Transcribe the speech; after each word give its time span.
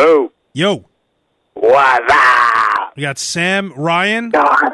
Hello. 0.00 0.32
Yo, 0.54 0.86
What's 1.52 2.10
up? 2.10 2.94
we 2.96 3.02
got 3.02 3.18
Sam, 3.18 3.70
Ryan, 3.76 4.30
God. 4.30 4.72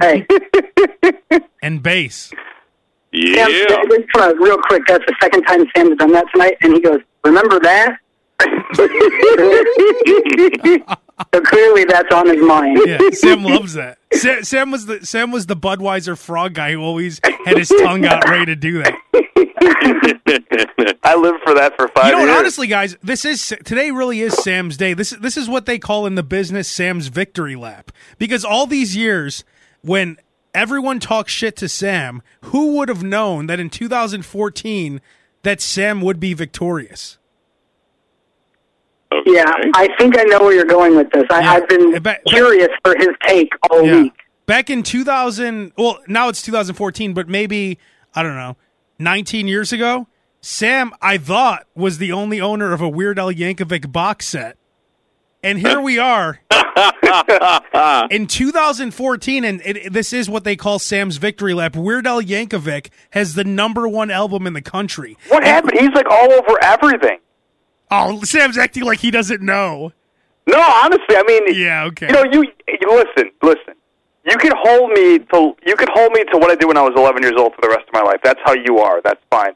Hey, 0.00 0.24
and 1.64 1.82
Bass. 1.82 2.28
Sam, 2.28 2.38
Yeah. 3.12 3.48
just 3.48 4.06
wanna- 4.14 4.34
real 4.38 4.56
quick, 4.58 4.82
that's 4.86 5.04
the 5.04 5.16
second 5.20 5.42
time 5.46 5.66
Sam 5.74 5.88
has 5.88 5.98
done 5.98 6.12
that 6.12 6.26
tonight, 6.32 6.56
and 6.62 6.74
he 6.74 6.80
goes, 6.80 7.00
"Remember 7.24 7.58
that?" 7.58 7.98
so 11.34 11.40
clearly, 11.40 11.84
that's 11.84 12.12
on 12.14 12.28
his 12.28 12.42
mind. 12.42 12.78
Yeah, 12.86 12.98
Sam 13.12 13.42
loves 13.44 13.74
that. 13.74 13.98
Sam, 14.12 14.44
Sam 14.44 14.70
was 14.70 14.86
the 14.86 15.04
Sam 15.04 15.30
was 15.30 15.46
the 15.46 15.56
Budweiser 15.56 16.18
frog 16.18 16.54
guy 16.54 16.72
who 16.72 16.80
always 16.80 17.20
had 17.44 17.56
his 17.58 17.68
tongue 17.68 18.04
out 18.04 18.28
ready 18.28 18.46
to 18.46 18.56
do 18.56 18.82
that. 18.82 18.94
I 21.02 21.14
lived 21.14 21.38
for 21.44 21.54
that 21.54 21.74
for 21.76 21.88
five 21.88 22.06
You 22.06 22.12
know 22.12 22.24
years. 22.24 22.38
Honestly, 22.38 22.66
guys, 22.66 22.96
this 23.02 23.24
is 23.24 23.54
today. 23.64 23.90
Really 23.90 24.20
is 24.20 24.34
Sam's 24.42 24.76
day. 24.76 24.92
This 24.94 25.10
this 25.10 25.36
is 25.36 25.48
what 25.48 25.66
they 25.66 25.78
call 25.78 26.06
in 26.06 26.14
the 26.14 26.22
business 26.22 26.68
Sam's 26.68 27.08
victory 27.08 27.56
lap. 27.56 27.92
Because 28.18 28.44
all 28.44 28.66
these 28.66 28.96
years, 28.96 29.44
when 29.82 30.16
everyone 30.54 31.00
talks 31.00 31.32
shit 31.32 31.56
to 31.56 31.68
Sam, 31.68 32.22
who 32.44 32.76
would 32.76 32.88
have 32.88 33.02
known 33.02 33.46
that 33.46 33.60
in 33.60 33.70
2014 33.70 35.00
that 35.42 35.60
Sam 35.60 36.00
would 36.00 36.18
be 36.20 36.34
victorious? 36.34 37.18
Okay. 39.12 39.30
Yeah, 39.34 39.44
I 39.74 39.88
think 39.98 40.18
I 40.18 40.24
know 40.24 40.40
where 40.40 40.52
you're 40.54 40.64
going 40.64 40.96
with 40.96 41.10
this. 41.10 41.24
I, 41.30 41.40
Yeah. 41.40 41.52
I've 41.52 41.68
been 41.68 41.94
I 41.94 41.98
bet- 42.00 42.22
curious 42.26 42.68
for 42.84 42.94
his 42.96 43.08
take 43.26 43.50
all 43.70 43.84
Yeah. 43.86 44.02
week. 44.02 44.12
Back 44.46 44.70
in 44.70 44.82
2000, 44.82 45.72
well, 45.76 45.98
now 46.08 46.28
it's 46.28 46.42
2014, 46.42 47.12
but 47.14 47.28
maybe 47.28 47.78
I 48.14 48.22
don't 48.22 48.36
know, 48.36 48.56
19 48.98 49.46
years 49.48 49.72
ago, 49.72 50.06
Sam, 50.40 50.92
I 51.02 51.18
thought, 51.18 51.66
was 51.74 51.98
the 51.98 52.12
only 52.12 52.40
owner 52.40 52.72
of 52.72 52.80
a 52.80 52.88
Weird 52.88 53.18
Al 53.18 53.32
Yankovic 53.32 53.90
box 53.92 54.26
set. 54.28 54.56
And 55.42 55.58
here 55.58 55.80
we 55.80 55.98
are 55.98 56.40
in 58.10 58.26
2014, 58.26 59.44
and 59.44 59.60
it, 59.64 59.76
it- 59.76 59.92
this 59.92 60.12
is 60.12 60.28
what 60.30 60.44
they 60.44 60.56
call 60.56 60.78
Sam's 60.78 61.16
victory 61.18 61.54
lap. 61.54 61.76
Weird 61.76 62.06
Al 62.06 62.22
Yankovic 62.22 62.88
has 63.10 63.34
the 63.34 63.44
number 63.44 63.86
one 63.88 64.10
album 64.10 64.46
in 64.46 64.52
the 64.54 64.62
country. 64.62 65.16
What 65.28 65.44
happened? 65.44 65.78
He's 65.78 65.90
like 65.90 66.06
all 66.10 66.32
over 66.32 66.58
everything. 66.62 67.18
Oh, 67.90 68.22
Sam's 68.24 68.58
acting 68.58 68.84
like 68.84 68.98
he 69.00 69.10
doesn't 69.10 69.40
know. 69.42 69.92
No, 70.48 70.60
honestly, 70.60 71.16
I 71.16 71.22
mean, 71.26 71.54
Yeah, 71.54 71.84
okay. 71.86 72.06
you 72.08 72.12
know, 72.12 72.24
you, 72.24 72.42
you 72.68 72.88
listen, 72.90 73.30
listen. 73.42 73.74
You 74.28 74.36
can 74.38 74.52
hold 74.56 74.90
me 74.90 75.20
to 75.20 75.54
you 75.64 75.76
can 75.76 75.86
hold 75.92 76.12
me 76.12 76.24
to 76.32 76.38
what 76.38 76.50
I 76.50 76.56
did 76.56 76.66
when 76.66 76.76
I 76.76 76.82
was 76.82 76.94
11 76.96 77.22
years 77.22 77.34
old 77.38 77.54
for 77.54 77.60
the 77.62 77.68
rest 77.68 77.86
of 77.86 77.92
my 77.94 78.00
life. 78.02 78.18
That's 78.24 78.40
how 78.44 78.54
you 78.54 78.78
are. 78.78 79.00
That's 79.02 79.20
fine. 79.30 79.52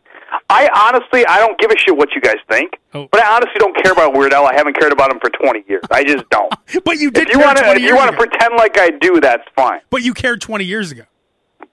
I 0.48 0.68
honestly, 0.72 1.26
I 1.26 1.38
don't 1.38 1.58
give 1.58 1.72
a 1.72 1.76
shit 1.76 1.96
what 1.96 2.08
you 2.14 2.20
guys 2.20 2.36
think, 2.48 2.78
Oh. 2.94 3.08
but 3.10 3.20
I 3.20 3.34
honestly 3.34 3.56
don't 3.58 3.74
care 3.82 3.90
about 3.92 4.14
Weird 4.14 4.32
Al. 4.32 4.46
I 4.46 4.54
haven't 4.54 4.78
cared 4.78 4.92
about 4.92 5.10
him 5.10 5.18
for 5.20 5.28
20 5.30 5.64
years. 5.68 5.82
I 5.90 6.04
just 6.04 6.28
don't. 6.30 6.52
but 6.84 6.98
you 6.98 7.10
did 7.10 7.28
if 7.28 7.34
you 7.34 7.40
want 7.40 7.58
to, 7.58 7.64
if 7.72 7.82
you 7.82 7.96
want 7.96 8.12
to 8.12 8.16
pretend 8.16 8.54
like 8.56 8.78
I 8.78 8.90
do, 8.90 9.18
that's 9.20 9.42
fine. 9.56 9.80
but 9.90 10.02
you 10.02 10.14
cared 10.14 10.40
20 10.40 10.64
years 10.64 10.92
ago. 10.92 11.02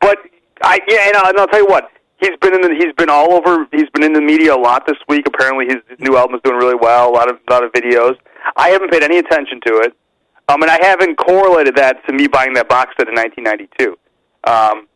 But 0.01 0.17
I 0.63 0.79
yeah, 0.87 1.05
and 1.07 1.15
I'll, 1.17 1.29
and 1.29 1.39
I'll 1.39 1.47
tell 1.47 1.59
you 1.61 1.67
what. 1.67 1.91
He's 2.19 2.35
been 2.41 2.55
in 2.55 2.61
the, 2.61 2.75
he's 2.77 2.93
been 2.97 3.09
all 3.09 3.33
over. 3.33 3.67
He's 3.71 3.89
been 3.91 4.03
in 4.03 4.13
the 4.13 4.21
media 4.21 4.55
a 4.55 4.57
lot 4.57 4.87
this 4.87 4.97
week. 5.07 5.27
Apparently, 5.27 5.65
his, 5.65 5.77
his 5.87 5.99
new 5.99 6.17
album 6.17 6.35
is 6.35 6.41
doing 6.43 6.57
really 6.57 6.75
well. 6.75 7.09
A 7.09 7.13
lot 7.13 7.29
of 7.29 7.37
lot 7.49 7.63
of 7.63 7.71
videos. 7.71 8.17
I 8.55 8.69
haven't 8.69 8.91
paid 8.91 9.03
any 9.03 9.19
attention 9.19 9.59
to 9.67 9.73
it, 9.83 9.93
um, 10.47 10.61
and 10.61 10.71
I 10.71 10.83
haven't 10.83 11.15
correlated 11.17 11.75
that 11.75 12.05
to 12.07 12.13
me 12.13 12.27
buying 12.27 12.53
that 12.53 12.67
box 12.67 12.93
set 12.97 13.07
in 13.07 13.15
1992. 13.15 13.97
Um, 14.45 14.87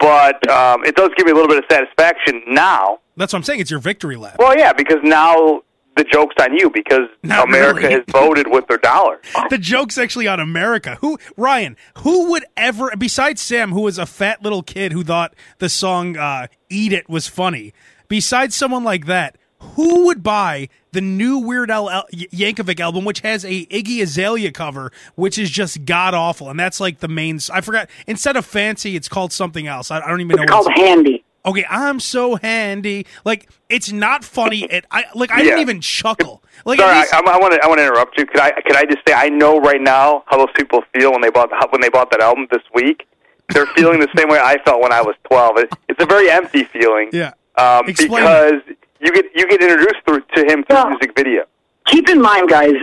but 0.00 0.48
um, 0.50 0.84
it 0.84 0.96
does 0.96 1.10
give 1.16 1.26
me 1.26 1.32
a 1.32 1.34
little 1.34 1.48
bit 1.48 1.58
of 1.58 1.64
satisfaction 1.70 2.42
now. 2.48 2.98
That's 3.16 3.32
what 3.32 3.38
I'm 3.38 3.42
saying. 3.42 3.60
It's 3.60 3.70
your 3.70 3.80
victory 3.80 4.16
lap. 4.16 4.36
Well, 4.38 4.56
yeah, 4.56 4.72
because 4.72 4.98
now 5.02 5.62
the 5.98 6.04
joke's 6.04 6.34
on 6.40 6.54
you 6.56 6.70
because 6.70 7.08
Not 7.22 7.48
America 7.48 7.80
really. 7.82 7.94
has 7.94 8.04
voted 8.10 8.46
with 8.48 8.66
their 8.68 8.78
dollar. 8.78 9.20
the 9.50 9.58
joke's 9.58 9.98
actually 9.98 10.26
on 10.28 10.40
America. 10.40 10.96
Who 11.00 11.18
Ryan? 11.36 11.76
Who 11.98 12.30
would 12.30 12.44
ever, 12.56 12.90
besides 12.96 13.42
Sam, 13.42 13.72
who 13.72 13.82
was 13.82 13.98
a 13.98 14.06
fat 14.06 14.42
little 14.42 14.62
kid 14.62 14.92
who 14.92 15.04
thought 15.04 15.34
the 15.58 15.68
song 15.68 16.16
uh, 16.16 16.46
"Eat 16.70 16.92
It" 16.92 17.08
was 17.08 17.26
funny? 17.28 17.74
Besides 18.08 18.54
someone 18.54 18.84
like 18.84 19.04
that, 19.06 19.36
who 19.60 20.06
would 20.06 20.22
buy 20.22 20.68
the 20.92 21.00
new 21.02 21.38
Weird 21.38 21.70
Al 21.70 21.90
Al- 21.90 22.06
Yankovic 22.12 22.80
album, 22.80 23.04
which 23.04 23.20
has 23.20 23.44
a 23.44 23.66
Iggy 23.66 24.00
Azalea 24.00 24.52
cover, 24.52 24.90
which 25.16 25.36
is 25.38 25.50
just 25.50 25.84
god 25.84 26.14
awful, 26.14 26.48
and 26.48 26.58
that's 26.58 26.80
like 26.80 27.00
the 27.00 27.08
main. 27.08 27.38
I 27.52 27.60
forgot. 27.60 27.90
Instead 28.06 28.36
of 28.36 28.46
fancy, 28.46 28.96
it's 28.96 29.08
called 29.08 29.32
something 29.32 29.66
else. 29.66 29.90
I, 29.90 29.98
I 30.00 30.08
don't 30.08 30.20
even 30.20 30.36
know. 30.36 30.42
It's 30.44 30.52
what 30.52 30.64
called 30.64 30.78
Handy. 30.78 31.24
Okay, 31.46 31.64
I'm 31.70 32.00
so 32.00 32.36
handy. 32.36 33.06
Like 33.24 33.48
it's 33.68 33.90
not 33.92 34.24
funny. 34.24 34.64
It 34.64 34.84
I 34.90 35.04
like 35.14 35.30
I 35.30 35.42
didn't 35.42 35.60
even 35.60 35.80
chuckle. 35.80 36.42
Like 36.64 36.78
Sorry, 36.80 36.92
I, 36.96 37.00
least- 37.00 37.14
I, 37.14 37.18
I 37.20 37.38
want 37.38 37.54
to. 37.54 37.60
I 37.64 37.68
want 37.68 37.78
to 37.78 37.84
interrupt 37.84 38.18
you. 38.18 38.26
Could 38.26 38.40
I? 38.40 38.50
Could 38.62 38.76
I 38.76 38.84
just 38.84 38.98
say 39.06 39.14
I 39.14 39.28
know 39.28 39.58
right 39.60 39.80
now 39.80 40.24
how 40.26 40.36
those 40.36 40.52
people 40.56 40.82
feel 40.94 41.12
when 41.12 41.20
they 41.22 41.30
bought 41.30 41.50
how- 41.52 41.68
when 41.70 41.80
they 41.80 41.88
bought 41.88 42.10
that 42.10 42.20
album 42.20 42.46
this 42.50 42.62
week. 42.74 43.06
They're 43.50 43.66
feeling 43.66 43.98
the 44.00 44.08
same 44.14 44.28
way 44.28 44.38
I 44.42 44.58
felt 44.64 44.82
when 44.82 44.92
I 44.92 45.00
was 45.00 45.14
twelve. 45.24 45.56
It, 45.58 45.70
it's 45.88 46.02
a 46.02 46.06
very 46.06 46.30
empty 46.30 46.64
feeling. 46.64 47.08
Yeah. 47.12 47.32
Um, 47.56 47.88
Explain 47.88 48.22
because 48.24 48.62
you 49.00 49.12
get 49.12 49.24
you 49.34 49.48
get 49.48 49.62
introduced 49.62 49.96
through, 50.04 50.20
to 50.34 50.44
him 50.52 50.64
through 50.64 50.76
Yeah. 50.76 50.88
music 50.90 51.12
video. 51.16 51.44
Keep 51.86 52.10
in 52.10 52.20
mind, 52.20 52.50
guys. 52.50 52.74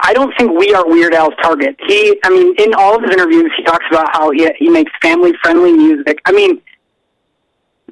I 0.00 0.12
don't 0.14 0.32
think 0.38 0.58
we 0.58 0.72
are 0.74 0.86
Weird 0.88 1.14
Al's 1.14 1.34
target. 1.42 1.76
He, 1.86 2.18
I 2.24 2.30
mean, 2.30 2.54
in 2.58 2.74
all 2.74 2.96
of 2.96 3.02
his 3.02 3.10
interviews, 3.12 3.52
he 3.56 3.62
talks 3.64 3.84
about 3.90 4.08
how 4.12 4.30
he 4.30 4.50
he 4.58 4.68
makes 4.70 4.90
family 5.02 5.32
friendly 5.42 5.72
music. 5.72 6.20
I 6.24 6.32
mean, 6.32 6.60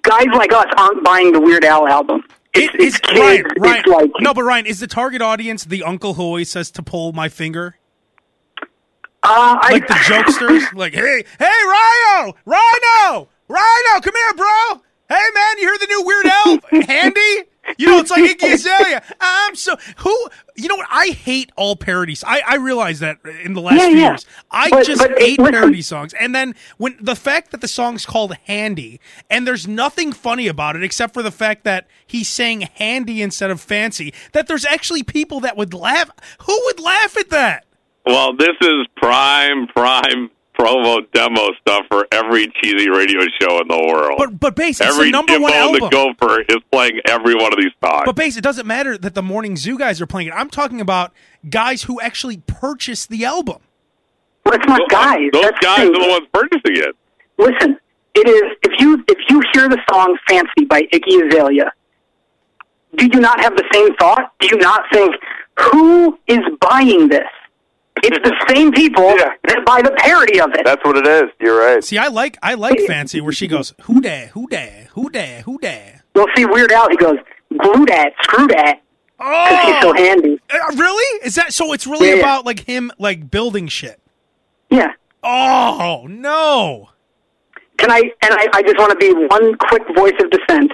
guys 0.02 0.26
like 0.34 0.52
us 0.52 0.66
aren't 0.76 1.02
buying 1.04 1.32
the 1.32 1.40
Weird 1.40 1.64
Al 1.64 1.86
album. 1.88 2.22
It's, 2.54 2.74
It- 2.74 2.80
it's 2.80 2.94
is- 2.96 3.00
kids. 3.00 3.18
Ryan, 3.20 3.44
Ryan, 3.58 3.76
It's 3.78 3.86
like 3.88 4.10
no, 4.20 4.34
but 4.34 4.42
Ryan, 4.42 4.66
is 4.66 4.80
the 4.80 4.86
target 4.86 5.22
audience 5.22 5.64
the 5.64 5.82
uncle 5.82 6.14
who 6.14 6.22
always 6.22 6.50
says 6.50 6.70
to 6.72 6.82
pull 6.82 7.12
my 7.12 7.28
finger? 7.28 7.76
uh, 9.24 9.56
I, 9.62 9.72
Like 9.74 9.86
the 9.86 9.94
jokesters? 9.94 10.72
like, 10.74 10.92
hey, 10.94 11.24
hey, 11.38 11.44
Rhino! 11.46 12.34
Rhino! 12.44 13.28
Rhino, 13.48 14.00
come 14.02 14.14
here, 14.14 14.34
bro! 14.36 14.82
Hey, 15.08 15.26
man, 15.34 15.58
you 15.58 15.68
hear 15.68 15.78
the 15.78 15.86
new 15.86 16.02
Weird 16.04 16.26
Al 16.26 16.58
Handy? 16.86 17.48
You 17.78 17.87
know, 17.87 17.99
it's 17.99 18.11
like 18.11 18.23
Iggy 18.39 18.55
Azalea. 18.55 19.03
I'm 19.21 19.55
so 19.55 19.77
who. 19.99 20.28
You 20.56 20.69
know 20.69 20.77
what? 20.77 20.89
I 20.91 21.09
hate 21.09 21.50
all 21.56 21.77
parodies. 21.77 22.23
I 22.27 22.43
I 22.47 22.56
realize 22.56 22.99
that 23.00 23.19
in 23.45 23.55
the 23.55 23.61
last 23.61 23.77
Yeah, 23.78 23.89
few 23.89 23.99
yeah. 23.99 24.09
years, 24.11 24.27
I 24.50 24.69
But- 24.71 24.84
just 24.87 25.00
but, 25.00 25.19
hate 25.19 25.39
listen- 25.39 25.53
parody 25.55 25.83
songs. 25.83 26.12
And 26.15 26.34
then 26.34 26.55
when 26.77 26.97
the 27.00 27.17
fact 27.17 27.50
that 27.53 27.61
the 27.61 27.69
song's 27.69 28.05
called 28.05 28.37
Handy, 28.47 29.00
and 29.31 29.47
there's 29.47 29.67
nothing 29.69 30.12
funny 30.12 30.49
about 30.49 30.77
it 30.77 30.83
except 30.83 31.15
for 31.15 31.23
the 31.23 31.31
fact 31.31 31.65
that 31.65 31.87
he's 32.06 32.28
saying 32.28 32.62
handy 32.75 33.23
instead 33.23 33.50
of 33.50 33.61
fancy. 33.61 34.12
That 34.33 34.49
there's 34.49 34.65
actually 34.67 35.03
people 35.05 35.41
that 35.41 35.56
would 35.56 35.73
laugh. 35.73 36.11
Who 36.47 36.61
would 36.67 36.81
laugh 36.81 37.17
at 37.17 37.31
that? 37.31 37.65
Well, 38.05 38.37
this 38.37 38.56
is 38.61 38.87
prime, 38.97 39.69
prime 39.69 40.31
promo 40.58 41.00
demo 41.12 41.48
stuff 41.60 41.84
for 41.90 42.06
every 42.12 42.52
cheesy 42.62 42.88
radio 42.90 43.20
show 43.40 43.60
in 43.60 43.68
the 43.68 43.84
world. 43.88 44.16
But 44.18 44.38
but 44.38 44.54
bass, 44.56 44.80
it's 44.80 44.90
every 44.92 45.06
the 45.06 45.10
number 45.12 45.32
Jimbo 45.32 45.42
one 45.44 45.52
and 45.52 45.62
album. 45.62 45.80
the 45.80 46.14
Gopher 46.20 46.40
is 46.48 46.56
playing 46.70 47.00
every 47.06 47.34
one 47.34 47.52
of 47.52 47.58
these 47.58 47.72
songs. 47.84 48.02
But 48.06 48.16
basically, 48.16 48.40
it 48.40 48.44
doesn't 48.44 48.66
matter 48.66 48.96
that 48.98 49.14
the 49.14 49.22
Morning 49.22 49.56
Zoo 49.56 49.78
guys 49.78 50.00
are 50.00 50.06
playing 50.06 50.28
it. 50.28 50.34
I'm 50.34 50.50
talking 50.50 50.80
about 50.80 51.12
guys 51.48 51.84
who 51.84 52.00
actually 52.00 52.38
purchased 52.46 53.08
the 53.08 53.24
album. 53.24 53.58
well, 54.44 54.54
it's 54.54 54.66
not 54.66 54.88
guys. 54.90 55.30
Those 55.32 55.42
That's 55.42 55.58
guys 55.60 55.86
the 55.88 55.94
are 55.94 56.02
the 56.02 56.08
ones 56.08 56.26
purchasing 56.32 56.76
it. 56.76 56.96
Listen, 57.38 57.78
it 58.14 58.28
is 58.28 58.42
if 58.62 58.80
you 58.80 59.02
if 59.08 59.19
you 59.30 59.42
hear 59.54 59.69
the 59.69 59.78
song 59.90 60.16
"Fancy" 60.28 60.64
by 60.69 60.82
Iggy 60.92 61.28
Azalea, 61.28 61.72
do 62.96 63.06
you 63.12 63.20
not 63.20 63.40
have 63.40 63.56
the 63.56 63.64
same 63.72 63.94
thought? 63.96 64.32
Do 64.40 64.48
you 64.48 64.58
not 64.58 64.82
think 64.92 65.14
who 65.58 66.19
is 66.28 66.40
buying 66.60 67.08
this? 67.08 67.26
It's 68.02 68.18
the 68.28 68.34
same 68.48 68.72
people 68.72 69.16
Yeah. 69.16 69.30
that 69.44 69.64
buy 69.64 69.80
the 69.82 69.92
parody 69.92 70.40
of 70.40 70.50
it. 70.54 70.64
That's 70.64 70.84
what 70.84 70.96
it 70.96 71.06
is. 71.06 71.30
You're 71.40 71.58
right. 71.58 71.82
See, 71.84 71.98
I 71.98 72.08
like 72.08 72.36
I 72.42 72.54
like 72.54 72.78
Fancy 72.86 73.20
where 73.20 73.32
she 73.32 73.46
goes, 73.46 73.74
Who 73.82 74.00
da, 74.00 74.26
who 74.28 74.48
da, 74.48 74.86
who 74.94 75.08
da, 75.10 75.42
who 75.42 75.58
da. 75.58 75.78
We'll 76.14 76.26
see 76.36 76.44
Weird 76.44 76.72
Al. 76.72 76.88
He 76.90 76.96
goes, 76.96 77.16
"Glue 77.56 77.86
that, 77.86 78.12
screw 78.22 78.46
that," 78.48 78.80
because 79.18 79.64
he's 79.66 79.80
so 79.82 79.90
Oh, 79.90 79.94
handy. 79.94 80.38
Uh, 80.52 80.58
really? 80.76 81.26
Is 81.26 81.37
that 81.37 81.52
so? 81.52 81.72
It's 81.72 81.87
really 81.87 82.08
Yeah, 82.08 82.14
yeah. 82.16 82.20
about 82.22 82.44
like 82.46 82.60
him 82.60 82.90
like 82.99 83.31
building 83.31 83.69
shit. 83.69 84.00
Yeah. 84.69 84.93
Oh 85.22 86.06
no! 86.10 86.90
Can 87.78 87.90
I? 87.90 88.00
And 88.22 88.34
I, 88.34 88.48
I 88.52 88.62
just 88.62 88.78
want 88.78 88.90
to 88.90 88.96
be 88.98 89.12
one 89.26 89.55
quick 89.56 89.82
voice 89.96 90.14
of 90.20 90.31
dissent. 90.31 90.72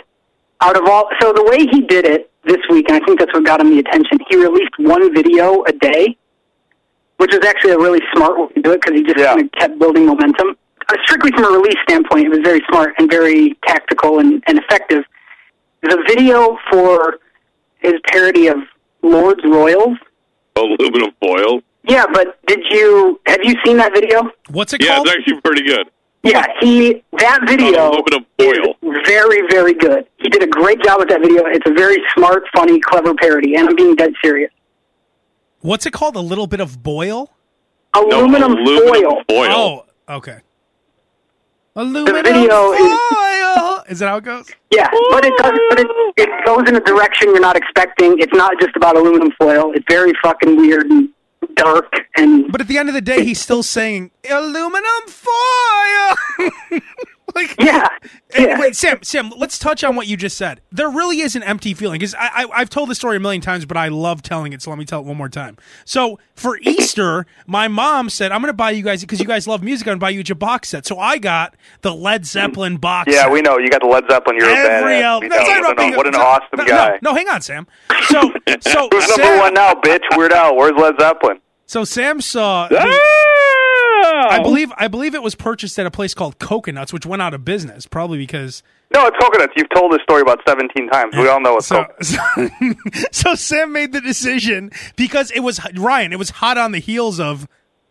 Out 0.61 0.77
of 0.77 0.89
all, 0.89 1.09
so 1.21 1.33
the 1.33 1.45
way 1.45 1.59
he 1.71 1.83
did 1.83 2.05
it 2.05 2.33
this 2.45 2.57
week, 2.69 2.89
and 2.89 3.01
I 3.01 3.07
think 3.07 3.21
that's 3.21 3.33
what 3.33 3.45
got 3.45 3.61
him 3.61 3.71
the 3.71 3.79
attention. 3.79 4.19
He 4.29 4.35
released 4.37 4.73
one 4.79 5.15
video 5.15 5.63
a 5.65 5.73
day, 5.73 6.17
which 7.19 7.33
was 7.33 7.45
actually 7.45 7.73
a 7.73 7.79
really 7.79 8.01
smart 8.15 8.39
way 8.39 8.49
to 8.55 8.63
do 8.63 8.73
it 8.73 8.81
because 8.81 8.99
he 8.99 9.05
just 9.05 9.19
Yeah. 9.19 9.35
kind 9.35 9.43
of 9.47 9.53
kept 9.53 9.79
building 9.79 10.07
momentum. 10.07 10.57
Uh, 10.89 10.95
strictly 11.05 11.31
from 11.33 11.45
a 11.45 11.59
release 11.59 11.77
standpoint, 11.89 12.25
it 12.27 12.31
was 12.31 12.41
very 12.43 12.63
smart 12.71 12.95
and 12.99 13.11
very 13.11 13.57
tactical 13.67 14.21
and, 14.21 14.43
and 14.47 14.59
effective. 14.59 15.05
The 15.83 16.03
video 16.09 16.57
for 16.71 17.19
his 17.81 17.95
parody 18.11 18.47
of 18.49 18.57
Lorde's 19.03 19.45
Royals. 19.45 19.99
Aluminum 20.57 21.11
foil. 21.23 21.61
Yeah, 21.85 22.05
but 22.13 22.45
did 22.47 22.61
you 22.71 23.21
have 23.27 23.41
you 23.45 23.55
seen 23.65 23.77
that 23.77 23.93
video? 23.95 24.31
What's 24.51 24.73
it 24.73 24.83
Yeah, 24.85 24.97
called? 24.97 25.07
it's 25.09 25.17
actually 25.19 25.41
pretty 25.43 25.63
good. 25.63 25.89
Yeah, 26.25 26.45
he 26.61 27.03
that 27.19 27.41
video 27.47 27.91
Aluminum 27.91 28.27
is 28.39 28.59
foil. 28.59 28.75
very, 29.05 29.47
very 29.51 29.75
good. 29.75 30.05
He 30.19 30.29
did 30.29 30.43
a 30.43 30.47
great 30.49 30.83
job 30.83 30.99
with 30.99 31.09
that 31.11 31.21
video. 31.21 31.45
It's 31.47 31.69
a 31.69 31.73
very 31.73 31.99
smart, 32.17 32.43
funny, 32.55 32.81
clever 32.81 33.15
parody, 33.15 33.55
and 33.55 33.69
I'm 33.69 33.77
being 33.77 33.95
dead 33.95 34.13
serious. 34.23 34.51
What's 35.61 35.87
it 35.87 35.93
called? 35.93 36.17
A 36.17 36.21
little 36.21 36.47
bit 36.47 36.61
of 36.61 36.83
boil. 36.83 37.33
No, 37.95 38.05
Aluminum, 38.05 38.55
foil. 38.65 39.25
Oh, 39.29 39.85
okay. 40.09 40.39
Aluminum 41.75 42.23
video 42.25 42.73
is- 42.73 42.99
foil. 43.11 43.85
Is 43.89 43.99
that 44.01 44.09
how 44.09 44.17
it 44.19 44.25
goes? 44.25 44.51
Yeah, 44.71 44.89
but 45.11 45.25
it 45.25 45.33
does. 45.39 45.59
But 45.71 45.81
it, 45.81 45.87
it 46.17 46.29
goes 46.47 46.69
in 46.69 46.77
a 46.77 46.81
direction 46.81 47.29
you're 47.29 47.41
not 47.41 47.57
expecting. 47.57 48.19
It's 48.19 48.35
not 48.35 48.53
just 48.61 48.77
about 48.77 48.97
aluminum 48.97 49.33
foil. 49.41 49.73
It's 49.75 49.85
very 49.89 50.13
fucking 50.23 50.57
weird 50.57 50.87
and 50.91 51.09
dark 51.55 51.91
and 52.17 52.53
But 52.53 52.61
at 52.61 52.69
the 52.69 52.77
end 52.79 52.89
of 52.89 52.95
the 52.95 53.01
day, 53.01 53.25
he's 53.25 53.41
still 53.41 53.63
saying 53.63 54.11
aluminum 54.31 54.85
foil. 55.07 56.17
like, 57.47 57.55
yeah, 57.61 57.87
yeah. 58.39 58.61
Wait, 58.61 58.77
Sam, 58.77 58.99
Sam, 59.03 59.33
let's 59.37 59.59
touch 59.59 59.85
on 59.85 59.97
what 59.97 60.07
you 60.07 60.17
just 60.17 60.37
said. 60.37 60.61
There 60.71 60.91
really 60.91 61.21
is 61.21 61.37
an 61.37 61.43
empty 61.43 61.75
feeling 61.75 61.99
because 61.99 62.15
I, 62.15 62.29
I, 62.35 62.47
I've 62.55 62.71
told 62.71 62.89
this 62.89 62.99
story 62.99 63.17
a 63.17 63.21
million 63.21 63.41
times, 63.41 63.65
but 63.65 63.77
I 63.77 63.89
love 63.89 64.23
telling 64.23 64.53
it. 64.53 64.63
So 64.63 64.71
let 64.71 64.79
me 64.79 64.85
tell 64.85 65.01
it 65.01 65.07
one 65.07 65.17
more 65.17 65.29
time. 65.29 65.57
So 65.85 66.19
for 66.35 66.59
Easter, 66.63 67.27
my 67.47 67.69
mom 67.69 68.11
said, 68.11 68.33
"I'm 68.33 68.41
going 68.41 68.49
to 68.49 68.53
buy 68.57 68.71
you 68.71 68.83
guys 68.83 69.01
because 69.01 69.21
you 69.21 69.27
guys 69.27 69.47
love 69.47 69.63
music. 69.63 69.87
I'm 69.87 69.93
going 69.93 69.99
to 69.99 70.05
buy 70.05 70.11
you 70.11 70.23
a 70.29 70.35
box 70.35 70.69
set." 70.69 70.87
So 70.87 70.99
I 70.99 71.19
got 71.19 71.55
the 71.83 71.95
Led 71.95 72.23
mm. 72.23 72.27
Zeppelin 72.27 72.77
box. 72.77 73.13
Yeah, 73.13 73.23
set. 73.23 73.33
we 73.33 73.41
know 73.41 73.59
you 73.59 73.71
got 73.71 73.83
the 73.83 73.89
Led 73.89 74.05
Zeppelin. 74.11 74.37
You're 74.37 74.51
a 74.51 74.55
Every 74.55 74.95
badass. 74.95 75.03
album. 75.03 75.29
That's 75.31 75.49
What, 75.49 75.81
an, 75.81 75.97
what 75.97 76.07
an 76.07 76.13
no, 76.13 76.21
awesome 76.21 76.49
no, 76.57 76.65
guy. 76.67 76.99
No, 77.03 77.11
no, 77.11 77.15
hang 77.15 77.29
on, 77.29 77.43
Sam. 77.43 77.67
So, 78.09 78.33
so 78.61 78.89
Who's 78.91 79.05
Sam, 79.05 79.19
number 79.19 79.39
one 79.39 79.55
now, 79.55 79.75
bitch? 79.75 80.03
Weird 80.17 80.33
Al. 80.33 80.57
Where's 80.57 80.73
Led 80.79 80.95
Zeppelin? 80.99 81.41
So 81.67 81.85
Sam 81.85 82.21
saw. 82.21 82.65
Ah! 82.65 82.69
the- 82.69 83.28
I 84.05 84.41
believe 84.43 84.73
I 84.77 84.89
believe 84.89 85.15
it 85.15 85.23
was 85.23 85.35
purchased 85.35 85.79
at 85.79 85.87
a 85.87 85.91
place 85.91 86.15
called 86.15 86.39
Coconuts, 86.39 86.93
which 86.93 87.07
went 87.07 87.23
out 87.23 87.35
of 87.35 87.45
business, 87.45 87.87
probably 87.87 88.19
because 88.19 88.63
No, 88.93 89.07
it's 89.07 89.17
coconuts. 89.19 89.53
You've 89.57 89.71
told 89.71 89.93
this 89.93 90.03
story 90.03 90.23
about 90.23 90.41
17 90.47 90.89
times. 90.89 91.15
We 91.17 91.29
all 91.29 91.41
know 91.41 91.57
it's 91.57 91.67
so, 91.67 91.85
coconuts. 91.85 92.17
so, 92.17 93.07
so 93.13 93.35
Sam 93.35 93.73
made 93.73 93.93
the 93.93 94.01
decision 94.01 94.71
because 94.97 95.31
it 95.31 95.41
was 95.41 95.61
Ryan. 95.75 96.13
It 96.13 96.19
was 96.19 96.31
hot 96.31 96.59
on 96.59 96.73
the 96.73 96.79
heels 96.79 97.21
of 97.21 97.49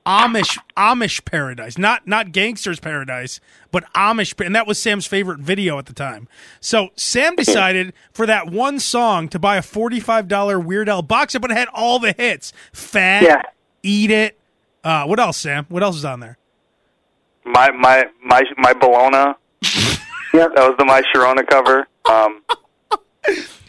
Amish 0.07 0.57
Amish 0.77 1.25
Paradise, 1.25 1.77
not 1.77 2.07
not 2.07 2.27
Gangsta's 2.27 2.79
Paradise, 2.79 3.41
but 3.71 3.83
Amish, 3.93 4.43
and 4.43 4.55
that 4.55 4.65
was 4.65 4.79
Sam's 4.79 5.05
favorite 5.05 5.39
video 5.39 5.77
at 5.79 5.85
the 5.85 5.93
time. 5.93 6.29
So 6.61 6.89
Sam 6.95 7.33
hmm. 7.33 7.37
decided 7.37 7.93
for 8.13 8.25
that 8.25 8.49
one 8.49 8.79
song 8.79 9.27
to 9.29 9.37
buy 9.37 9.57
a 9.57 9.61
forty 9.61 9.99
five 9.99 10.29
dollar 10.29 10.59
Weird 10.59 10.87
Al 10.87 11.01
box 11.01 11.33
set, 11.33 11.41
but 11.41 11.51
it 11.51 11.57
had 11.57 11.67
all 11.73 11.99
the 11.99 12.13
hits: 12.13 12.53
Fat, 12.71 13.23
Yeah. 13.23 13.41
Eat 13.83 14.09
It. 14.11 14.39
Uh, 14.87 15.05
what 15.05 15.19
else, 15.19 15.35
Sam? 15.37 15.65
What 15.69 15.83
else 15.83 15.97
is 15.97 16.05
on 16.05 16.19
there? 16.21 16.37
My 17.45 17.69
my 17.71 18.05
my 18.23 18.41
my 18.57 18.73
Bologna. 18.73 19.33
yeah, 20.33 20.47
That 20.55 20.57
was 20.57 20.75
the 20.79 20.85
My 20.85 21.01
Sharona 21.13 21.45
cover. 21.47 21.87
Um, 22.09 22.41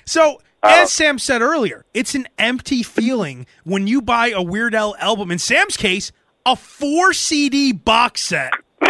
So, 0.04 0.40
Oh. 0.60 0.82
as 0.82 0.92
Sam 0.92 1.18
said 1.20 1.40
earlier, 1.40 1.84
it's 1.94 2.14
an 2.16 2.26
empty 2.38 2.82
feeling 2.82 3.46
when 3.64 3.86
you 3.86 4.02
buy 4.02 4.30
a 4.30 4.42
Weird 4.42 4.74
Al 4.74 4.96
album. 4.96 5.30
In 5.30 5.38
Sam's 5.38 5.76
case, 5.76 6.10
a 6.46 6.56
four 6.56 7.12
CD 7.12 7.72
box 7.72 8.22
set, 8.22 8.52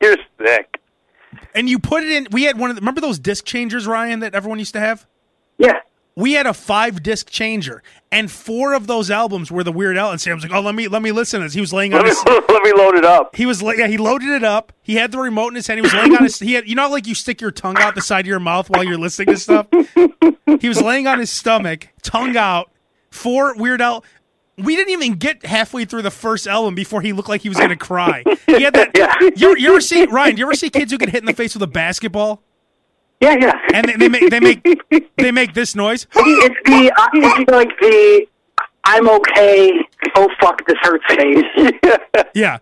you're 0.00 0.16
sick. 0.44 0.78
and 1.54 1.68
you 1.68 1.78
put 1.78 2.02
it 2.02 2.10
in. 2.10 2.26
We 2.32 2.42
had 2.44 2.58
one 2.58 2.70
of 2.70 2.76
the, 2.76 2.80
remember 2.80 3.00
those 3.00 3.18
disc 3.20 3.44
changers, 3.44 3.86
Ryan, 3.86 4.18
that 4.20 4.34
everyone 4.34 4.58
used 4.58 4.72
to 4.74 4.80
have. 4.80 5.06
yeah. 5.58 5.74
We 6.16 6.32
had 6.32 6.46
a 6.46 6.54
five 6.54 7.02
disc 7.02 7.28
changer, 7.28 7.82
and 8.10 8.30
four 8.30 8.72
of 8.72 8.86
those 8.86 9.10
albums 9.10 9.50
were 9.50 9.62
the 9.62 9.70
Weird 9.70 9.98
Al. 9.98 10.10
And 10.12 10.20
Sam's 10.20 10.42
like, 10.42 10.52
"Oh, 10.52 10.60
let 10.62 10.74
me 10.74 10.88
let 10.88 11.02
me 11.02 11.12
listen." 11.12 11.42
As 11.42 11.52
he 11.52 11.60
was 11.60 11.74
laying 11.74 11.92
on 11.92 11.98
Let 12.02 12.04
me, 12.04 12.08
his, 12.10 12.24
let 12.48 12.62
me 12.62 12.72
load 12.72 12.94
it 12.96 13.04
up. 13.04 13.36
he 13.36 13.44
was 13.44 13.62
la- 13.62 13.72
yeah, 13.72 13.86
he 13.86 13.98
loaded 13.98 14.30
it 14.30 14.42
up. 14.42 14.72
He 14.82 14.94
had 14.94 15.12
the 15.12 15.18
remote 15.18 15.48
in 15.48 15.56
his 15.56 15.66
hand. 15.66 15.76
He 15.78 15.82
was 15.82 15.92
laying 15.92 16.16
on 16.16 16.22
his. 16.22 16.38
He 16.38 16.54
had 16.54 16.66
you 16.66 16.74
know 16.74 16.88
like 16.88 17.06
you 17.06 17.14
stick 17.14 17.42
your 17.42 17.50
tongue 17.50 17.76
out 17.78 17.94
the 17.94 18.00
side 18.00 18.20
of 18.20 18.26
your 18.28 18.40
mouth 18.40 18.70
while 18.70 18.82
you're 18.82 18.96
listening 18.98 19.28
to 19.34 19.36
stuff. 19.36 19.66
He 20.60 20.68
was 20.68 20.80
laying 20.80 21.06
on 21.06 21.18
his 21.18 21.28
stomach, 21.28 21.88
tongue 22.02 22.36
out. 22.36 22.70
Four 23.10 23.56
Weird 23.56 23.82
Al. 23.82 24.04
We 24.56 24.74
didn't 24.74 24.92
even 24.94 25.16
get 25.16 25.44
halfway 25.44 25.84
through 25.84 26.00
the 26.02 26.10
first 26.10 26.46
album 26.46 26.74
before 26.74 27.02
he 27.02 27.12
looked 27.12 27.28
like 27.28 27.42
he 27.42 27.48
was 27.50 27.58
going 27.58 27.68
to 27.70 27.76
cry. 27.76 28.22
He 28.46 28.62
had 28.62 28.72
that. 28.74 28.92
Yeah. 28.96 29.14
You, 29.36 29.54
you 29.56 29.68
ever 29.70 29.80
see 29.82 30.06
Ryan? 30.06 30.36
Do 30.36 30.40
you 30.40 30.46
ever 30.46 30.54
see 30.54 30.70
kids 30.70 30.90
who 30.92 30.96
get 30.98 31.10
hit 31.10 31.20
in 31.20 31.26
the 31.26 31.34
face 31.34 31.52
with 31.54 31.62
a 31.62 31.66
basketball 31.66 32.42
Yeah, 33.20 33.36
yeah. 33.38 33.52
and 33.72 33.86
they, 33.88 33.94
they 33.94 34.08
make 34.08 34.30
they 34.30 34.40
make 34.40 35.16
they 35.16 35.32
make 35.32 35.54
this 35.54 35.74
noise? 35.74 36.06
It's 36.14 36.56
the 36.64 36.92
uh, 36.96 37.08
it's 37.14 37.50
like 37.50 37.70
the 37.80 38.26
I'm 38.84 39.08
okay. 39.08 39.72
Oh 40.14 40.28
fuck, 40.40 40.64
this 40.66 40.76
hurts 40.82 41.04
phase. 41.08 41.44
Yeah, 42.34 42.58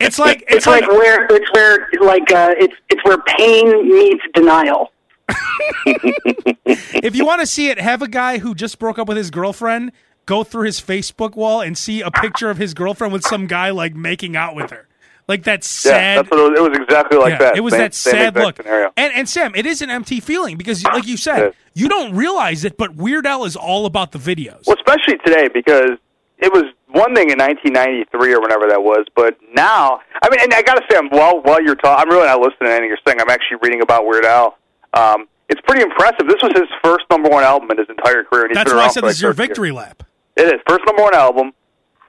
it's 0.00 0.18
like 0.18 0.42
it's, 0.42 0.56
It's 0.56 0.66
like 0.66 0.88
where 0.88 1.26
it's 1.30 1.52
where 1.52 1.88
like 2.00 2.32
uh, 2.32 2.54
it's 2.58 2.74
it's 2.88 3.04
where 3.04 3.18
pain 3.38 3.88
meets 3.88 4.24
denial. 4.34 4.90
if 5.86 7.14
you 7.14 7.24
want 7.24 7.40
to 7.40 7.46
see 7.46 7.68
it, 7.70 7.78
have 7.78 8.02
a 8.02 8.08
guy 8.08 8.38
who 8.38 8.54
just 8.54 8.80
broke 8.80 8.98
up 8.98 9.06
with 9.06 9.16
his 9.16 9.30
girlfriend 9.30 9.92
go 10.26 10.42
through 10.42 10.64
his 10.64 10.80
Facebook 10.80 11.36
wall 11.36 11.60
and 11.60 11.78
see 11.78 12.00
a 12.02 12.10
picture 12.10 12.50
of 12.50 12.58
his 12.58 12.74
girlfriend 12.74 13.12
with 13.12 13.22
some 13.22 13.46
guy 13.46 13.70
like 13.70 13.94
making 13.94 14.36
out 14.36 14.54
with 14.54 14.70
her. 14.70 14.88
Like 15.28 15.42
that 15.44 15.60
Yeah, 15.60 15.90
sad. 15.92 16.18
that's 16.18 16.30
what 16.30 16.38
it 16.40 16.50
was. 16.50 16.58
It 16.58 16.70
was 16.70 16.78
exactly 16.78 17.18
like 17.18 17.30
Yeah, 17.32 17.38
that. 17.38 17.56
It 17.56 17.60
was 17.60 17.72
Same- 17.72 17.80
that 17.82 17.94
sad 17.94 18.34
look. 18.36 18.56
Scenario. 18.56 18.92
And 18.96 19.12
and 19.12 19.28
Sam, 19.28 19.54
it 19.56 19.66
is 19.66 19.82
an 19.82 19.90
empty 19.90 20.20
feeling 20.20 20.56
because, 20.56 20.84
like 20.84 21.06
you 21.06 21.16
said, 21.16 21.52
you 21.74 21.88
don't 21.88 22.14
realize 22.14 22.64
it, 22.64 22.76
but 22.76 22.94
Weird 22.94 23.26
Al 23.26 23.44
is 23.44 23.56
all 23.56 23.86
about 23.86 24.12
the 24.12 24.18
videos. 24.18 24.66
Well, 24.66 24.76
especially 24.76 25.18
today 25.24 25.48
because 25.52 25.90
it 26.38 26.52
was 26.52 26.64
one 26.88 27.14
thing 27.14 27.30
in 27.30 27.38
1993 27.38 28.34
or 28.34 28.40
whenever 28.40 28.68
that 28.68 28.82
was, 28.82 29.04
but 29.16 29.36
now, 29.54 30.00
I 30.22 30.30
mean, 30.30 30.40
and 30.42 30.54
I 30.54 30.62
got 30.62 30.74
to 30.76 30.82
say, 30.90 30.96
I'm, 30.96 31.08
while 31.10 31.40
while 31.42 31.60
you're 31.62 31.74
talking, 31.74 32.02
I'm 32.06 32.08
really 32.14 32.26
not 32.26 32.38
listening 32.40 32.68
to 32.68 32.72
anything 32.72 32.88
you're 32.88 32.98
saying. 33.06 33.20
I'm 33.20 33.28
actually 33.30 33.58
reading 33.62 33.82
about 33.82 34.06
Weird 34.06 34.24
Al. 34.24 34.56
Um, 34.94 35.26
it's 35.48 35.60
pretty 35.62 35.82
impressive. 35.82 36.26
This 36.28 36.42
was 36.42 36.52
his 36.54 36.68
first 36.84 37.04
number 37.10 37.28
one 37.28 37.42
album 37.44 37.70
in 37.72 37.78
his 37.78 37.88
entire 37.88 38.22
career. 38.24 38.42
And 38.44 38.50
he's 38.50 38.56
That's 38.58 38.70
been 38.70 38.76
why 38.78 38.84
I 38.84 38.88
said 38.88 39.04
this 39.04 39.16
is 39.16 39.22
your 39.22 39.32
victory 39.32 39.68
years. 39.68 39.76
lap. 39.76 40.02
It 40.36 40.46
is 40.46 40.60
first 40.68 40.82
number 40.86 41.02
one 41.02 41.14
album, 41.14 41.52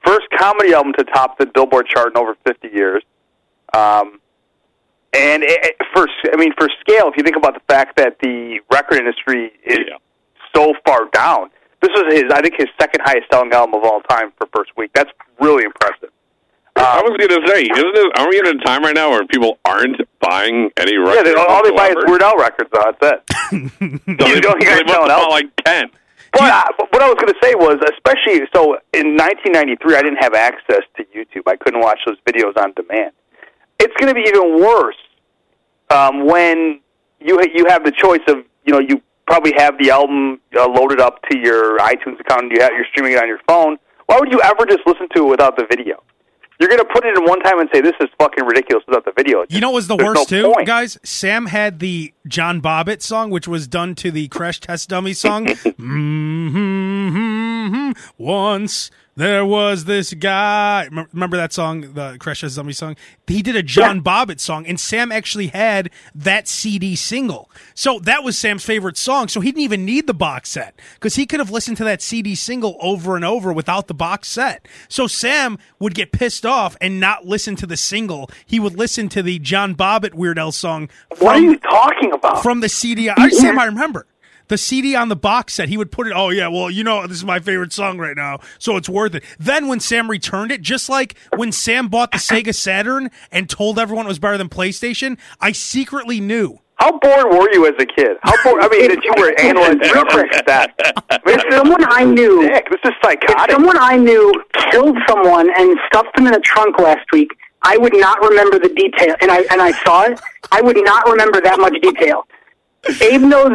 first 0.08 0.26
comedy 0.38 0.72
album 0.72 0.92
to 0.98 1.04
top 1.04 1.38
the 1.38 1.46
Billboard 1.46 1.86
chart 1.86 2.12
in 2.14 2.16
over 2.20 2.34
50 2.46 2.68
years. 2.68 3.02
Um, 3.74 4.20
and 5.12 5.42
it, 5.42 5.58
it- 5.62 5.76
for 5.94 6.06
I 6.32 6.36
mean, 6.36 6.52
for 6.58 6.68
scale, 6.80 7.08
if 7.08 7.16
you 7.16 7.22
think 7.22 7.36
about 7.36 7.54
the 7.54 7.60
fact 7.68 7.96
that 7.96 8.18
the 8.20 8.60
record 8.72 8.98
industry 8.98 9.52
is 9.64 9.78
Yeah. 9.88 9.96
so 10.54 10.74
far 10.86 11.08
down, 11.12 11.50
this 11.80 11.90
was 11.94 12.12
his 12.14 12.24
I 12.32 12.40
think 12.42 12.54
his 12.58 12.68
second 12.80 13.00
highest 13.04 13.26
selling 13.32 13.52
album 13.52 13.74
of 13.74 13.84
all 13.84 14.00
time 14.02 14.32
for 14.38 14.46
first 14.54 14.70
week. 14.76 14.90
That's 14.94 15.10
really 15.40 15.64
impressive. 15.64 16.10
I 16.76 17.02
was 17.02 17.16
going 17.18 17.42
to 17.42 17.48
say, 17.48 17.62
isn't 17.62 17.96
it? 17.96 18.18
Are 18.20 18.28
we 18.28 18.38
in 18.38 18.46
a 18.46 18.64
time 18.64 18.84
right 18.84 18.94
now 18.94 19.10
where 19.10 19.26
people 19.26 19.58
aren't 19.64 20.00
buying 20.20 20.70
any 20.76 20.96
records? 20.96 21.16
Yeah, 21.16 21.22
they, 21.24 21.34
all 21.34 21.64
they 21.64 21.72
buy 21.72 21.88
is? 21.88 21.96
Weird 22.06 22.22
Al 22.22 22.36
records. 22.38 22.70
Though, 22.72 22.92
that's 23.00 23.14
it. 23.18 23.22
So 23.76 23.84
You 24.28 24.34
they, 24.34 24.40
don't- 24.40 24.62
you 24.62 24.68
they 24.68 24.76
guys 24.76 24.82
must 24.86 24.98
have 25.00 25.08
bought 25.08 25.30
like 25.30 25.46
ten. 25.64 25.90
But 26.32 26.42
I, 26.42 26.70
but 26.78 26.92
what 26.92 27.02
I 27.02 27.08
was 27.08 27.16
going 27.16 27.32
to 27.32 27.40
say 27.42 27.54
was, 27.54 27.76
especially 27.92 28.46
so 28.54 28.78
in 28.92 29.16
1993, 29.16 29.96
I 29.96 30.02
didn't 30.02 30.22
have 30.22 30.34
access 30.34 30.82
to 30.96 31.04
YouTube. 31.04 31.42
I 31.46 31.56
couldn't 31.56 31.80
watch 31.80 32.00
those 32.06 32.18
videos 32.26 32.56
on 32.56 32.72
demand. 32.74 33.12
It's 33.78 33.94
going 33.96 34.12
to 34.12 34.14
be 34.14 34.28
even 34.28 34.60
worse 34.60 34.96
um, 35.90 36.26
when 36.26 36.80
you 37.20 37.38
ha- 37.38 37.50
you 37.54 37.66
have 37.68 37.84
the 37.84 37.92
choice 37.92 38.20
of 38.28 38.44
you 38.64 38.72
know 38.72 38.78
you 38.78 39.02
probably 39.26 39.52
have 39.56 39.78
the 39.78 39.90
album 39.90 40.40
uh, 40.56 40.68
loaded 40.68 41.00
up 41.00 41.22
to 41.30 41.38
your 41.38 41.78
iTunes 41.78 42.18
account 42.20 42.44
and 42.44 42.52
you 42.52 42.60
have, 42.62 42.72
you're 42.72 42.86
streaming 42.90 43.12
it 43.12 43.22
on 43.22 43.28
your 43.28 43.40
phone. 43.46 43.76
Why 44.06 44.18
would 44.18 44.32
you 44.32 44.40
ever 44.40 44.64
just 44.66 44.80
listen 44.86 45.06
to 45.14 45.26
it 45.26 45.28
without 45.28 45.56
the 45.56 45.66
video? 45.68 46.02
You're 46.58 46.68
going 46.68 46.80
to 46.80 46.88
put 46.92 47.04
it 47.04 47.16
in 47.16 47.24
one 47.24 47.38
time 47.40 47.60
and 47.60 47.68
say 47.72 47.80
this 47.80 47.94
is 48.00 48.08
fucking 48.18 48.44
ridiculous 48.44 48.84
without 48.88 49.04
the 49.04 49.12
video. 49.16 49.44
You 49.48 49.60
know 49.60 49.70
what 49.70 49.76
was 49.76 49.86
the 49.86 49.96
worst 49.96 50.30
no 50.32 50.42
too, 50.42 50.52
point. 50.52 50.66
guys? 50.66 50.98
Sam 51.04 51.46
had 51.46 51.78
the 51.78 52.12
John 52.26 52.60
Bobbitt 52.60 53.00
song, 53.00 53.30
which 53.30 53.46
was 53.46 53.68
done 53.68 53.94
to 53.96 54.10
the 54.10 54.26
Crash 54.28 54.58
Test 54.58 54.88
Dummy 54.88 55.12
song. 55.12 55.46
mm-hmm, 55.46 57.08
Mm-hmm. 57.68 58.22
Once 58.22 58.90
there 59.18 59.44
was 59.44 59.84
this 59.84 60.14
guy. 60.14 60.88
Remember 61.12 61.36
that 61.36 61.52
song, 61.52 61.92
the 61.94 62.16
Crash 62.20 62.42
Test 62.42 62.54
Dummy 62.54 62.72
song? 62.72 62.94
He 63.26 63.42
did 63.42 63.56
a 63.56 63.64
John 63.64 64.00
Bobbitt 64.00 64.38
song, 64.38 64.64
and 64.64 64.78
Sam 64.78 65.10
actually 65.10 65.48
had 65.48 65.90
that 66.14 66.46
CD 66.46 66.94
single. 66.94 67.50
So 67.74 67.98
that 68.04 68.22
was 68.22 68.38
Sam's 68.38 68.64
favorite 68.64 68.96
song. 68.96 69.26
So 69.26 69.40
he 69.40 69.50
didn't 69.50 69.64
even 69.64 69.84
need 69.84 70.06
the 70.06 70.14
box 70.14 70.50
set 70.50 70.78
because 70.94 71.16
he 71.16 71.26
could 71.26 71.40
have 71.40 71.50
listened 71.50 71.78
to 71.78 71.84
that 71.84 72.00
CD 72.00 72.36
single 72.36 72.76
over 72.80 73.16
and 73.16 73.24
over 73.24 73.52
without 73.52 73.88
the 73.88 73.94
box 73.94 74.28
set. 74.28 74.68
So 74.88 75.08
Sam 75.08 75.58
would 75.80 75.96
get 75.96 76.12
pissed 76.12 76.46
off 76.46 76.76
and 76.80 77.00
not 77.00 77.26
listen 77.26 77.56
to 77.56 77.66
the 77.66 77.76
single. 77.76 78.30
He 78.46 78.60
would 78.60 78.76
listen 78.76 79.08
to 79.08 79.22
the 79.24 79.40
John 79.40 79.74
Bobbitt 79.74 80.14
Weird 80.14 80.38
Al 80.38 80.52
song 80.52 80.88
What 81.18 81.34
are 81.34 81.40
you 81.40 81.56
talking 81.58 82.12
about? 82.12 82.40
from 82.40 82.60
the 82.60 82.68
CD. 82.68 83.10
I, 83.10 83.30
Sam, 83.30 83.58
I 83.58 83.64
remember. 83.64 84.06
The 84.48 84.58
CD 84.58 84.94
on 84.96 85.08
the 85.08 85.16
box 85.16 85.54
set, 85.54 85.68
he 85.68 85.76
would 85.76 85.92
put 85.92 86.06
it, 86.06 86.12
oh, 86.16 86.30
yeah, 86.30 86.48
well, 86.48 86.70
you 86.70 86.82
know, 86.84 87.06
this 87.06 87.18
is 87.18 87.24
my 87.24 87.38
favorite 87.38 87.72
song 87.72 87.98
right 87.98 88.16
now, 88.16 88.40
so 88.58 88.76
it's 88.76 88.88
worth 88.88 89.14
it. 89.14 89.24
Then 89.38 89.68
when 89.68 89.78
Sam 89.80 90.10
returned 90.10 90.50
it, 90.50 90.62
just 90.62 90.88
like 90.88 91.16
when 91.36 91.52
Sam 91.52 91.88
bought 91.88 92.12
the 92.12 92.18
Sega 92.18 92.54
Saturn 92.54 93.10
and 93.30 93.48
told 93.48 93.78
everyone 93.78 94.06
it 94.06 94.08
was 94.08 94.18
better 94.18 94.38
than 94.38 94.48
PlayStation, 94.48 95.18
I 95.40 95.52
secretly 95.52 96.20
knew. 96.20 96.60
How 96.76 96.92
bored 96.98 97.26
were 97.32 97.52
you 97.52 97.66
as 97.66 97.74
a 97.80 97.86
kid? 97.86 98.16
How 98.22 98.32
bored? 98.44 98.62
I 98.62 98.68
mean, 98.68 98.88
that 98.88 99.02
you 99.04 99.12
were 99.18 99.34
analyzing 99.40 99.80
real 99.80 100.04
quick 100.04 100.30
that. 100.46 100.74
I 101.10 101.18
mean, 101.26 101.40
If 101.40 101.52
someone 101.52 101.84
I 101.88 102.04
knew, 102.04 102.46
Nick, 102.48 102.70
this 102.70 102.78
is 102.84 102.92
psychotic. 103.02 103.28
if 103.30 103.50
someone 103.50 103.76
I 103.78 103.96
knew 103.96 104.32
killed 104.70 104.96
someone 105.08 105.50
and 105.58 105.76
stuffed 105.88 106.14
them 106.16 106.26
in 106.28 106.34
a 106.34 106.40
trunk 106.40 106.78
last 106.78 107.04
week, 107.12 107.30
I 107.62 107.76
would 107.76 107.94
not 107.96 108.20
remember 108.22 108.60
the 108.60 108.68
detail. 108.68 109.16
And 109.20 109.30
I 109.32 109.38
and 109.50 109.60
I 109.60 109.72
saw 109.84 110.04
it. 110.04 110.20
I 110.52 110.60
would 110.62 110.76
not 110.84 111.04
remember 111.08 111.40
that 111.40 111.58
much 111.58 111.74
detail. 111.82 112.26
Abe 113.02 113.22
knows 113.22 113.50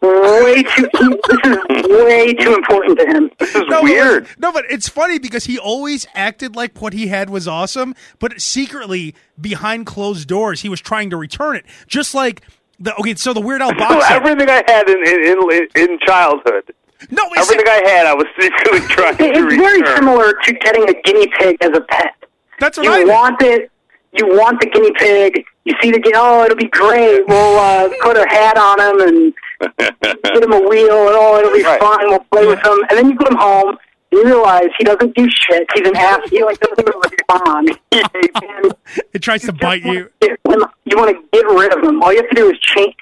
way 0.00 0.62
too. 0.62 0.88
He, 0.98 1.08
this 1.08 1.38
is 1.44 1.88
way 2.04 2.32
too 2.34 2.54
important 2.54 2.98
to 3.00 3.06
him. 3.06 3.30
This 3.38 3.54
is 3.54 3.62
No, 3.68 3.82
weird. 3.82 4.22
listen- 4.24 4.36
no, 4.40 4.52
but 4.52 4.64
it's 4.70 4.88
funny 4.88 5.18
because 5.18 5.44
he 5.46 5.58
always 5.58 6.06
acted 6.14 6.54
like 6.56 6.80
what 6.80 6.92
he 6.92 7.08
had 7.08 7.30
was 7.30 7.48
awesome, 7.48 7.94
but 8.18 8.40
secretly 8.40 9.14
behind 9.40 9.86
closed 9.86 10.28
doors, 10.28 10.60
he 10.62 10.68
was 10.68 10.80
trying 10.80 11.10
to 11.10 11.16
return 11.16 11.56
it. 11.56 11.64
Just 11.86 12.14
like 12.14 12.42
the 12.78 12.94
okay, 12.96 13.14
so 13.16 13.32
the 13.32 13.40
Weird 13.40 13.60
Al 13.62 13.74
box 13.78 14.06
set. 14.06 14.16
Everything 14.22 14.48
I 14.48 14.62
had 14.66 14.88
in 14.88 14.98
in, 15.06 15.52
in, 15.52 15.90
in 15.90 15.98
childhood, 16.06 16.72
no, 17.10 17.22
it's, 17.32 17.50
everything 17.50 17.66
I 17.68 17.82
had, 17.90 18.06
I 18.06 18.14
was 18.14 18.26
secretly 18.38 18.80
trying 18.88 19.16
to 19.16 19.24
return. 19.24 19.46
It's 19.52 19.56
very 19.56 19.96
similar 19.96 20.32
to 20.32 20.52
getting 20.54 20.88
a 20.88 20.94
guinea 21.02 21.28
pig 21.38 21.56
as 21.60 21.70
a 21.76 21.80
pet. 21.80 22.14
that's 22.60 22.76
what 22.76 22.84
You 22.84 22.92
I 22.92 22.98
did. 22.98 23.08
want 23.08 23.42
it. 23.42 23.70
You 24.12 24.26
want 24.28 24.58
the 24.60 24.66
guinea 24.66 24.92
pig. 24.92 25.44
You 25.64 25.74
see 25.82 25.90
the 25.90 25.98
guinea. 25.98 26.16
Oh, 26.16 26.44
it'll 26.44 26.56
be 26.56 26.68
great. 26.68 27.26
We'll 27.28 27.58
uh, 27.58 27.88
put 28.00 28.16
a 28.16 28.26
hat 28.28 28.56
on 28.56 28.80
him 28.80 29.06
and 29.08 29.34
get 29.60 30.42
him 30.42 30.52
a 30.52 30.60
wheel, 30.68 31.08
and 31.08 31.16
oh, 31.16 31.38
it'll 31.38 31.52
be 31.52 31.62
Right. 31.62 31.80
fun. 31.80 31.98
We'll 32.08 32.20
play 32.30 32.46
with 32.46 32.58
him, 32.64 32.78
and 32.90 32.98
then 32.98 33.10
you 33.10 33.16
put 33.16 33.28
him 33.28 33.36
home. 33.38 33.76
And 34.10 34.20
you 34.20 34.24
realize 34.24 34.68
he 34.78 34.84
doesn't 34.84 35.14
do 35.14 35.28
shit. 35.28 35.66
He's 35.74 35.86
an 35.86 35.94
ass. 35.96 36.20
He 36.30 36.42
like 36.42 36.58
doesn't 36.60 36.80
even 36.80 36.98
respond. 36.98 37.78
And 37.92 38.74
It 39.12 39.18
tries 39.20 39.42
to 39.42 39.52
bite 39.52 39.82
you. 39.84 40.08
Get 40.22 40.30
him- 40.48 40.64
You 40.86 40.96
want 40.96 41.10
to 41.14 41.22
get 41.32 41.46
rid 41.46 41.76
of 41.76 41.84
him. 41.84 42.02
All 42.02 42.10
you 42.12 42.20
have 42.22 42.30
to 42.30 42.34
do 42.36 42.50
is 42.50 42.58
change 42.60 42.94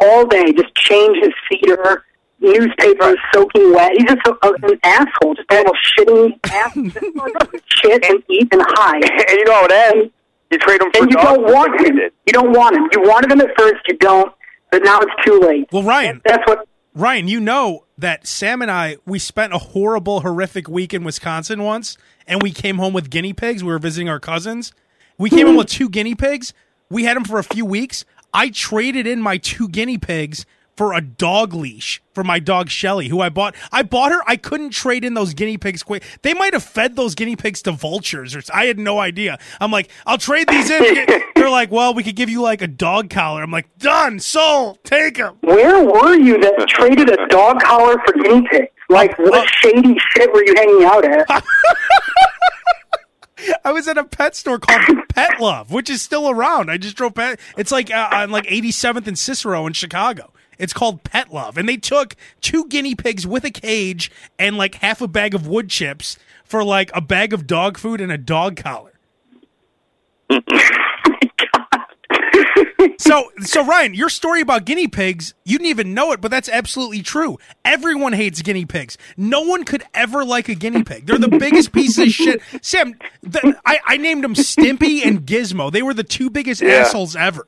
all 0.00 0.24
day. 0.26 0.52
Just 0.52 0.74
change 0.74 1.18
his 1.22 1.32
feeder. 1.48 2.04
Newspapers 2.40 3.16
soaking 3.34 3.72
wet. 3.74 3.92
He's 3.98 4.04
just 4.04 4.26
a, 4.26 4.46
a, 4.46 4.52
an 4.70 4.78
asshole. 4.84 5.34
Just 5.34 5.50
a 5.50 5.56
little 5.56 5.74
shitting 5.98 6.38
ass. 6.50 6.74
Just 6.74 7.64
shit 7.68 8.04
and 8.08 8.22
eat 8.30 8.48
and 8.52 8.62
hide. 8.66 9.04
and 9.28 9.30
you 9.38 9.44
know 9.44 9.52
how 9.54 9.64
it 9.66 9.72
ends. 9.72 10.12
You 10.50 10.58
trade 10.58 10.80
him 10.80 10.90
for 10.92 11.02
And 11.02 11.10
you 11.10 11.16
dogs, 11.16 11.26
don't 11.38 11.52
want 11.52 11.80
him. 11.86 11.96
You 11.98 12.32
don't 12.32 12.52
want 12.52 12.76
him. 12.76 12.88
You 12.92 13.02
wanted 13.02 13.30
him 13.32 13.40
at 13.42 13.50
first. 13.58 13.82
You 13.88 13.96
don't. 13.98 14.32
But 14.76 14.84
now 14.84 15.00
it's 15.00 15.24
too 15.24 15.40
late. 15.40 15.66
Well, 15.72 15.84
Ryan, 15.84 16.20
That's 16.22 16.46
what. 16.46 16.68
Ryan, 16.94 17.28
you 17.28 17.40
know 17.40 17.86
that 17.96 18.26
Sam 18.26 18.60
and 18.60 18.70
I 18.70 18.98
we 19.06 19.18
spent 19.18 19.54
a 19.54 19.58
horrible, 19.58 20.20
horrific 20.20 20.68
week 20.68 20.92
in 20.92 21.02
Wisconsin 21.02 21.62
once, 21.62 21.96
and 22.26 22.42
we 22.42 22.52
came 22.52 22.76
home 22.76 22.92
with 22.92 23.08
guinea 23.08 23.32
pigs. 23.32 23.64
We 23.64 23.72
were 23.72 23.78
visiting 23.78 24.10
our 24.10 24.20
cousins. 24.20 24.74
We 25.16 25.30
came 25.30 25.46
home 25.46 25.52
mm-hmm. 25.52 25.58
with 25.60 25.68
two 25.68 25.88
guinea 25.88 26.14
pigs. 26.14 26.52
We 26.90 27.04
had 27.04 27.16
them 27.16 27.24
for 27.24 27.38
a 27.38 27.42
few 27.42 27.64
weeks. 27.64 28.04
I 28.34 28.50
traded 28.50 29.06
in 29.06 29.22
my 29.22 29.38
two 29.38 29.66
guinea 29.66 29.96
pigs 29.96 30.44
for 30.76 30.92
a 30.92 31.00
dog 31.00 31.54
leash 31.54 32.02
for 32.14 32.22
my 32.22 32.38
dog 32.38 32.68
Shelly, 32.68 33.08
who 33.08 33.20
I 33.20 33.28
bought. 33.30 33.54
I 33.72 33.82
bought 33.82 34.12
her. 34.12 34.20
I 34.26 34.36
couldn't 34.36 34.70
trade 34.70 35.04
in 35.04 35.14
those 35.14 35.32
guinea 35.34 35.56
pigs 35.56 35.82
quick. 35.82 36.02
They 36.22 36.34
might 36.34 36.52
have 36.52 36.62
fed 36.62 36.96
those 36.96 37.14
guinea 37.14 37.36
pigs 37.36 37.62
to 37.62 37.72
vultures, 37.72 38.36
or 38.36 38.42
I 38.52 38.66
had 38.66 38.78
no 38.78 38.98
idea. 38.98 39.38
I'm 39.60 39.70
like, 39.70 39.90
I'll 40.06 40.18
trade 40.18 40.48
these 40.48 40.70
in. 40.70 41.06
They're 41.34 41.50
like, 41.50 41.70
well, 41.70 41.94
we 41.94 42.02
could 42.02 42.16
give 42.16 42.28
you 42.30 42.42
like 42.42 42.60
a 42.62 42.66
dog 42.68 43.10
collar. 43.10 43.42
I'm 43.42 43.50
like, 43.50 43.78
done, 43.78 44.18
sold, 44.20 44.82
take 44.84 45.16
them. 45.16 45.36
Where 45.40 45.82
were 45.82 46.14
you 46.14 46.38
that 46.40 46.66
traded 46.68 47.08
a 47.10 47.26
dog 47.28 47.60
collar 47.62 47.96
for 48.04 48.12
guinea 48.22 48.46
pigs? 48.48 48.66
Like, 48.88 49.18
what 49.18 49.34
Uh, 49.34 49.46
shady 49.62 49.96
shit 50.14 50.32
were 50.32 50.44
you 50.44 50.54
hanging 50.56 50.84
out 50.84 51.04
at? 51.04 51.44
I 53.64 53.70
was 53.72 53.86
at 53.86 53.98
a 53.98 54.04
pet 54.04 54.34
store 54.34 54.58
called 54.58 54.80
Pet 55.14 55.40
Love, 55.40 55.70
which 55.70 55.90
is 55.90 56.02
still 56.02 56.28
around. 56.30 56.70
I 56.70 56.78
just 56.78 56.96
drove 56.96 57.14
pet. 57.14 57.38
It's 57.56 57.70
like 57.70 57.90
uh, 57.92 58.08
on 58.12 58.30
like 58.30 58.46
87th 58.46 59.06
and 59.06 59.18
Cicero 59.18 59.66
in 59.66 59.72
Chicago. 59.72 60.32
It's 60.58 60.72
called 60.72 61.04
Pet 61.04 61.32
Love, 61.32 61.56
and 61.58 61.68
they 61.68 61.76
took 61.76 62.14
two 62.40 62.66
guinea 62.68 62.94
pigs 62.94 63.26
with 63.26 63.44
a 63.44 63.50
cage 63.50 64.10
and 64.38 64.56
like 64.56 64.76
half 64.76 65.00
a 65.00 65.08
bag 65.08 65.34
of 65.34 65.46
wood 65.46 65.68
chips 65.70 66.18
for 66.44 66.62
like 66.64 66.90
a 66.94 67.00
bag 67.00 67.32
of 67.32 67.46
dog 67.46 67.78
food 67.78 68.00
and 68.00 68.10
a 68.12 68.18
dog 68.18 68.56
collar. 68.56 68.92
Oh 72.78 72.94
so, 72.98 73.30
so 73.40 73.64
Ryan, 73.64 73.94
your 73.94 74.08
story 74.08 74.40
about 74.40 74.64
guinea 74.64 74.88
pigs, 74.88 75.34
you 75.44 75.58
didn't 75.58 75.70
even 75.70 75.94
know 75.94 76.12
it, 76.12 76.20
but 76.20 76.30
that's 76.30 76.48
absolutely 76.48 77.02
true. 77.02 77.38
Everyone 77.64 78.12
hates 78.12 78.42
guinea 78.42 78.64
pigs. 78.64 78.96
No 79.16 79.42
one 79.42 79.64
could 79.64 79.84
ever 79.94 80.24
like 80.24 80.48
a 80.48 80.54
guinea 80.54 80.82
pig. 80.84 81.06
They're 81.06 81.18
the 81.18 81.28
biggest 81.28 81.72
pieces 81.72 81.98
of 81.98 82.08
shit. 82.10 82.42
Sam, 82.62 82.94
the, 83.22 83.58
I, 83.64 83.80
I 83.86 83.96
named 83.96 84.24
them 84.24 84.34
Stimpy 84.34 85.04
and 85.04 85.26
Gizmo. 85.26 85.70
They 85.72 85.82
were 85.82 85.94
the 85.94 86.04
two 86.04 86.30
biggest 86.30 86.62
Yeah. 86.62 86.70
assholes 86.74 87.16
ever. 87.16 87.46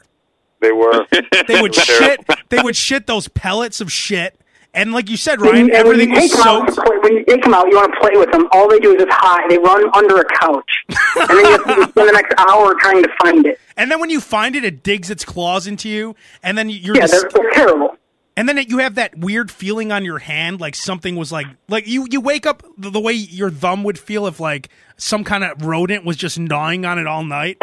They 0.61 0.73
were. 0.73 1.07
They 1.49 1.61
would 1.63 1.75
shit. 1.75 2.21
They 2.51 2.61
would 2.63 2.77
shit 2.77 3.07
those 3.07 3.29
pellets 3.29 3.81
of 3.81 3.91
shit. 3.93 4.39
And 4.75 4.93
like 4.93 5.09
you 5.09 5.17
said, 5.17 5.41
When 5.41 5.53
Ryan, 5.53 5.67
you, 5.69 5.73
and 5.75 5.87
everything 5.87 6.11
you 6.11 6.15
was 6.21 6.31
take 6.31 6.41
'em 6.41 6.47
out, 6.47 6.71
soaked. 6.75 6.87
play- 6.87 6.99
when 6.99 7.13
you 7.17 7.25
take 7.25 7.43
them 7.43 7.55
out, 7.55 7.67
you 7.69 7.77
want 7.77 7.93
to 7.95 8.01
play 8.01 8.11
with 8.17 8.31
them. 8.33 8.47
All 8.53 8.69
they 8.69 8.79
do 8.79 8.95
is 8.95 9.03
just 9.03 9.11
hide. 9.11 9.49
They 9.49 9.57
run 9.59 9.85
under 9.95 10.19
a 10.21 10.25
couch, 10.39 10.71
and 11.17 11.29
then 11.31 11.39
you 11.39 11.51
have 11.53 11.65
to 11.65 11.89
spend 11.89 12.09
the 12.09 12.13
next 12.13 12.35
hour 12.39 12.75
trying 12.79 13.03
to 13.03 13.09
find 13.23 13.47
it. 13.47 13.59
And 13.79 13.91
then 13.93 14.01
when 14.01 14.11
you 14.11 14.21
find 14.21 14.57
it, 14.57 14.65
it 14.65 14.83
digs 14.83 15.09
its 15.09 15.25
claws 15.25 15.69
into 15.69 15.89
you. 15.89 16.17
And 16.43 16.59
then 16.59 16.69
you're 16.69 16.97
Yeah, 16.97 17.03
just, 17.03 17.13
they're, 17.33 17.43
they're 17.45 17.51
terrible. 17.53 17.97
And 18.37 18.49
then 18.49 18.59
it, 18.59 18.69
you 18.69 18.79
have 18.79 18.97
that 18.97 19.17
weird 19.17 19.53
feeling 19.53 19.93
on 19.93 20.05
your 20.05 20.19
hand, 20.19 20.61
like 20.61 20.75
something 20.75 21.15
was 21.15 21.31
like, 21.31 21.47
like 21.69 21.87
you, 21.87 22.07
you 22.11 22.21
wake 22.21 22.45
up 22.45 22.65
the, 22.77 22.91
the 22.91 22.99
way 23.01 23.13
your 23.13 23.51
thumb 23.53 23.85
would 23.85 23.97
feel 23.97 24.27
if 24.27 24.41
like 24.41 24.69
some 24.97 25.23
kind 25.23 25.45
of 25.45 25.65
rodent 25.65 26.05
was 26.05 26.17
just 26.17 26.41
gnawing 26.41 26.85
on 26.85 26.99
it 26.99 27.07
all 27.07 27.23
night. 27.25 27.57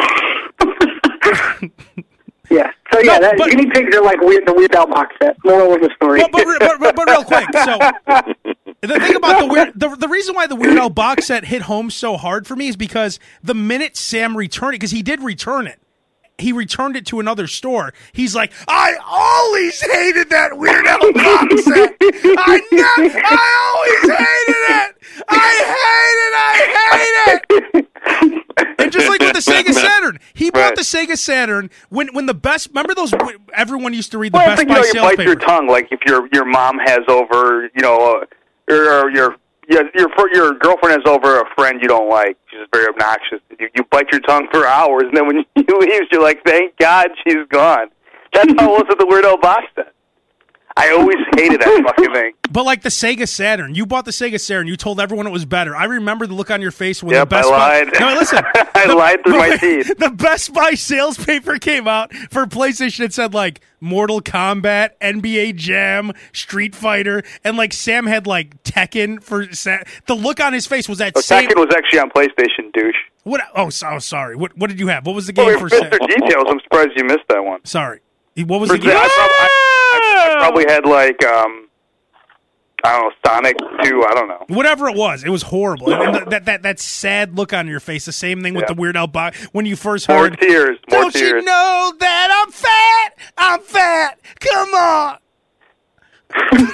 Yeah. 2.50 2.70
So 2.92 3.00
yeah, 3.00 3.14
No, 3.14 3.20
that, 3.20 3.34
but- 3.38 3.50
guinea 3.50 3.70
pigs 3.70 3.94
are 3.96 4.02
like 4.02 4.20
weird. 4.20 4.46
The 4.46 4.52
Weird 4.54 4.74
Al 4.74 4.86
box 4.86 5.14
set. 5.22 5.36
Moral 5.44 5.74
of 5.74 5.80
the 5.80 5.90
story. 5.96 6.20
But, 6.20 6.32
but, 6.32 6.78
but, 6.80 6.96
but, 6.96 7.08
real 7.08 7.24
quick, 7.24 7.48
so 7.52 7.78
the 8.82 9.00
thing 9.00 9.16
about 9.16 9.40
the 9.40 9.46
weird, 9.46 9.72
the, 9.74 9.88
the 9.96 10.08
reason 10.08 10.34
why 10.34 10.46
the 10.46 10.56
Weird 10.56 10.76
Al 10.78 10.90
box 10.90 11.26
set 11.26 11.44
hit 11.46 11.62
home 11.62 11.90
so 11.90 12.16
hard 12.16 12.46
for 12.46 12.54
me 12.56 12.68
is 12.68 12.76
because 12.76 13.18
the 13.42 13.54
minute 13.54 13.96
Sam 13.96 14.36
returned 14.36 14.74
it, 14.74 14.78
because 14.80 14.92
he 14.92 15.02
did 15.02 15.20
return 15.22 15.66
it, 15.66 15.80
he 16.38 16.52
returned 16.52 16.96
it 16.96 17.06
to 17.06 17.18
another 17.18 17.46
store. 17.46 17.92
He's 18.12 18.34
like, 18.34 18.52
I 18.68 18.94
always 19.04 19.80
hated 19.80 20.28
that 20.30 20.56
Weird 20.58 20.86
Al 20.86 21.12
box 21.12 21.64
set. 21.64 21.96
I 22.00 22.60
ne- 22.72 23.22
I 23.24 23.74
always 23.74 24.18
hated 24.18 24.62
it. 24.76 24.96
I 25.28 25.40
hate 25.74 26.20
it. 26.22 26.34
I 26.38 27.74
hate 27.74 27.82
it. 27.82 28.42
And 28.78 28.92
just 28.92 29.08
like 29.08 29.20
with 29.20 29.32
the 29.32 29.40
Sega 29.40 29.72
Saturn, 29.74 30.18
he 30.34 30.50
bought 30.50 30.60
Right. 30.60 30.76
the 30.76 30.82
Sega 30.82 31.16
Saturn 31.16 31.70
when 31.88 32.08
when 32.12 32.26
the 32.26 32.34
best. 32.34 32.68
Remember 32.68 32.94
those? 32.94 33.12
Everyone 33.54 33.94
used 33.94 34.12
to 34.12 34.18
read 34.18 34.32
the 34.32 34.38
Well, 34.38 34.46
I 34.46 34.50
Best 34.50 34.58
think 34.58 34.68
you 34.70 34.74
Buy 34.76 34.80
know 34.80 34.86
you 34.86 34.92
sales 34.92 35.16
bite 35.16 35.24
your 35.26 35.34
tongue. 35.36 35.66
Like 35.68 35.88
if 35.90 36.00
your 36.06 36.28
your 36.32 36.44
mom 36.44 36.78
has 36.84 37.00
over, 37.08 37.70
you 37.74 37.82
know, 37.82 38.20
uh, 38.70 38.72
or 38.74 39.10
your 39.10 39.36
yeah, 39.68 39.80
your 39.94 40.08
your 40.32 40.54
girlfriend 40.54 41.00
has 41.02 41.12
over 41.12 41.40
a 41.40 41.44
friend 41.56 41.80
you 41.82 41.88
don't 41.88 42.08
like. 42.08 42.36
She's 42.50 42.60
very 42.72 42.86
obnoxious. 42.88 43.40
You, 43.58 43.68
you 43.74 43.84
bite 43.90 44.06
your 44.12 44.20
tongue 44.20 44.46
for 44.52 44.66
hours, 44.66 45.02
and 45.04 45.16
then 45.16 45.26
when 45.26 45.44
she 45.58 45.64
leaves, 45.80 46.06
you're 46.12 46.22
like, 46.22 46.44
"Thank 46.44 46.76
God 46.78 47.08
she's 47.26 47.46
gone." 47.48 47.88
That's 48.32 48.52
how 48.58 48.74
it 48.74 48.78
was 48.78 48.84
with 48.88 48.98
the 48.98 49.06
Weird 49.06 49.24
Al 49.24 49.38
box 49.38 49.64
set. 49.74 49.92
I 50.78 50.90
always 50.90 51.16
hated 51.36 51.60
that 51.60 51.82
fucking 51.96 52.12
thing. 52.12 52.32
But 52.50 52.64
like 52.64 52.82
the 52.82 52.90
Sega 52.90 53.26
Saturn, 53.26 53.74
you 53.74 53.86
bought 53.86 54.04
the 54.04 54.10
Sega 54.10 54.38
Saturn. 54.38 54.66
You 54.66 54.76
told 54.76 55.00
everyone 55.00 55.26
it 55.26 55.30
was 55.30 55.44
better. 55.46 55.74
I 55.74 55.84
remember 55.84 56.26
the 56.26 56.34
look 56.34 56.50
on 56.50 56.60
your 56.60 56.70
face 56.70 57.02
when 57.02 57.14
Yep, 57.14 57.28
the 57.30 57.36
Best 57.36 57.48
I 57.50 57.84
Buy. 57.84 57.90
No, 57.98 58.14
listen. 58.14 58.44
I 58.74 58.92
lied 58.92 59.22
through 59.24 59.38
my 59.38 59.56
teeth. 59.60 59.96
The 59.98 60.10
Best 60.10 60.52
Buy 60.52 60.74
sales 60.74 61.16
paper 61.16 61.58
came 61.58 61.88
out 61.88 62.12
for 62.14 62.44
PlayStation. 62.46 63.00
It 63.06 63.14
said 63.14 63.32
like 63.34 63.62
Mortal 63.80 64.20
Kombat, 64.20 64.90
NBA 65.00 65.56
Jam, 65.56 66.12
Street 66.32 66.74
Fighter, 66.74 67.22
and 67.42 67.56
like 67.56 67.72
Sam 67.72 68.06
had 68.06 68.26
like 68.26 68.62
Tekken 68.62 69.22
for 69.22 69.50
Sa- 69.52 69.78
the 70.06 70.14
look 70.14 70.40
on 70.40 70.52
his 70.52 70.66
face 70.66 70.88
was 70.88 70.98
that 70.98 71.14
Oh, 71.16 71.20
same. 71.22 71.48
Tekken 71.48 71.56
was 71.56 71.74
actually 71.76 72.00
on 72.00 72.10
PlayStation, 72.10 72.70
douche. 72.74 72.94
What? 73.24 73.40
Oh, 73.54 73.70
so, 73.70 73.88
oh, 73.92 73.98
sorry. 73.98 74.36
What? 74.36 74.56
What 74.56 74.68
did 74.68 74.78
you 74.78 74.88
have? 74.88 75.06
What 75.06 75.14
was 75.14 75.26
the 75.26 75.32
game 75.32 75.46
Well, 75.46 75.58
for? 75.58 75.64
we 75.64 75.80
missed 75.80 75.92
Sa- 75.98 76.06
details. 76.06 76.44
I'm 76.48 76.60
surprised 76.60 76.90
you 76.96 77.04
missed 77.04 77.24
that 77.30 77.42
one. 77.44 77.64
Sorry. 77.64 78.00
What 78.36 78.60
was 78.60 78.68
For 78.70 78.76
the 78.76 78.82
game? 78.84 78.90
I, 78.94 79.00
prob- 79.00 79.08
I, 79.08 79.08
I, 79.08 79.48
I 79.48 79.65
probably 80.40 80.64
had 80.68 80.84
like 80.86 81.24
um, 81.24 81.68
I 82.84 82.92
don't 82.92 83.02
know, 83.02 83.10
Sonic 83.26 83.56
Two. 83.82 84.04
I 84.08 84.14
don't 84.14 84.28
know. 84.28 84.44
Whatever 84.48 84.88
it 84.88 84.96
was, 84.96 85.24
it 85.24 85.30
was 85.30 85.42
horrible. 85.42 85.92
And 85.92 86.14
the, 86.14 86.20
that 86.30 86.44
that 86.46 86.62
that 86.62 86.78
sad 86.80 87.36
look 87.36 87.52
on 87.52 87.66
your 87.68 87.80
face. 87.80 88.04
The 88.04 88.12
same 88.12 88.42
thing 88.42 88.54
with 88.54 88.62
Yeah. 88.68 88.74
the 88.74 88.80
Weird 88.80 88.96
Al 88.96 89.06
box 89.06 89.42
when 89.52 89.66
you 89.66 89.76
first 89.76 90.06
heard. 90.06 90.14
More 90.16 90.24
heard. 90.30 90.40
tears. 90.40 90.78
More 90.90 91.00
Don't 91.02 91.12
tears. 91.12 91.30
you 91.40 91.42
know 91.42 91.92
that 91.98 92.44
I'm 92.46 92.52
fat? 92.52 93.18
I'm 93.38 93.60
fat. 93.60 94.18
Come 94.40 94.74
on. 94.74 95.18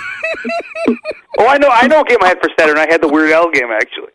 Oh, 1.39 1.47
I 1.47 1.57
know. 1.57 1.69
I 1.71 1.87
know. 1.87 1.99
What 1.99 2.09
game 2.09 2.19
I 2.23 2.29
had 2.29 2.41
for 2.43 2.51
Saturn. 2.59 2.77
I 2.79 2.87
had 2.91 3.01
the 3.01 3.09
Weird 3.09 3.31
Al 3.33 3.51
game 3.51 3.71
actually. 3.73 4.13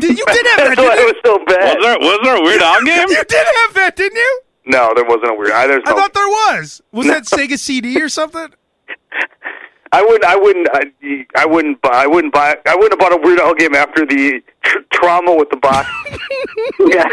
Did, 0.00 0.18
you 0.18 0.24
did 0.26 0.46
have 0.46 0.56
that, 0.58 0.74
That's 0.74 0.76
why 0.78 0.96
didn't 0.96 0.98
it 0.98 1.14
was 1.14 1.20
so 1.24 1.38
bad. 1.46 1.76
Was 1.76 1.84
there 1.84 1.98
was 2.00 2.18
there 2.24 2.36
a 2.36 2.42
Weird 2.42 2.60
Al 2.62 2.82
game? 2.84 3.08
you? 3.08 3.16
You 3.16 3.24
did 3.24 3.46
have 3.66 3.74
that, 3.74 3.94
didn't 3.96 4.16
you? 4.16 4.40
No, 4.64 4.92
there 4.94 5.04
wasn't 5.04 5.30
a 5.30 5.34
Weird. 5.34 5.52
I, 5.52 5.66
there's 5.66 5.82
I 5.86 5.92
thought 5.92 6.14
there 6.14 6.28
was. 6.28 6.80
Was 6.92 7.06
that 7.06 7.24
Sega 7.24 7.58
CD 7.58 8.00
or 8.00 8.08
something? 8.08 8.48
I 9.92 10.02
wouldn't. 10.02 10.24
I 10.24 10.36
wouldn't. 10.36 10.68
I, 10.72 11.26
I 11.36 11.46
wouldn't 11.46 11.82
buy. 11.82 11.90
I 11.90 12.06
wouldn't 12.06 12.32
buy. 12.32 12.56
I 12.66 12.74
wouldn't 12.74 12.92
have 12.92 12.98
bought 12.98 13.12
a 13.12 13.20
Weird 13.22 13.40
Al 13.40 13.54
game 13.54 13.74
after 13.74 14.06
the 14.06 14.42
tr- 14.62 14.78
trauma 14.92 15.34
with 15.34 15.50
the 15.50 15.56
box. 15.58 15.88
yeah. 16.80 17.04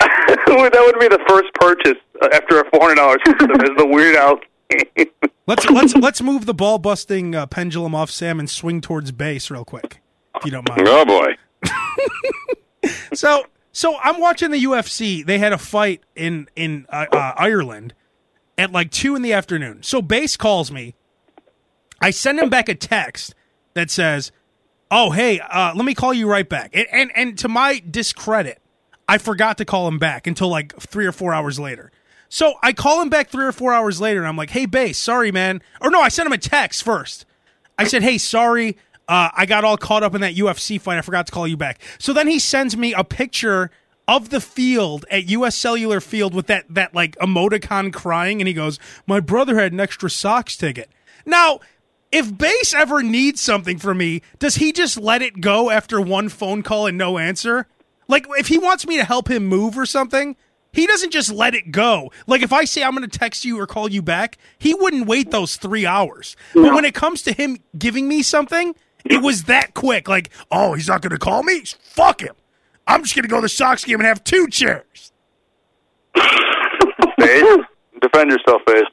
that 0.00 0.82
would 0.86 0.98
be 0.98 1.08
the 1.08 1.22
first 1.28 1.52
purchase 1.54 1.98
uh, 2.22 2.28
after 2.32 2.60
a 2.60 2.70
four 2.70 2.80
hundred 2.80 2.96
dollars 2.96 3.20
system 3.24 3.50
is 3.60 3.70
the 3.76 3.86
Weird 3.86 4.16
Al 4.16 4.36
game. 4.70 5.06
Let's 5.46 5.68
let's 5.70 5.94
let's 5.94 6.22
move 6.22 6.46
the 6.46 6.54
ball 6.54 6.78
busting 6.78 7.34
uh, 7.34 7.46
pendulum 7.46 7.94
off 7.94 8.10
Sam 8.10 8.40
and 8.40 8.50
swing 8.50 8.80
towards 8.80 9.12
Bass 9.12 9.50
real 9.50 9.64
quick, 9.64 10.00
if 10.34 10.44
you 10.44 10.50
don't 10.50 10.68
mind. 10.68 10.82
Oh 10.86 11.04
boy. 11.04 11.34
So 13.14 13.44
so 13.76 13.98
I'm 13.98 14.18
watching 14.18 14.52
the 14.52 14.64
UFC. 14.64 15.22
They 15.24 15.38
had 15.38 15.52
a 15.52 15.58
fight 15.58 16.02
in 16.14 16.48
in 16.56 16.86
uh, 16.88 17.04
uh, 17.12 17.34
Ireland 17.36 17.92
at 18.56 18.72
like 18.72 18.90
two 18.90 19.14
in 19.14 19.20
the 19.20 19.34
afternoon. 19.34 19.82
So 19.82 20.00
Bass 20.00 20.38
calls 20.38 20.72
me 20.72 20.94
I 22.00 22.10
send 22.10 22.38
him 22.38 22.48
back 22.48 22.68
a 22.70 22.74
text 22.74 23.34
that 23.74 23.90
says, 23.90 24.32
"Oh, 24.90 25.10
hey, 25.10 25.40
uh, 25.40 25.72
let 25.74 25.84
me 25.84 25.94
call 25.94 26.14
you 26.14 26.26
right 26.26 26.48
back." 26.48 26.70
And, 26.74 26.86
and 26.90 27.12
and 27.14 27.38
to 27.38 27.48
my 27.48 27.82
discredit, 27.88 28.62
I 29.08 29.18
forgot 29.18 29.58
to 29.58 29.66
call 29.66 29.88
him 29.88 29.98
back 29.98 30.26
until 30.26 30.48
like 30.48 30.74
three 30.80 31.06
or 31.06 31.12
four 31.12 31.34
hours 31.34 31.58
later. 31.58 31.92
So 32.28 32.54
I 32.62 32.72
call 32.72 33.02
him 33.02 33.10
back 33.10 33.28
three 33.28 33.44
or 33.44 33.52
four 33.52 33.74
hours 33.74 34.00
later, 34.00 34.20
and 34.20 34.28
I'm 34.28 34.36
like, 34.36 34.50
"Hey, 34.50 34.66
Bass, 34.66 34.98
sorry, 34.98 35.30
man." 35.30 35.62
Or 35.82 35.90
no, 35.90 36.00
I 36.00 36.08
sent 36.08 36.26
him 36.26 36.32
a 36.32 36.38
text 36.38 36.82
first. 36.82 37.26
I 37.78 37.84
said, 37.84 38.02
"Hey, 38.02 38.16
sorry, 38.16 38.78
uh, 39.08 39.30
I 39.34 39.46
got 39.46 39.64
all 39.64 39.76
caught 39.76 40.02
up 40.02 40.14
in 40.14 40.20
that 40.20 40.34
UFC 40.34 40.80
fight. 40.80 40.98
I 40.98 41.02
forgot 41.02 41.26
to 41.26 41.32
call 41.32 41.46
you 41.46 41.56
back." 41.56 41.80
So 41.98 42.12
then 42.12 42.28
he 42.28 42.38
sends 42.38 42.76
me 42.76 42.92
a 42.94 43.04
picture 43.04 43.70
of 44.08 44.30
the 44.30 44.40
field 44.40 45.04
at 45.10 45.28
US 45.30 45.56
Cellular 45.56 46.00
Field 46.00 46.34
with 46.34 46.46
that 46.46 46.66
that 46.70 46.94
like 46.94 47.16
emoticon 47.16 47.92
crying, 47.92 48.40
and 48.40 48.48
he 48.48 48.54
goes, 48.54 48.78
"My 49.06 49.20
brother 49.20 49.58
had 49.58 49.72
an 49.72 49.80
extra 49.80 50.10
Sox 50.10 50.56
ticket." 50.56 50.90
Now, 51.24 51.60
if 52.12 52.36
Bass 52.36 52.72
ever 52.72 53.02
needs 53.02 53.40
something 53.40 53.78
from 53.78 53.98
me, 53.98 54.22
does 54.38 54.56
he 54.56 54.72
just 54.72 54.96
let 54.98 55.22
it 55.22 55.40
go 55.40 55.70
after 55.70 56.00
one 56.00 56.28
phone 56.28 56.62
call 56.62 56.86
and 56.86 56.96
no 56.96 57.18
answer? 57.18 57.66
Like, 58.08 58.26
if 58.38 58.48
he 58.48 58.58
wants 58.58 58.86
me 58.86 58.96
to 58.96 59.04
help 59.04 59.28
him 59.28 59.46
move 59.46 59.76
or 59.76 59.86
something, 59.86 60.36
he 60.72 60.86
doesn't 60.86 61.10
just 61.10 61.32
let 61.32 61.54
it 61.54 61.72
go. 61.72 62.12
Like, 62.26 62.42
if 62.42 62.52
I 62.52 62.64
say 62.64 62.82
I'm 62.82 62.94
going 62.94 63.08
to 63.08 63.18
text 63.18 63.44
you 63.44 63.58
or 63.58 63.66
call 63.66 63.90
you 63.90 64.02
back, 64.02 64.38
he 64.58 64.74
wouldn't 64.74 65.06
wait 65.06 65.30
those 65.30 65.56
three 65.56 65.84
hours. 65.84 66.36
But 66.54 66.72
when 66.74 66.84
it 66.84 66.94
comes 66.94 67.22
to 67.22 67.32
him 67.32 67.58
giving 67.76 68.06
me 68.06 68.22
something, 68.22 68.74
it 69.10 69.22
was 69.22 69.44
that 69.44 69.74
quick. 69.74 70.08
Like, 70.08 70.30
oh, 70.50 70.74
he's 70.74 70.88
not 70.88 71.02
going 71.02 71.10
to 71.12 71.18
call 71.18 71.42
me? 71.42 71.62
Fuck 71.82 72.20
him. 72.22 72.34
I'm 72.86 73.02
just 73.02 73.14
going 73.14 73.24
to 73.24 73.28
go 73.28 73.36
to 73.36 73.42
the 73.42 73.48
Sox 73.48 73.84
game 73.84 73.98
and 74.00 74.06
have 74.06 74.22
two 74.24 74.46
chairs. 74.48 75.12
Face, 77.20 77.58
defend 78.00 78.30
yourself, 78.30 78.62
Face. 78.66 78.84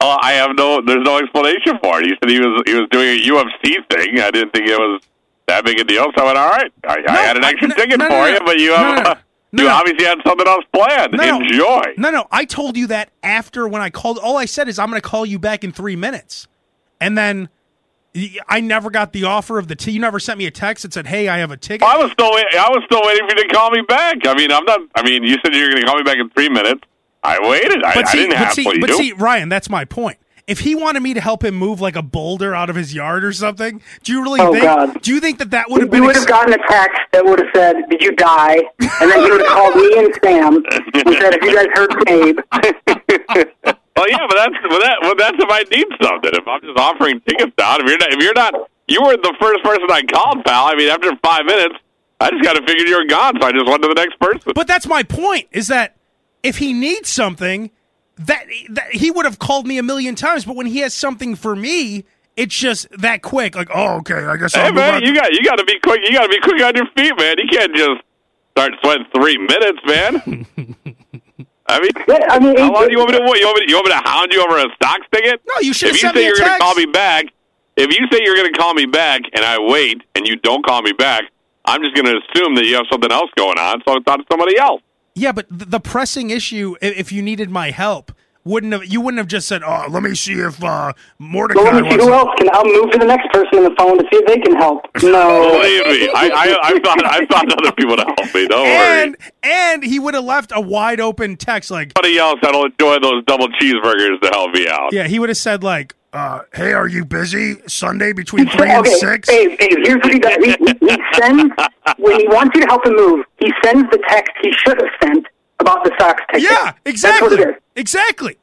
Oh, 0.00 0.10
uh, 0.10 0.16
I 0.20 0.32
have 0.32 0.50
no. 0.56 0.80
There's 0.84 1.04
no 1.04 1.18
explanation 1.18 1.78
for 1.82 2.00
it. 2.00 2.06
He 2.06 2.14
said 2.20 2.28
he 2.30 2.40
was 2.40 2.62
he 2.66 2.74
was 2.74 2.88
doing 2.90 3.08
a 3.08 3.22
UFC 3.22 3.74
thing. 3.90 4.20
I 4.20 4.30
didn't 4.30 4.50
think 4.52 4.68
it 4.68 4.78
was 4.78 5.00
that 5.46 5.64
big 5.64 5.78
a 5.78 5.84
deal. 5.84 6.06
So 6.16 6.22
I 6.22 6.26
went, 6.26 6.38
all 6.38 6.50
right. 6.50 6.72
I, 6.86 7.04
I 7.08 7.16
had 7.18 7.36
an 7.36 7.44
I- 7.44 7.50
extra 7.50 7.68
no, 7.68 7.74
ticket 7.76 7.98
no, 7.98 8.06
for 8.06 8.10
no, 8.10 8.26
you, 8.26 8.38
but 8.44 8.58
you 8.58 8.70
No, 8.70 8.76
have 8.76 8.96
no, 8.96 9.02
no. 9.02 9.10
you 9.10 9.16
No, 9.52 9.64
no. 9.64 9.70
obviously 9.74 10.04
had 10.06 10.18
something 10.26 10.46
else 10.48 10.64
planned. 10.72 11.12
No, 11.12 11.24
no. 11.24 11.40
Enjoy. 11.40 11.82
No, 11.96 12.10
no. 12.10 12.26
I 12.32 12.44
told 12.44 12.76
you 12.76 12.88
that 12.88 13.10
after 13.22 13.68
when 13.68 13.80
I 13.80 13.90
called. 13.90 14.18
All 14.18 14.36
I 14.36 14.44
said 14.46 14.68
is 14.68 14.78
I'm 14.78 14.90
going 14.90 15.00
to 15.00 15.08
call 15.08 15.24
you 15.24 15.38
back 15.38 15.62
in 15.62 15.72
three 15.72 15.96
minutes, 15.96 16.48
and 17.00 17.16
then 17.16 17.42
y- 17.42 17.48
I 18.48 18.60
never 18.60 18.90
got 18.90 19.12
the 19.14 19.24
offer 19.24 19.58
of 19.58 19.68
the. 19.68 19.74
T- 19.74 19.90
you 19.92 20.00
never 20.00 20.20
sent 20.20 20.38
me 20.38 20.44
a 20.46 20.50
text 20.50 20.82
that 20.82 20.92
said, 20.92 21.06
"Hey, 21.06 21.28
I 21.28 21.38
have 21.38 21.50
a 21.50 21.56
ticket." 21.56 21.86
I 21.86 21.96
was 21.96 22.10
still 22.12 22.30
wait, 22.32 22.44
I 22.52 22.68
was 22.70 22.82
still 22.84 23.00
waiting 23.04 23.26
for 23.28 23.36
you 23.36 23.48
to 23.48 23.54
call 23.54 23.70
me 23.70 23.80
back. 23.88 24.18
I 24.26 24.34
mean, 24.34 24.52
I'm 24.52 24.64
not. 24.66 24.80
I 24.94 25.02
mean, 25.02 25.22
you 25.24 25.36
said 25.44 25.54
you 25.54 25.62
were 25.62 25.70
going 25.70 25.80
to 25.82 25.86
call 25.86 25.96
me 25.96 26.02
back 26.02 26.18
in 26.18 26.28
three 26.30 26.48
minutes. 26.50 26.82
I 27.24 27.38
waited. 27.48 27.82
I, 27.82 27.94
but 27.94 28.08
I 28.08 28.12
didn't 28.12 28.28
but 28.30 28.38
have 28.38 28.52
see, 28.52 28.64
to. 28.64 28.80
but 28.80 28.90
you. 28.90 28.96
see, 28.98 29.12
Ryan, 29.12 29.48
that's 29.48 29.70
my 29.70 29.84
point. 29.86 30.18
If 30.46 30.58
he 30.60 30.74
wanted 30.74 31.00
me 31.04 31.14
to 31.14 31.20
help 31.20 31.44
him 31.44 31.54
move 31.54 31.80
like 31.80 31.94
a 31.96 32.02
boulder 32.02 32.52
out 32.54 32.68
of 32.68 32.74
his 32.76 32.92
yard 32.92 33.24
or 33.24 33.32
something, 33.32 33.80
do 34.02 34.12
you 34.12 34.22
really 34.22 34.40
Oh, 34.40 34.50
think? 34.52 34.64
God. 34.64 35.00
Do 35.00 35.14
you 35.14 35.20
think 35.20 35.38
that 35.38 35.50
that 35.52 35.70
would 35.70 35.80
have 35.82 35.88
He 35.88 35.92
been? 35.92 36.04
would 36.04 36.16
have 36.16 36.24
ex- 36.24 36.30
gotten 36.30 36.52
a 36.52 36.58
text 36.68 37.00
that 37.12 37.24
would 37.24 37.38
have 37.38 37.48
said, 37.54 37.76
"Did 37.88 38.02
you 38.02 38.10
die?" 38.16 38.56
And 39.00 39.10
then 39.10 39.24
he 39.24 39.30
would 39.30 39.40
have 39.40 39.48
called 39.50 39.76
me 39.76 39.98
and 39.98 40.14
Sam 40.22 40.56
and 40.56 41.16
said, 41.16 41.32
"Have 41.34 41.42
you 41.44 41.54
guys 41.54 41.66
heard 41.72 41.92
from 41.92 42.08
Abe?" 42.08 43.76
Well, 43.96 44.08
yeah, 44.08 44.26
but 44.28 44.36
that's 44.36 44.54
well, 44.68 44.80
that 44.80 44.98
well, 45.02 45.14
that's 45.16 45.36
if 45.38 45.50
I 45.50 45.62
need 45.70 45.86
something. 46.02 46.30
If 46.32 46.48
I'm 46.48 46.60
just 46.62 46.78
offering 46.78 47.20
tickets 47.20 47.52
out, 47.60 47.80
if 47.80 47.86
you're 47.86 47.98
not, 47.98 48.12
if 48.12 48.22
you're 48.22 48.34
not, 48.34 48.54
you 48.88 49.02
were 49.02 49.16
the 49.16 49.34
first 49.40 49.62
person 49.62 49.86
I 49.90 50.02
called, 50.02 50.44
pal. 50.44 50.66
I 50.66 50.74
mean, 50.74 50.88
after 50.88 51.14
five 51.22 51.44
minutes, 51.44 51.76
I 52.20 52.30
just 52.30 52.42
got 52.42 52.54
to 52.54 52.66
figure 52.66 52.86
you 52.86 52.98
were 52.98 53.04
gone, 53.04 53.34
so 53.40 53.46
I 53.46 53.52
just 53.52 53.66
went 53.66 53.82
to 53.82 53.88
the 53.88 53.94
next 53.94 54.18
person. 54.18 54.52
But 54.54 54.66
that's 54.66 54.86
my 54.86 55.02
point. 55.02 55.48
Is 55.52 55.68
that 55.68 55.96
if 56.42 56.58
he 56.58 56.72
needs 56.72 57.08
something, 57.08 57.70
that, 58.16 58.44
that 58.70 58.92
he 58.94 59.10
would 59.10 59.24
have 59.24 59.38
called 59.38 59.66
me 59.66 59.78
a 59.78 59.82
million 59.82 60.14
times. 60.14 60.44
But 60.44 60.56
when 60.56 60.66
he 60.66 60.78
has 60.78 60.94
something 60.94 61.34
for 61.34 61.54
me, 61.56 62.04
it's 62.36 62.54
just 62.54 62.88
that 62.98 63.22
quick. 63.22 63.54
Like, 63.54 63.68
oh, 63.74 63.96
okay, 63.98 64.24
I 64.24 64.36
guess 64.36 64.54
I'll 64.54 64.66
Hey 64.66 64.72
man, 64.72 65.02
you 65.02 65.14
got 65.14 65.32
you 65.32 65.44
got 65.44 65.56
to 65.56 65.64
be 65.64 65.78
quick. 65.80 66.00
You 66.04 66.12
got 66.12 66.22
to 66.22 66.28
be 66.28 66.40
quick 66.40 66.62
on 66.62 66.76
your 66.76 66.86
feet, 66.96 67.12
man. 67.18 67.36
You 67.38 67.48
can't 67.50 67.74
just 67.74 68.00
start 68.52 68.72
sweating 68.82 69.06
three 69.14 69.38
minutes, 69.38 69.78
man. 69.84 70.76
I 71.72 71.80
mean, 71.80 71.90
Yeah, 72.08 72.26
I 72.28 72.38
mean, 72.38 72.56
how 72.56 72.66
Abe, 72.68 72.74
long 72.74 72.86
do 72.86 72.92
you 72.92 72.98
want 72.98 73.10
me 73.10 73.18
to? 73.18 73.24
What, 73.24 73.38
you 73.38 73.46
want 73.46 73.60
me? 73.60 73.66
To, 73.66 73.70
you 73.70 73.76
want 73.76 73.86
me 73.86 73.92
to 73.92 74.08
hound 74.08 74.32
you 74.32 74.44
over 74.44 74.58
a 74.58 74.68
Sox 74.82 75.00
ticket? 75.12 75.40
No, 75.48 75.60
you 75.60 75.72
should've 75.72 75.96
If 75.96 76.02
you 76.02 76.08
sent 76.08 76.16
say 76.16 76.22
me 76.22 76.26
you're 76.28 76.38
gonna 76.38 76.58
call 76.58 76.74
me 76.74 76.86
back, 76.86 77.26
if 77.76 77.90
you 77.98 78.06
say 78.10 78.20
you're 78.22 78.36
going 78.36 78.52
to 78.52 78.58
call 78.58 78.74
me 78.74 78.86
back, 78.86 79.22
and 79.32 79.44
I 79.44 79.58
wait, 79.58 80.02
and 80.14 80.26
you 80.26 80.36
don't 80.36 80.64
call 80.64 80.82
me 80.82 80.92
back, 80.92 81.24
I'm 81.64 81.82
just 81.82 81.94
going 81.94 82.06
to 82.06 82.20
assume 82.20 82.54
that 82.56 82.66
you 82.66 82.74
have 82.76 82.86
something 82.90 83.10
else 83.10 83.30
going 83.36 83.58
on. 83.58 83.82
So 83.86 83.94
I 83.94 84.00
thought 84.04 84.20
it's 84.20 84.28
somebody 84.30 84.58
else. 84.58 84.82
Yeah, 85.14 85.32
but 85.32 85.46
the 85.50 85.80
pressing 85.80 86.30
issue, 86.30 86.76
if 86.80 87.12
you 87.12 87.22
needed 87.22 87.50
my 87.50 87.70
help, 87.70 88.12
wouldn't 88.44 88.72
have 88.72 88.84
you 88.84 89.00
wouldn't 89.00 89.18
have 89.18 89.28
just 89.28 89.46
said, 89.48 89.62
"Oh, 89.64 89.86
let 89.88 90.02
me 90.02 90.14
see 90.14 90.34
if 90.34 90.62
uh, 90.64 90.92
Mordecai 91.18 91.62
Well, 91.62 91.74
let 91.74 91.82
me 91.84 91.90
see 91.90 91.96
wants." 91.96 92.04
who 92.04 92.12
else 92.12 92.30
can. 92.38 92.48
I'll 92.52 92.64
move 92.64 92.90
to 92.92 92.98
the 92.98 93.06
next 93.06 93.30
person 93.32 93.58
on 93.58 93.64
the 93.64 93.74
phone 93.78 93.98
to 93.98 94.04
see 94.04 94.18
if 94.18 94.26
they 94.26 94.38
can 94.38 94.56
help. 94.56 94.86
No. 95.02 95.58
Believe 95.60 95.86
me, 95.86 96.08
I, 96.14 96.28
I, 96.28 96.58
I 96.62 96.78
thought 96.80 97.04
I 97.04 97.26
thought 97.26 97.52
other 97.60 97.72
people 97.72 97.96
to 97.96 98.04
help 98.04 98.34
me. 98.34 98.46
Don't 98.48 98.62
worry. 98.62 99.02
And 99.02 99.16
and 99.42 99.84
he 99.84 99.98
would 99.98 100.14
have 100.14 100.24
left 100.24 100.52
a 100.54 100.60
wide 100.60 101.00
open 101.00 101.36
text 101.36 101.70
like, 101.70 101.92
Somebody 101.96 102.18
else 102.18 102.38
that'll 102.42 102.64
enjoy 102.66 102.98
those 103.00 103.24
double 103.26 103.48
cheeseburgers 103.48 104.20
to 104.20 104.28
help 104.28 104.52
me 104.52 104.66
out. 104.68 104.92
yeah, 104.92 105.06
he 105.06 105.18
would 105.18 105.28
have 105.28 105.36
said 105.38 105.62
like, 105.64 105.94
uh, 106.12 106.40
"Hey, 106.54 106.72
are 106.72 106.86
you 106.88 107.04
busy 107.04 107.56
Sunday 107.66 108.12
between 108.12 108.46
three 108.48 108.70
and 108.70 108.80
okay, 108.86 108.94
six? 108.94 109.28
Abe, 109.28 109.50
Abe, 109.60 109.78
here's 109.84 109.96
what 110.02 110.12
he 110.12 110.18
does. 110.18 110.36
He, 110.36 110.50
he 110.80 110.96
sends 111.14 111.52
when 111.98 112.20
he 112.20 112.28
wants 112.28 112.54
you 112.54 112.62
to 112.62 112.66
help 112.68 112.86
him 112.86 112.94
move. 112.96 113.24
He 113.38 113.52
sends 113.64 113.88
the 113.90 113.98
text 114.08 114.32
he 114.42 114.52
should 114.52 114.80
have 114.80 114.90
sent 115.02 115.26
about 115.58 115.84
the 115.84 115.92
Sox 115.98 116.22
ticket. 116.32 116.42
Yeah, 116.50 116.50
That's 116.50 116.74
what 116.84 116.86
exactly, 116.86 117.36
it 117.38 117.48
is. 117.50 117.54
Exactly. 117.76 118.36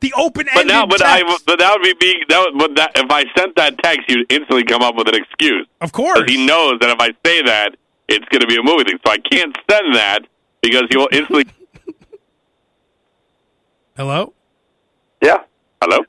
The 0.00 0.12
open 0.16 0.46
But 0.54 0.66
now, 0.66 0.86
but 0.86 1.02
I, 1.02 1.22
but 1.46 1.58
that 1.58 1.72
would 1.72 1.82
be 1.82 1.94
being. 1.98 2.22
That, 2.28 2.50
would- 2.52 2.58
but 2.58 2.76
that 2.76 2.92
if 2.96 3.10
I 3.10 3.24
sent 3.36 3.56
that 3.56 3.78
text, 3.82 4.08
you'd 4.08 4.30
instantly 4.30 4.64
come 4.64 4.82
up 4.82 4.94
with 4.94 5.08
an 5.08 5.14
excuse. 5.14 5.66
of 5.80 5.92
course, 5.92 6.30
he 6.30 6.44
knows 6.46 6.78
that 6.80 6.90
if 6.90 7.00
I 7.00 7.08
say 7.26 7.42
that, 7.42 7.76
it's 8.08 8.24
going 8.28 8.42
to 8.42 8.46
be 8.46 8.56
a 8.56 8.62
movie 8.62 8.84
thing. 8.84 8.98
So 9.04 9.12
I 9.12 9.18
can't 9.18 9.56
send 9.70 9.94
that 9.94 10.20
because 10.60 10.82
he'll 10.90 11.08
instantly. 11.10 11.44
Hello, 13.96 14.34
Yeah. 15.22 15.38
Hello. 15.82 16.04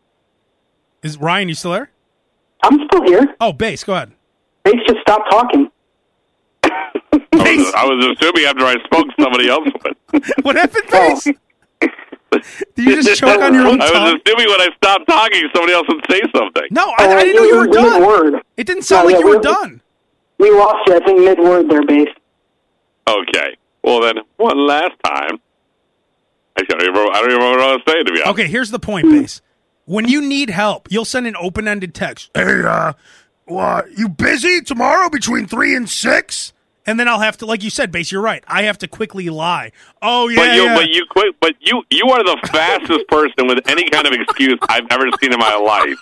is 1.02 1.18
Ryan? 1.18 1.48
You 1.50 1.56
still 1.56 1.72
there? 1.72 1.90
I'm 2.64 2.80
still 2.88 3.04
here. 3.06 3.36
Oh, 3.40 3.54
Bass. 3.54 3.84
Go 3.86 3.96
ahead. 3.96 4.12
Bass 4.64 4.76
just 4.88 5.00
stop 5.02 5.24
talking. 5.30 5.72
I 6.64 7.56
was, 7.56 7.74
I 7.76 7.86
was 7.86 8.18
assuming 8.20 8.44
after 8.46 8.66
I 8.66 8.76
spoke, 8.84 9.08
somebody 9.20 9.48
else 9.48 9.68
would. 9.84 10.24
what 10.44 10.56
happened, 10.58 10.84
Oh. 10.92 11.20
Base? 12.32 12.64
Did 12.76 12.86
you 12.86 13.04
just 13.04 13.20
choke 13.20 13.42
on 13.42 13.54
your 13.54 13.68
own 13.68 13.82
I 13.82 13.86
was 13.86 13.92
tongue? 13.92 14.20
assuming 14.26 14.48
when 14.50 14.62
I 14.62 14.70
stopped 14.78 15.08
talking, 15.08 15.44
somebody 15.54 15.74
else 15.74 15.88
would 15.88 16.06
say 16.10 16.22
something. 16.36 16.64
No, 16.72 16.94
I, 16.98 17.08
I 17.16 17.24
didn't 17.24 17.36
know 17.38 17.44
you 17.44 17.58
were 17.58 17.68
done. 17.68 18.00
Mid 18.02 18.08
word. 18.08 18.42
It 18.58 18.68
didn't 18.68 18.84
sound 18.84 19.08
No, 19.08 19.14
like 19.14 19.22
yeah, 19.22 19.28
you 19.28 19.28
were 19.34 19.38
we- 19.38 19.44
done. 19.44 19.82
We 20.40 20.52
lost 20.52 20.88
you. 20.88 20.96
I 20.96 21.00
think 21.06 21.20
mid 21.22 21.40
word 21.40 21.70
there, 21.70 21.84
Bass. 21.86 22.10
Okay. 23.08 23.58
Well, 23.84 24.02
then 24.02 24.16
one 24.38 24.68
last 24.68 24.94
time. 25.04 25.40
I 26.60 26.64
don't 26.64 26.82
even 26.82 26.94
remember, 26.94 27.12
I 27.12 27.22
don't 27.22 27.30
even 27.32 27.38
remember 27.42 27.60
what 27.60 27.70
I 27.70 27.74
was 27.74 27.82
saying 27.88 28.06
to 28.06 28.12
be 28.14 28.22
honest. 28.22 28.32
Okay, 28.40 28.48
here's 28.48 28.72
the 28.72 28.80
point, 28.80 29.10
Bass. 29.10 29.42
When 29.86 30.08
you 30.08 30.22
need 30.22 30.50
help, 30.50 30.88
you'll 30.92 31.06
send 31.06 31.28
an 31.28 31.36
open-ended 31.40 31.94
text. 31.94 32.30
Hey, 32.36 32.62
uh, 32.64 32.94
what, 33.46 33.98
you 33.98 34.10
busy 34.10 34.60
tomorrow 34.62 35.10
between 35.10 35.46
three 35.46 35.76
and 35.76 35.88
six? 35.90 36.52
And 36.88 36.98
then 37.00 37.08
I'll 37.08 37.20
have 37.20 37.38
to, 37.38 37.46
like 37.46 37.64
you 37.64 37.70
said, 37.70 37.92
Bass. 37.92 38.12
You're 38.12 38.22
right. 38.22 38.44
I 38.48 38.64
have 38.64 38.78
to 38.80 38.88
quickly 38.88 39.30
lie. 39.30 39.72
Oh 40.02 40.30
yeah, 40.30 40.38
But 40.40 40.56
you, 40.56 40.64
yeah. 40.64 40.76
but 40.76 40.90
you 40.90 41.06
quit. 41.10 41.36
But 41.42 41.54
you, 41.60 41.84
you 41.92 42.08
are 42.10 42.24
the 42.24 42.38
fastest 42.50 43.08
person 43.10 43.46
with 43.48 43.60
any 43.70 43.88
kind 43.90 44.08
of 44.08 44.14
excuse 44.14 44.58
I've 44.70 44.88
ever 44.90 45.06
seen 45.22 45.34
in 45.34 45.40
my 45.40 45.56
life. 45.56 46.00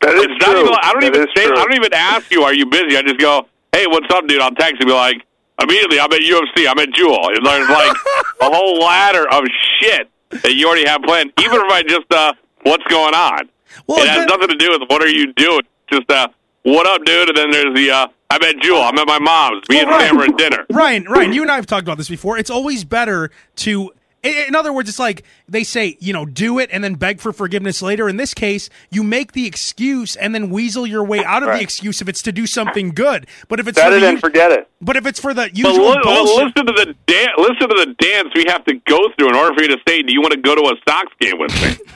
That 0.00 0.14
is 0.16 0.24
It's 0.24 0.40
not 0.46 0.52
true. 0.52 0.60
even, 0.62 0.74
I 0.82 0.92
don't 0.92 1.00
That 1.02 1.06
even 1.14 1.20
is 1.28 1.34
say. 1.36 1.46
true. 1.46 1.56
I 1.56 1.64
don't 1.64 1.74
even 1.74 1.92
ask 1.94 2.30
you, 2.30 2.42
"Are 2.42 2.54
you 2.54 2.66
busy?" 2.66 2.96
I 2.96 3.02
just 3.02 3.18
go, 3.20 3.46
"Hey, 3.72 3.86
what's 3.86 4.12
up, 4.12 4.26
dude?" 4.26 4.40
I'll 4.40 4.50
text 4.54 4.80
you, 4.80 4.86
be 4.86 4.92
like, 4.92 5.22
immediately, 5.62 6.00
I'm 6.00 6.10
at 6.12 6.20
UFC. 6.20 6.66
I'm 6.68 6.78
at 6.78 6.90
Jewel. 6.94 7.18
It's 7.32 7.44
like, 7.44 7.68
like 7.68 7.96
a 8.40 8.50
whole 8.54 8.78
ladder 8.80 9.28
of 9.30 9.44
shit 9.80 10.08
that 10.30 10.54
you 10.54 10.66
already 10.66 10.86
have 10.88 11.02
planned. 11.02 11.32
Even 11.40 11.56
if 11.60 11.70
I 11.72 11.82
just, 11.82 12.10
uh, 12.12 12.32
what's 12.62 12.84
going 12.84 13.14
on? 13.14 13.48
Well, 13.86 14.00
it 14.02 14.08
has 14.08 14.24
but- 14.26 14.38
nothing 14.38 14.48
to 14.48 14.56
do 14.56 14.70
with 14.78 14.88
what 14.88 15.02
are 15.02 15.08
you 15.08 15.32
doing. 15.34 15.62
Just, 15.92 16.10
uh, 16.10 16.28
what 16.62 16.86
up, 16.86 17.04
dude? 17.04 17.28
And 17.28 17.36
then 17.36 17.50
there's 17.50 17.74
the, 17.74 17.90
uh, 17.90 18.06
I'm 18.30 18.42
at 18.42 18.56
Jewel. 18.60 18.80
I'm 18.82 18.96
at 18.98 19.06
my 19.06 19.18
mom's. 19.18 19.68
Me 19.68 19.76
Well, 19.76 19.86
and 19.86 19.90
oh, 19.90 19.96
Ryan- 19.98 20.08
Sam 20.08 20.18
are 20.20 20.24
at 20.24 20.36
dinner. 20.38 20.66
Ryan, 20.70 21.04
Ryan, 21.04 21.32
you 21.32 21.42
and 21.42 21.50
I 21.50 21.56
have 21.56 21.66
talked 21.66 21.82
about 21.82 21.98
this 21.98 22.08
before. 22.08 22.38
It's 22.38 22.50
always 22.50 22.84
better 22.84 23.30
to. 23.56 23.92
In 24.22 24.54
other 24.54 24.70
words, 24.70 24.86
it's 24.90 24.98
like 24.98 25.24
they 25.48 25.64
say, 25.64 25.96
you 25.98 26.12
know, 26.12 26.26
do 26.26 26.58
it 26.58 26.68
and 26.70 26.84
then 26.84 26.96
beg 26.96 27.20
for 27.22 27.32
forgiveness 27.32 27.80
later. 27.80 28.06
In 28.06 28.18
this 28.18 28.34
case, 28.34 28.68
you 28.90 29.02
make 29.02 29.32
the 29.32 29.46
excuse 29.46 30.14
and 30.14 30.34
then 30.34 30.50
weasel 30.50 30.86
your 30.86 31.02
way 31.02 31.24
out 31.24 31.42
of 31.42 31.48
the 31.48 31.62
excuse 31.62 32.02
if 32.02 32.08
it's 32.10 32.20
to 32.22 32.30
do 32.32 32.46
something 32.46 32.90
good. 32.90 33.26
But 33.48 33.60
if 33.60 33.66
it's 33.66 33.78
the, 33.80 34.06
and 34.08 34.20
forget 34.20 34.52
it. 34.52 34.68
but 34.82 34.98
if 34.98 35.06
it's 35.06 35.18
for 35.18 35.32
the 35.32 35.44
But 35.44 35.56
usual 35.56 35.92
li- 35.92 36.00
well, 36.04 36.24
listen 36.36 36.66
to 36.66 36.72
the 36.72 36.94
dan- 37.06 37.28
listen 37.38 37.66
to 37.70 37.74
the 37.86 37.94
dance 37.98 38.28
we 38.34 38.44
have 38.48 38.62
to 38.66 38.74
go 38.86 38.98
through 39.16 39.30
in 39.30 39.36
order 39.36 39.54
for 39.54 39.62
you 39.62 39.68
to 39.68 39.78
say, 39.88 40.02
"Do 40.02 40.12
you 40.12 40.20
want 40.20 40.32
to 40.34 40.38
go 40.40 40.54
to 40.54 40.62
a 40.64 40.74
Sox 40.86 41.10
game 41.18 41.38
with 41.38 41.54
me?" 41.62 41.86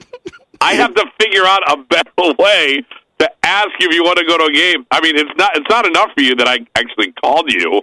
I 0.60 0.74
have 0.74 0.94
to 0.94 1.04
figure 1.20 1.44
out 1.44 1.62
a 1.68 1.78
better 1.78 2.34
way 2.38 2.84
to 3.22 3.30
ask 3.42 3.70
if 3.80 3.94
you 3.94 4.02
want 4.04 4.18
to 4.18 4.24
go 4.24 4.36
to 4.38 4.44
a 4.44 4.52
game. 4.52 4.86
I 4.90 5.00
mean, 5.00 5.16
it's 5.16 5.30
not 5.36 5.56
it's 5.56 5.70
not 5.70 5.86
enough 5.86 6.10
for 6.14 6.22
you 6.22 6.34
that 6.36 6.48
I 6.48 6.58
actually 6.76 7.12
called 7.12 7.50
you 7.52 7.82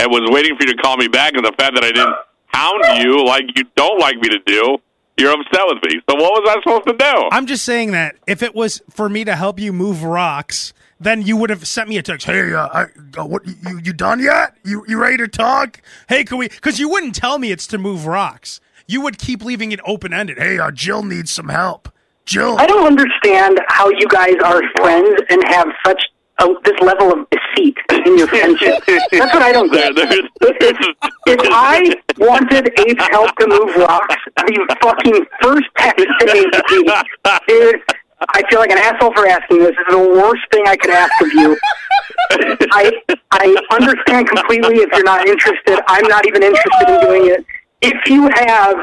and 0.00 0.10
was 0.10 0.28
waiting 0.32 0.56
for 0.56 0.64
you 0.66 0.74
to 0.74 0.82
call 0.82 0.96
me 0.96 1.08
back, 1.08 1.34
and 1.34 1.44
the 1.44 1.52
fact 1.52 1.74
that 1.74 1.84
I 1.84 1.92
didn't 1.92 2.14
hound 2.46 2.82
you 3.02 3.24
like 3.24 3.44
you 3.56 3.64
don't 3.76 4.00
like 4.00 4.16
me 4.16 4.28
to 4.28 4.38
do. 4.46 4.78
you're 5.18 5.32
upset 5.32 5.62
with 5.66 5.82
me. 5.84 6.00
So 6.08 6.16
what 6.16 6.42
was 6.42 6.48
I 6.48 6.60
supposed 6.62 6.86
to 6.88 6.96
do? 6.96 7.28
I'm 7.30 7.46
just 7.46 7.64
saying 7.64 7.92
that 7.92 8.16
if 8.26 8.42
it 8.42 8.54
was 8.54 8.80
for 8.90 9.08
me 9.08 9.24
to 9.24 9.36
help 9.36 9.60
you 9.60 9.72
move 9.72 10.02
rocks, 10.02 10.72
then 10.98 11.22
you 11.22 11.36
would 11.36 11.50
have 11.50 11.66
sent 11.66 11.88
me 11.88 11.98
a 11.98 12.02
text. 12.02 12.26
Hey, 12.26 12.52
uh, 12.52 12.68
I, 12.68 12.86
uh, 13.18 13.24
what 13.24 13.46
you 13.46 13.80
you 13.82 13.92
done 13.92 14.20
yet? 14.20 14.56
You 14.64 14.84
you 14.88 14.98
ready 14.98 15.16
to 15.18 15.28
talk? 15.28 15.80
Hey, 16.08 16.24
can 16.24 16.38
we? 16.38 16.48
Because 16.48 16.78
you 16.78 16.88
wouldn't 16.88 17.14
tell 17.14 17.38
me 17.38 17.50
it's 17.52 17.66
to 17.68 17.78
move 17.78 18.06
rocks. 18.06 18.60
You 18.86 19.00
would 19.02 19.18
keep 19.18 19.44
leaving 19.44 19.72
it 19.72 19.80
open 19.84 20.12
ended. 20.12 20.38
Hey, 20.38 20.58
uh, 20.58 20.70
Jill 20.70 21.02
needs 21.02 21.30
some 21.30 21.48
help. 21.48 21.88
Jill. 22.30 22.56
I 22.58 22.66
don't 22.66 22.86
understand 22.86 23.60
how 23.66 23.90
you 23.90 24.06
guys 24.08 24.36
are 24.44 24.62
friends 24.78 25.20
and 25.30 25.42
have 25.48 25.66
such 25.84 26.00
a, 26.38 26.46
this 26.64 26.80
level 26.80 27.12
of 27.12 27.26
deceit 27.28 27.76
in 28.06 28.16
your 28.16 28.28
friendship. 28.28 28.82
That's 28.86 29.34
what 29.34 29.42
I 29.42 29.50
don't 29.50 29.70
get. 29.72 29.92
If, 29.96 30.30
if, 30.40 30.76
if 31.26 31.40
I 31.50 31.92
wanted 32.18 32.70
Abe's 32.78 33.02
help 33.10 33.34
to 33.36 33.46
move 33.48 33.74
rocks, 33.76 34.14
the 34.36 34.76
fucking 34.80 35.26
first 35.42 35.66
text 35.76 36.06
to 36.20 36.26
be, 36.26 36.46
dude, 36.68 37.82
I 38.30 38.42
feel 38.48 38.60
like 38.60 38.70
an 38.70 38.78
asshole 38.78 39.12
for 39.12 39.26
asking 39.26 39.58
this. 39.58 39.74
This 39.74 39.86
is 39.88 39.94
the 39.94 40.20
worst 40.22 40.42
thing 40.52 40.64
I 40.68 40.76
could 40.76 40.90
ask 40.90 41.12
of 41.20 41.32
you. 41.32 41.58
I 42.70 42.92
I 43.32 43.56
understand 43.72 44.28
completely 44.28 44.76
if 44.76 44.90
you're 44.92 45.04
not 45.04 45.26
interested. 45.26 45.80
I'm 45.88 46.06
not 46.06 46.26
even 46.26 46.44
interested 46.44 46.88
in 46.88 47.00
doing 47.00 47.26
it. 47.26 47.44
If 47.82 48.08
you 48.08 48.28
have 48.34 48.76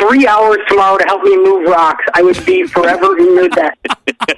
three 0.00 0.26
hours 0.26 0.58
tomorrow 0.68 0.98
to 0.98 1.04
help 1.06 1.22
me 1.22 1.36
move 1.36 1.68
rocks, 1.68 2.04
I 2.14 2.22
would 2.22 2.44
be 2.44 2.64
forever 2.66 3.16
in 3.18 3.34
your 3.34 3.48
debt. 3.48 3.78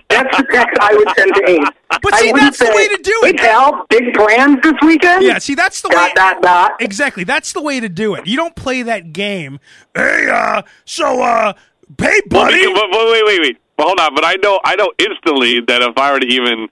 That's 0.09 0.37
the 0.37 0.47
text 0.53 0.79
I 0.81 0.95
would 0.95 1.09
send 1.17 1.35
to 1.35 1.51
Abe. 1.51 1.63
But 2.03 2.15
see, 2.17 2.33
wouldn't 2.33 2.53
that's 2.53 2.59
the 2.59 2.73
way 2.75 2.89
to 2.89 2.99
do 3.03 3.21
Hey, 3.25 3.31
it. 3.31 3.37
pal, 3.39 3.87
big 3.89 4.15
plans 4.15 4.59
this 4.63 4.75
weekend? 4.83 5.23
Yeah, 5.25 5.39
see, 5.39 5.55
that's 5.55 5.81
the 5.83 5.89
way. 5.89 5.95
Dot, 5.95 6.15
dot, 6.15 6.43
dot. 6.43 6.73
Exactly, 6.81 7.25
that's 7.25 7.53
the 7.53 7.61
way 7.63 7.81
to 7.81 7.89
do 7.89 8.15
it. 8.15 8.27
You 8.27 8.37
don't 8.37 8.55
play 8.57 8.83
that 8.83 9.13
game. 9.13 9.59
Hey, 9.95 10.29
uh, 10.31 10.63
so, 10.85 11.23
uh, 11.23 11.53
hey, 12.01 12.21
buddy. 12.29 12.59
because- 12.61 12.75
but, 12.75 12.91
but 12.91 13.07
wait, 13.11 13.23
wait, 13.27 13.41
wait. 13.41 13.59
Well, 13.79 13.89
hold 13.89 14.01
on. 14.01 14.15
But 14.15 14.25
I 14.25 14.35
know, 14.43 14.61
I 14.65 14.77
know 14.77 14.93
instantly 14.99 15.61
that 15.67 15.83
if 15.83 15.99
I 15.99 16.13
were 16.13 16.21
to 16.21 16.27
even 16.27 16.69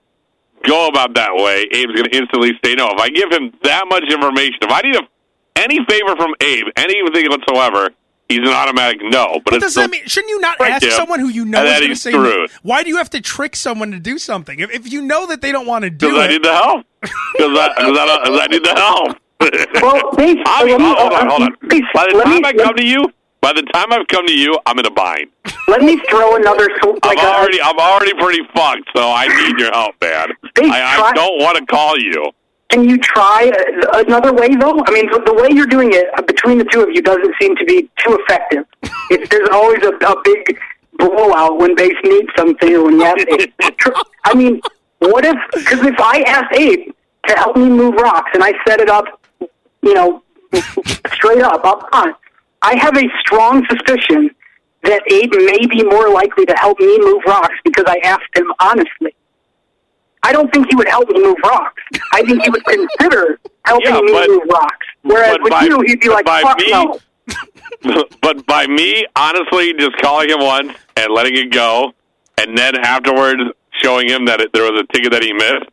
go 0.64 0.86
about 0.88 1.14
that 1.14 1.34
way, 1.34 1.64
Abe's 1.72 1.94
going 1.96 2.04
to 2.10 2.16
instantly 2.16 2.52
say 2.64 2.74
no. 2.74 2.90
If 2.90 3.00
I 3.00 3.08
give 3.08 3.30
him 3.32 3.52
that 3.64 3.84
much 3.88 4.04
information, 4.08 4.58
if 4.62 4.70
I 4.70 4.80
need 4.82 4.94
a, 4.96 5.02
any 5.56 5.78
favor 5.88 6.14
from 6.16 6.34
Abe, 6.40 6.66
anything 6.76 7.28
whatsoever, 7.30 7.90
he's 8.38 8.48
an 8.48 8.54
automatic 8.54 9.00
no. 9.02 9.40
But 9.44 9.52
What 9.52 9.54
it's 9.54 9.64
does 9.64 9.72
still- 9.72 9.82
that 9.84 9.90
mean? 9.90 10.06
Shouldn't 10.06 10.30
you 10.30 10.40
not 10.40 10.58
Right, 10.60 10.72
ask 10.72 10.84
yeah. 10.84 10.90
someone 10.96 11.20
who 11.20 11.28
you 11.28 11.44
know 11.44 11.58
And 11.58 11.66
is 11.68 11.72
going 11.74 11.82
to 11.82 11.88
he's 11.88 12.02
say 12.02 12.12
no? 12.12 12.46
Why 12.62 12.82
do 12.82 12.88
you 12.90 12.96
have 12.96 13.10
to 13.10 13.20
trick 13.20 13.56
someone 13.56 13.90
to 13.92 13.98
do 13.98 14.18
something? 14.18 14.60
If, 14.60 14.70
if 14.70 14.92
you 14.92 15.02
know 15.02 15.26
that 15.26 15.40
they 15.42 15.52
don't 15.52 15.66
want 15.66 15.84
to 15.84 15.90
do 15.90 16.08
Because 16.08 16.24
I 16.24 16.28
need 16.28 16.42
the 16.44 16.52
help. 16.52 16.86
Because 17.00 17.58
I, 17.58 17.68
'cause 17.74 17.98
I, 17.98 18.06
don't- 18.24 18.40
I 18.40 18.46
need 18.46 18.64
the 18.64 18.74
help. 18.74 19.16
Well, 19.82 20.12
Dave, 20.16 20.36
I'm, 20.46 20.68
let 20.68 20.78
me, 20.80 20.84
hold 20.96 21.12
on, 21.12 21.28
hold 21.28 21.42
on. 21.42 21.56
please, 21.68 21.84
By 21.94 22.06
the 22.12 22.20
time 22.22 22.30
me, 22.42 22.42
I 22.44 22.52
come 22.52 22.76
to 22.76 22.84
you, 22.84 23.04
by 23.40 23.52
the 23.52 23.62
time 23.74 23.92
I've 23.92 24.06
come 24.06 24.24
to 24.26 24.32
you, 24.32 24.56
I'm 24.66 24.78
in 24.78 24.86
a 24.86 24.90
bind. 24.90 25.28
let 25.66 25.82
me 25.82 26.00
throw 26.08 26.36
another 26.36 26.68
so- 26.82 26.96
I'm 27.02 27.18
already, 27.18 27.60
I'm 27.60 27.76
already 27.78 28.14
pretty 28.14 28.42
fucked. 28.54 28.88
So 28.94 29.02
I 29.10 29.26
need 29.26 29.58
your 29.58 29.72
help, 29.72 29.96
man. 30.00 30.28
Hey, 30.56 30.70
I, 30.70 31.08
I 31.08 31.12
don't 31.12 31.42
want 31.42 31.58
to 31.58 31.66
call 31.66 31.98
you. 31.98 32.30
Can 32.72 32.88
you 32.88 32.96
try 32.96 33.52
another 33.92 34.32
way, 34.32 34.48
though? 34.56 34.82
I 34.86 34.90
mean, 34.92 35.06
the, 35.10 35.34
way 35.34 35.48
you're 35.52 35.66
doing 35.66 35.90
it 35.92 36.06
uh, 36.16 36.22
between 36.22 36.56
the 36.56 36.64
two 36.64 36.80
of 36.80 36.88
you 36.90 37.02
doesn't 37.02 37.34
seem 37.38 37.54
to 37.56 37.64
be 37.66 37.82
too 37.98 38.18
effective. 38.20 38.64
It's, 39.10 39.28
there's 39.28 39.48
always 39.52 39.82
a, 39.82 39.90
a 39.90 40.14
big 40.24 40.58
blowout 40.96 41.58
when 41.58 41.74
Bass 41.74 41.92
needs 42.02 42.28
something 42.34 42.74
or 42.74 42.84
when 42.84 42.98
you 42.98 43.04
have 43.04 43.18
Abe. 43.18 43.52
I 44.24 44.34
mean, 44.34 44.62
what 45.00 45.26
if, 45.26 45.36
because 45.52 45.84
if 45.84 45.96
I 45.98 46.22
asked 46.22 46.56
Abe 46.56 46.94
to 47.26 47.34
help 47.34 47.58
me 47.58 47.68
move 47.68 47.94
rocks 47.96 48.30
and 48.32 48.42
I 48.42 48.52
set 48.66 48.80
it 48.80 48.88
up, 48.88 49.04
you 49.82 49.92
know, 49.92 50.22
straight 51.12 51.42
up, 51.42 51.62
up 51.66 51.88
front, 51.90 52.16
I 52.62 52.78
have 52.78 52.96
a 52.96 53.04
strong 53.20 53.66
suspicion 53.68 54.30
that 54.84 55.02
Abe 55.12 55.34
may 55.44 55.66
be 55.66 55.84
more 55.84 56.08
likely 56.08 56.46
to 56.46 56.54
help 56.56 56.80
me 56.80 56.98
move 57.00 57.22
rocks 57.26 57.54
because 57.64 57.84
I 57.86 57.98
asked 58.02 58.34
him 58.34 58.50
honestly. 58.60 59.14
I 60.24 60.32
don't 60.32 60.52
think 60.52 60.66
he 60.70 60.76
would 60.76 60.88
help 60.88 61.08
me 61.08 61.22
move 61.22 61.36
rocks. 61.44 61.82
I 62.12 62.22
think 62.22 62.42
he 62.42 62.50
would 62.50 62.64
consider 62.64 63.38
helping 63.66 63.86
Yeah, 63.94 64.00
me 64.00 64.12
but- 64.12 64.28
move 64.28 64.42
rocks. 64.50 64.86
Whereas 65.02 65.36
with 65.42 65.50
by- 65.50 65.64
you, 65.64 65.80
he'd 65.86 66.00
be 66.00 66.08
like, 66.08 66.24
by 66.24 66.42
"Fuck 66.42 66.58
me- 66.58 66.70
no." 66.70 68.04
but 68.22 68.46
by 68.46 68.66
me, 68.68 69.04
honestly, 69.16 69.72
just 69.78 69.96
calling 70.00 70.30
him 70.30 70.38
once 70.40 70.72
and 70.96 71.12
letting 71.12 71.36
it 71.36 71.50
go, 71.50 71.92
and 72.38 72.56
then 72.56 72.76
afterwards 72.76 73.40
showing 73.82 74.08
him 74.08 74.26
that 74.26 74.40
it, 74.40 74.52
there 74.52 74.70
was 74.70 74.80
a 74.80 74.92
ticket 74.92 75.10
that 75.12 75.22
he 75.24 75.32
missed. 75.32 75.66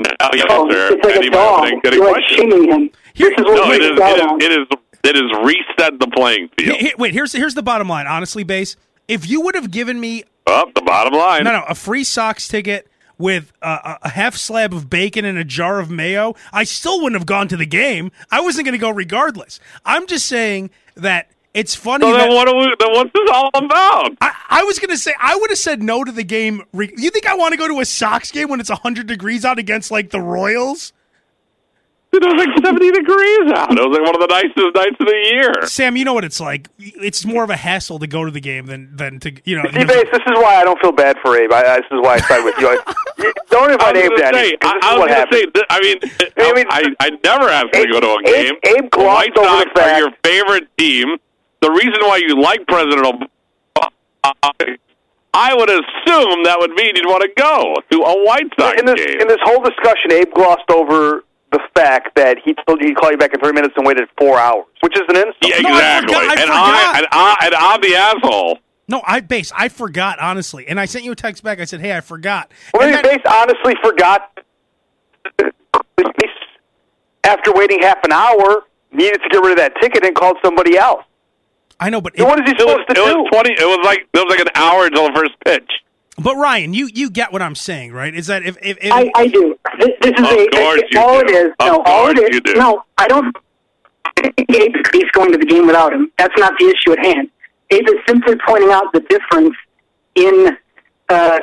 Now 0.00 0.30
you 0.32 0.44
Oh, 0.48 0.66
answer 0.66 0.94
it's 0.94 1.04
like 1.04 1.16
any 1.16 1.26
a 1.28 1.30
dog. 1.30 1.64
opening- 1.72 1.80
You're 2.00 2.12
like 2.12 2.24
shaming 2.28 2.70
him. 2.70 2.90
This 3.16 3.28
is 3.30 3.44
what 3.44 3.54
No, 3.56 3.64
it 3.64 3.78
makes 3.78 3.84
is, 3.84 3.98
dog 3.98 4.16
it 4.16 4.22
on. 4.22 4.40
is, 4.42 4.46
it 4.46 4.52
is, 4.52 4.66
it 5.04 5.16
is 5.16 5.30
reset 5.44 5.98
the 6.00 6.06
playing 6.14 6.48
field. 6.58 6.76
he- 6.78 6.94
wait, 6.98 7.12
here's 7.12 7.32
here's 7.32 7.54
the 7.54 7.62
bottom 7.62 7.88
line. 7.88 8.06
Honestly, 8.06 8.44
Bass, 8.44 8.76
if 9.08 9.28
you 9.28 9.40
would 9.40 9.54
have 9.54 9.70
given 9.70 9.98
me 10.00 10.24
Up 10.52 10.74
the 10.74 10.82
bottom 10.82 11.12
line. 11.14 11.44
no 11.44 11.52
no 11.52 11.64
a 11.68 11.74
free 11.74 12.04
Sox 12.04 12.48
ticket 12.48 12.88
with 13.18 13.52
a, 13.62 13.98
a 14.02 14.08
half 14.10 14.36
slab 14.36 14.72
of 14.72 14.88
bacon 14.88 15.24
and 15.24 15.36
a 15.36 15.44
jar 15.44 15.80
of 15.80 15.90
mayo, 15.90 16.34
I 16.52 16.62
still 16.64 17.02
wouldn't 17.02 17.18
have 17.20 17.26
gone 17.26 17.48
to 17.48 17.56
the 17.56 17.66
game. 17.66 18.12
I 18.30 18.40
wasn't 18.40 18.64
going 18.66 18.74
to 18.74 18.78
go 18.78 18.90
regardless. 18.90 19.58
I'm 19.84 20.06
just 20.06 20.26
saying 20.26 20.70
that 20.94 21.28
it's 21.52 21.74
funny. 21.74 22.04
So 22.04 22.12
that, 22.12 22.28
what? 22.28 22.46
Are 22.46 22.54
we, 22.56 22.72
then 22.78 22.92
what's 22.92 23.10
this 23.12 23.28
all 23.32 23.50
about? 23.54 24.12
I, 24.20 24.32
I 24.50 24.62
was 24.62 24.78
going 24.78 24.90
to 24.90 24.96
say 24.98 25.12
I 25.20 25.34
would 25.34 25.50
have 25.50 25.58
said 25.58 25.82
no 25.82 26.04
to 26.04 26.12
the 26.12 26.22
game. 26.22 26.62
Re- 26.72 26.92
You 26.96 27.10
think 27.10 27.26
I 27.26 27.34
want 27.34 27.52
to 27.54 27.58
go 27.58 27.66
to 27.66 27.80
a 27.80 27.84
Sox 27.84 28.30
game 28.30 28.48
when 28.50 28.60
it's 28.60 28.70
100 28.70 29.08
degrees 29.08 29.44
out 29.44 29.58
against 29.58 29.90
like 29.90 30.10
the 30.10 30.20
Royals? 30.20 30.92
It 32.10 32.24
was 32.24 32.34
like 32.46 32.64
seventy 32.64 32.90
degrees 32.90 33.52
out. 33.52 33.70
It 33.70 33.78
was 33.78 33.92
like 33.96 34.06
one 34.06 34.14
of 34.16 34.20
the 34.20 34.32
nicest 34.32 34.74
nights 34.74 34.96
of 34.98 35.06
the 35.06 35.20
year. 35.30 35.66
Sam, 35.66 35.94
you 35.96 36.04
know 36.04 36.14
what 36.14 36.24
it's 36.24 36.40
like. 36.40 36.68
It's 36.78 37.24
more 37.24 37.44
of 37.44 37.50
a 37.50 37.56
hassle 37.56 37.98
to 38.00 38.06
go 38.06 38.24
to 38.24 38.30
the 38.30 38.40
game 38.40 38.66
than 38.66 38.96
than 38.96 39.20
to 39.20 39.32
you 39.44 39.56
know. 39.56 39.64
See, 39.70 39.84
Bass, 39.84 40.06
this 40.10 40.22
is 40.26 40.32
why 40.36 40.56
I 40.56 40.64
don't 40.64 40.80
feel 40.80 40.90
bad 40.92 41.16
for 41.22 41.36
Abe. 41.38 41.52
I, 41.52 41.62
I, 41.62 41.76
this 41.76 41.86
is 41.92 42.00
why 42.00 42.14
I 42.14 42.18
side 42.20 42.44
with 42.44 42.56
you. 42.58 42.68
I, 42.68 43.32
don't 43.50 43.70
invite 43.70 43.96
Abe 43.96 44.10
gonna 44.10 44.32
say, 44.32 44.56
I, 44.62 44.72
this 44.72 44.72
I 44.72 44.74
is 44.74 44.82
was 44.82 44.98
what 44.98 45.08
gonna 45.08 45.14
happens. 45.14 45.40
say, 45.40 45.46
th- 45.46 45.66
I 45.70 45.80
mean, 45.80 45.98
I 46.38 46.52
mean, 46.54 46.66
I, 46.70 46.82
I 47.00 47.10
never 47.22 47.48
asked 47.50 47.74
you 47.74 47.86
to 47.86 47.92
go 47.92 48.00
to 48.00 48.14
a 48.14 48.22
game. 48.24 48.54
Abe 48.64 48.84
The 48.84 48.88
glossed 48.90 49.36
White 49.36 49.38
over 49.38 49.46
Sox 49.48 49.70
the 49.74 49.80
fact- 49.80 49.92
are 49.92 49.98
your 49.98 50.10
favorite 50.24 50.68
team. 50.78 51.16
The 51.60 51.70
reason 51.70 52.00
why 52.02 52.16
you 52.24 52.40
like 52.40 52.66
President 52.66 53.04
Obama, 53.04 54.76
I 55.34 55.54
would 55.54 55.68
assume 55.70 56.42
that 56.44 56.56
would 56.58 56.70
mean 56.72 56.96
you'd 56.96 57.06
want 57.06 57.22
to 57.22 57.30
go 57.36 57.74
to 57.90 57.96
a 58.02 58.24
White 58.24 58.48
Sox 58.58 58.80
in 58.80 58.86
this 58.86 58.96
game. 58.96 59.20
in 59.20 59.28
this 59.28 59.38
whole 59.42 59.62
discussion, 59.62 60.10
Abe 60.12 60.32
glossed 60.34 60.68
over 60.70 61.22
the 61.52 61.60
fact 61.74 62.14
that 62.16 62.36
he 62.44 62.54
told 62.66 62.80
you 62.80 62.88
he'd 62.88 62.96
call 62.96 63.10
you 63.10 63.16
back 63.16 63.32
in 63.32 63.40
three 63.40 63.52
minutes 63.52 63.74
and 63.76 63.86
waited 63.86 64.08
four 64.18 64.38
hours, 64.38 64.66
which 64.80 64.94
is 64.96 65.02
an 65.08 65.16
insult. 65.16 65.36
yeah, 65.42 65.60
No, 65.60 65.70
I 65.70 65.98
exactly. 65.98 66.14
forgot- 66.14 66.28
I 66.28 66.32
and 66.32 66.40
forgot. 66.40 66.54
I 66.54 66.98
and 66.98 67.06
I 67.12 67.36
and 67.46 67.54
I'm 67.54 67.80
the 67.80 67.94
asshole. 67.96 68.58
No, 68.90 69.02
I 69.06 69.20
base. 69.20 69.52
I 69.56 69.68
forgot 69.68 70.18
honestly, 70.18 70.66
and 70.68 70.80
I 70.80 70.84
sent 70.86 71.04
you 71.04 71.12
a 71.12 71.16
text 71.16 71.42
back. 71.44 71.60
I 71.60 71.64
said, 71.64 71.80
"Hey, 71.80 71.94
I 71.96 72.00
forgot." 72.00 72.50
Well, 72.72 72.82
And 72.82 72.92
maybe 72.92 73.06
then- 73.08 73.18
Bass 73.22 73.32
honestly 73.32 73.74
forgot. 73.82 74.30
After 77.24 77.52
waiting 77.52 77.80
half 77.82 77.98
an 78.04 78.12
hour, 78.12 78.64
needed 78.92 79.20
to 79.22 79.28
get 79.30 79.42
rid 79.42 79.50
of 79.52 79.56
that 79.58 79.74
ticket 79.82 80.04
and 80.04 80.14
called 80.14 80.36
somebody 80.42 80.78
else. 80.78 81.02
I 81.80 81.90
know, 81.90 82.00
but 82.00 82.16
So 82.16 82.24
what 82.24 82.38
is 82.40 82.44
he 82.46 82.52
It 82.52 82.64
was, 82.64 82.70
supposed 82.70 82.88
to 82.88 82.92
it 82.92 83.04
do? 83.06 83.18
was 83.18 83.28
twenty. 83.32 83.52
It 83.52 83.66
was 83.66 83.80
like 83.84 83.98
it 84.12 84.18
was 84.18 84.26
like 84.30 84.40
an 84.40 84.48
hour 84.54 84.86
until 84.86 85.08
the 85.08 85.14
first 85.14 85.32
pitch. 85.44 85.70
But 86.20 86.36
Ryan, 86.36 86.74
you 86.74 86.88
you 86.92 87.10
get 87.10 87.32
what 87.32 87.42
I'm 87.42 87.54
saying, 87.54 87.92
right? 87.92 88.14
Is 88.14 88.26
that 88.26 88.42
if 88.44 88.56
if, 88.62 88.78
if 88.82 88.92
I, 88.92 89.10
I 89.14 89.28
do. 89.28 89.56
This, 89.78 89.90
this 90.00 90.12
is 90.18 90.20
Of 90.20 90.32
a 90.32 90.48
course 90.48 90.82
you 90.90 91.00
all 91.00 91.20
do. 91.20 91.26
it 91.26 91.30
is. 91.30 91.46
Of 91.60 91.66
no, 91.66 91.82
all 91.86 92.06
course 92.06 92.18
it 92.18 92.32
you 92.32 92.40
is. 92.44 92.52
do. 92.54 92.54
No, 92.54 92.82
I 92.98 93.06
don't. 93.06 93.36
think 94.16 94.34
Abe 94.50 94.74
is 94.94 95.10
going 95.12 95.30
to 95.32 95.38
the 95.38 95.46
game 95.46 95.66
without 95.66 95.92
him. 95.92 96.10
That's 96.18 96.34
not 96.38 96.52
the 96.58 96.66
issue 96.66 96.92
at 96.98 97.04
hand. 97.06 97.28
Abe 97.70 97.86
is 97.88 97.94
simply 98.08 98.34
pointing 98.46 98.70
out 98.70 98.92
the 98.92 99.00
difference 99.08 99.54
in 100.16 100.56
uh, 101.08 101.38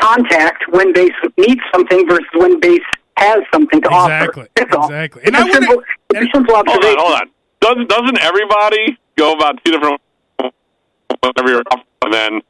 contact 0.00 0.64
when 0.70 0.92
Bass 0.92 1.10
needs 1.36 1.60
something 1.72 2.08
versus 2.08 2.26
when 2.34 2.58
Bass 2.58 2.80
has 3.18 3.38
something 3.52 3.80
to 3.82 3.88
Exactly, 3.88 4.42
offer. 4.42 4.50
That's 4.56 4.74
all. 4.74 4.84
exactly. 4.86 5.22
It's 5.24 5.28
And 5.28 5.36
a 5.36 5.38
I 5.38 5.44
wouldn't- 5.44 5.64
simple, 5.64 5.82
it's 6.14 6.26
a 6.26 6.30
simple 6.34 6.54
Hold 6.56 6.68
on, 6.68 6.96
hold 6.98 7.12
on. 7.20 7.30
Doesn't 7.60 7.88
doesn't 7.88 8.18
everybody 8.20 8.98
go 9.16 9.34
about 9.34 9.62
two 9.64 9.70
different 9.72 10.00
whenever 11.20 11.48
you're 11.48 11.62
and 12.04 12.12
then 12.12 12.40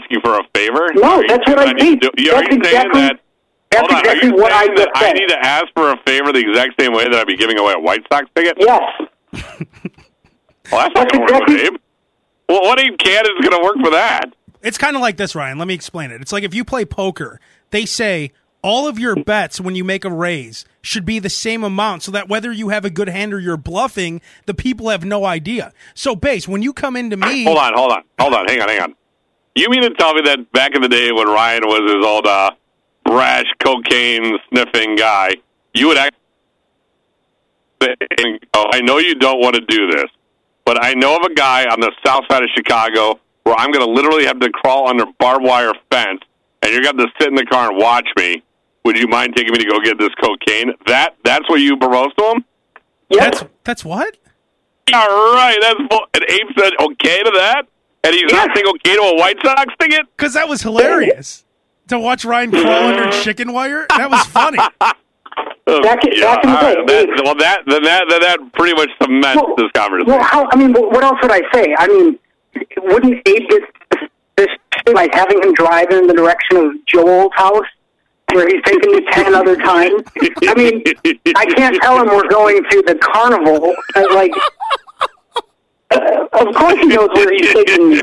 asking 0.00 0.20
for 0.22 0.34
a 0.38 0.42
favor? 0.54 0.88
No, 0.94 1.20
you- 1.20 1.28
that's 1.28 1.48
what 1.48 1.58
I 1.58 1.64
are 1.64 1.68
you 1.68 1.74
think. 1.78 2.02
do- 2.02 2.08
Are 2.08 2.12
you 2.18 2.30
That's 2.32 2.46
saying 2.48 2.60
exactly- 2.60 3.00
that? 3.02 3.20
That's 3.70 3.80
hold 3.80 3.92
on, 3.92 3.98
exactly 4.00 4.30
are 4.30 4.34
what 4.36 4.52
I 4.52 4.64
saying 4.66 4.74
that 4.76 4.88
just 4.94 5.04
I 5.04 5.12
need 5.12 5.28
to 5.28 5.38
ask 5.44 5.66
for 5.74 5.90
a 5.90 5.96
favor 6.06 6.32
the 6.32 6.38
exact 6.40 6.80
same 6.80 6.92
way 6.92 7.04
that 7.04 7.14
I'd 7.14 7.26
be 7.26 7.36
giving 7.36 7.58
away 7.58 7.72
a 7.76 7.80
White 7.80 8.02
Sox 8.12 8.26
ticket? 8.34 8.56
Yes. 8.60 8.82
Well, 10.72 10.80
that's 10.80 10.94
not 10.94 11.12
going 11.12 11.26
to 11.26 11.32
work 11.34 11.42
exactly- 11.42 11.66
Abe. 11.66 11.80
Well, 12.48 12.62
what 12.62 12.80
Abe 12.80 12.96
can 12.98 13.24
is 13.26 13.46
going 13.46 13.60
to 13.60 13.62
work 13.62 13.76
for 13.84 13.90
that. 13.90 14.24
It's 14.62 14.78
kind 14.78 14.96
of 14.96 15.02
like 15.02 15.16
this, 15.18 15.34
Ryan. 15.34 15.58
Let 15.58 15.68
me 15.68 15.74
explain 15.74 16.10
it. 16.10 16.20
It's 16.22 16.32
like 16.32 16.42
if 16.42 16.54
you 16.54 16.64
play 16.64 16.84
poker, 16.86 17.38
they 17.70 17.84
say 17.84 18.32
all 18.62 18.88
of 18.88 18.98
your 18.98 19.14
bets 19.14 19.60
when 19.60 19.74
you 19.74 19.84
make 19.84 20.06
a 20.06 20.10
raise 20.10 20.64
should 20.80 21.04
be 21.04 21.18
the 21.18 21.28
same 21.28 21.62
amount 21.64 22.02
so 22.02 22.10
that 22.12 22.28
whether 22.30 22.50
you 22.50 22.70
have 22.70 22.84
a 22.86 22.90
good 22.90 23.08
hand 23.10 23.34
or 23.34 23.38
you're 23.40 23.58
bluffing, 23.58 24.22
the 24.46 24.54
people 24.54 24.88
have 24.88 25.04
no 25.04 25.26
idea. 25.26 25.70
So, 25.94 26.16
Bass, 26.16 26.48
when 26.48 26.62
you 26.62 26.72
come 26.72 26.96
into 26.96 27.18
me, 27.18 27.44
Hold 27.44 27.58
on, 27.58 27.74
hold 27.74 27.92
on, 27.92 28.02
hold 28.18 28.32
on. 28.34 28.46
Hang 28.46 28.62
on, 28.62 28.68
hang 28.70 28.80
on. 28.80 28.94
You 29.54 29.68
mean 29.70 29.82
to 29.82 29.90
tell 29.90 30.14
me 30.14 30.22
that 30.22 30.50
back 30.52 30.74
in 30.74 30.82
the 30.82 30.88
day 30.88 31.12
when 31.12 31.26
Ryan 31.28 31.62
was 31.64 31.94
his 31.94 32.04
old 32.04 32.26
uh, 32.26 32.50
brash 33.04 33.46
cocaine 33.62 34.38
sniffing 34.48 34.96
guy, 34.96 35.36
you 35.72 35.88
would 35.88 35.96
act? 35.96 36.16
Oh, 37.80 38.66
I 38.72 38.80
know 38.80 38.98
you 38.98 39.14
don't 39.14 39.40
want 39.40 39.54
to 39.56 39.60
do 39.60 39.90
this, 39.90 40.06
but 40.64 40.82
I 40.82 40.94
know 40.94 41.16
of 41.16 41.22
a 41.30 41.34
guy 41.34 41.64
on 41.66 41.80
the 41.80 41.92
south 42.04 42.24
side 42.30 42.42
of 42.42 42.48
Chicago 42.54 43.20
where 43.44 43.54
I'm 43.58 43.70
going 43.70 43.86
to 43.86 43.92
literally 43.92 44.24
have 44.24 44.40
to 44.40 44.50
crawl 44.50 44.88
under 44.88 45.04
barbed 45.18 45.44
wire 45.44 45.72
fence, 45.90 46.20
and 46.62 46.72
you're 46.72 46.82
going 46.82 46.96
to 46.96 47.06
sit 47.20 47.28
in 47.28 47.34
the 47.34 47.44
car 47.44 47.70
and 47.70 47.78
watch 47.78 48.08
me. 48.16 48.42
Would 48.84 48.98
you 48.98 49.06
mind 49.06 49.34
taking 49.36 49.52
me 49.52 49.58
to 49.58 49.66
go 49.66 49.80
get 49.80 49.98
this 49.98 50.14
cocaine? 50.14 50.72
That 50.86 51.14
that's 51.24 51.48
what 51.48 51.60
you 51.60 51.76
proposed 51.76 52.16
to 52.18 52.24
him. 52.32 52.44
That's 53.10 53.44
that's 53.64 53.84
what? 53.84 54.16
All 54.92 55.34
right, 55.34 55.56
that's 55.60 55.80
bull- 55.88 56.06
and 56.14 56.24
Abe 56.28 56.46
said 56.58 56.72
okay 56.80 57.22
to 57.22 57.30
that, 57.36 57.62
and 58.04 58.14
he's 58.14 58.30
not 58.32 58.48
Yeah. 58.48 58.54
saying 58.54 58.66
okay 58.76 58.94
to 58.96 59.02
a 59.02 59.16
White 59.16 59.36
Sox 59.44 59.72
ticket. 59.80 60.06
Because 60.16 60.34
that 60.34 60.48
was 60.48 60.62
hilarious. 60.62 61.44
To 61.88 61.98
watch 61.98 62.24
Ryan 62.24 62.50
crawl 62.50 62.64
under 62.66 63.10
chicken 63.22 63.52
wire, 63.52 63.86
that 63.90 64.10
was 64.10 64.24
funny. 64.26 64.58
Um, 65.66 65.80
back 65.82 66.04
in- 66.04 66.20
back 66.20 66.44
in 66.44 66.50
the 66.50 66.56
all 66.58 66.62
right, 66.62 66.86
day, 66.86 67.06
that- 67.06 67.22
well, 67.24 67.34
that 67.36 67.62
then 67.66 67.82
that 67.84 68.04
then 68.10 68.20
that 68.20 68.38
pretty 68.52 68.74
much 68.74 68.90
cements 69.02 69.34
Well, 69.34 69.54
this 69.56 69.70
conversation. 69.74 70.12
Well, 70.12 70.22
how? 70.22 70.46
I 70.52 70.56
mean, 70.56 70.72
what 70.74 71.02
else 71.02 71.16
would 71.22 71.30
I 71.32 71.40
say? 71.54 71.74
I 71.78 71.88
mean, 71.88 72.18
wouldn't 72.82 73.26
Abe 73.26 73.48
get 73.48 73.62
this 74.36 74.48
like 74.92 75.12
having 75.14 75.42
him 75.42 75.54
drive 75.54 75.90
in 75.90 76.06
the 76.06 76.12
direction 76.12 76.58
of 76.58 76.72
Joel's 76.86 77.32
house, 77.34 77.64
where 78.32 78.46
he's 78.46 78.62
taken 78.66 78.92
me 78.92 79.06
ten 79.10 79.34
other 79.34 79.56
times? 79.56 80.02
I 80.46 80.54
mean, 80.54 80.82
I 81.34 81.46
can't 81.46 81.80
tell 81.80 81.98
him 81.98 82.08
we're 82.08 82.28
going 82.28 82.62
to 82.62 82.82
the 82.86 82.94
carnival. 82.96 83.74
Like, 84.14 84.32
uh, 85.96 86.26
of 86.48 86.54
course 86.54 86.74
he 86.78 86.86
knows 86.86 87.08
where 87.14 87.30
he's 87.32 87.52
taking 87.52 87.90
me. 87.90 88.00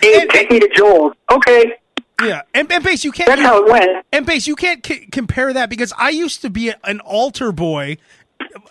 Take 0.00 0.50
me 0.50 0.58
to 0.60 0.68
Joel's. 0.74 1.12
Okay, 1.30 1.74
Yeah, 2.22 2.42
and, 2.54 2.70
and 2.72 2.82
Bass 2.84 3.04
you 3.04 3.12
can't. 3.12 3.28
that's 3.28 3.42
how 3.42 3.64
it 3.64 3.70
went. 3.70 4.04
And 4.12 4.26
Bass, 4.26 4.46
you 4.46 4.56
can't 4.56 4.84
c- 4.84 5.06
compare 5.12 5.52
that 5.52 5.70
because 5.70 5.92
I 5.96 6.10
used 6.10 6.42
to 6.42 6.50
be 6.50 6.72
an 6.84 7.00
altar 7.00 7.52
boy 7.52 7.98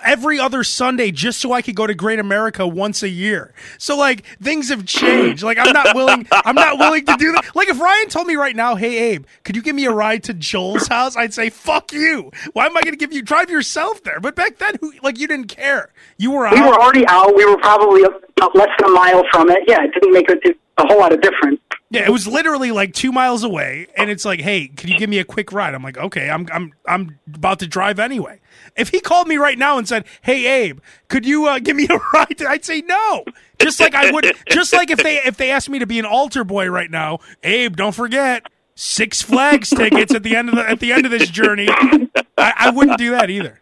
every 0.03 0.39
other 0.39 0.63
Sunday 0.63 1.11
just 1.11 1.39
so 1.39 1.53
I 1.53 1.61
could 1.61 1.75
go 1.75 1.87
to 1.87 1.93
Great 1.93 2.19
America 2.19 2.67
once 2.67 3.03
a 3.03 3.09
year. 3.09 3.53
So 3.77 3.97
like 3.97 4.25
things 4.41 4.69
have 4.69 4.85
changed. 4.85 5.43
Like 5.43 5.57
I'm 5.59 5.73
not 5.73 5.95
willing. 5.95 6.27
I'm 6.31 6.55
not 6.55 6.77
willing 6.77 7.05
to 7.05 7.15
do 7.17 7.31
that. 7.33 7.55
Like 7.55 7.69
if 7.69 7.79
Ryan 7.79 8.09
told 8.09 8.27
me 8.27 8.35
right 8.35 8.55
now, 8.55 8.75
"Hey 8.75 9.11
Abe, 9.11 9.25
could 9.43 9.55
you 9.55 9.61
give 9.61 9.75
me 9.75 9.85
a 9.85 9.91
ride 9.91 10.23
to 10.23 10.33
Joel's 10.33 10.87
house?" 10.87 11.15
I'd 11.15 11.33
say, 11.33 11.49
"Fuck 11.49 11.93
you. 11.93 12.31
Why 12.53 12.65
am 12.65 12.77
I 12.77 12.81
going 12.81 12.93
to 12.93 12.97
give 12.97 13.13
you 13.13 13.21
drive 13.21 13.49
yourself 13.49 14.03
there?" 14.03 14.19
But 14.19 14.35
back 14.35 14.57
then, 14.57 14.75
who, 14.81 14.93
like 15.03 15.19
you 15.19 15.27
didn't 15.27 15.47
care. 15.47 15.91
You 16.17 16.31
were 16.31 16.45
out. 16.45 16.53
We 16.53 16.61
were 16.61 16.79
already 16.79 17.05
out. 17.07 17.35
We 17.35 17.45
were 17.45 17.57
probably 17.57 18.01
less 18.01 18.69
than 18.79 18.89
a 18.89 18.93
mile 18.93 19.23
from 19.31 19.49
it. 19.49 19.59
Yeah, 19.67 19.83
it 19.83 19.93
didn't 19.93 20.13
make 20.13 20.29
a, 20.29 20.35
a 20.77 20.87
whole 20.87 20.99
lot 20.99 21.13
of 21.13 21.21
difference. 21.21 21.59
Yeah, 21.91 22.05
it 22.05 22.09
was 22.09 22.25
literally 22.25 22.71
like 22.71 22.93
two 22.93 23.11
miles 23.11 23.43
away, 23.43 23.87
and 23.97 24.09
it's 24.09 24.23
like, 24.23 24.39
"Hey, 24.39 24.69
can 24.69 24.89
you 24.89 24.97
give 24.97 25.09
me 25.09 25.19
a 25.19 25.25
quick 25.25 25.51
ride?" 25.51 25.73
I'm 25.73 25.83
like, 25.83 25.97
"Okay, 25.97 26.29
I'm 26.29 26.47
I'm 26.53 26.73
I'm 26.87 27.19
about 27.27 27.59
to 27.59 27.67
drive 27.67 27.99
anyway." 27.99 28.39
If 28.77 28.89
he 28.89 29.01
called 29.01 29.27
me 29.27 29.35
right 29.35 29.57
now 29.57 29.77
and 29.77 29.85
said, 29.85 30.05
"Hey, 30.21 30.45
Abe, 30.45 30.79
could 31.09 31.25
you 31.25 31.47
uh, 31.47 31.59
give 31.59 31.75
me 31.75 31.87
a 31.89 31.97
ride?" 32.13 32.41
I'd 32.47 32.63
say 32.63 32.81
no. 32.81 33.25
Just 33.59 33.81
like 33.81 33.93
I 33.93 34.09
would, 34.09 34.25
just 34.49 34.71
like 34.71 34.89
if 34.89 35.03
they 35.03 35.17
if 35.17 35.35
they 35.35 35.51
asked 35.51 35.69
me 35.69 35.79
to 35.79 35.85
be 35.85 35.99
an 35.99 36.05
altar 36.05 36.45
boy 36.45 36.69
right 36.69 36.89
now, 36.89 37.19
Abe, 37.43 37.75
don't 37.75 37.93
forget 37.93 38.45
Six 38.73 39.21
Flags 39.21 39.69
tickets 39.69 40.13
at 40.13 40.23
the 40.23 40.35
end 40.35 40.47
of 40.47 40.55
the 40.55 40.69
at 40.69 40.79
the 40.79 40.93
end 40.93 41.03
of 41.05 41.11
this 41.11 41.29
journey. 41.29 41.67
I, 41.69 42.53
I 42.57 42.69
wouldn't 42.69 42.97
do 42.97 43.11
that 43.11 43.29
either. 43.29 43.59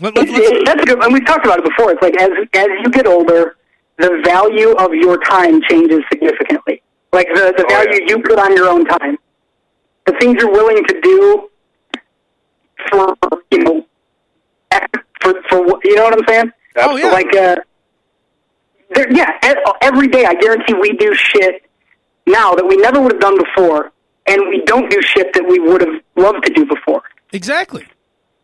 Let, 0.00 0.16
let, 0.16 0.64
That's 0.64 0.84
good. 0.84 1.02
And 1.02 1.12
we've 1.12 1.26
talked 1.26 1.44
about 1.44 1.58
it 1.58 1.64
before. 1.64 1.92
It's 1.92 2.02
like 2.02 2.16
as 2.20 2.30
as 2.54 2.68
you 2.84 2.90
get 2.90 3.06
older, 3.06 3.56
the 3.98 4.20
value 4.24 4.70
of 4.72 4.92
your 4.94 5.18
time 5.22 5.60
changes 5.68 6.00
significantly. 6.10 6.82
Like 7.12 7.28
the 7.34 7.52
the 7.56 7.64
Oh, 7.66 7.68
value 7.68 8.00
yeah. 8.00 8.06
you 8.16 8.22
put 8.22 8.38
on 8.38 8.56
your 8.56 8.68
own 8.68 8.84
time, 8.86 9.18
the 10.06 10.12
things 10.20 10.36
you're 10.40 10.50
willing 10.52 10.82
to 10.84 11.00
do 11.00 11.48
for 12.90 13.14
you 13.50 13.58
know 13.58 13.86
for 15.20 15.34
for 15.48 15.62
what- 15.64 15.84
you 15.84 15.94
know 15.96 16.04
what 16.04 16.14
I'm 16.18 16.26
saying? 16.28 16.52
Oh, 16.76 16.96
yeah. 16.96 17.10
Like 17.10 17.34
uh, 17.36 17.56
there, 18.94 19.12
yeah. 19.12 19.30
Every 19.82 20.08
day, 20.08 20.24
I 20.24 20.34
guarantee 20.34 20.74
we 20.74 20.92
do 20.96 21.14
shit 21.14 21.62
now 22.26 22.54
that 22.54 22.66
we 22.66 22.76
never 22.76 23.00
would 23.00 23.12
have 23.12 23.20
done 23.20 23.36
before, 23.38 23.92
and 24.26 24.40
we 24.48 24.62
don't 24.64 24.90
do 24.90 25.00
shit 25.02 25.32
that 25.34 25.46
we 25.46 25.58
would 25.58 25.80
have 25.82 26.00
loved 26.16 26.44
to 26.46 26.52
do 26.52 26.64
before. 26.64 27.02
Exactly. 27.32 27.86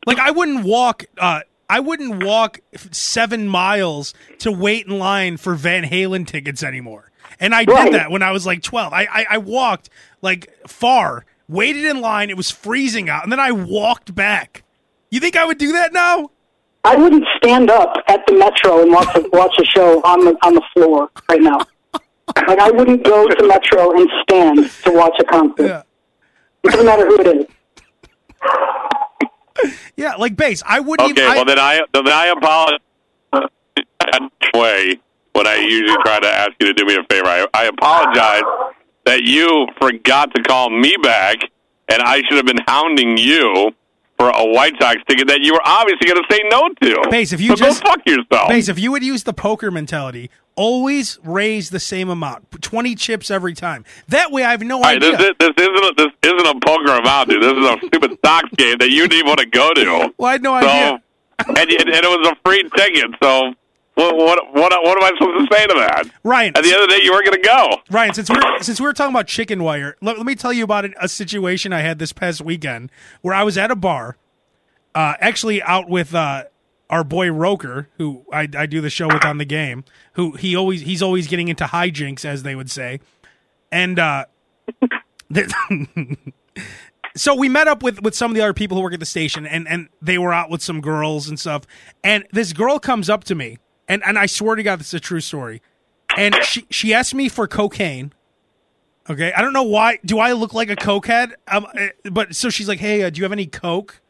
Like 0.06 0.18
I 0.18 0.30
wouldn't 0.30 0.64
walk. 0.64 1.04
Uh, 1.16 1.40
I 1.70 1.80
wouldn't 1.80 2.24
walk 2.24 2.60
seven 2.92 3.48
miles 3.48 4.14
to 4.38 4.50
wait 4.50 4.86
in 4.86 4.98
line 4.98 5.36
for 5.36 5.54
Van 5.54 5.84
Halen 5.84 6.26
tickets 6.26 6.62
anymore. 6.62 7.10
And 7.40 7.54
I 7.54 7.64
Right. 7.64 7.84
did 7.86 7.94
that 7.94 8.10
when 8.10 8.22
I 8.22 8.32
was 8.32 8.46
like 8.46 8.62
twelve. 8.62 8.92
I, 8.92 9.06
I 9.12 9.26
I 9.30 9.38
walked 9.38 9.90
like 10.22 10.50
far, 10.66 11.24
waited 11.48 11.84
in 11.84 12.00
line. 12.00 12.30
It 12.30 12.36
was 12.36 12.50
freezing 12.50 13.08
out, 13.08 13.22
and 13.22 13.30
then 13.30 13.40
I 13.40 13.52
walked 13.52 14.14
back. 14.14 14.64
You 15.10 15.20
think 15.20 15.36
I 15.36 15.44
would 15.44 15.58
do 15.58 15.72
that 15.72 15.92
now? 15.92 16.30
I 16.84 16.96
wouldn't 16.96 17.24
stand 17.36 17.70
up 17.70 17.92
at 18.08 18.24
the 18.26 18.32
Metro 18.34 18.80
and 18.82 18.90
watch 18.92 19.14
a, 19.16 19.28
watch 19.32 19.54
a 19.60 19.64
show 19.64 20.00
on 20.02 20.24
the 20.24 20.36
on 20.42 20.54
the 20.54 20.62
floor 20.74 21.10
right 21.28 21.40
now. 21.42 21.60
Like 22.46 22.58
I 22.60 22.70
wouldn't 22.70 23.04
go 23.04 23.26
to 23.26 23.46
Metro 23.46 23.92
and 23.96 24.08
stand 24.22 24.70
to 24.84 24.92
watch 24.92 25.14
a 25.18 25.24
concert. 25.24 25.66
Yeah. 25.66 25.82
It 26.62 26.70
doesn't 26.72 26.84
matter 26.86 27.06
who 27.06 27.18
it 27.20 27.26
is. 27.26 27.46
Yeah, 29.96 30.14
like 30.14 30.36
Bass. 30.36 30.62
I 30.66 30.80
wouldn't. 30.80 31.10
Okay, 31.10 31.22
even, 31.22 31.32
I, 31.32 31.36
well 31.36 31.44
then 31.44 31.58
I 31.58 31.80
then 31.92 32.08
I 32.08 32.26
apologize. 32.26 32.78
Way, 34.54 34.98
when 35.32 35.46
I 35.46 35.56
usually 35.56 35.96
try 36.04 36.20
to 36.20 36.26
ask 36.28 36.52
you 36.60 36.66
to 36.68 36.72
do 36.72 36.84
me 36.86 36.96
a 36.96 37.02
favor, 37.10 37.26
I, 37.26 37.46
I 37.52 37.64
apologize 37.66 38.42
that 39.04 39.22
you 39.22 39.66
forgot 39.80 40.34
to 40.34 40.42
call 40.42 40.70
me 40.70 40.94
back, 41.02 41.36
and 41.88 42.02
I 42.02 42.22
should 42.22 42.36
have 42.36 42.46
been 42.46 42.60
hounding 42.66 43.18
you 43.18 43.72
for 44.18 44.30
a 44.30 44.44
White 44.46 44.74
Sox 44.80 44.96
ticket 45.08 45.28
that 45.28 45.40
you 45.42 45.52
were 45.52 45.60
obviously 45.64 46.08
going 46.08 46.22
to 46.22 46.34
say 46.34 46.40
no 46.50 46.68
to. 46.82 47.10
Bass, 47.10 47.32
if 47.32 47.40
you 47.40 47.50
so 47.50 47.56
just- 47.56 47.84
go 47.84 47.90
fuck 47.90 48.00
yourself. 48.06 48.48
Bass, 48.48 48.68
if 48.68 48.78
you 48.78 48.90
would 48.90 49.04
use 49.04 49.22
the 49.24 49.32
poker 49.32 49.70
mentality, 49.70 50.30
always 50.58 51.18
raise 51.22 51.70
the 51.70 51.78
same 51.80 52.08
amount, 52.10 52.60
twenty 52.60 52.94
chips 52.94 53.30
every 53.30 53.54
time. 53.54 53.84
That 54.08 54.32
way, 54.32 54.42
I 54.44 54.50
have 54.50 54.60
no 54.62 54.80
right, 54.80 54.96
idea. 54.96 55.16
this, 55.16 55.34
this, 55.38 55.52
this 55.56 55.68
isn't 55.68 55.84
a, 55.84 55.94
this 55.96 56.12
isn't 56.32 56.46
a 56.46 56.60
poker 56.66 56.92
amount, 56.98 57.30
dude. 57.30 57.42
This 57.42 57.52
is 57.52 57.64
a 57.64 57.76
stupid 57.86 58.18
Sox 58.24 58.48
game 58.56 58.76
that 58.78 58.90
you 58.90 59.06
didn't 59.08 59.26
want 59.26 59.38
to 59.40 59.46
go 59.46 59.72
to. 59.72 60.12
well, 60.18 60.28
I 60.28 60.32
had 60.32 60.42
no 60.42 60.60
So, 60.60 60.66
idea. 60.66 61.02
and, 61.46 61.56
and 61.58 61.70
and 61.70 62.04
it 62.04 62.20
was 62.20 62.28
a 62.28 62.36
free 62.44 62.62
ticket. 62.76 63.10
So, 63.22 63.54
what 63.94 64.16
what 64.16 64.38
what 64.54 64.72
what 64.82 64.96
am 65.02 65.04
I 65.04 65.12
supposed 65.18 65.48
to 65.50 65.56
say 65.56 65.66
to 65.66 65.74
that? 65.74 66.10
Ryan, 66.24 66.56
At 66.56 66.64
the 66.64 66.72
end 66.72 66.82
of 66.82 66.88
the 66.88 66.96
day, 66.96 67.02
you 67.04 67.12
weren't 67.12 67.26
going 67.26 67.40
to 67.40 67.46
go. 67.48 67.76
Ryan, 67.90 68.14
since 68.14 68.28
we're 68.28 68.58
since 68.62 68.80
we 68.80 68.86
were 68.86 68.92
talking 68.92 69.14
about 69.14 69.26
chicken 69.28 69.62
wire, 69.62 69.96
let, 70.02 70.16
let 70.16 70.26
me 70.26 70.34
tell 70.34 70.52
you 70.52 70.64
about 70.64 70.84
a, 70.84 70.90
a 71.00 71.08
situation 71.08 71.72
I 71.72 71.80
had 71.80 71.98
this 71.98 72.12
past 72.12 72.40
weekend 72.40 72.90
where 73.22 73.34
I 73.34 73.42
was 73.44 73.56
at 73.56 73.70
a 73.70 73.76
bar, 73.76 74.16
uh, 74.94 75.14
actually 75.20 75.62
out 75.62 75.88
with 75.88 76.14
uh, 76.14 76.44
our 76.90 77.04
boy 77.04 77.30
Roker, 77.30 77.88
who 77.98 78.24
I, 78.32 78.48
I 78.56 78.66
do 78.66 78.80
the 78.80 78.90
show 78.90 79.08
with 79.08 79.24
on 79.24 79.38
the 79.38 79.44
game. 79.44 79.84
Who 80.14 80.32
he 80.32 80.56
always 80.56 80.82
he's 80.82 81.02
always 81.02 81.26
getting 81.26 81.48
into 81.48 81.64
hijinks, 81.64 82.24
as 82.24 82.42
they 82.42 82.54
would 82.54 82.70
say, 82.70 83.00
and 83.70 83.98
uh, 83.98 84.24
so 87.16 87.34
we 87.34 87.48
met 87.48 87.68
up 87.68 87.82
with 87.82 88.02
with 88.02 88.14
some 88.14 88.30
of 88.30 88.34
the 88.34 88.42
other 88.42 88.54
people 88.54 88.76
who 88.76 88.82
work 88.82 88.94
at 88.94 89.00
the 89.00 89.06
station, 89.06 89.46
and 89.46 89.68
and 89.68 89.88
they 90.00 90.18
were 90.18 90.32
out 90.32 90.50
with 90.50 90.62
some 90.62 90.80
girls 90.80 91.28
and 91.28 91.38
stuff. 91.38 91.64
And 92.02 92.26
this 92.32 92.52
girl 92.52 92.78
comes 92.78 93.10
up 93.10 93.24
to 93.24 93.34
me, 93.34 93.58
and 93.88 94.02
and 94.04 94.18
I 94.18 94.26
swear 94.26 94.56
to 94.56 94.62
God, 94.62 94.80
this 94.80 94.88
is 94.88 94.94
a 94.94 95.00
true 95.00 95.20
story 95.20 95.60
and 96.18 96.34
she 96.42 96.66
she 96.70 96.94
asked 96.94 97.14
me 97.14 97.28
for 97.28 97.46
cocaine. 97.46 98.12
Okay, 99.08 99.32
I 99.32 99.40
don't 99.40 99.52
know 99.52 99.62
why. 99.62 99.98
Do 100.04 100.18
I 100.18 100.32
look 100.32 100.52
like 100.52 100.68
a 100.68 100.76
cokehead? 100.76 101.32
Um, 101.46 101.66
eh, 101.74 101.90
but 102.10 102.34
so 102.34 102.50
she's 102.50 102.68
like, 102.68 102.80
"Hey, 102.80 103.02
uh, 103.02 103.10
do 103.10 103.18
you 103.18 103.24
have 103.24 103.32
any 103.32 103.46
coke?" 103.46 104.00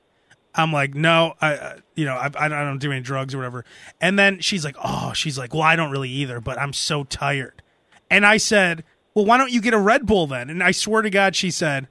I'm 0.59 0.73
like, 0.73 0.95
"No, 0.95 1.35
I, 1.41 1.77
you 1.95 2.05
know, 2.05 2.15
I, 2.15 2.29
I 2.35 2.49
don't 2.49 2.79
do 2.79 2.93
any 2.93 3.01
drugs 3.01 3.35
or 3.35 3.39
whatever." 3.39 3.65
And 4.01 4.19
then 4.19 4.41
she's 4.41 4.65
like, 4.65 4.77
"Oh, 4.85 5.13
she's 5.15 5.39
like, 5.39 5.55
well, 5.55 5.63
I 5.63 5.77
don't 5.77 5.91
really 5.91 6.11
either, 6.11 6.41
but 6.41 6.59
I'm 6.59 6.73
so 6.75 7.05
tired." 7.05 7.63
And 8.11 8.27
I 8.27 8.37
said, 8.37 8.85
"Well, 9.15 9.25
why 9.25 9.39
don't 9.39 9.53
you 9.53 9.61
get 9.61 9.73
a 9.73 9.79
Red 9.79 10.05
Bull 10.05 10.27
then?" 10.27 10.51
And 10.51 10.63
I 10.63 10.73
swear 10.73 11.01
to 11.01 11.11
God, 11.11 11.35
she 11.35 11.51
said, 11.51 11.89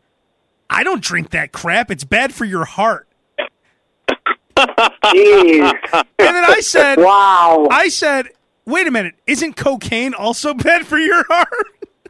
"I 0.69 0.83
don't 0.83 1.01
drink 1.01 1.31
that 1.31 1.51
crap. 1.51 1.89
It's 1.89 2.03
bad 2.03 2.33
for 2.33 2.45
your 2.45 2.65
heart." 2.65 3.07
Jeez. 4.57 5.73
And 5.93 6.35
then 6.35 6.43
I 6.43 6.59
said, 6.61 6.97
wow. 6.97 7.67
I 7.71 7.89
said, 7.89 8.29
wait 8.65 8.87
a 8.87 8.91
minute, 8.91 9.15
isn't 9.25 9.55
cocaine 9.55 10.13
also 10.13 10.53
bad 10.53 10.85
for 10.85 10.97
your 10.97 11.23
heart? 11.29 11.67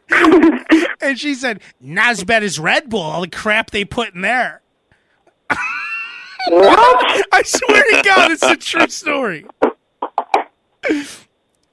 and 1.01 1.19
she 1.19 1.35
said, 1.35 1.61
not 1.79 2.11
as 2.11 2.23
bad 2.23 2.43
as 2.43 2.59
Red 2.59 2.89
Bull, 2.89 3.01
all 3.01 3.21
the 3.21 3.27
crap 3.27 3.71
they 3.71 3.85
put 3.85 4.13
in 4.13 4.21
there. 4.21 4.61
What? 6.49 7.25
I 7.31 7.41
swear 7.43 7.83
to 7.83 8.01
God, 8.03 8.31
it's 8.31 8.43
a 8.43 8.55
true 8.55 8.87
story. 8.89 9.45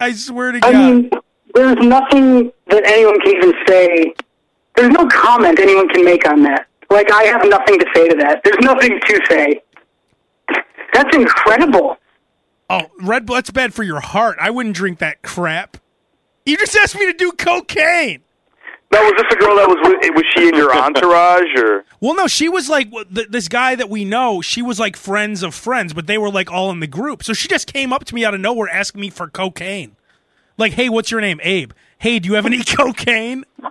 I 0.00 0.12
swear 0.12 0.52
to 0.52 0.58
I 0.58 0.72
God. 0.72 0.94
mean, 0.94 1.10
there's 1.54 1.76
nothing 1.78 2.52
that 2.66 2.82
anyone 2.86 3.20
can 3.20 3.36
even 3.36 3.54
say. 3.68 4.14
There's 4.76 4.90
no 4.90 5.06
comment 5.06 5.60
anyone 5.60 5.88
can 5.88 6.04
make 6.04 6.26
on 6.28 6.42
that. 6.42 6.66
Like 6.90 7.10
I 7.12 7.24
have 7.24 7.42
nothing 7.48 7.78
to 7.78 7.86
say 7.94 8.08
to 8.08 8.16
that. 8.16 8.42
There's 8.44 8.58
nothing 8.60 8.98
to 9.06 9.20
say. 9.30 9.62
That's 10.92 11.16
incredible. 11.16 11.96
oh, 12.70 12.90
Red 13.00 13.26
Bull, 13.26 13.36
that's 13.36 13.50
bad 13.50 13.72
for 13.72 13.82
your 13.84 14.00
heart. 14.00 14.36
I 14.40 14.50
wouldn't 14.50 14.74
drink 14.76 14.98
that 14.98 15.22
crap. 15.22 15.76
You 16.44 16.56
just 16.56 16.76
asked 16.76 16.94
me 16.96 17.06
to 17.06 17.12
do 17.12 17.32
cocaine. 17.32 18.23
Now, 18.94 19.02
was 19.02 19.14
this 19.16 19.32
a 19.32 19.36
girl 19.36 19.56
that 19.56 19.66
was 19.66 19.76
with, 19.82 20.14
was 20.14 20.24
she 20.36 20.46
in 20.46 20.54
your 20.54 20.72
entourage 20.72 21.52
or? 21.56 21.84
Well, 22.00 22.14
no, 22.14 22.26
she 22.28 22.48
was 22.48 22.68
like 22.68 22.92
th- 22.92 23.28
this 23.30 23.48
guy 23.48 23.74
that 23.74 23.88
we 23.90 24.04
know. 24.04 24.40
She 24.42 24.60
was 24.62 24.78
like 24.78 24.94
friends 24.96 25.42
of 25.42 25.52
friends, 25.54 25.92
but 25.94 26.06
they 26.06 26.16
were 26.18 26.30
like 26.30 26.52
all 26.52 26.70
in 26.70 26.78
the 26.80 26.86
group. 26.86 27.24
So 27.24 27.32
she 27.32 27.48
just 27.48 27.72
came 27.72 27.92
up 27.94 28.04
to 28.04 28.14
me 28.14 28.24
out 28.24 28.34
of 28.34 28.40
nowhere, 28.40 28.68
asking 28.68 29.00
me 29.00 29.08
for 29.10 29.26
cocaine. 29.28 29.96
Like, 30.58 30.74
hey, 30.74 30.88
what's 30.90 31.10
your 31.10 31.20
name, 31.22 31.40
Abe? 31.42 31.72
Hey, 31.98 32.18
do 32.20 32.28
you 32.28 32.34
have 32.34 32.44
any 32.46 32.62
cocaine? 32.64 33.44
I- 33.62 33.70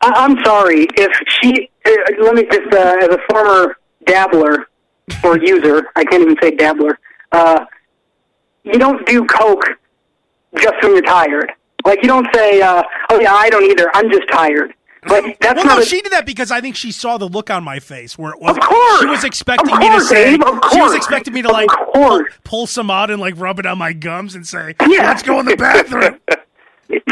I'm 0.00 0.42
sorry 0.44 0.86
if 0.96 1.12
she. 1.42 1.68
Uh, 1.84 2.22
let 2.22 2.34
me 2.34 2.44
just, 2.50 2.72
uh, 2.72 2.96
as 3.02 3.08
a 3.08 3.18
former 3.30 3.76
dabbler 4.06 4.66
or 5.24 5.38
user, 5.38 5.82
I 5.96 6.04
can't 6.04 6.22
even 6.22 6.36
say 6.40 6.52
dabbler. 6.52 6.98
Uh, 7.32 7.64
you 8.64 8.78
don't 8.78 9.04
do 9.06 9.24
coke 9.26 9.64
just 10.56 10.74
when 10.82 10.92
you're 10.92 11.02
tired. 11.02 11.52
Like 11.86 12.00
you 12.02 12.08
don't 12.08 12.26
say, 12.34 12.60
uh, 12.60 12.82
"Oh 13.10 13.20
yeah, 13.20 13.32
I 13.32 13.48
don't 13.48 13.64
either. 13.64 13.90
I'm 13.94 14.10
just 14.10 14.28
tired." 14.30 14.74
Like 15.08 15.38
that's 15.38 15.56
well, 15.56 15.64
not. 15.66 15.76
no, 15.76 15.82
a, 15.82 15.84
she 15.86 16.00
did 16.02 16.10
that 16.12 16.26
because 16.26 16.50
I 16.50 16.60
think 16.60 16.74
she 16.74 16.90
saw 16.90 17.16
the 17.16 17.28
look 17.28 17.48
on 17.48 17.62
my 17.62 17.78
face 17.78 18.18
where 18.18 18.32
it 18.32 18.40
was. 18.40 18.56
Of 18.56 18.62
course. 18.62 19.00
she 19.00 19.06
was 19.06 19.22
expecting 19.22 19.72
Of 19.72 19.78
me 19.78 19.88
to 19.90 20.00
say. 20.00 20.34
Abe, 20.34 20.42
of 20.42 20.58
She 20.72 20.80
was 20.80 20.94
expecting 20.94 21.32
me 21.32 21.42
to 21.42 21.48
like 21.48 21.68
pull, 21.68 21.92
course. 21.92 22.32
pull 22.42 22.66
some 22.66 22.90
out 22.90 23.10
and 23.10 23.20
like 23.20 23.34
rub 23.38 23.60
it 23.60 23.66
on 23.66 23.78
my 23.78 23.92
gums 23.92 24.34
and 24.34 24.44
say, 24.46 24.74
Yeah. 24.86 25.06
"Let's 25.06 25.22
go 25.22 25.38
in 25.40 25.46
the 25.46 25.56
bathroom." 25.56 26.18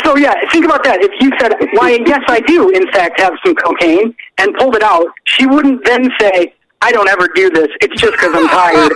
So 0.05 0.17
yeah, 0.17 0.35
think 0.53 0.65
about 0.65 0.85
that. 0.85 1.03
If 1.03 1.11
you 1.21 1.33
said, 1.41 1.53
"Why, 1.73 1.99
yes, 2.07 2.21
I 2.29 2.39
do, 2.41 2.69
in 2.71 2.87
fact, 2.93 3.19
have 3.21 3.33
some 3.45 3.57
cocaine," 3.57 4.15
and 4.39 4.55
pulled 4.55 4.77
it 4.77 4.85
out, 4.85 5.07
she 5.25 5.47
wouldn't 5.47 5.85
then 5.85 6.11
say, 6.21 6.55
"I 6.83 6.93
don't 6.93 7.09
ever 7.09 7.29
do 7.35 7.51
this. 7.51 7.69
It's 7.81 8.01
just 8.01 8.13
because 8.13 8.33
I'm 8.35 8.49
tired." 8.49 8.93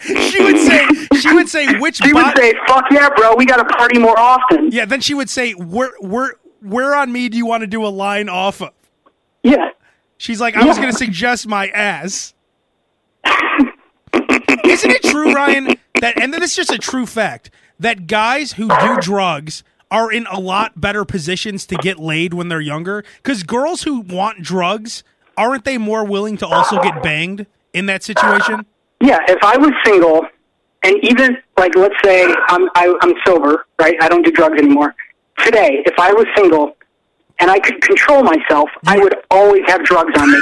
she 0.30 0.42
would 0.42 0.58
say, 0.58 0.88
she 1.20 1.34
would 1.34 1.48
say 1.48 1.78
which. 1.78 1.96
She 1.96 2.12
would 2.12 2.36
say, 2.36 2.54
"Fuck 2.66 2.84
yeah, 2.90 3.08
bro, 3.16 3.34
we 3.36 3.46
got 3.46 3.56
to 3.56 3.64
party 3.76 3.98
more 3.98 4.18
often." 4.18 4.70
yeah, 4.70 4.84
then 4.84 5.00
she 5.00 5.14
would 5.14 5.30
say, 5.30 5.52
"Where, 5.52 5.92
where, 6.00 6.34
where 6.60 6.94
on 6.94 7.12
me 7.12 7.28
do 7.28 7.36
you 7.36 7.46
want 7.46 7.62
to 7.62 7.66
do 7.66 7.84
a 7.84 7.88
line 7.88 8.28
off 8.28 8.60
of?" 8.62 8.72
Yeah. 9.42 9.70
She's 10.22 10.40
like, 10.40 10.54
I 10.54 10.64
was 10.64 10.78
going 10.78 10.92
to 10.92 10.96
suggest 10.96 11.48
my 11.48 11.66
ass. 11.68 12.32
Isn't 13.24 14.90
it 14.90 15.02
true, 15.02 15.34
Ryan? 15.34 15.76
That 16.00 16.20
and 16.20 16.32
this 16.32 16.52
is 16.52 16.56
just 16.56 16.70
a 16.70 16.78
true 16.78 17.06
fact 17.06 17.50
that 17.80 18.06
guys 18.06 18.52
who 18.52 18.68
do 18.68 19.00
drugs 19.00 19.64
are 19.90 20.12
in 20.12 20.26
a 20.30 20.38
lot 20.38 20.80
better 20.80 21.04
positions 21.04 21.66
to 21.66 21.76
get 21.76 21.98
laid 21.98 22.34
when 22.34 22.48
they're 22.48 22.60
younger. 22.60 23.04
Because 23.16 23.42
girls 23.42 23.82
who 23.82 24.00
want 24.00 24.42
drugs 24.42 25.02
aren't 25.36 25.64
they 25.64 25.78
more 25.78 26.04
willing 26.04 26.36
to 26.38 26.46
also 26.46 26.80
get 26.82 27.02
banged 27.02 27.46
in 27.72 27.86
that 27.86 28.02
situation? 28.02 28.66
Yeah, 29.00 29.18
if 29.28 29.42
I 29.42 29.56
was 29.56 29.72
single, 29.84 30.26
and 30.84 30.96
even 31.02 31.36
like 31.58 31.74
let's 31.74 31.94
say 32.04 32.24
I'm 32.48 32.68
I, 32.74 32.96
I'm 33.02 33.14
sober, 33.24 33.66
right? 33.80 33.96
I 34.00 34.08
don't 34.08 34.24
do 34.24 34.30
drugs 34.30 34.58
anymore. 34.58 34.94
Today, 35.38 35.82
if 35.86 35.98
I 35.98 36.12
was 36.12 36.26
single 36.36 36.76
and 37.38 37.50
I 37.50 37.58
could 37.58 37.80
control 37.82 38.22
myself, 38.22 38.68
I 38.86 38.98
would 38.98 39.14
always 39.30 39.62
have 39.66 39.82
drugs 39.84 40.12
on 40.16 40.30
me. 40.30 40.40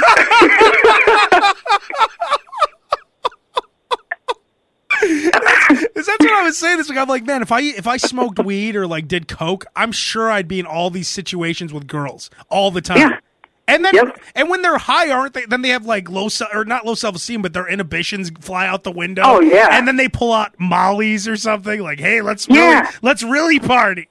Is 5.03 6.05
that's 6.05 6.23
what 6.23 6.33
I 6.33 6.43
was 6.43 6.57
saying 6.57 6.77
this 6.77 6.89
like 6.89 6.97
I'm 6.97 7.07
like, 7.07 7.25
man, 7.25 7.41
if 7.41 7.51
I 7.51 7.61
if 7.61 7.87
I 7.87 7.97
smoked 7.97 8.39
weed 8.39 8.75
or 8.75 8.85
like 8.85 9.07
did 9.07 9.27
coke, 9.27 9.65
I'm 9.75 9.91
sure 9.91 10.29
I'd 10.29 10.47
be 10.47 10.59
in 10.59 10.65
all 10.65 10.89
these 10.89 11.07
situations 11.07 11.73
with 11.73 11.87
girls 11.87 12.29
all 12.49 12.69
the 12.69 12.81
time. 12.81 12.97
Yeah. 12.97 13.19
And 13.67 13.85
then, 13.85 13.93
Yep. 13.95 14.19
and 14.35 14.49
when 14.49 14.61
they're 14.63 14.77
high, 14.77 15.09
aren't 15.11 15.33
they? 15.33 15.45
Then 15.45 15.61
they 15.61 15.69
have 15.69 15.85
like 15.85 16.09
low, 16.09 16.27
se- 16.27 16.47
or 16.53 16.65
not 16.65 16.85
low 16.85 16.93
self 16.95 17.15
esteem, 17.15 17.41
but 17.41 17.53
their 17.53 17.67
inhibitions 17.67 18.29
fly 18.41 18.67
out 18.67 18.83
the 18.83 18.91
window. 18.91 19.21
Oh, 19.25 19.39
yeah. 19.39 19.69
And 19.71 19.87
then 19.87 19.95
they 19.95 20.09
pull 20.09 20.33
out 20.33 20.53
mollies 20.59 21.27
or 21.27 21.37
something. 21.37 21.81
Like, 21.81 21.99
hey, 21.99 22.21
let's 22.21 22.47
really, 22.49 22.59
Yeah. 22.59 22.91
let's 23.01 23.23
really 23.23 23.59
party. 23.59 24.09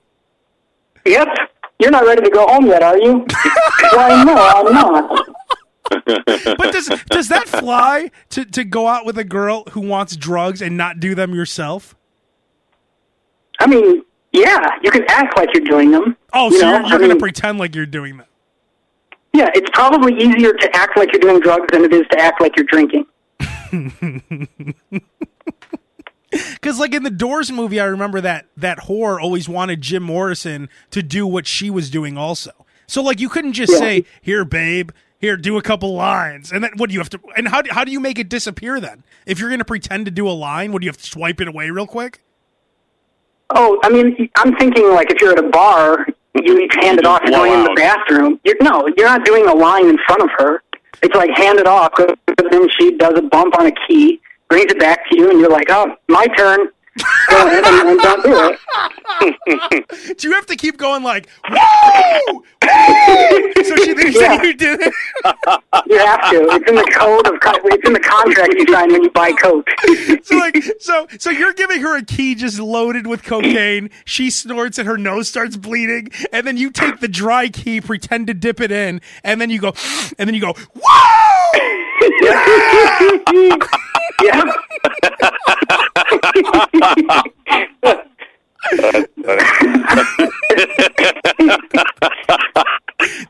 yep. 1.05 1.29
You're 1.79 1.91
not 1.91 2.05
ready 2.07 2.23
to 2.23 2.31
go 2.31 2.47
home 2.47 2.67
yet, 2.67 2.83
are 2.83 2.99
you? 2.99 3.27
Why 3.95 4.23
no, 4.25 4.35
I'm 4.37 4.73
not. 4.73 5.27
But 6.57 6.73
does 6.73 6.89
does 7.11 7.29
that 7.29 7.49
fly 7.49 8.11
to 8.31 8.45
to 8.45 8.65
go 8.65 8.87
out 8.87 9.05
with 9.05 9.19
a 9.19 9.25
girl 9.25 9.65
who 9.73 9.81
wants 9.81 10.15
drugs 10.15 10.63
and 10.63 10.77
not 10.77 11.01
do 11.01 11.15
them 11.17 11.35
yourself? 11.35 11.97
I 13.59 13.67
mean, 13.67 14.05
yeah, 14.33 14.65
you 14.83 14.91
can 14.91 15.05
act 15.09 15.37
like 15.37 15.49
you're 15.55 15.65
doing 15.65 15.91
them. 15.91 16.17
Oh, 16.33 16.51
You 16.51 16.61
so 16.61 16.67
know, 16.67 16.79
you're, 16.81 16.89
you're 16.91 16.99
going 16.99 17.11
to 17.11 17.17
pretend 17.17 17.59
like 17.59 17.75
you're 17.75 17.87
doing 17.87 18.19
that. 18.19 18.29
Yeah, 19.33 19.49
it's 19.55 19.71
probably 19.73 20.15
easier 20.15 20.53
to 20.53 20.77
act 20.77 20.97
like 20.97 21.13
you're 21.13 21.21
doing 21.21 21.41
drugs 21.41 21.67
than 21.73 21.85
it 21.85 21.93
is 21.93 22.03
to 22.11 22.21
act 22.21 22.41
like 22.41 22.57
you're 22.57 22.67
drinking. 22.67 23.07
Because, 26.55 26.79
like 26.79 26.95
in 26.95 27.03
the 27.03 27.11
Doors 27.11 27.51
movie, 27.51 27.81
I 27.81 27.87
remember 27.87 28.21
that 28.21 28.47
that 28.57 28.79
whore 28.83 29.21
always 29.21 29.49
wanted 29.49 29.81
Jim 29.81 30.05
Morrison 30.05 30.69
to 30.93 31.03
do 31.03 31.27
what 31.27 31.45
she 31.45 31.71
was 31.71 31.91
doing, 31.91 32.17
also. 32.17 32.53
So, 32.87 33.03
like, 33.03 33.19
you 33.19 33.29
couldn't 33.29 33.55
just 33.55 33.73
Yeah. 33.73 33.79
say, 33.79 34.05
"Here, 34.23 34.45
babe, 34.45 34.91
here, 35.19 35.37
do 35.37 35.57
a 35.59 35.63
couple 35.63 35.93
lines," 35.93 36.53
and 36.53 36.63
then 36.63 36.71
what 36.77 36.89
do 36.89 36.95
you 36.95 37.01
have 37.01 37.11
to? 37.11 37.21
And 37.37 37.49
how 37.49 37.63
do, 37.63 37.71
how 37.73 37.83
do 37.85 37.91
you 37.91 37.99
make 37.99 38.17
it 38.17 38.29
disappear 38.29 38.79
then? 38.79 39.03
If 39.27 39.41
you're 39.41 39.49
going 39.49 39.59
to 39.59 39.65
pretend 39.65 40.05
to 40.05 40.13
do 40.13 40.29
a 40.29 40.31
line, 40.31 40.71
would 40.71 40.85
you 40.85 40.89
have 40.89 40.99
to 40.99 41.05
swipe 41.07 41.41
it 41.41 41.49
away 41.49 41.69
real 41.71 41.87
quick? 41.89 42.21
Oh, 43.53 43.81
I 43.83 43.89
mean, 43.89 44.29
I'm 44.37 44.55
thinking 44.57 44.89
like 44.93 45.11
if 45.11 45.21
you're 45.21 45.33
at 45.33 45.39
a 45.45 45.49
bar, 45.49 46.07
you 46.35 46.69
hand 46.81 46.99
it 46.99 47.07
off. 47.07 47.21
You're 47.25 47.33
going 47.33 47.53
in 47.53 47.65
the 47.65 47.75
bathroom. 47.77 48.41
You're, 48.45 48.57
no, 48.61 48.89
you're 48.97 49.07
not 49.07 49.25
doing 49.25 49.47
a 49.47 49.55
line 49.55 49.89
in 49.89 49.99
front 50.07 50.23
of 50.23 50.31
her. 50.39 50.63
It's 51.03 51.15
like 51.15 51.31
hand 51.37 51.59
it 51.59 51.67
off. 51.67 51.93
Then 51.97 52.69
she 52.79 52.97
does 52.97 53.15
a 53.17 53.23
bump 53.23 53.59
on 53.59 53.67
a 53.67 53.73
key, 53.87 54.21
brings 54.49 54.71
it 54.71 54.79
back 54.79 55.09
to 55.11 55.17
you, 55.17 55.31
and 55.31 55.41
you're 55.41 55.51
like, 55.51 55.69
"Oh, 55.71 55.95
my 56.09 56.27
turn." 56.27 56.69
Go 57.29 57.47
ahead 57.47 57.65
and, 57.65 57.89
and 57.91 58.01
don't 58.01 58.23
do 58.25 58.35
it. 58.51 60.17
Do 60.19 60.29
you 60.29 60.35
have 60.35 60.47
to 60.47 60.57
keep 60.57 60.77
going 60.79 61.03
like, 61.03 61.29
"Woo, 61.51 61.57
woo"? 61.57 62.43
so 63.65 63.77
she 63.77 63.95
thinks 63.95 64.19
that 64.19 64.41
you 64.45 64.55
did 64.55 64.81
it? 64.81 64.95
You 65.87 65.99
have 65.99 66.31
to. 66.31 66.43
It's 66.55 66.69
in 66.69 66.75
the 66.77 66.91
code 66.95 67.27
of. 67.27 67.41
co- 67.41 67.61
It's 67.65 67.87
in 67.87 67.93
the 67.93 68.01
contract 68.01 68.55
you 68.57 68.67
sign 68.73 68.93
when 68.93 69.03
you 69.05 69.11
buy 69.11 69.33
Coke. 69.33 69.69
So 70.23 70.37
like, 70.37 70.63
so 70.81 71.07
so 71.19 71.31
you're 71.31 71.53
giving 71.55 71.81
her 71.81 71.97
a 71.97 72.05
key 72.05 72.35
just 72.35 72.59
loaded 72.61 73.07
with 73.07 73.23
cocaine. 73.25 73.91
She 74.05 74.31
snorts 74.31 74.79
and 74.79 74.87
her 74.87 74.97
nose 74.99 75.29
starts 75.29 75.57
bleeding, 75.57 76.09
and 76.33 76.47
then 76.47 76.57
you 76.57 76.71
take 76.71 77.01
the 77.01 77.09
dry 77.09 77.49
key, 77.49 77.81
pretend 77.81 78.27
to 78.29 78.35
dip 78.35 78.61
it 78.61 78.71
in, 78.71 79.01
and 79.25 79.41
then 79.41 79.51
you 79.51 79.61
go, 79.61 79.73
and 80.19 80.29
then 80.29 80.35
you 80.35 80.41
go, 80.41 80.55
whoa! 80.75 81.61
yeah. 84.23 84.45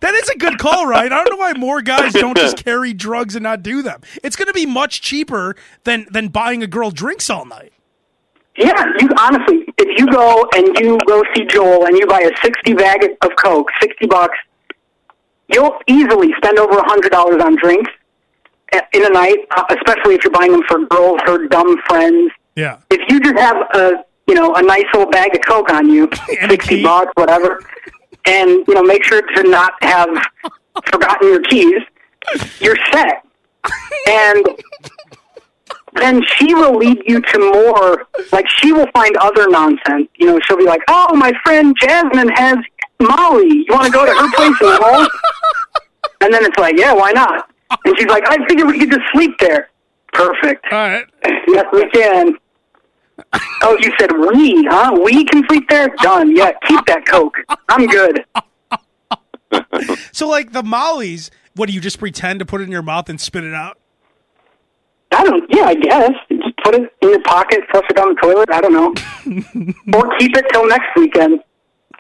That 0.01 0.15
is 0.15 0.29
a 0.29 0.37
good 0.37 0.59
call, 0.59 0.87
right? 0.87 1.13
I 1.13 1.25
don't 1.25 1.31
know 1.31 1.37
why 1.37 1.53
more 1.53 1.83
guys 1.83 2.13
don't 2.13 2.37
just 2.37 2.57
carry 2.65 2.93
drugs 2.93 3.37
and 3.37 3.43
not 3.43 3.63
do 3.63 3.83
them. 3.83 4.01
It's 4.23 4.37
going 4.37 4.49
to 4.49 4.53
be 4.53 4.67
much 4.67 5.01
cheaper 5.01 5.57
than 5.85 6.07
than 6.11 6.29
buying 6.29 6.63
a 6.63 6.67
girl 6.67 6.91
drinks 6.91 7.31
all 7.31 7.45
night. 7.45 7.73
Yeah, 8.57 8.85
you 8.99 9.09
honestly, 9.17 9.65
if 9.79 9.99
you 9.99 10.07
go 10.09 10.47
and 10.55 10.77
you 10.79 10.99
go 11.07 11.23
see 11.35 11.47
Joel 11.47 11.87
and 11.87 11.97
you 11.97 12.07
buy 12.07 12.21
a 12.21 12.31
sixty 12.43 12.75
bag 12.75 13.09
of 13.23 13.31
Coke, 13.37 13.69
sixty 13.81 14.07
bucks, 14.07 14.37
you'll 15.49 15.79
easily 15.87 16.33
spend 16.39 16.59
over 16.59 16.79
a 16.79 16.89
hundred 16.89 17.13
dollars 17.13 17.41
on 17.43 17.57
drinks 17.57 17.91
uh, 18.75 18.81
in 18.93 19.05
a 19.05 19.11
night, 19.11 19.39
uh, 19.57 19.65
especially 19.71 20.15
if 20.17 20.25
you're 20.25 20.33
buying 20.33 20.53
them 20.53 20.63
for 20.69 20.85
girls, 20.87 21.21
her 21.27 21.47
dumb 21.47 21.77
friends. 21.89 22.33
Yeah. 22.61 22.79
If 22.91 23.11
you 23.11 23.21
just 23.21 23.39
have 23.39 23.57
a 23.75 24.05
you 24.29 24.35
know 24.35 24.55
a 24.55 24.63
nice 24.63 24.85
little 24.93 25.11
bag 25.11 25.35
of 25.35 25.41
Coke 25.47 25.71
on 25.71 25.89
you, 25.89 26.09
sixty 26.49 26.83
bucks, 26.83 27.11
whatever, 27.15 27.61
and 28.27 28.51
you 28.69 28.75
know 28.75 28.83
make 28.83 29.03
sure 29.05 29.23
to 29.23 29.43
not 29.45 29.73
have 29.83 30.09
forgotten 30.87 31.29
your 31.29 31.43
keys, 31.43 31.83
you're 32.61 32.77
set. 32.93 33.25
And 34.09 34.47
then 35.95 36.23
she 36.37 36.55
will 36.55 36.77
lead 36.77 36.99
you 37.07 37.21
to 37.21 37.39
more 37.53 38.07
like 38.33 38.47
she 38.49 38.73
will 38.73 38.87
find 38.93 39.17
other 39.17 39.49
nonsense. 39.49 40.09
You 40.17 40.27
know, 40.27 40.41
she'll 40.47 40.57
be 40.57 40.65
like, 40.65 40.83
"Oh, 40.89 41.15
my 41.15 41.33
friend 41.45 41.75
Jasmine 41.81 42.31
has 42.35 42.57
Molly. 43.01 43.49
You 43.49 43.67
want 43.71 43.87
to 43.87 43.91
go 43.93 44.05
to 44.07 44.13
her 44.13 44.31
place 44.35 44.57
and 44.61 44.85
home?" 44.85 45.09
And 46.23 46.33
then 46.33 46.45
it's 46.45 46.59
like, 46.59 46.77
"Yeah, 46.79 46.93
why 46.93 47.13
not?" 47.13 47.51
And 47.85 47.99
she's 47.99 48.07
like, 48.09 48.25
"I 48.29 48.37
figured 48.47 48.69
we 48.69 48.79
could 48.79 48.91
just 48.91 49.11
sleep 49.13 49.33
there." 49.41 49.71
Perfect. 50.13 50.67
All 50.73 50.79
right. 50.79 51.07
Yes, 51.49 51.65
we 51.73 51.89
can. 51.91 52.35
Oh, 53.63 53.77
you 53.81 53.93
said 53.99 54.11
we, 54.13 54.65
huh? 54.71 54.99
We 55.05 55.25
can 55.25 55.47
sleep 55.49 55.69
there? 55.69 55.89
Done. 55.99 56.35
Yeah, 56.35 56.53
keep 56.67 56.85
that 56.87 57.05
Coke. 57.07 57.37
I'm 57.69 57.87
good. 57.87 58.25
So 60.13 60.29
like 60.29 60.53
the 60.53 60.63
mollies, 60.63 61.29
what 61.57 61.67
do 61.67 61.73
you 61.73 61.81
just 61.81 61.99
pretend 61.99 62.39
to 62.39 62.47
put 62.47 62.61
it 62.61 62.65
in 62.65 62.71
your 62.71 62.83
mouth 62.83 63.09
and 63.09 63.21
spit 63.21 63.43
it 63.43 63.53
out? 63.55 63.79
I 65.13 65.25
don't. 65.25 65.45
Yeah, 65.53 65.65
I 65.65 65.75
guess. 65.75 66.13
Just 66.31 66.57
put 66.63 66.77
it 66.77 66.93
in 67.03 67.09
your 67.09 67.21
pocket, 67.23 67.61
flush 67.71 67.85
it 67.91 67.97
down 67.97 68.15
the 68.15 68.21
toilet. 68.23 68.49
I 68.53 68.61
don't 68.61 68.73
know. 68.73 68.89
or 69.99 70.17
keep 70.19 70.37
it 70.37 70.45
till 70.53 70.69
next 70.69 70.87
weekend. 70.95 71.41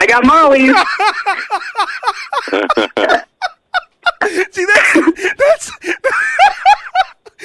I 0.00 0.06
got 0.06 0.24
Molly's. 0.24 0.70
See, 4.52 4.64
that's 4.64 4.92
that's 5.38 5.72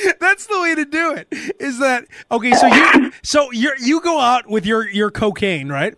that's 0.20 0.48
the 0.48 0.60
way 0.60 0.76
to 0.76 0.86
do 0.86 1.14
it. 1.14 1.28
Is 1.60 1.80
that 1.80 2.06
okay? 2.32 2.52
So 2.54 2.68
you 2.68 3.12
so 3.24 3.52
you 3.52 3.74
you 3.80 4.02
go 4.02 4.20
out 4.20 4.50
with 4.50 4.66
your 4.66 4.88
your 4.90 5.12
cocaine, 5.12 5.70
right? 5.70 5.96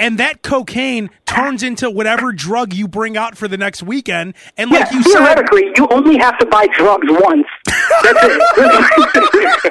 and 0.00 0.18
that 0.18 0.42
cocaine 0.42 1.10
turns 1.26 1.62
into 1.62 1.90
whatever 1.90 2.32
drug 2.32 2.72
you 2.72 2.88
bring 2.88 3.18
out 3.18 3.36
for 3.36 3.46
the 3.46 3.58
next 3.58 3.82
weekend. 3.82 4.34
And 4.56 4.70
like 4.70 4.90
yeah, 4.90 4.96
you 4.96 5.02
said, 5.02 5.18
theoretically, 5.18 5.64
you 5.76 5.86
only 5.90 6.16
have 6.18 6.38
to 6.38 6.46
buy 6.46 6.66
drugs 6.74 7.06
once. 7.06 7.46
That's 8.02 8.18
it. 8.56 9.70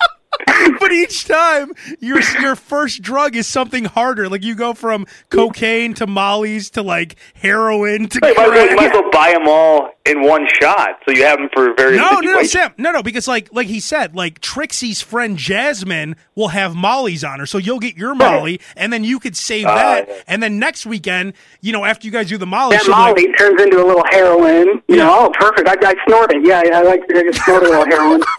but 0.80 0.92
each 0.92 1.24
time 1.26 1.72
your 2.00 2.20
your 2.40 2.56
first 2.56 3.02
drug 3.02 3.36
is 3.36 3.46
something 3.46 3.84
harder. 3.84 4.28
Like 4.28 4.42
you 4.44 4.54
go 4.54 4.74
from 4.74 5.06
cocaine 5.30 5.94
to 5.94 6.06
mollies 6.06 6.70
to 6.70 6.82
like 6.82 7.16
heroin 7.34 8.08
to 8.08 8.20
You 8.22 8.34
might, 8.34 8.42
as 8.44 8.50
well, 8.50 8.70
you 8.70 8.76
might 8.76 8.86
as 8.86 8.92
well 8.92 9.10
buy 9.10 9.32
them 9.32 9.48
all 9.48 9.90
in 10.06 10.22
one 10.22 10.46
shot, 10.60 10.90
so 11.06 11.14
you 11.14 11.24
have 11.24 11.38
them 11.38 11.48
for 11.52 11.74
various 11.74 12.00
No, 12.00 12.20
no, 12.20 12.32
no. 12.32 12.42
Sam. 12.42 12.72
No, 12.78 12.90
no, 12.92 13.02
because 13.02 13.28
like 13.28 13.52
like 13.52 13.66
he 13.66 13.80
said, 13.80 14.14
like 14.16 14.40
Trixie's 14.40 15.00
friend 15.02 15.36
Jasmine 15.36 16.16
will 16.34 16.48
have 16.48 16.74
Molly's 16.74 17.22
on 17.24 17.38
her, 17.40 17.46
so 17.46 17.58
you'll 17.58 17.78
get 17.80 17.96
your 17.96 18.14
Molly, 18.14 18.60
and 18.76 18.92
then 18.92 19.04
you 19.04 19.18
could 19.20 19.36
save 19.36 19.66
Ah, 19.66 19.74
that, 19.74 20.08
and 20.26 20.42
then 20.42 20.58
next 20.58 20.86
weekend, 20.86 21.34
you 21.60 21.72
know, 21.72 21.84
after 21.84 22.06
you 22.06 22.12
guys 22.12 22.28
do 22.28 22.38
the 22.38 22.46
Molly, 22.46 22.76
that 22.76 22.84
she'll 22.84 22.92
like, 22.92 23.16
Molly 23.16 23.32
turns 23.34 23.60
into 23.60 23.82
a 23.82 23.86
little 23.86 24.04
heroin. 24.10 24.82
You 24.88 24.96
know, 24.96 25.26
oh, 25.26 25.30
perfect. 25.38 25.68
I, 25.68 25.74
I 25.86 25.94
snort 26.06 26.32
it. 26.32 26.44
Yeah, 26.44 26.62
yeah, 26.64 26.78
I 26.78 26.82
like 26.82 27.06
to 27.06 27.32
snort 27.44 27.62
a 27.62 27.68
little 27.68 27.84
heroin. 27.86 28.22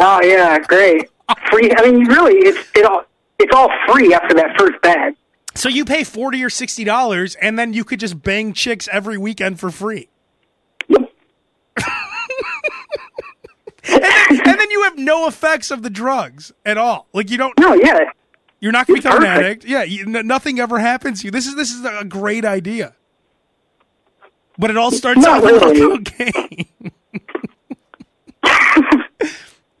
Oh 0.00 0.22
yeah, 0.22 0.60
great. 0.60 1.10
Free. 1.50 1.70
I 1.76 1.90
mean, 1.90 2.06
really, 2.06 2.34
it's 2.36 2.68
it 2.74 2.84
all 2.84 3.04
it's 3.38 3.54
all 3.54 3.70
free 3.88 4.12
after 4.14 4.34
that 4.34 4.56
first 4.58 4.80
bag. 4.82 5.14
so 5.54 5.68
you 5.68 5.84
pay 5.84 6.04
forty 6.04 6.42
or 6.42 6.50
sixty 6.50 6.84
dollars, 6.84 7.34
and 7.36 7.58
then 7.58 7.72
you 7.72 7.84
could 7.84 8.00
just 8.00 8.22
bang 8.22 8.52
chicks 8.52 8.88
every 8.92 9.18
weekend 9.18 9.58
for 9.60 9.70
free. 9.70 10.08
Yep. 10.88 11.12
and, 11.76 11.86
then, 14.02 14.40
and 14.46 14.60
then 14.60 14.70
you 14.70 14.82
have 14.84 14.98
no 14.98 15.26
effects 15.26 15.70
of 15.70 15.82
the 15.82 15.90
drugs 15.90 16.52
at 16.64 16.76
all. 16.78 17.06
Like 17.12 17.30
you 17.30 17.36
don't, 17.38 17.58
No, 17.58 17.74
yeah. 17.74 17.98
you're 18.60 18.72
not 18.72 18.86
going 18.86 19.00
to 19.00 19.08
become 19.08 19.22
an 19.22 19.28
addict. 19.30 19.64
Yeah, 19.64 19.82
you, 19.84 20.04
n- 20.14 20.26
nothing 20.26 20.58
ever 20.60 20.78
happens 20.78 21.20
to 21.20 21.26
you. 21.26 21.30
This 21.30 21.46
is 21.46 21.56
this 21.56 21.70
is 21.70 21.84
a 21.84 22.04
great 22.04 22.44
idea. 22.44 22.94
But 24.58 24.70
it 24.70 24.76
all 24.76 24.90
starts 24.90 25.20
Not 25.20 25.38
out 25.38 25.42
with 25.44 25.62
really. 25.62 26.04
cocaine. 26.04 26.66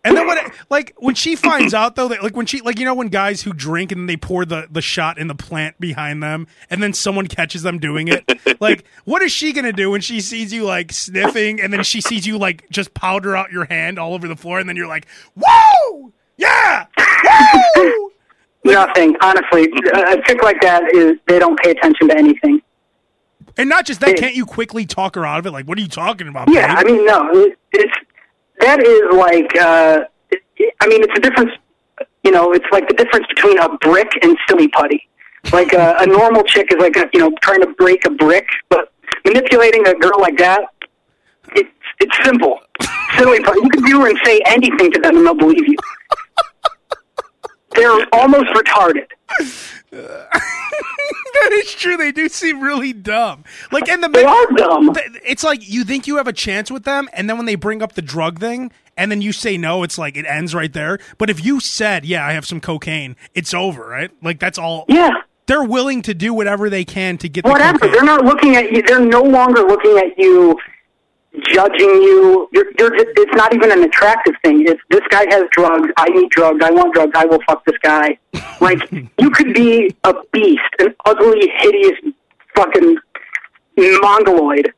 and 0.04 0.16
then 0.16 0.26
when, 0.26 0.38
it, 0.38 0.52
like, 0.70 0.94
when 0.98 1.14
she 1.14 1.34
finds 1.36 1.74
out 1.74 1.96
though 1.96 2.08
that, 2.08 2.22
like, 2.22 2.36
when 2.36 2.46
she, 2.46 2.60
like, 2.60 2.78
you 2.78 2.84
know, 2.84 2.94
when 2.94 3.08
guys 3.08 3.42
who 3.42 3.52
drink 3.52 3.92
and 3.92 4.08
they 4.08 4.16
pour 4.16 4.44
the 4.44 4.66
the 4.70 4.80
shot 4.80 5.18
in 5.18 5.26
the 5.28 5.34
plant 5.34 5.78
behind 5.80 6.22
them, 6.22 6.46
and 6.70 6.82
then 6.82 6.92
someone 6.92 7.26
catches 7.26 7.62
them 7.62 7.78
doing 7.78 8.08
it, 8.08 8.24
like, 8.60 8.84
what 9.04 9.22
is 9.22 9.32
she 9.32 9.52
gonna 9.52 9.72
do 9.72 9.90
when 9.90 10.00
she 10.00 10.20
sees 10.20 10.52
you 10.52 10.64
like 10.64 10.92
sniffing, 10.92 11.60
and 11.60 11.72
then 11.72 11.82
she 11.82 12.00
sees 12.00 12.26
you 12.26 12.38
like 12.38 12.68
just 12.70 12.94
powder 12.94 13.36
out 13.36 13.50
your 13.52 13.64
hand 13.66 13.98
all 13.98 14.14
over 14.14 14.28
the 14.28 14.36
floor, 14.36 14.58
and 14.58 14.68
then 14.68 14.76
you're 14.76 14.86
like, 14.86 15.06
whoa, 15.36 16.12
yeah, 16.36 16.86
woo! 17.76 18.12
Nothing. 18.64 19.16
Honestly, 19.20 19.68
a 19.94 20.12
a 20.18 20.22
chick 20.22 20.42
like 20.42 20.60
that 20.60 20.82
is 20.94 21.14
they 21.26 21.38
don't 21.38 21.58
pay 21.60 21.70
attention 21.70 22.08
to 22.08 22.16
anything. 22.16 22.60
And 23.56 23.68
not 23.68 23.86
just 23.86 24.00
that, 24.00 24.10
Yeah. 24.10 24.14
can't 24.16 24.34
you 24.36 24.46
quickly 24.46 24.86
talk 24.86 25.16
her 25.16 25.26
out 25.26 25.40
of 25.40 25.46
it? 25.46 25.50
Like, 25.50 25.66
what 25.66 25.78
are 25.78 25.80
you 25.80 25.88
talking 25.88 26.28
about? 26.28 26.48
Yeah, 26.52 26.74
I 26.78 26.84
mean, 26.84 27.04
no, 27.04 27.28
it, 27.32 27.58
it's 27.72 27.92
that 28.60 28.82
is 28.82 29.02
like. 29.16 29.56
Uh, 29.56 30.04
I 30.80 30.86
mean, 30.88 31.02
it's 31.02 31.16
a 31.16 31.20
difference. 31.20 31.52
You 32.24 32.32
know, 32.32 32.52
it's 32.52 32.66
like 32.72 32.88
the 32.88 32.94
difference 32.94 33.26
between 33.28 33.58
a 33.58 33.76
brick 33.78 34.10
and 34.22 34.36
silly 34.48 34.68
putty. 34.68 35.08
Like 35.52 35.72
a, 35.72 35.96
a 36.00 36.06
normal 36.06 36.42
chick 36.42 36.66
is 36.72 36.78
like 36.78 36.96
a, 36.96 37.08
you 37.12 37.20
know 37.20 37.32
trying 37.42 37.60
to 37.62 37.68
break 37.78 38.04
a 38.04 38.10
brick, 38.10 38.46
but 38.68 38.92
manipulating 39.24 39.86
a 39.86 39.94
girl 39.94 40.20
like 40.20 40.36
that, 40.38 40.62
it's 41.54 41.70
it's 42.00 42.24
simple. 42.24 42.58
Silly 43.16 43.40
putty. 43.42 43.60
You 43.62 43.70
can 43.70 43.82
do 43.84 44.04
and 44.04 44.18
say 44.24 44.40
anything 44.46 44.92
to 44.92 45.00
them, 45.00 45.16
and 45.16 45.26
they'll 45.26 45.34
believe 45.34 45.66
you. 45.66 45.76
They're 47.74 48.06
almost 48.12 48.46
retarded. 48.54 49.06
that 49.90 51.50
is 51.52 51.72
true. 51.74 51.96
They 51.96 52.12
do 52.12 52.28
seem 52.28 52.60
really 52.60 52.92
dumb. 52.92 53.44
Like, 53.72 53.88
and 53.88 54.02
the 54.02 54.08
They 54.08 54.24
are 54.24 54.46
dumb. 54.52 54.92
it's 55.24 55.42
like 55.44 55.68
you 55.68 55.84
think 55.84 56.06
you 56.06 56.16
have 56.16 56.28
a 56.28 56.32
chance 56.32 56.70
with 56.70 56.84
them, 56.84 57.08
and 57.12 57.28
then 57.28 57.36
when 57.36 57.46
they 57.46 57.54
bring 57.54 57.82
up 57.82 57.94
the 57.94 58.02
drug 58.02 58.38
thing, 58.38 58.70
and 58.96 59.10
then 59.10 59.22
you 59.22 59.32
say 59.32 59.56
no, 59.56 59.82
it's 59.82 59.96
like 59.98 60.16
it 60.16 60.26
ends 60.26 60.54
right 60.54 60.72
there. 60.72 60.98
But 61.16 61.30
if 61.30 61.44
you 61.44 61.60
said, 61.60 62.04
"Yeah, 62.04 62.26
I 62.26 62.32
have 62.32 62.44
some 62.46 62.60
cocaine," 62.60 63.16
it's 63.34 63.54
over, 63.54 63.86
right? 63.88 64.10
Like 64.22 64.38
that's 64.40 64.58
all. 64.58 64.84
Yeah. 64.88 65.10
They're 65.46 65.64
willing 65.64 66.02
to 66.02 66.12
do 66.12 66.34
whatever 66.34 66.68
they 66.68 66.84
can 66.84 67.16
to 67.18 67.28
get 67.28 67.44
whatever. 67.46 67.78
cocaine. 67.78 67.92
They're 67.94 68.04
not 68.04 68.24
looking 68.24 68.56
at 68.56 68.70
you. 68.70 68.82
They're 68.82 69.00
no 69.00 69.22
longer 69.22 69.62
looking 69.62 69.96
at 69.96 70.18
you, 70.18 70.58
judging 71.52 71.88
you. 71.88 72.48
You're, 72.52 72.66
you're, 72.78 72.94
it's 72.94 73.34
not 73.34 73.54
even 73.54 73.70
an 73.70 73.84
attractive 73.84 74.34
thing. 74.44 74.64
It's 74.66 74.80
this 74.90 75.02
guy 75.10 75.26
has 75.30 75.44
drugs. 75.52 75.88
I 75.96 76.08
need 76.10 76.30
drugs. 76.30 76.64
I 76.64 76.70
want 76.70 76.94
drugs. 76.94 77.12
I 77.14 77.26
will 77.26 77.40
fuck 77.46 77.64
this 77.64 77.78
guy. 77.82 78.18
Like 78.60 78.90
you 78.90 79.30
could 79.30 79.54
be 79.54 79.94
a 80.02 80.12
beast, 80.32 80.60
an 80.80 80.92
ugly, 81.04 81.48
hideous, 81.58 81.92
fucking 82.56 82.96
mongoloid, 83.76 84.72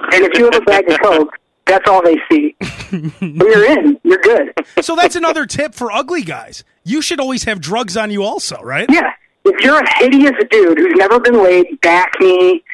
and 0.00 0.24
if 0.24 0.36
you 0.36 0.44
have 0.46 0.56
a 0.56 0.60
bag 0.62 0.90
of 0.90 0.98
coke, 1.00 1.38
that's 1.66 1.88
all 1.88 2.02
they 2.02 2.16
see. 2.30 2.56
and 2.90 3.12
you're 3.20 3.64
in. 3.78 3.98
You're 4.02 4.18
good. 4.18 4.52
so 4.80 4.96
that's 4.96 5.14
another 5.16 5.46
tip 5.46 5.72
for 5.74 5.92
ugly 5.92 6.22
guys. 6.22 6.64
You 6.84 7.00
should 7.00 7.20
always 7.20 7.44
have 7.44 7.60
drugs 7.60 7.96
on 7.96 8.10
you, 8.10 8.22
also, 8.24 8.60
right? 8.62 8.88
Yeah. 8.90 9.12
If 9.44 9.64
you're 9.64 9.78
a 9.78 9.98
hideous 9.98 10.34
dude 10.50 10.78
who's 10.78 10.94
never 10.96 11.20
been 11.20 11.42
laid, 11.42 11.80
back 11.80 12.10
me, 12.18 12.64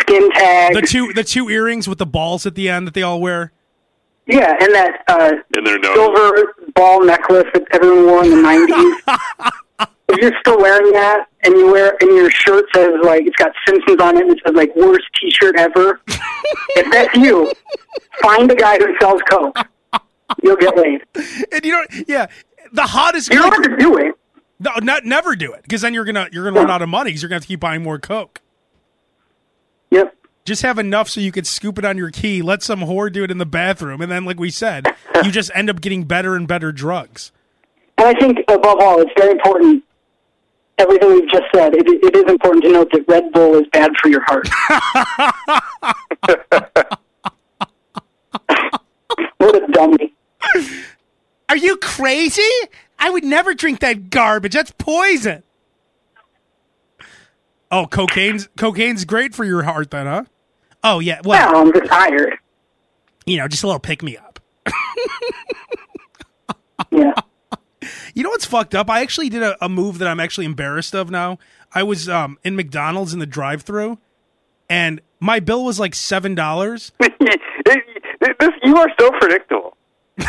skin 0.00 0.30
tag. 0.32 0.74
The 0.74 0.82
two 0.82 1.12
the 1.12 1.24
two 1.24 1.48
earrings 1.48 1.88
with 1.88 1.98
the 1.98 2.06
balls 2.06 2.46
at 2.46 2.54
the 2.54 2.68
end 2.68 2.86
that 2.86 2.94
they 2.94 3.02
all 3.02 3.20
wear. 3.20 3.52
Yeah, 4.26 4.56
and 4.58 4.74
that 4.74 5.04
uh, 5.08 5.32
in 5.56 5.64
their 5.64 5.82
silver 5.82 6.54
ball 6.74 7.04
necklace 7.04 7.44
that 7.52 7.64
everyone 7.72 8.06
wore 8.06 8.24
in 8.24 8.30
the 8.30 8.42
nineties. 8.42 9.90
if 10.08 10.18
you're 10.18 10.32
still 10.40 10.58
wearing 10.58 10.92
that 10.92 11.26
and 11.42 11.54
you 11.56 11.70
wear 11.70 11.96
and 12.00 12.10
your 12.10 12.30
shirt 12.30 12.64
says 12.74 12.92
like 13.02 13.26
it's 13.26 13.36
got 13.36 13.52
Simpsons 13.66 14.00
on 14.00 14.16
it 14.16 14.22
and 14.22 14.32
it 14.32 14.40
says 14.46 14.54
like 14.54 14.74
worst 14.76 15.04
T-shirt 15.20 15.56
ever, 15.58 16.00
if 16.08 16.90
that's 16.90 17.14
you, 17.16 17.52
find 18.22 18.50
a 18.50 18.54
guy 18.54 18.78
who 18.78 18.94
sells 19.00 19.20
coke. 19.30 19.56
You'll 20.42 20.56
get 20.56 20.76
laid. 20.76 21.02
And 21.52 21.64
you 21.64 21.72
don't. 21.72 22.08
Yeah, 22.08 22.26
the 22.72 22.82
hottest. 22.82 23.30
You 23.30 23.40
girl- 23.40 23.50
don't 23.50 23.62
have 23.62 23.78
to 23.78 23.84
do 23.84 23.98
it. 23.98 24.14
No, 24.58 24.70
not 24.82 25.04
never 25.04 25.36
do 25.36 25.52
it 25.52 25.62
because 25.62 25.82
then 25.82 25.92
you're 25.92 26.04
gonna 26.04 26.28
you're 26.32 26.44
gonna 26.44 26.60
run 26.60 26.70
out 26.70 26.80
of 26.80 26.88
money 26.88 27.10
because 27.10 27.22
you're 27.22 27.28
gonna 27.28 27.36
have 27.36 27.42
to 27.42 27.48
keep 27.48 27.60
buying 27.60 27.82
more 27.82 27.98
coke. 27.98 28.40
Yep. 29.90 30.16
Just 30.44 30.62
have 30.62 30.78
enough 30.78 31.08
so 31.08 31.20
you 31.20 31.32
could 31.32 31.46
scoop 31.46 31.78
it 31.78 31.84
on 31.84 31.96
your 31.96 32.10
key, 32.10 32.42
let 32.42 32.62
some 32.62 32.80
whore 32.80 33.10
do 33.10 33.24
it 33.24 33.30
in 33.30 33.38
the 33.38 33.46
bathroom, 33.46 34.02
and 34.02 34.12
then, 34.12 34.26
like 34.26 34.38
we 34.38 34.50
said, 34.50 34.86
you 35.22 35.30
just 35.30 35.50
end 35.54 35.70
up 35.70 35.80
getting 35.80 36.04
better 36.04 36.36
and 36.36 36.46
better 36.46 36.70
drugs. 36.70 37.32
And 37.96 38.08
I 38.08 38.12
think 38.18 38.38
above 38.48 38.76
all, 38.80 39.00
it's 39.00 39.12
very 39.16 39.30
important. 39.32 39.82
Everything 40.76 41.14
we've 41.14 41.30
just 41.30 41.44
said, 41.54 41.74
it, 41.74 41.86
it 41.86 42.16
is 42.16 42.24
important 42.30 42.64
to 42.64 42.72
note 42.72 42.90
that 42.92 43.04
Red 43.08 43.32
Bull 43.32 43.54
is 43.54 43.66
bad 43.72 43.92
for 44.02 44.08
your 44.08 44.22
heart. 44.26 44.48
what 49.38 49.56
a 49.56 49.66
dummy. 49.72 50.12
Are 51.48 51.56
you 51.56 51.76
crazy? 51.76 52.42
I 52.98 53.10
would 53.10 53.24
never 53.24 53.54
drink 53.54 53.80
that 53.80 54.10
garbage. 54.10 54.54
That's 54.54 54.72
poison. 54.72 55.42
Oh, 57.74 57.86
cocaine's 57.86 58.48
cocaine's 58.56 59.04
great 59.04 59.34
for 59.34 59.44
your 59.44 59.64
heart, 59.64 59.90
then, 59.90 60.06
huh? 60.06 60.24
Oh 60.84 61.00
yeah. 61.00 61.20
Well, 61.24 61.52
Well, 61.52 61.62
I'm 61.66 61.72
just 61.72 61.86
tired. 61.90 62.34
you 63.26 63.36
know, 63.36 63.48
just 63.48 63.64
a 63.64 63.66
little 63.66 63.80
pick 63.80 64.00
me 64.02 64.16
up. 64.16 64.38
Yeah. 66.90 67.14
You 68.14 68.22
know 68.22 68.30
what's 68.30 68.44
fucked 68.46 68.74
up? 68.76 68.88
I 68.88 69.00
actually 69.02 69.28
did 69.28 69.42
a, 69.42 69.62
a 69.64 69.68
move 69.68 69.98
that 69.98 70.06
I'm 70.08 70.20
actually 70.20 70.46
embarrassed 70.46 70.94
of 70.94 71.10
now. 71.10 71.38
I 71.74 71.82
was 71.82 72.08
um, 72.08 72.38
in 72.44 72.54
McDonald's 72.54 73.12
in 73.12 73.18
the 73.18 73.26
drive-through, 73.26 73.98
and 74.70 75.00
my 75.18 75.40
bill 75.40 75.64
was 75.64 75.80
like 75.80 75.94
seven 75.96 76.34
dollars. 76.36 76.92
you 78.62 78.76
are 78.76 78.88
so 79.00 79.10
predictable. 79.20 79.76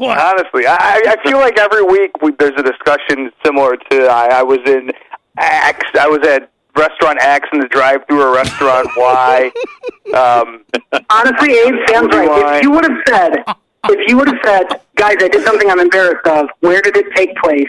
Honestly, 0.00 0.66
I, 0.66 1.02
I 1.06 1.16
feel 1.28 1.38
like 1.38 1.58
every 1.58 1.82
week 1.82 2.10
we, 2.22 2.32
there's 2.38 2.58
a 2.58 2.62
discussion 2.62 3.30
similar 3.44 3.76
to 3.90 4.06
I, 4.06 4.38
I 4.40 4.42
was 4.42 4.58
in 4.66 4.90
X. 5.38 5.84
I 5.98 6.06
was 6.08 6.26
at 6.26 6.50
restaurant 6.76 7.18
X 7.20 7.48
in 7.52 7.60
the 7.60 7.68
drive-through 7.68 8.22
or 8.22 8.34
restaurant 8.34 8.88
Y. 8.96 9.50
Um, 10.08 10.64
Honestly, 11.10 11.52
Abe 11.52 11.74
sounds 11.90 12.16
right. 12.16 12.56
If 12.56 12.62
you 12.62 12.70
would 12.70 12.84
have 12.84 12.96
said, 13.06 13.44
if 13.90 14.08
you 14.08 14.16
would 14.16 14.26
have 14.28 14.38
said, 14.42 14.80
guys, 14.96 15.16
I 15.20 15.28
did 15.28 15.44
something 15.44 15.68
I'm 15.70 15.80
embarrassed 15.80 16.26
of. 16.26 16.48
Where 16.60 16.80
did 16.80 16.96
it 16.96 17.14
take 17.14 17.36
place? 17.36 17.68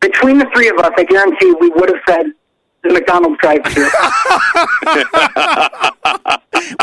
Between 0.00 0.38
the 0.38 0.46
three 0.52 0.68
of 0.68 0.76
us, 0.78 0.90
I 0.96 1.04
guarantee 1.04 1.54
we 1.60 1.70
would 1.70 1.88
have 1.88 2.00
said 2.08 2.26
the 2.82 2.92
McDonald's 2.94 3.38
drive-through. 3.40 3.84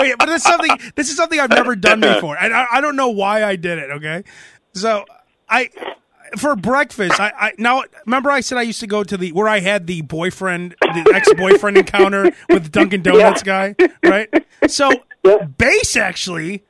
Wait, 0.01 0.15
but 0.17 0.25
this 0.27 0.37
is 0.37 0.43
something. 0.43 0.71
This 0.95 1.09
is 1.09 1.17
something 1.17 1.37
I've 1.39 1.49
never 1.49 1.75
done 1.75 1.99
before, 1.99 2.37
and 2.37 2.53
I, 2.53 2.65
I 2.71 2.79
don't 2.81 2.95
know 2.95 3.09
why 3.09 3.43
I 3.43 3.57
did 3.57 3.79
it. 3.79 3.91
Okay, 3.91 4.23
so 4.73 5.03
I 5.49 5.69
for 6.37 6.55
breakfast. 6.55 7.19
I, 7.19 7.31
I 7.37 7.51
now 7.57 7.83
remember 8.05 8.29
I 8.31 8.41
said 8.41 8.57
I 8.57 8.61
used 8.63 8.79
to 8.81 8.87
go 8.87 9.03
to 9.03 9.17
the 9.17 9.31
where 9.31 9.47
I 9.47 9.59
had 9.59 9.87
the 9.87 10.01
boyfriend, 10.01 10.75
the 10.81 11.11
ex 11.13 11.33
boyfriend 11.33 11.77
encounter 11.77 12.31
with 12.49 12.63
the 12.63 12.69
Dunkin' 12.69 13.01
Donuts 13.01 13.43
guy, 13.43 13.75
right? 14.03 14.29
So 14.67 14.91
Yep. 15.23 15.57
Bass 15.57 15.95
actually 15.97 16.63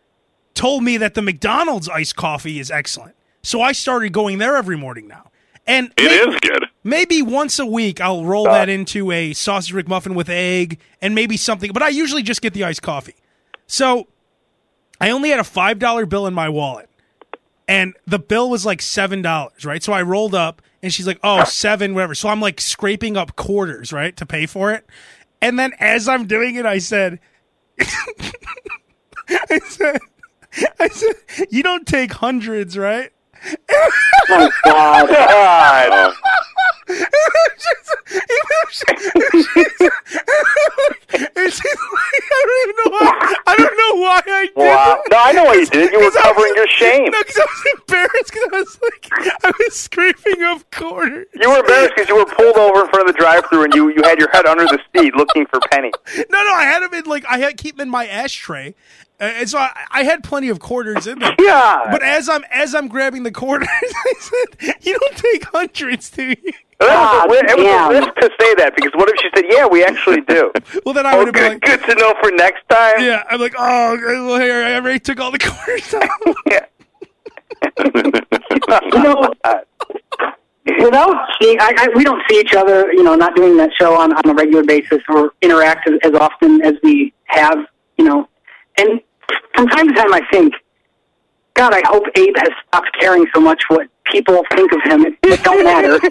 told 0.55 0.83
me 0.83 0.97
that 0.97 1.13
the 1.13 1.21
McDonald's 1.21 1.87
iced 1.89 2.15
coffee 2.15 2.59
is 2.59 2.71
excellent, 2.71 3.15
so 3.43 3.61
I 3.61 3.71
started 3.73 4.11
going 4.11 4.37
there 4.39 4.55
every 4.57 4.75
morning 4.77 5.07
now. 5.07 5.29
And 5.67 5.91
It 5.97 6.03
maybe, 6.05 6.31
is 6.31 6.39
good. 6.41 6.65
maybe 6.83 7.21
once 7.21 7.59
a 7.59 7.65
week 7.65 8.01
I'll 8.01 8.25
roll 8.25 8.45
that 8.45 8.69
into 8.69 9.11
a 9.11 9.33
sausage 9.33 9.73
McMuffin 9.75 10.15
with 10.15 10.29
egg 10.29 10.79
and 11.01 11.13
maybe 11.13 11.37
something, 11.37 11.71
but 11.71 11.83
I 11.83 11.89
usually 11.89 12.23
just 12.23 12.41
get 12.41 12.53
the 12.53 12.63
iced 12.63 12.81
coffee. 12.81 13.15
So 13.67 14.07
I 14.99 15.11
only 15.11 15.29
had 15.29 15.39
a 15.39 15.43
five 15.43 15.77
dollar 15.77 16.05
bill 16.07 16.25
in 16.25 16.33
my 16.33 16.49
wallet, 16.49 16.88
and 17.69 17.93
the 18.07 18.17
bill 18.17 18.49
was 18.49 18.65
like 18.65 18.81
seven 18.81 19.21
dollars, 19.21 19.63
right? 19.63 19.81
So 19.83 19.93
I 19.93 20.01
rolled 20.01 20.33
up, 20.33 20.61
and 20.81 20.91
she's 20.91 21.05
like, 21.05 21.19
"Oh, 21.23 21.43
seven, 21.43 21.93
whatever." 21.93 22.15
So 22.15 22.27
I'm 22.27 22.41
like 22.41 22.59
scraping 22.59 23.15
up 23.15 23.35
quarters, 23.35 23.93
right, 23.93 24.17
to 24.17 24.25
pay 24.25 24.47
for 24.47 24.73
it, 24.73 24.85
and 25.39 25.57
then 25.57 25.73
as 25.79 26.09
I'm 26.09 26.25
doing 26.25 26.55
it, 26.55 26.65
I 26.65 26.79
said, 26.79 27.19
"I 27.79 29.59
said, 29.67 29.99
I 30.79 30.87
said, 30.89 31.15
you 31.51 31.61
don't 31.61 31.87
take 31.87 32.11
hundreds, 32.11 32.75
right?" 32.75 33.11
Oh 34.31 34.51
God. 34.65 35.09
God. 35.09 36.13
And 41.11 41.51
she's 41.53 41.63
like, 41.63 42.25
I 42.31 42.45
don't 42.45 42.61
even 42.63 42.75
know 42.77 42.91
why. 42.97 43.35
I 43.47 43.55
don't 43.55 43.77
know 43.77 44.01
why 44.01 44.21
I 44.25 44.45
did 44.45 44.55
Wow. 44.55 45.01
it. 45.05 45.11
No, 45.11 45.17
I 45.19 45.31
know 45.31 45.43
why 45.45 45.53
you 45.55 45.65
did 45.65 45.85
it. 45.85 45.91
You 45.91 45.97
were 45.99 46.03
I 46.05 46.07
was- 46.07 46.15
covering 46.17 46.53
your 46.55 46.67
shame. 46.67 47.05
No, 47.11 47.19
because 47.19 47.37
I 47.37 47.45
was 47.45 47.65
embarrassed 47.79 48.31
because 48.31 48.49
I 48.51 48.57
was 48.57 48.79
like, 48.83 49.35
I 49.45 49.51
was 49.59 49.75
scraping 49.75 50.43
up 50.43 50.69
quarters. 50.71 51.27
You 51.35 51.49
were 51.49 51.59
embarrassed 51.59 51.93
because 51.95 52.09
you 52.09 52.15
were 52.15 52.25
pulled 52.25 52.57
over 52.57 52.81
in 52.81 52.87
front 52.89 53.07
of 53.09 53.15
the 53.15 53.19
drive-through 53.19 53.63
and 53.65 53.73
you, 53.73 53.89
you 53.89 54.01
had 54.03 54.19
your 54.19 54.29
head 54.31 54.45
under 54.45 54.65
the 54.65 54.79
seat 54.95 55.15
looking 55.15 55.45
for 55.47 55.59
pennies. 55.71 55.93
No, 56.29 56.43
no, 56.43 56.53
I 56.53 56.63
had 56.63 56.81
them 56.83 56.93
in 56.93 57.05
like 57.05 57.25
I 57.27 57.37
had 57.39 57.57
keep 57.57 57.77
them 57.77 57.87
in 57.87 57.89
my 57.91 58.07
ashtray, 58.07 58.75
Uh, 59.19 59.25
and 59.25 59.49
so 59.49 59.57
I, 59.57 59.85
I 59.91 60.03
had 60.03 60.23
plenty 60.23 60.47
of 60.47 60.59
quarters 60.59 61.05
in 61.05 61.19
there. 61.19 61.35
Yeah. 61.39 61.87
But 61.91 62.01
as 62.03 62.29
I'm 62.29 62.43
as 62.51 62.73
I'm 62.73 62.87
grabbing 62.87 63.23
the 63.23 63.31
quarters, 63.31 63.67
I 63.81 64.13
said, 64.19 64.75
"You 64.81 64.97
don't 64.97 65.17
take 65.17 65.43
hundreds, 65.45 66.09
do 66.09 66.29
you?" 66.29 66.35
that 66.79 66.87
was, 66.87 66.89
a, 66.89 66.93
ah, 66.93 67.25
God 67.27 67.49
it 67.49 67.57
was 67.57 67.65
damn. 67.65 67.91
a 67.91 67.99
risk 67.99 68.15
to 68.15 68.29
say 68.39 68.55
that 68.55 68.73
because 68.75 68.91
what 68.93 69.09
if 69.09 69.19
she 69.19 69.29
said, 69.35 69.45
"Yeah, 69.49 69.67
we 69.67 69.83
actually 69.83 70.21
do"? 70.21 70.51
Well, 70.85 70.93
then 70.93 71.05
I 71.05 71.13
oh, 71.13 71.17
would 71.17 71.27
have 71.27 71.33
been 71.33 71.59
good, 71.59 71.81
like, 71.81 71.85
good 71.85 71.97
to 71.97 72.01
know 72.01 72.13
for 72.21 72.31
next 72.31 72.63
time. 72.69 72.93
"Yeah." 72.99 73.23
I'm 73.29 73.41
like, 73.41 73.55
"Oh, 73.57 73.97
well, 73.99 74.39
here 74.39 74.63
I 74.63 74.75
already 74.75 74.99
took 74.99 75.19
all 75.19 75.31
the 75.31 75.39
quarters 75.39 75.93
out." 75.93 76.35
Yeah. 76.49 76.65
You 78.93 79.03
know, 79.03 79.33
without 80.79 81.09
uh, 81.09 81.25
seeing, 81.41 81.59
I, 81.59 81.73
I, 81.77 81.89
we 81.93 82.03
don't 82.05 82.21
see 82.29 82.39
each 82.39 82.53
other. 82.53 82.93
You 82.93 83.03
know, 83.03 83.15
not 83.15 83.35
doing 83.35 83.57
that 83.57 83.71
show 83.77 83.99
on 83.99 84.13
on 84.13 84.29
a 84.29 84.33
regular 84.33 84.63
basis 84.63 85.01
or 85.09 85.33
interact 85.41 85.89
as, 85.89 85.95
as 86.03 86.13
often 86.13 86.61
as 86.61 86.75
we 86.83 87.13
have. 87.25 87.57
You 87.97 88.05
know, 88.05 88.29
and 88.77 89.01
from 89.55 89.67
time 89.67 89.87
to 89.87 89.93
time, 89.93 90.13
I 90.13 90.21
think, 90.31 90.53
God, 91.55 91.73
I 91.73 91.81
hope 91.85 92.03
Abe 92.15 92.35
has 92.37 92.49
stopped 92.67 92.89
caring 92.99 93.25
so 93.33 93.41
much 93.41 93.61
what 93.67 93.87
people 94.11 94.43
think 94.55 94.71
of 94.71 94.81
him. 94.83 95.05
It, 95.05 95.15
it 95.23 95.43
don't 95.43 95.63
matter 95.63 95.99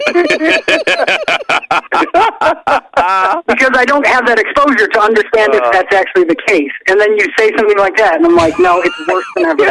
because 3.47 3.71
I 3.75 3.85
don't 3.85 4.05
have 4.05 4.25
that 4.27 4.39
exposure 4.39 4.87
to 4.87 4.99
understand 4.99 5.53
if 5.55 5.61
uh. 5.63 5.69
that's 5.71 5.93
actually 5.93 6.25
the 6.25 6.35
case. 6.47 6.71
And 6.87 6.99
then 6.99 7.17
you 7.17 7.25
say 7.37 7.51
something 7.57 7.77
like 7.77 7.95
that, 7.97 8.15
and 8.17 8.25
I'm 8.25 8.35
like, 8.35 8.57
no, 8.59 8.81
it's 8.83 9.07
worse 9.07 9.25
than 9.35 9.45
ever. 9.45 9.63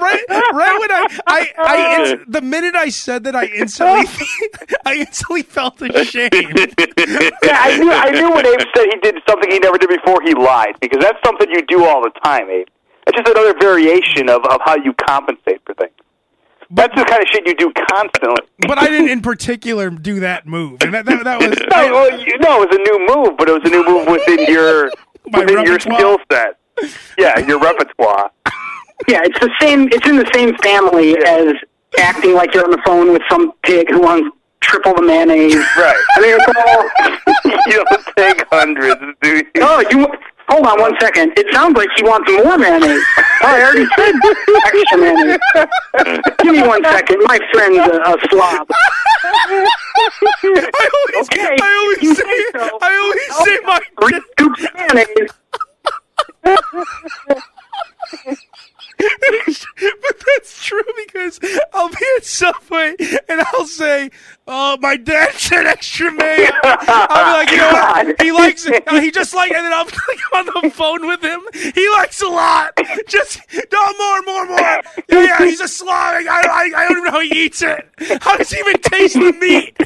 right, 0.00 0.24
right 0.52 0.78
when 0.80 0.90
I, 0.90 1.06
I, 1.26 1.52
I 1.58 2.00
ins- 2.00 2.24
the 2.28 2.40
minute 2.42 2.74
I 2.74 2.88
said 2.88 3.24
that, 3.24 3.36
I 3.36 3.46
instantly, 3.46 4.06
I 4.86 4.94
instantly 4.96 5.42
felt 5.42 5.80
ashamed. 5.82 6.32
Yeah, 6.32 7.60
I 7.60 7.78
knew. 7.78 7.92
I 7.92 8.10
knew 8.10 8.30
when 8.32 8.46
Abe 8.46 8.60
said 8.74 8.86
he 8.90 8.98
did 9.02 9.16
something 9.28 9.50
he 9.50 9.58
never 9.58 9.78
did 9.78 9.90
before, 9.90 10.20
he 10.22 10.34
lied 10.34 10.76
because 10.80 11.00
that's 11.00 11.18
something 11.24 11.50
you 11.50 11.62
do 11.66 11.84
all 11.84 12.02
the 12.02 12.10
time, 12.24 12.50
Abe. 12.50 12.66
It's 13.06 13.16
just 13.16 13.28
another 13.28 13.54
variation 13.60 14.28
of, 14.28 14.44
of 14.46 14.60
how 14.64 14.76
you 14.76 14.92
compensate 15.08 15.60
for 15.64 15.74
things. 15.74 15.92
That's 16.70 16.94
the 16.96 17.04
kind 17.04 17.22
of 17.22 17.28
shit 17.32 17.46
you 17.46 17.54
do 17.54 17.72
constantly. 17.90 18.44
But 18.66 18.78
I 18.78 18.88
didn't, 18.88 19.10
in 19.10 19.20
particular, 19.22 19.88
do 19.90 20.20
that 20.20 20.46
move, 20.46 20.82
and 20.82 20.92
that, 20.94 21.06
that, 21.06 21.22
that 21.22 21.38
was. 21.38 21.56
No, 21.70 21.92
well, 21.92 22.20
you, 22.20 22.38
no, 22.38 22.62
it 22.62 22.68
was 22.68 22.76
a 22.76 22.82
new 22.82 23.14
move, 23.14 23.38
but 23.38 23.48
it 23.48 23.52
was 23.52 23.62
a 23.64 23.68
new 23.68 23.84
move 23.84 24.08
within 24.08 24.52
your 24.52 24.90
My 25.30 25.40
within 25.40 25.64
your 25.64 25.78
skill 25.78 26.18
set. 26.30 26.58
Yeah, 27.18 27.38
your 27.40 27.60
repertoire. 27.60 28.30
Yeah, 29.08 29.20
it's 29.24 29.38
the 29.40 29.50
same. 29.60 29.88
It's 29.92 30.08
in 30.08 30.16
the 30.16 30.28
same 30.32 30.56
family 30.56 31.18
as 31.18 31.52
acting 31.98 32.32
like 32.32 32.54
you're 32.54 32.64
on 32.64 32.70
the 32.70 32.80
phone 32.84 33.12
with 33.12 33.20
some 33.30 33.52
pig 33.62 33.90
who 33.90 34.00
wants 34.00 34.34
triple 34.62 34.94
the 34.94 35.02
mayonnaise. 35.02 35.54
Right. 35.54 35.96
I 36.16 36.20
mean, 36.22 36.38
it's 36.40 36.48
all. 36.56 37.52
you 37.66 37.84
don't 37.84 38.06
take 38.16 38.46
hundreds, 38.50 39.02
do 39.20 39.36
you? 39.36 39.44
Oh, 39.60 39.84
you 39.90 40.06
hold 40.48 40.66
on 40.66 40.80
one 40.80 40.94
second. 41.00 41.32
It 41.36 41.52
sounds 41.52 41.76
like 41.76 41.88
he 41.96 42.02
wants 42.02 42.30
more 42.30 42.58
mayonnaise. 42.58 43.02
I 43.42 43.62
already 43.62 43.86
said 43.96 44.14
extra 44.66 44.98
mayonnaise. 44.98 45.38
Give 46.42 46.54
me 46.54 46.62
one 46.66 46.82
second. 46.84 47.18
My 47.24 47.38
friend's 47.52 47.78
a, 47.78 48.00
a 48.00 48.16
slob. 48.30 48.68
I 49.24 50.88
always, 50.94 51.28
Okay, 51.28 51.56
I 51.60 51.70
always 51.82 52.02
you 52.02 52.14
say, 52.14 52.22
say 52.22 52.44
so. 52.54 52.78
I 52.80 52.92
always 53.02 53.32
say 53.44 53.58
my. 53.64 53.80
Three 54.00 54.20
scoops 54.32 54.62
mayonnaise. 54.74 55.32
but 58.98 60.22
that's 60.26 60.64
true 60.64 60.82
because 61.06 61.38
I'll 61.72 61.88
be 61.88 62.06
at 62.16 62.24
Subway 62.24 62.94
and 63.28 63.40
I'll 63.40 63.66
say, 63.66 64.10
"Oh, 64.46 64.78
my 64.80 64.96
dad 64.96 65.32
said 65.34 65.66
extra 65.66 66.10
mayo." 66.12 66.50
I'll 66.62 67.44
be 67.44 67.46
like, 67.46 67.50
"You 67.50 67.56
know 67.58 67.72
what? 67.72 68.20
He 68.26 68.32
likes 68.32 68.66
it. 68.66 68.84
Uh, 68.86 69.00
He 69.00 69.10
just 69.10 69.34
like." 69.34 69.52
And 69.52 69.64
then 69.64 69.72
I'll 69.72 69.84
be 69.86 69.92
like 70.08 70.34
on 70.34 70.62
the 70.62 70.70
phone 70.70 71.06
with 71.06 71.22
him. 71.22 71.40
He 71.74 71.88
likes 71.90 72.22
a 72.22 72.28
lot. 72.28 72.72
Just 73.06 73.40
no 73.72 73.92
more, 73.98 74.22
more, 74.22 74.46
more. 74.46 74.58
Yeah, 74.58 75.24
yeah. 75.24 75.38
He's 75.44 75.60
a 75.60 75.68
slob. 75.68 75.90
I, 75.96 76.24
I, 76.28 76.70
I 76.76 76.88
don't 76.88 76.92
even 76.92 77.04
know 77.04 77.10
how 77.10 77.20
he 77.20 77.44
eats 77.44 77.62
it. 77.62 77.88
How 78.22 78.36
does 78.36 78.50
he 78.50 78.58
even 78.60 78.80
taste 78.80 79.14
the 79.14 79.32
meat? 79.32 79.76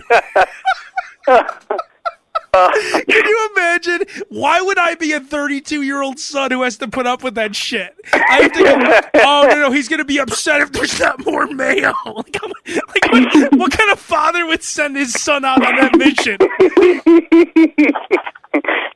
Can 2.52 3.04
you 3.08 3.50
imagine? 3.54 4.00
Why 4.28 4.60
would 4.60 4.78
I 4.78 4.94
be 4.96 5.12
a 5.12 5.20
32 5.20 5.82
year 5.82 6.02
old 6.02 6.18
son 6.18 6.50
who 6.50 6.62
has 6.62 6.76
to 6.78 6.88
put 6.88 7.06
up 7.06 7.22
with 7.22 7.34
that 7.36 7.54
shit? 7.54 7.94
I 8.12 8.42
have 8.42 8.52
to 8.52 8.62
go, 8.62 9.00
oh, 9.24 9.46
no, 9.48 9.58
no, 9.60 9.70
he's 9.70 9.88
going 9.88 9.98
to 9.98 10.04
be 10.04 10.18
upset 10.18 10.60
if 10.60 10.72
there's 10.72 10.98
not 10.98 11.24
more 11.24 11.46
mayo. 11.46 11.92
Like, 12.04 13.12
like 13.12 13.12
what, 13.12 13.52
what 13.56 13.72
kind 13.72 13.90
of 13.90 13.98
father 13.98 14.46
would 14.46 14.62
send 14.62 14.96
his 14.96 15.12
son 15.12 15.44
out 15.44 15.64
on 15.64 15.76
that 15.76 15.96
mission? 15.96 16.36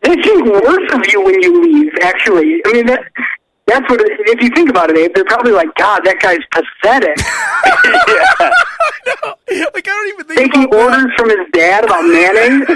They 0.03 0.15
think 0.23 0.45
worse 0.47 0.93
of 0.93 1.07
you 1.13 1.25
when 1.25 1.41
you 1.43 1.63
leave. 1.63 1.93
Actually, 2.03 2.61
I 2.67 2.73
mean 2.73 2.87
that. 2.87 3.05
That's 3.67 3.89
what. 3.89 4.01
If 4.05 4.43
you 4.43 4.51
think 4.51 4.69
about 4.71 4.91
it, 4.91 4.99
Abe, 4.99 5.13
they're 5.15 5.25
probably 5.25 5.53
like, 5.53 5.75
"God, 5.77 6.01
that 6.05 6.21
guy's 6.21 6.39
pathetic." 6.53 7.17
Like, 9.47 9.87
I 9.87 9.91
don't 9.91 10.09
even 10.09 10.27
think 10.27 10.39
Taking 10.41 10.65
about 10.65 10.71
that. 10.73 10.93
orders 10.93 11.13
from 11.17 11.29
his 11.29 11.39
dad 11.53 11.85
about 11.85 12.05
mayonnaise. 12.05 12.67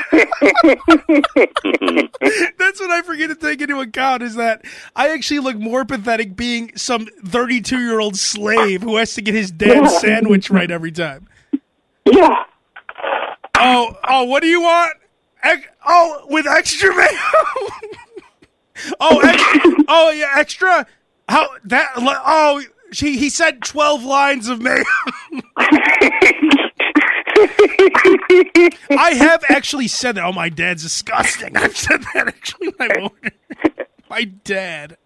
That's 2.58 2.80
what 2.80 2.90
I 2.90 3.02
forget 3.02 3.30
to 3.30 3.34
take 3.34 3.60
into 3.62 3.80
account 3.80 4.22
is 4.22 4.34
that 4.36 4.64
I 4.94 5.08
actually 5.10 5.40
look 5.40 5.56
more 5.56 5.84
pathetic 5.86 6.36
being 6.36 6.72
some 6.76 7.06
32 7.26 7.78
year 7.80 7.98
old 8.00 8.16
slave 8.16 8.82
who 8.82 8.96
has 8.96 9.14
to 9.14 9.22
get 9.22 9.34
his 9.34 9.50
dad's 9.50 9.92
Yeah. 9.92 9.98
sandwich 9.98 10.50
right 10.50 10.70
every 10.70 10.92
time. 10.92 11.26
yeah. 12.04 12.44
Oh, 13.58 13.96
oh, 14.08 14.24
what 14.24 14.42
do 14.42 14.48
you 14.48 14.60
want? 14.60 14.92
Oh, 15.86 16.26
with 16.28 16.46
extra 16.46 16.94
mayo. 16.94 17.08
oh, 19.00 19.20
extra, 19.20 19.84
oh 19.88 20.10
yeah, 20.10 20.34
extra. 20.36 20.86
How 21.28 21.48
that? 21.64 21.90
Oh, 21.96 22.62
he 22.92 23.18
he 23.18 23.30
said 23.30 23.62
twelve 23.62 24.02
lines 24.04 24.48
of 24.48 24.60
mayo. 24.60 24.82
I 28.90 29.14
have 29.14 29.44
actually 29.48 29.88
said 29.88 30.16
that. 30.16 30.24
Oh, 30.24 30.32
my 30.32 30.48
dad's 30.48 30.82
disgusting. 30.82 31.56
I've 31.56 31.76
said 31.76 32.02
that 32.14 32.28
actually. 32.28 32.72
My. 32.78 33.10
My 34.10 34.24
dad. 34.24 34.96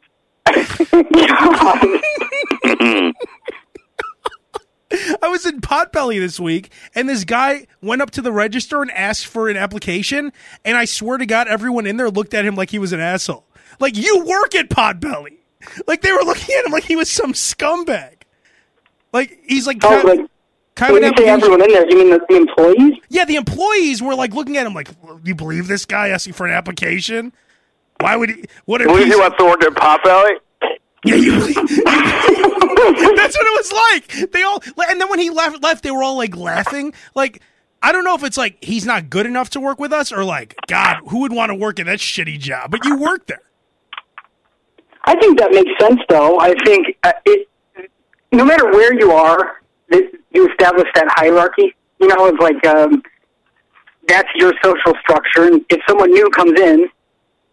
I 5.22 5.28
was 5.28 5.46
in 5.46 5.60
Potbelly 5.60 6.20
this 6.20 6.38
week, 6.38 6.70
and 6.94 7.08
this 7.08 7.24
guy 7.24 7.66
went 7.80 8.02
up 8.02 8.10
to 8.12 8.22
the 8.22 8.32
register 8.32 8.82
and 8.82 8.90
asked 8.90 9.26
for 9.26 9.48
an 9.48 9.56
application, 9.56 10.32
and 10.64 10.76
I 10.76 10.84
swear 10.84 11.16
to 11.18 11.26
God, 11.26 11.48
everyone 11.48 11.86
in 11.86 11.96
there 11.96 12.10
looked 12.10 12.34
at 12.34 12.44
him 12.44 12.54
like 12.54 12.70
he 12.70 12.78
was 12.78 12.92
an 12.92 13.00
asshole. 13.00 13.46
Like 13.80 13.96
you 13.96 14.24
work 14.24 14.54
at 14.54 14.68
Potbelly. 14.68 15.38
Like 15.86 16.02
they 16.02 16.12
were 16.12 16.22
looking 16.24 16.54
at 16.58 16.64
him 16.66 16.72
like 16.72 16.84
he 16.84 16.96
was 16.96 17.10
some 17.10 17.32
scumbag. 17.32 18.22
Like 19.12 19.38
he's 19.46 19.66
like, 19.66 19.78
Oh, 19.84 19.88
kind, 19.88 20.04
like 20.20 20.30
kind 20.74 20.92
when 20.94 21.04
of 21.04 21.10
you 21.12 21.24
say 21.24 21.28
everyone 21.30 21.62
in 21.62 21.68
there, 21.72 21.88
you 21.88 21.96
mean 21.96 22.10
the, 22.10 22.20
the 22.28 22.36
employees? 22.36 22.94
yeah, 23.08 23.24
the 23.24 23.36
employees 23.36 24.02
were 24.02 24.14
like 24.14 24.34
looking 24.34 24.56
at 24.56 24.66
him 24.66 24.74
like, 24.74 24.88
do 25.02 25.20
"You 25.24 25.34
believe 25.34 25.68
this 25.68 25.84
guy 25.84 26.08
asking 26.08 26.32
for 26.32 26.46
an 26.46 26.52
application? 26.52 27.32
Why 28.00 28.16
would 28.16 28.30
he? 28.30 28.44
What 28.64 28.80
if 28.82 28.88
he 28.88 29.14
wants 29.16 29.36
to 29.38 29.44
work 29.44 29.62
at 29.62 29.72
Potbelly? 29.74 30.30
yeah, 31.04 31.14
you 31.14 31.32
believe? 31.32 31.54
That's 33.16 33.36
what 33.36 33.46
it 33.46 33.56
was 33.56 33.72
like. 33.72 34.32
They 34.32 34.42
all, 34.42 34.62
and 34.88 35.00
then 35.00 35.08
when 35.08 35.20
he 35.20 35.30
left, 35.30 35.62
left, 35.62 35.82
they 35.84 35.90
were 35.92 36.02
all 36.02 36.16
like 36.16 36.36
laughing. 36.36 36.94
Like, 37.14 37.42
I 37.82 37.92
don't 37.92 38.02
know 38.04 38.14
if 38.16 38.24
it's 38.24 38.36
like 38.36 38.62
he's 38.64 38.84
not 38.86 39.08
good 39.10 39.26
enough 39.26 39.50
to 39.50 39.60
work 39.60 39.78
with 39.78 39.92
us, 39.92 40.10
or 40.12 40.24
like, 40.24 40.56
God, 40.66 40.98
who 41.08 41.20
would 41.20 41.32
want 41.32 41.50
to 41.50 41.54
work 41.54 41.78
in 41.78 41.86
that 41.86 41.98
shitty 42.00 42.38
job? 42.40 42.70
But 42.72 42.84
you 42.84 42.96
work 42.96 43.26
there. 43.26 43.42
I 45.05 45.16
think 45.16 45.38
that 45.38 45.50
makes 45.50 45.70
sense, 45.80 46.00
though. 46.09 46.38
I 46.40 46.55
think 46.64 46.96
uh, 47.03 47.12
it. 47.26 47.48
no 48.30 48.44
matter 48.44 48.70
where 48.70 48.94
you 48.94 49.11
are, 49.11 49.62
you 49.90 50.48
establish 50.50 50.88
that 50.94 51.07
hierarchy. 51.09 51.74
You 52.00 52.09
know, 52.09 52.26
it's 52.26 52.40
like 52.40 52.66
um, 52.66 53.03
that's 54.09 54.28
your 54.34 54.53
social 54.62 54.94
structure, 55.00 55.44
and 55.44 55.64
if 55.70 55.80
someone 55.88 56.11
new 56.11 56.28
comes 56.30 56.59
in, 56.61 56.88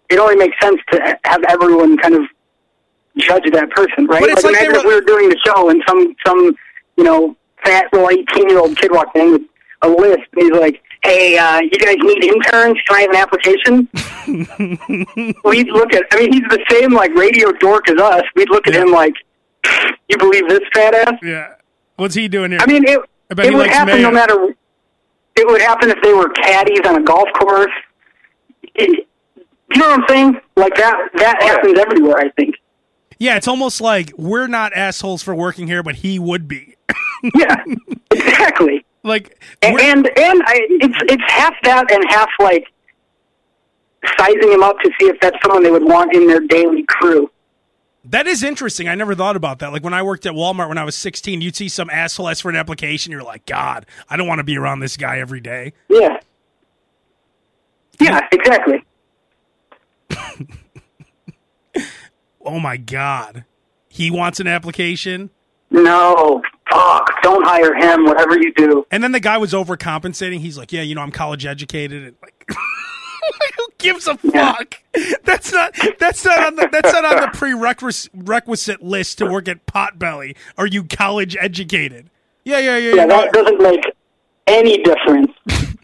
it 0.10 0.20
only 0.20 0.36
makes 0.36 0.56
sense 0.62 0.80
to 0.92 1.18
have 1.26 1.44
everyone 1.50 1.98
kind 1.98 2.16
of 2.16 2.24
judge 3.18 3.44
that 3.52 3.70
person, 3.72 4.08
right? 4.08 4.22
But 4.22 4.30
it's 4.30 4.44
like 4.44 4.56
they 4.56 4.66
imagine 4.66 4.82
if 4.82 4.86
we 4.86 4.96
were 4.96 5.02
doing 5.02 5.30
the 5.30 5.38
show 5.46 5.70
and 5.70 5.84
some 5.88 6.16
some 6.26 6.56
you 6.98 7.04
know 7.04 7.36
fat 7.64 7.86
little 7.94 8.10
eighteen 8.10 8.50
year 8.50 8.60
old 8.60 8.76
kid 8.78 8.92
walked 8.92 9.16
in 9.18 9.32
with 9.34 9.42
a 9.82 9.90
list, 9.90 10.28
and 10.34 10.44
he's 10.44 10.52
like, 10.52 10.82
"Hey, 11.04 11.38
uh, 11.38 11.60
you 11.62 11.70
guys 11.70 11.96
need 12.00 12.24
interns? 12.24 12.78
Can 12.88 12.96
I 12.96 13.02
have 13.02 13.10
an 13.12 13.16
application?" 13.16 13.88
We'd 15.44 15.70
look 15.70 15.94
at. 15.94 16.04
I 16.12 16.20
mean, 16.20 16.34
he's 16.34 16.44
the 16.50 16.64
same 16.70 16.94
like 16.94 17.14
radio 17.16 17.52
dork 17.54 17.90
as 17.90 18.00
us. 18.00 18.24
We'd 18.36 18.50
look 18.50 18.68
at 18.68 18.76
him 18.76 18.92
like, 18.92 19.14
"You 20.10 20.18
believe 20.18 20.48
this 20.50 20.60
fat 20.74 20.94
ass?" 20.96 21.14
Yeah. 21.24 21.54
What's 21.98 22.16
he 22.16 22.28
doing 22.28 22.52
here? 22.52 22.60
I 22.62 22.66
mean, 22.66 22.84
it, 22.88 23.00
I 23.38 23.48
it 23.48 23.54
would 23.54 23.68
happen 23.68 24.02
no 24.02 24.12
matter. 24.12 24.36
It 25.36 25.48
would 25.48 25.62
happen 25.62 25.90
if 25.90 26.02
they 26.02 26.14
were 26.14 26.30
caddies 26.30 26.82
on 26.86 26.96
a 26.98 27.04
golf 27.04 27.28
course. 27.40 27.72
It, 28.76 29.08
you 29.74 29.80
know 29.80 29.90
what 29.90 30.00
I'm 30.02 30.06
saying? 30.10 30.40
Like 30.56 30.76
that. 30.76 30.96
That 31.16 31.42
happens 31.42 31.78
everywhere. 31.80 32.18
I 32.18 32.30
think. 32.32 32.56
yeah, 33.20 33.36
it's 33.38 33.48
almost 33.48 33.82
like 33.82 34.12
we're 34.18 34.48
not 34.48 34.74
assholes 34.74 35.22
for 35.24 35.36
working 35.36 35.68
here, 35.68 35.84
but 35.84 35.96
he 35.96 36.20
would 36.20 36.48
be. 36.48 36.76
Yeah, 37.36 37.56
exactly. 38.12 38.86
Like, 39.10 39.38
And 39.62 39.80
and, 39.80 40.06
and 40.18 40.42
I, 40.46 40.60
it's 40.70 40.96
it's 41.12 41.24
half 41.34 41.54
that 41.64 41.92
and 41.92 42.04
half 42.10 42.30
like 42.40 42.66
sizing 44.18 44.52
him 44.52 44.64
up 44.64 44.78
to 44.80 44.90
see 45.00 45.08
if 45.08 45.20
that's 45.20 45.36
someone 45.44 45.64
they 45.64 45.72
would 45.72 45.84
want 45.84 46.16
in 46.16 46.26
their 46.28 46.40
daily 46.40 46.86
crew. 46.88 47.30
that 48.06 48.26
is 48.28 48.44
interesting. 48.44 48.88
I 48.88 48.96
never 48.96 49.14
thought 49.14 49.36
about 49.36 49.60
that. 49.60 49.74
Like 49.74 49.84
when 49.84 49.94
I 49.94 50.02
worked 50.04 50.26
at 50.26 50.34
Walmart 50.34 50.70
when 50.70 50.78
I 50.78 50.86
was 50.86 50.96
16, 50.96 51.42
you'd 51.42 51.56
see 51.58 51.68
some 51.68 51.90
asshole 51.90 52.30
ask 52.30 52.42
for 52.42 52.50
an 52.50 52.56
application. 52.56 53.12
You're 53.12 53.24
like, 53.24 53.46
God, 53.46 53.86
I 54.10 54.16
don't 54.16 54.28
want 54.28 54.40
to 54.40 54.44
be 54.46 54.58
around 54.58 54.80
this 54.80 54.96
guy 54.96 55.20
every 55.20 55.42
day. 55.42 55.74
Yeah. 55.90 56.18
Yeah, 58.00 58.22
exactly. 58.32 58.86
Oh 62.42 62.60
my 62.60 62.78
God. 62.78 63.44
He 63.90 64.10
wants 64.10 64.40
an 64.40 64.48
application. 64.48 65.30
No, 65.70 66.42
fuck, 66.72 67.22
don't 67.22 67.46
hire 67.46 67.74
him. 67.76 68.06
Whatever 68.06 68.38
you 68.40 68.54
do. 68.54 68.86
And 68.92 69.04
then 69.04 69.12
the 69.12 69.20
guy 69.20 69.38
was 69.38 69.54
overcompensating. 69.54 70.40
He's 70.40 70.58
like, 70.58 70.72
"Yeah, 70.72 70.82
you 70.82 70.96
know, 70.96 71.02
I'm 71.02 71.12
college 71.12 71.46
educated." 71.46 72.04
And 72.04 72.16
like, 72.22 72.46
who 73.58 73.68
gives 73.78 74.08
a 74.08 74.18
Yeah. 74.24 74.54
fuck? 74.54 74.76
That's 75.24 75.52
not 75.52 75.76
that's 76.00 76.26
not 76.26 76.40
on 76.46 76.56
the 76.56 76.68
that's 76.72 76.94
not 76.94 77.06
on 77.06 77.22
the 77.22 77.28
prerequisite 77.38 78.12
requisite 78.14 78.82
list 78.84 79.18
to 79.20 79.26
work 79.26 79.48
at 79.48 79.66
Potbelly. 79.66 80.36
Are 80.58 80.68
you 80.68 80.84
college 80.84 81.38
educated? 81.40 82.10
Yeah, 82.44 82.60
yeah, 82.60 82.78
yeah, 82.78 82.90
Yeah, 82.90 82.96
yeah. 82.96 83.06
that 83.08 83.34
doesn't 83.34 83.62
make 83.62 83.82
any 84.48 84.82
difference. 84.84 85.32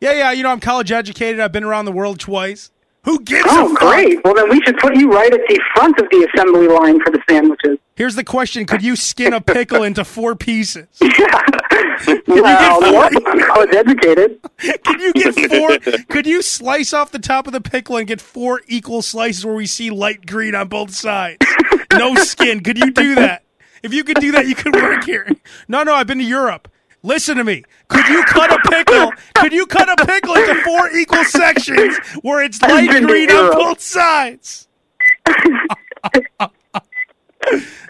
Yeah, 0.00 0.12
yeah. 0.12 0.32
You 0.32 0.42
know, 0.42 0.50
I'm 0.50 0.60
college 0.60 0.92
educated. 0.92 1.40
I've 1.40 1.52
been 1.52 1.64
around 1.64 1.86
the 1.86 1.92
world 1.92 2.20
twice. 2.20 2.70
Who 3.04 3.20
gives 3.20 3.46
Oh, 3.48 3.66
a 3.66 3.68
fuck? 3.70 3.78
great. 3.80 4.24
Well, 4.24 4.34
then 4.34 4.48
we 4.50 4.60
should 4.62 4.78
put 4.78 4.96
you 4.96 5.10
right 5.10 5.32
at 5.32 5.40
the 5.48 5.60
front 5.74 5.98
of 5.98 6.08
the 6.10 6.28
assembly 6.32 6.68
line 6.68 7.00
for 7.04 7.10
the 7.10 7.20
sandwiches. 7.28 7.78
Here's 7.96 8.14
the 8.16 8.24
question: 8.24 8.66
Could 8.66 8.82
you 8.82 8.96
skin 8.96 9.32
a 9.32 9.40
pickle 9.40 9.82
into 9.82 10.04
four 10.04 10.34
pieces? 10.34 10.86
Yeah. 12.06 12.18
well, 12.26 12.92
what? 12.92 13.12
I'm 13.26 13.40
college 13.40 13.74
educated. 13.74 14.40
Could 14.84 15.00
you 15.00 15.12
get 15.12 15.50
four? 15.50 15.94
could 16.08 16.26
you 16.26 16.42
slice 16.42 16.92
off 16.92 17.12
the 17.12 17.18
top 17.18 17.46
of 17.46 17.52
the 17.52 17.60
pickle 17.60 17.96
and 17.96 18.06
get 18.06 18.20
four 18.20 18.60
equal 18.66 19.00
slices 19.00 19.44
where 19.46 19.54
we 19.54 19.66
see 19.66 19.90
light 19.90 20.26
green 20.26 20.54
on 20.54 20.68
both 20.68 20.92
sides? 20.94 21.38
No 21.92 22.14
skin. 22.16 22.62
Could 22.62 22.78
you 22.78 22.90
do 22.90 23.14
that? 23.14 23.44
If 23.82 23.94
you 23.94 24.02
could 24.04 24.18
do 24.18 24.32
that, 24.32 24.46
you 24.48 24.54
could 24.54 24.74
work 24.74 25.04
here. 25.04 25.28
No, 25.68 25.82
no, 25.84 25.94
I've 25.94 26.06
been 26.06 26.18
to 26.18 26.24
Europe. 26.24 26.68
Listen 27.04 27.36
to 27.36 27.44
me. 27.44 27.62
Could 27.88 28.08
you 28.08 28.24
cut 28.24 28.50
a 28.50 28.58
pickle? 28.70 29.12
Could 29.34 29.52
you 29.52 29.66
cut 29.66 29.90
a 29.90 30.06
pickle 30.06 30.34
into 30.34 30.54
four 30.62 30.90
equal 30.90 31.22
sections 31.24 31.98
where 32.22 32.42
it's 32.42 32.60
light 32.62 32.88
green 33.06 33.30
on 33.30 33.52
both 33.52 33.80
sides? 33.80 34.68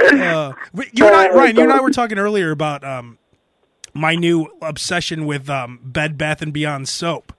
Uh, 0.02 0.52
you 0.74 1.06
and 1.06 1.14
I, 1.14 1.30
Ryan, 1.30 1.56
you 1.56 1.62
and 1.62 1.72
I 1.72 1.80
were 1.80 1.92
talking 1.92 2.18
earlier 2.18 2.50
about 2.50 2.82
um, 2.82 3.18
my 3.94 4.16
new 4.16 4.48
obsession 4.60 5.26
with 5.26 5.48
um, 5.48 5.78
Bed 5.84 6.18
Bath 6.18 6.42
and 6.42 6.52
Beyond 6.52 6.88
soap, 6.88 7.32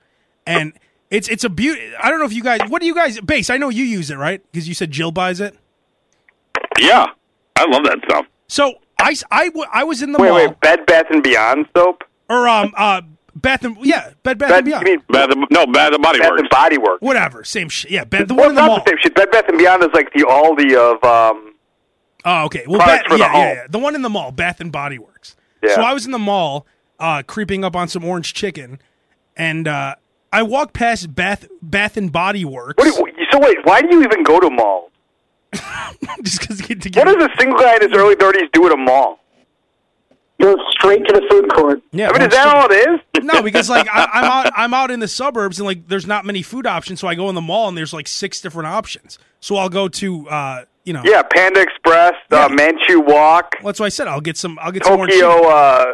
and 0.47 0.71
it's 1.09 1.28
it's 1.28 1.43
a 1.43 1.49
beauty. 1.49 1.91
I 2.01 2.09
don't 2.09 2.19
know 2.19 2.26
if 2.26 2.32
you 2.32 2.41
guys, 2.41 2.61
what 2.69 2.80
do 2.80 2.88
you 2.88 2.95
guys 2.95 3.19
Bass? 3.19 3.49
I 3.49 3.57
know 3.57 3.67
you 3.67 3.84
use 3.84 4.09
it, 4.09 4.15
right? 4.17 4.41
Because 4.49 4.65
you 4.69 4.73
said 4.73 4.91
Jill 4.91 5.11
buys 5.11 5.41
it. 5.41 5.57
Yeah, 6.80 7.07
I 7.57 7.65
love 7.65 7.84
that 7.84 7.99
stuff. 8.05 8.28
So 8.47 8.76
I 9.00 9.12
s- 9.12 9.24
I 9.32 9.46
w- 9.48 9.66
I 9.72 9.84
was 9.84 10.02
in 10.02 10.12
the 10.12 10.20
Wait, 10.20 10.30
mall 10.30 10.38
wait, 10.38 10.60
Bed 10.62 10.86
Bath 10.86 11.06
and 11.10 11.22
Beyond 11.24 11.68
soap? 11.76 12.04
or 12.30 12.48
um 12.48 12.74
uh 12.78 13.02
Bath 13.36 13.64
and 13.66 13.78
yeah 13.82 14.12
Bed 14.24 14.38
Bath 14.38 14.50
Bed, 14.50 14.58
and 14.60 14.68
you 14.68 14.72
Beyond. 14.74 14.86
mean 14.86 15.02
Bath 15.10 15.32
and, 15.32 15.46
no, 15.52 15.66
Bath 15.68 15.93
and 15.93 16.02
Body 16.02 16.20
Bath 16.20 16.30
Works. 16.32 16.41
and 16.41 16.50
Body 16.50 16.78
Works? 16.78 17.02
Whatever, 17.02 17.43
same 17.43 17.70
shit. 17.70 17.91
Yeah, 17.91 18.04
Bed, 18.06 18.28
the 18.30 18.34
Well, 18.34 18.46
one 18.46 18.50
in 18.52 18.56
the 18.56 18.62
not 18.62 18.68
mall. 18.68 18.84
the 18.86 18.89
same 18.91 18.98
shit. 19.02 19.16
Bed 19.16 19.30
Bath 19.32 19.46
and 19.50 19.58
Beyond 19.58 19.84
is 19.84 19.89
like 19.93 20.12
the 20.14 20.22
Aldi 20.24 20.76
of 20.76 21.04
um. 21.04 21.54
Oh, 22.28 22.46
okay. 22.46 22.64
Well, 22.68 22.80
Products 22.80 23.10
Bath, 23.10 23.20
yeah, 23.20 23.34
yeah, 23.34 23.54
yeah, 23.54 23.64
the 23.70 23.78
one 23.80 23.93
in 23.96 24.02
the 24.02 24.10
mall, 24.10 24.32
Bath 24.32 24.60
and 24.62 24.72
Body 24.72 24.98
Works. 24.98 25.36
Yeah. 25.62 25.76
So 25.76 25.82
I 25.82 25.93
was 25.93 26.06
in 26.06 26.12
the 26.12 26.18
mall, 26.20 26.66
uh, 27.00 27.22
creeping 27.28 27.64
up 27.64 27.76
on 27.76 27.88
some 27.88 28.04
orange 28.06 28.34
chicken, 28.34 28.80
and 29.36 29.68
uh, 29.68 29.96
I 30.34 30.41
walked 30.41 30.74
past 30.74 31.14
Bath 31.14 31.48
Bath 31.62 31.98
and 31.98 32.12
Body 32.12 32.43
Works 32.46 32.76
What 32.78 32.86
do 32.86 32.89
you, 33.22 33.28
so 33.32 33.39
wait, 33.39 33.58
why 33.66 33.82
do 33.82 33.89
you 33.93 34.02
even 34.04 34.24
go 34.24 34.39
to 34.39 34.50
malls? 34.50 34.89
just 36.24 36.39
because 36.41 36.58
to 36.60 36.89
What 36.99 37.06
does 37.06 37.28
a 37.28 37.30
single 37.39 37.58
guy 37.60 37.76
in 37.76 37.82
his 37.89 37.91
early 37.97 38.16
thirties 38.16 38.49
do 38.53 38.66
at 38.66 38.72
a 38.74 38.78
mall? 38.78 39.20
Go 40.41 40.56
straight 40.72 41.06
to 41.08 41.14
the 41.14 41.26
food 41.30 41.49
court. 41.53 41.82
yeah. 41.93 42.10
I 42.10 42.14
mean, 42.14 42.22
is 42.28 42.34
that 42.36 42.53
all 42.53 42.70
it 42.70 42.76
is? 42.89 43.24
No, 43.24 43.41
because 43.41 43.70
like 43.70 43.88
I, 43.89 44.06
I'm 44.14 44.24
out, 44.26 44.53
I'm 44.58 44.74
out 44.74 44.91
in 44.91 44.99
the 44.99 45.08
suburbs 45.08 45.60
and 45.60 45.66
like 45.66 45.88
there's 45.88 46.06
not 46.06 46.26
many 46.26 46.41
food 46.41 46.68
options, 46.68 46.99
so 46.99 47.08
I 47.08 47.16
go 47.16 47.30
in 47.30 47.36
the 47.36 47.41
mall 47.41 47.70
and 47.70 47.78
there's 47.78 47.93
like 47.93 48.08
six 48.08 48.41
different 48.41 48.68
options. 48.68 49.18
So 49.39 49.56
I'll 49.56 49.70
go 49.70 49.88
to 49.88 50.28
uh, 50.30 50.66
you 50.84 50.91
know, 50.91 51.01
Yeah, 51.06 51.22
Panda 51.24 51.62
Express, 51.62 52.14
Yeah. 52.32 52.45
uh, 52.45 52.49
Manchu 52.49 52.99
Wok, 52.99 53.56
That's 53.64 53.80
what 53.80 53.86
I 53.86 53.89
said. 53.89 54.08
I'll 54.10 54.20
get 54.22 54.36
some. 54.36 54.60
I'll 54.62 54.72
get 54.74 54.84
some 54.86 54.99
orange 54.99 55.14
Tokyo. 55.14 55.36
chicken. 55.36 55.51
Uh, 55.51 55.86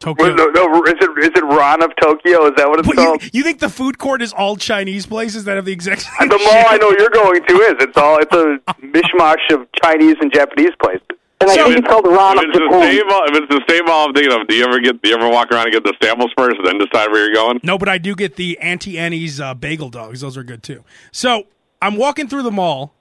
Tokyo. 0.00 0.32
no, 0.34 0.46
no, 0.50 0.82
is 0.84 0.94
it 1.00 1.10
is 1.24 1.30
it 1.34 1.44
Ron 1.44 1.82
of 1.82 1.90
Tokyo? 2.00 2.46
Is 2.46 2.52
that 2.56 2.68
what 2.68 2.78
it's 2.78 2.86
What, 2.88 2.96
called? 2.96 3.22
you, 3.22 3.30
you 3.32 3.42
think 3.42 3.58
the 3.58 3.68
food 3.68 3.98
court 3.98 4.22
is 4.22 4.32
all 4.32 4.56
Chinese 4.56 5.06
places 5.06 5.44
that 5.44 5.56
have 5.56 5.64
the 5.64 5.72
exact 5.72 6.02
same 6.02 6.28
the 6.28 6.38
mall 6.38 6.46
shit? 6.46 6.66
I 6.68 6.76
know 6.76 6.90
you're 6.98 7.10
going 7.10 7.42
to 7.42 7.54
is. 7.54 7.74
It's 7.80 7.96
all 7.98 8.18
it's 8.18 8.32
a 8.34 8.58
mishmash 8.80 9.50
of 9.52 9.66
Chinese 9.82 10.16
and 10.20 10.32
Japanese 10.32 10.70
places. 10.80 11.02
And 11.40 11.48
I 11.50 11.54
think 11.54 11.78
it's 11.78 11.86
called 11.88 12.04
Ron 12.06 12.36
If 12.38 12.42
of 12.44 12.48
it's 12.50 12.58
the 12.58 12.64
Japan. 12.64 12.82
same, 12.82 13.06
if 13.08 13.42
it's 13.42 13.54
the 13.54 13.64
same 13.72 13.84
mall 13.86 14.08
I'm 14.08 14.12
thinking 14.14 14.40
of, 14.40 14.46
do 14.48 14.54
you 14.56 14.64
ever 14.64 14.80
get? 14.80 15.00
Do 15.02 15.08
you 15.08 15.14
ever 15.16 15.28
walk 15.28 15.50
around 15.52 15.66
and 15.66 15.72
get 15.72 15.84
the 15.84 15.94
samples 16.02 16.32
first, 16.36 16.56
and 16.58 16.66
then 16.66 16.78
decide 16.78 17.10
where 17.12 17.24
you're 17.26 17.34
going? 17.34 17.60
No, 17.62 17.78
but 17.78 17.88
I 17.88 17.98
do 17.98 18.14
get 18.16 18.34
the 18.36 18.58
Auntie 18.58 18.98
Annie's 18.98 19.40
uh, 19.40 19.54
bagel 19.54 19.88
dogs. 19.88 20.20
Those 20.20 20.36
are 20.36 20.42
good 20.42 20.62
too. 20.64 20.82
So 21.12 21.46
I'm 21.80 21.96
walking 21.96 22.26
through 22.28 22.42
the 22.42 22.50
mall, 22.50 22.92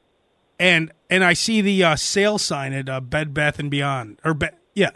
and 0.60 0.92
and 1.10 1.24
I 1.24 1.34
see 1.34 1.62
the 1.62 1.84
uh, 1.84 1.96
sale 1.96 2.38
sign 2.38 2.74
at 2.74 2.88
uh, 2.90 3.00
Bed 3.02 3.34
Bath 3.34 3.58
and 3.60 3.72
Beyond, 3.72 4.20
or 4.24 4.36
Be- 4.36 4.50
yeah, 4.76 4.92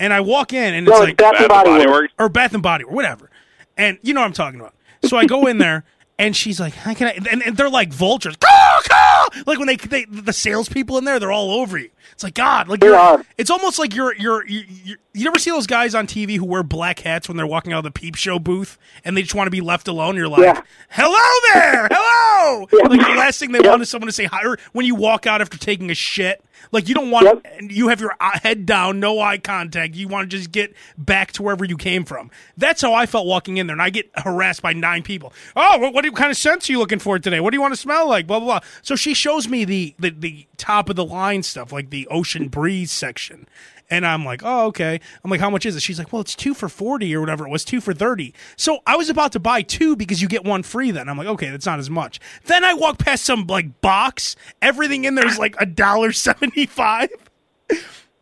and 0.00 0.12
I 0.12 0.20
walk 0.20 0.52
in 0.52 0.74
and 0.74 0.86
it's 0.86 0.94
No, 0.94 1.00
like 1.00 1.10
it's 1.10 1.22
Bath 1.22 1.32
Bath 1.32 1.42
and 1.42 1.44
and 1.44 1.48
Body 1.48 1.70
Body 1.70 1.86
Works. 1.86 2.00
Works. 2.00 2.14
or 2.18 2.28
Bath 2.28 2.54
and 2.54 2.62
Body 2.62 2.84
or 2.84 2.92
whatever, 2.92 3.30
and 3.76 3.98
you 4.02 4.14
know 4.14 4.20
what 4.20 4.26
I'm 4.26 4.32
talking 4.32 4.60
about. 4.60 4.74
So 5.04 5.16
I 5.16 5.26
go 5.26 5.46
in 5.46 5.58
there. 5.58 5.84
And 6.18 6.34
she's 6.34 6.58
like, 6.58 6.72
"How 6.72 6.94
can 6.94 7.08
I?" 7.08 7.10
And, 7.30 7.42
and 7.42 7.56
they're 7.58 7.68
like 7.68 7.92
vultures. 7.92 8.36
Caw, 8.36 8.80
caw! 8.88 9.28
Like 9.46 9.58
when 9.58 9.66
they, 9.66 9.76
they 9.76 10.06
the 10.06 10.32
salespeople 10.32 10.96
in 10.96 11.04
there, 11.04 11.18
they're 11.20 11.30
all 11.30 11.50
over 11.60 11.76
you. 11.76 11.90
It's 12.12 12.24
like 12.24 12.32
God. 12.32 12.68
Like 12.68 12.82
you're, 12.82 12.96
are. 12.96 13.22
it's 13.36 13.50
almost 13.50 13.78
like 13.78 13.94
you're 13.94 14.14
you're 14.16 14.42
you 14.46 14.64
you 14.66 14.96
you 15.12 15.28
ever 15.28 15.38
see 15.38 15.50
those 15.50 15.66
guys 15.66 15.94
on 15.94 16.06
TV 16.06 16.38
who 16.38 16.46
wear 16.46 16.62
black 16.62 17.00
hats 17.00 17.28
when 17.28 17.36
they're 17.36 17.46
walking 17.46 17.74
out 17.74 17.80
of 17.80 17.84
the 17.84 17.90
peep 17.90 18.14
show 18.14 18.38
booth 18.38 18.78
and 19.04 19.14
they 19.14 19.20
just 19.20 19.34
want 19.34 19.46
to 19.46 19.50
be 19.50 19.60
left 19.60 19.88
alone. 19.88 20.16
You're 20.16 20.26
like, 20.28 20.40
Yeah. 20.40 20.62
"Hello 20.88 21.52
there, 21.52 21.86
hello!" 21.92 22.66
Yeah. 22.72 22.88
Like 22.88 23.00
the 23.06 23.14
last 23.14 23.38
thing 23.38 23.52
they 23.52 23.58
Yep. 23.58 23.66
want 23.68 23.82
is 23.82 23.90
someone 23.90 24.06
to 24.08 24.12
say 24.12 24.24
hi. 24.24 24.40
Or 24.42 24.56
when 24.72 24.86
you 24.86 24.94
walk 24.94 25.26
out 25.26 25.42
after 25.42 25.58
taking 25.58 25.90
a 25.90 25.94
shit, 25.94 26.42
like 26.72 26.88
you 26.88 26.94
don't 26.94 27.10
want 27.10 27.26
Yep. 27.26 27.46
and 27.58 27.72
you 27.72 27.88
have 27.88 28.00
your 28.00 28.14
uh, 28.20 28.38
head 28.42 28.66
down, 28.66 29.00
no 29.00 29.20
eye 29.20 29.38
contact. 29.38 29.94
You 29.94 30.08
want 30.08 30.30
to 30.30 30.36
just 30.36 30.52
get 30.52 30.74
back 30.98 31.32
to 31.32 31.42
wherever 31.42 31.64
you 31.64 31.76
came 31.76 32.04
from. 32.04 32.30
That's 32.56 32.82
how 32.82 32.94
I 32.94 33.06
felt 33.06 33.26
walking 33.26 33.56
in 33.56 33.66
there, 33.66 33.74
and 33.74 33.82
I 33.82 33.90
get 33.90 34.10
harassed 34.16 34.62
by 34.62 34.72
nine 34.72 35.02
people. 35.02 35.32
Oh, 35.54 35.78
what, 35.78 35.94
what 35.94 36.14
kind 36.14 36.30
of 36.30 36.36
scents 36.36 36.68
are 36.68 36.72
you 36.72 36.78
looking 36.78 36.98
for 36.98 37.18
today? 37.18 37.40
What 37.40 37.50
do 37.50 37.56
you 37.56 37.60
want 37.60 37.74
to 37.74 37.80
smell 37.80 38.08
like? 38.08 38.26
Blah 38.26 38.40
blah 38.40 38.60
blah. 38.60 38.68
So 38.82 38.96
she 38.96 39.14
shows 39.14 39.48
me 39.48 39.64
the 39.64 39.94
the, 39.98 40.10
the 40.10 40.46
top 40.56 40.88
of 40.88 40.96
the 40.96 41.04
line 41.04 41.42
stuff, 41.42 41.72
like 41.72 41.90
the 41.90 42.06
ocean 42.08 42.48
breeze 42.48 42.92
section. 42.92 43.48
And 43.88 44.06
I'm 44.06 44.24
like, 44.24 44.42
oh, 44.44 44.66
okay. 44.66 45.00
I'm 45.22 45.30
like, 45.30 45.40
how 45.40 45.50
much 45.50 45.64
is 45.64 45.76
it? 45.76 45.82
She's 45.82 45.98
like, 45.98 46.12
well, 46.12 46.20
it's 46.20 46.34
two 46.34 46.54
for 46.54 46.68
40 46.68 47.14
or 47.14 47.20
whatever. 47.20 47.46
It 47.46 47.50
was 47.50 47.64
two 47.64 47.80
for 47.80 47.94
30. 47.94 48.34
So 48.56 48.80
I 48.86 48.96
was 48.96 49.08
about 49.08 49.32
to 49.32 49.40
buy 49.40 49.62
two 49.62 49.94
because 49.94 50.20
you 50.20 50.28
get 50.28 50.44
one 50.44 50.62
free 50.62 50.90
then. 50.90 51.08
I'm 51.08 51.16
like, 51.16 51.28
okay, 51.28 51.50
that's 51.50 51.66
not 51.66 51.78
as 51.78 51.88
much. 51.88 52.18
Then 52.46 52.64
I 52.64 52.74
walk 52.74 52.98
past 52.98 53.24
some 53.24 53.46
like 53.46 53.80
box. 53.80 54.34
Everything 54.60 55.04
in 55.04 55.14
there 55.14 55.26
is 55.26 55.38
like 55.38 55.54
a 55.60 55.66
dollar 55.66 56.12
75. 56.12 57.10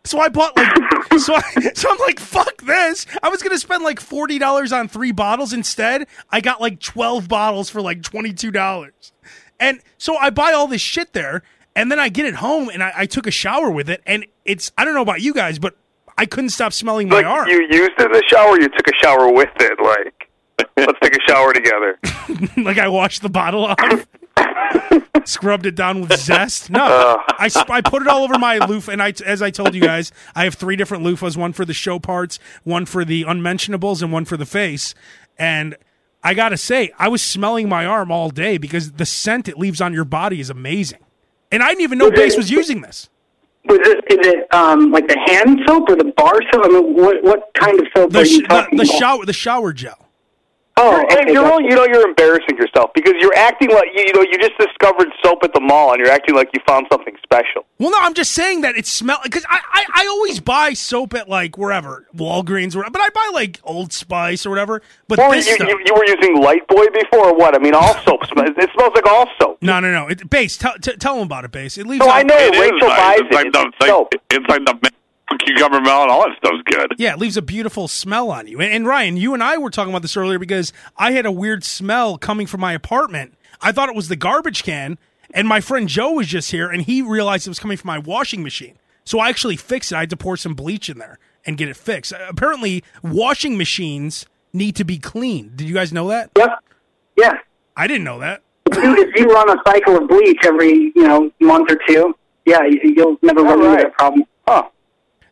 So 0.06 0.20
I 0.20 0.28
bought 0.28 0.54
like 0.54 0.76
so 1.18 1.34
I 1.34 1.40
so 1.74 1.90
I'm 1.90 1.98
like 1.98 2.20
fuck 2.20 2.62
this. 2.62 3.06
I 3.22 3.30
was 3.30 3.42
gonna 3.42 3.58
spend 3.58 3.82
like 3.82 4.00
forty 4.00 4.38
dollars 4.38 4.70
on 4.70 4.86
three 4.86 5.12
bottles 5.12 5.54
instead. 5.54 6.06
I 6.30 6.42
got 6.42 6.60
like 6.60 6.80
twelve 6.80 7.26
bottles 7.26 7.70
for 7.70 7.80
like 7.80 8.02
twenty 8.02 8.34
two 8.34 8.50
dollars, 8.50 9.12
and 9.58 9.80
so 9.96 10.16
I 10.16 10.28
buy 10.28 10.52
all 10.52 10.66
this 10.66 10.82
shit 10.82 11.14
there. 11.14 11.42
And 11.76 11.90
then 11.90 11.98
I 11.98 12.08
get 12.08 12.26
it 12.26 12.34
home 12.36 12.68
and 12.68 12.82
I, 12.82 12.92
I 12.98 13.06
took 13.06 13.26
a 13.26 13.30
shower 13.32 13.70
with 13.70 13.90
it, 13.90 14.00
and 14.06 14.26
it's 14.44 14.70
I 14.78 14.84
don't 14.84 14.94
know 14.94 15.02
about 15.02 15.20
you 15.22 15.34
guys, 15.34 15.58
but 15.58 15.76
I 16.16 16.26
couldn't 16.26 16.50
stop 16.50 16.72
smelling 16.72 17.08
my 17.08 17.16
Like 17.16 17.26
arm. 17.26 17.48
you 17.48 17.60
used 17.62 17.92
it 17.98 18.06
in 18.06 18.12
the 18.12 18.22
shower, 18.28 18.60
you 18.60 18.68
took 18.68 18.86
a 18.86 18.92
shower 19.02 19.32
with 19.32 19.50
it. 19.56 19.80
Like, 19.82 20.30
let's 20.76 20.98
take 21.02 21.16
a 21.16 21.20
shower 21.28 21.52
together. 21.52 21.98
like 22.62 22.78
I 22.78 22.86
washed 22.88 23.22
the 23.22 23.28
bottle 23.28 23.64
off, 23.66 24.06
scrubbed 25.24 25.66
it 25.66 25.74
down 25.74 26.00
with 26.02 26.16
zest. 26.18 26.70
No, 26.70 26.84
Uh. 26.84 27.16
I, 27.38 27.48
sp- 27.50 27.70
I 27.70 27.80
put 27.80 28.02
it 28.02 28.08
all 28.08 28.22
over 28.22 28.38
my 28.38 28.58
loofah, 28.58 28.92
and 28.92 29.02
I, 29.02 29.12
as 29.26 29.42
I 29.42 29.50
told 29.50 29.74
you 29.74 29.80
guys, 29.80 30.12
I 30.36 30.44
have 30.44 30.54
three 30.54 30.76
different 30.76 31.04
loofahs: 31.04 31.36
one 31.36 31.52
for 31.52 31.64
the 31.64 31.74
show 31.74 31.98
parts, 31.98 32.38
one 32.62 32.86
for 32.86 33.04
the 33.04 33.22
unmentionables, 33.24 34.00
and 34.02 34.12
one 34.12 34.24
for 34.24 34.36
the 34.36 34.46
face. 34.46 34.94
And 35.38 35.76
I 36.22 36.34
gotta 36.34 36.56
say, 36.56 36.92
I 36.98 37.08
was 37.08 37.20
smelling 37.22 37.68
my 37.68 37.84
arm 37.84 38.12
all 38.12 38.30
day 38.30 38.58
because 38.58 38.92
the 38.92 39.06
scent 39.06 39.48
it 39.48 39.58
leaves 39.58 39.80
on 39.80 39.92
your 39.92 40.04
body 40.04 40.38
is 40.40 40.50
amazing. 40.50 41.00
And 41.54 41.62
I 41.62 41.68
didn't 41.68 41.82
even 41.82 41.98
know 41.98 42.06
Was 42.06 42.14
it- 42.14 42.16
Bass 42.16 42.36
was 42.36 42.50
using 42.50 42.80
this. 42.82 43.08
Was 43.66 43.78
it 43.82 44.04
is 44.12 44.26
it 44.26 44.52
um, 44.54 44.90
like 44.90 45.08
the 45.08 45.18
hand 45.26 45.60
soap 45.66 45.88
or 45.88 45.96
the 45.96 46.12
bar 46.16 46.34
soap? 46.52 46.66
I 46.66 46.68
mean, 46.68 46.94
what 46.94 47.22
what 47.22 47.50
kind 47.54 47.80
of 47.80 47.86
soap 47.96 48.10
The, 48.12 48.18
are 48.20 48.24
you 48.26 48.42
the, 48.42 48.48
talking 48.48 48.76
the 48.76 48.84
about? 48.84 48.98
shower, 48.98 49.24
the 49.24 49.32
shower 49.32 49.72
gel. 49.72 50.03
Oh, 50.76 50.96
And 50.96 51.04
okay, 51.12 51.32
you're 51.32 51.42
gotcha. 51.44 51.56
really, 51.56 51.64
you 51.70 51.76
know, 51.76 51.84
you're 51.86 52.08
embarrassing 52.08 52.56
yourself 52.56 52.90
because 52.94 53.12
you're 53.20 53.34
acting 53.36 53.70
like 53.70 53.84
you, 53.94 54.02
you 54.08 54.12
know 54.12 54.22
you 54.22 54.36
just 54.38 54.58
discovered 54.58 55.06
soap 55.24 55.44
at 55.44 55.54
the 55.54 55.60
mall 55.60 55.92
and 55.92 56.00
you're 56.00 56.10
acting 56.10 56.34
like 56.34 56.50
you 56.52 56.60
found 56.66 56.86
something 56.90 57.14
special. 57.22 57.64
Well, 57.78 57.90
no, 57.92 57.98
I'm 58.00 58.12
just 58.14 58.32
saying 58.32 58.62
that 58.62 58.76
it 58.76 58.84
smells 58.86 59.20
because 59.22 59.44
I, 59.48 59.60
I 59.72 59.84
I 60.02 60.06
always 60.08 60.40
buy 60.40 60.72
soap 60.72 61.14
at 61.14 61.28
like 61.28 61.56
wherever 61.56 62.06
Walgreens, 62.16 62.74
or 62.74 62.82
but 62.90 63.00
I 63.00 63.08
buy 63.10 63.30
like 63.32 63.60
Old 63.62 63.92
Spice 63.92 64.44
or 64.46 64.50
whatever. 64.50 64.82
But 65.06 65.20
Or 65.20 65.32
this 65.32 65.46
you, 65.48 65.54
stuff, 65.54 65.68
you, 65.68 65.80
you 65.86 65.94
were 65.94 66.06
using 66.06 66.36
Lifebuoy 66.42 66.92
before 66.92 67.28
or 67.28 67.36
what? 67.36 67.54
I 67.54 67.58
mean, 67.60 67.74
all 67.74 67.94
soap 68.04 68.26
smells. 68.26 68.50
It 68.56 68.68
smells 68.74 68.92
like 68.96 69.06
all 69.06 69.28
soap. 69.40 69.58
no, 69.62 69.78
no, 69.78 69.92
no. 69.92 70.08
It, 70.08 70.28
Bass, 70.28 70.56
tell, 70.56 70.74
t- 70.80 70.96
tell 70.96 71.14
them 71.14 71.26
about 71.26 71.44
it, 71.44 71.52
Bass. 71.52 71.78
It 71.78 71.86
leaves. 71.86 72.04
No, 72.04 72.10
out- 72.10 72.16
I 72.18 72.22
know. 72.24 72.36
It 72.36 72.52
is 72.54 72.60
Rachel 72.60 72.88
nice. 72.88 72.98
buys 72.98 73.18
It's 73.20 73.28
it. 73.30 73.34
like 73.34 73.52
the, 73.52 73.60
It's 73.78 73.86
soap. 73.86 74.14
it's 74.30 74.48
like 74.48 74.64
the 74.64 74.90
cucumber 75.38 75.80
melon. 75.80 76.10
All 76.10 76.28
that 76.28 76.36
stuff's 76.38 76.62
good. 76.64 76.94
Yeah, 76.98 77.12
it 77.12 77.18
leaves 77.18 77.36
a 77.36 77.42
beautiful 77.42 77.88
smell 77.88 78.30
on 78.30 78.46
you. 78.46 78.60
And, 78.60 78.72
and 78.72 78.86
Ryan, 78.86 79.16
you 79.16 79.34
and 79.34 79.42
I 79.42 79.58
were 79.58 79.70
talking 79.70 79.92
about 79.92 80.02
this 80.02 80.16
earlier 80.16 80.38
because 80.38 80.72
I 80.96 81.12
had 81.12 81.26
a 81.26 81.32
weird 81.32 81.64
smell 81.64 82.18
coming 82.18 82.46
from 82.46 82.60
my 82.60 82.72
apartment. 82.72 83.36
I 83.60 83.72
thought 83.72 83.88
it 83.88 83.94
was 83.94 84.08
the 84.08 84.16
garbage 84.16 84.62
can, 84.62 84.98
and 85.32 85.48
my 85.48 85.60
friend 85.60 85.88
Joe 85.88 86.12
was 86.12 86.26
just 86.26 86.50
here, 86.50 86.68
and 86.68 86.82
he 86.82 87.02
realized 87.02 87.46
it 87.46 87.50
was 87.50 87.58
coming 87.58 87.76
from 87.76 87.88
my 87.88 87.98
washing 87.98 88.42
machine. 88.42 88.78
So 89.04 89.18
I 89.18 89.28
actually 89.28 89.56
fixed 89.56 89.92
it. 89.92 89.96
I 89.96 90.00
had 90.00 90.10
to 90.10 90.16
pour 90.16 90.36
some 90.36 90.54
bleach 90.54 90.88
in 90.88 90.98
there 90.98 91.18
and 91.46 91.56
get 91.56 91.68
it 91.68 91.76
fixed. 91.76 92.12
Uh, 92.12 92.26
apparently, 92.28 92.82
washing 93.02 93.56
machines 93.56 94.26
need 94.52 94.76
to 94.76 94.84
be 94.84 94.98
cleaned. 94.98 95.56
Did 95.56 95.68
you 95.68 95.74
guys 95.74 95.92
know 95.92 96.08
that? 96.08 96.30
Yep. 96.36 96.50
Yeah. 97.16 97.32
I 97.76 97.86
didn't 97.86 98.04
know 98.04 98.20
that. 98.20 98.42
If 98.66 98.82
you, 98.82 98.96
if 98.96 99.16
you 99.16 99.26
run 99.26 99.50
a 99.50 99.56
cycle 99.66 99.96
of 99.96 100.08
bleach 100.08 100.38
every 100.44 100.92
you 100.94 101.06
know 101.06 101.30
month 101.40 101.70
or 101.70 101.78
two, 101.86 102.14
yeah, 102.44 102.62
you, 102.64 102.94
you'll 102.96 103.16
never 103.22 103.42
run 103.42 103.58
into 103.58 103.68
right. 103.68 103.82
that 103.82 103.92
problem. 103.94 104.24
Huh. 104.48 104.68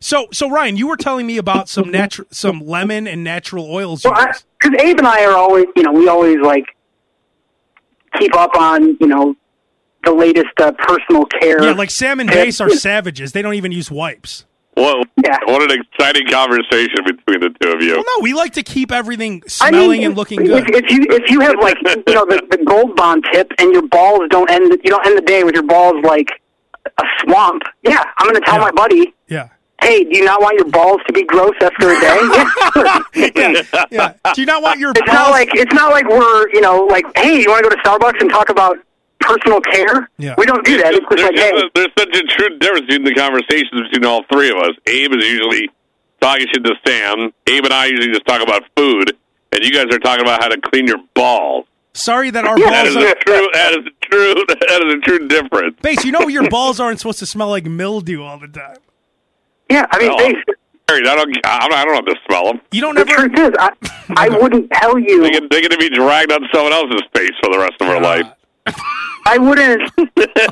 So, 0.03 0.27
so 0.33 0.51
Ryan, 0.51 0.77
you 0.77 0.89
were 0.89 0.97
telling 0.97 1.27
me 1.27 1.39
about 1.39 1.69
some 1.69 1.91
natural, 1.91 2.27
some 2.31 2.61
lemon 2.61 3.07
and 3.07 3.23
natural 3.23 3.71
oils. 3.73 4.05
You 4.05 4.11
Well, 4.11 4.33
because 4.61 4.81
Abe 4.83 4.99
and 4.99 5.07
I 5.07 5.25
are 5.25 5.37
always, 5.37 5.67
you 5.77 5.83
know, 5.83 5.93
we 5.93 6.09
always 6.09 6.39
like 6.41 6.65
keep 8.19 8.35
up 8.37 8.57
on, 8.57 8.97
you 9.01 9.07
know, 9.07 9.35
the 10.05 10.13
latest 10.13 10.49
uh, 10.61 10.73
personal 10.73 11.25
care. 11.27 11.63
yeah, 11.63 11.73
like 11.73 11.91
Sam 11.91 12.19
and 12.21 12.29
Bass 12.29 12.61
are 12.61 12.69
savages. 12.71 13.33
They 13.33 13.43
don't 13.43 13.55
even 13.55 13.71
use 13.71 13.91
wipes. 13.91 14.45
What, 14.75 15.07
Yeah. 15.25 15.37
what 15.45 15.63
an 15.71 15.79
exciting 15.81 16.27
conversation 16.29 16.97
between 17.05 17.41
the 17.41 17.51
two 17.61 17.71
of 17.73 17.83
you. 17.83 17.93
Well, 17.93 18.05
no, 18.19 18.23
we 18.23 18.33
like 18.33 18.55
to 18.55 18.63
keep 18.63 18.91
everything 18.91 19.43
I 19.61 19.69
smelling 19.69 20.01
mean, 20.01 20.07
and 20.09 20.17
looking 20.17 20.41
if, 20.41 20.47
good. 20.49 20.75
If 20.85 20.91
you 20.91 21.07
if 21.11 21.31
you 21.31 21.41
have 21.41 21.55
like 21.61 21.77
you 21.85 22.15
know 22.15 22.25
the, 22.27 22.43
the 22.51 22.65
gold 22.65 22.97
bond 22.97 23.25
tip 23.33 23.53
and 23.59 23.71
your 23.73 23.87
balls 23.87 24.23
don't 24.31 24.51
end 24.51 24.73
you 24.83 24.91
don't 24.91 25.07
end 25.07 25.17
the 25.19 25.23
day 25.23 25.45
with 25.45 25.55
your 25.55 25.63
balls 25.67 26.03
like 26.05 26.31
a 26.99 27.05
swamp. 27.21 27.63
Yeah, 27.83 28.03
I'm 28.19 28.27
going 28.29 28.35
to 28.43 28.45
tell 28.47 28.57
Yeah. 28.57 28.61
my 28.63 28.71
buddy, 28.73 29.15
Yeah. 29.29 29.49
Hey, 29.83 30.05
do 30.05 30.17
you 30.19 30.25
not 30.25 30.41
want 30.41 30.57
your 30.59 30.69
balls 30.71 31.01
to 31.07 31.13
be 31.13 31.25
gross 31.25 31.55
after 31.61 31.91
a 31.91 32.01
day? 32.01 32.21
Yeah, 33.35 33.63
sure. 33.63 33.87
Yeah. 33.91 34.15
Do 34.35 34.41
you 34.41 34.47
not 34.47 34.63
want 34.63 34.79
your 34.81 34.91
It's 34.91 35.01
balls? 35.01 35.13
not 35.13 35.31
like 35.31 35.49
it's 35.55 35.75
not 35.75 35.91
like 35.91 36.09
we're 36.09 36.49
you 36.51 36.61
know 36.61 36.85
like 36.87 37.05
hey, 37.17 37.41
you 37.41 37.49
want 37.51 37.65
to 37.65 37.71
go 37.71 37.75
to 37.77 37.83
Starbucks 37.83 38.21
and 38.21 38.31
talk 38.31 38.49
about 38.49 38.79
personal 39.21 39.61
care? 39.61 40.09
Yeah. 40.19 40.35
We 40.39 40.47
don't 40.47 40.65
do 40.65 40.79
that. 40.79 40.95
It's 40.95 41.05
just 41.05 41.17
there's, 41.17 41.23
like 41.23 41.37
hey, 41.39 41.51
a- 41.51 41.71
there's 41.75 41.93
such 41.99 42.17
a 42.17 42.23
true 42.27 42.59
difference 42.59 42.87
between 42.87 43.05
the 43.05 43.15
conversations 43.15 43.83
between 43.91 44.05
all 44.05 44.25
three 44.33 44.51
of 44.51 44.57
us. 44.57 44.73
Abe 44.87 45.13
is 45.15 45.25
usually 45.29 45.71
talking 46.21 46.47
shit 46.53 46.65
to 46.65 46.75
Sam. 46.87 47.33
Abe 47.47 47.65
and 47.65 47.73
I 47.75 47.87
usually 47.87 48.09
just 48.13 48.27
talk 48.27 48.43
about 48.43 48.63
food, 48.77 49.17
and 49.53 49.63
you 49.65 49.73
guys 49.73 49.87
are 49.95 49.99
talking 49.99 50.23
about 50.23 50.43
how 50.43 50.49
to 50.49 50.61
clean 50.61 50.87
your 50.87 50.99
balls. 51.15 51.67
Sorry 51.95 52.31
that 52.31 52.45
our 52.47 52.59
That 52.59 52.85
balls 52.85 52.89
is 52.89 52.97
are. 52.97 53.07
a 53.09 53.15
true. 53.17 53.49
That 53.53 53.73
is 53.73 53.87
a 53.87 54.07
true. 54.07 54.45
That 54.49 54.83
is 54.87 54.95
a 54.95 54.99
true 55.01 55.29
difference. 55.29 55.77
Bass, 55.83 56.05
you 56.05 56.13
know 56.13 56.27
your 56.29 56.49
balls 56.49 56.81
aren't 56.81 56.99
supposed 57.01 57.19
to 57.19 57.27
smell 57.27 57.49
like 57.51 57.67
mildew 57.67 58.23
all 58.23 58.39
the 58.39 58.49
time. 58.49 58.77
Yeah. 59.73 59.87
I 59.91 59.99
mean, 59.99 60.09
No. 60.09 60.19
hey, 60.19 60.35
I 60.89 61.01
don't. 61.17 61.37
I 61.45 61.59
don't, 61.69 61.73
I 61.75 61.85
don't 61.85 61.95
have 61.95 62.05
to 62.07 62.17
smell 62.29 62.45
them. 62.47 62.61
You 62.73 62.81
don't 62.83 62.95
the 62.95 63.01
ever. 63.03 63.29
truth 63.29 63.39
is, 63.39 63.51
I 63.59 63.71
I 64.17 64.29
wouldn't 64.29 64.71
tell 64.73 64.99
you. 64.99 65.23
They 65.23 65.31
get, 65.31 65.51
they 65.51 65.61
get 65.63 65.71
to 65.73 65.79
be 65.79 65.89
dragged 65.89 66.31
on 66.33 66.47
someone 66.53 66.73
else's 66.73 67.03
face 67.15 67.33
for 67.43 67.51
the 67.51 67.59
rest 67.59 67.75
of 67.81 67.89
our 67.89 68.01
life. 68.01 68.27
I 69.25 69.39
wouldn't 69.39 69.81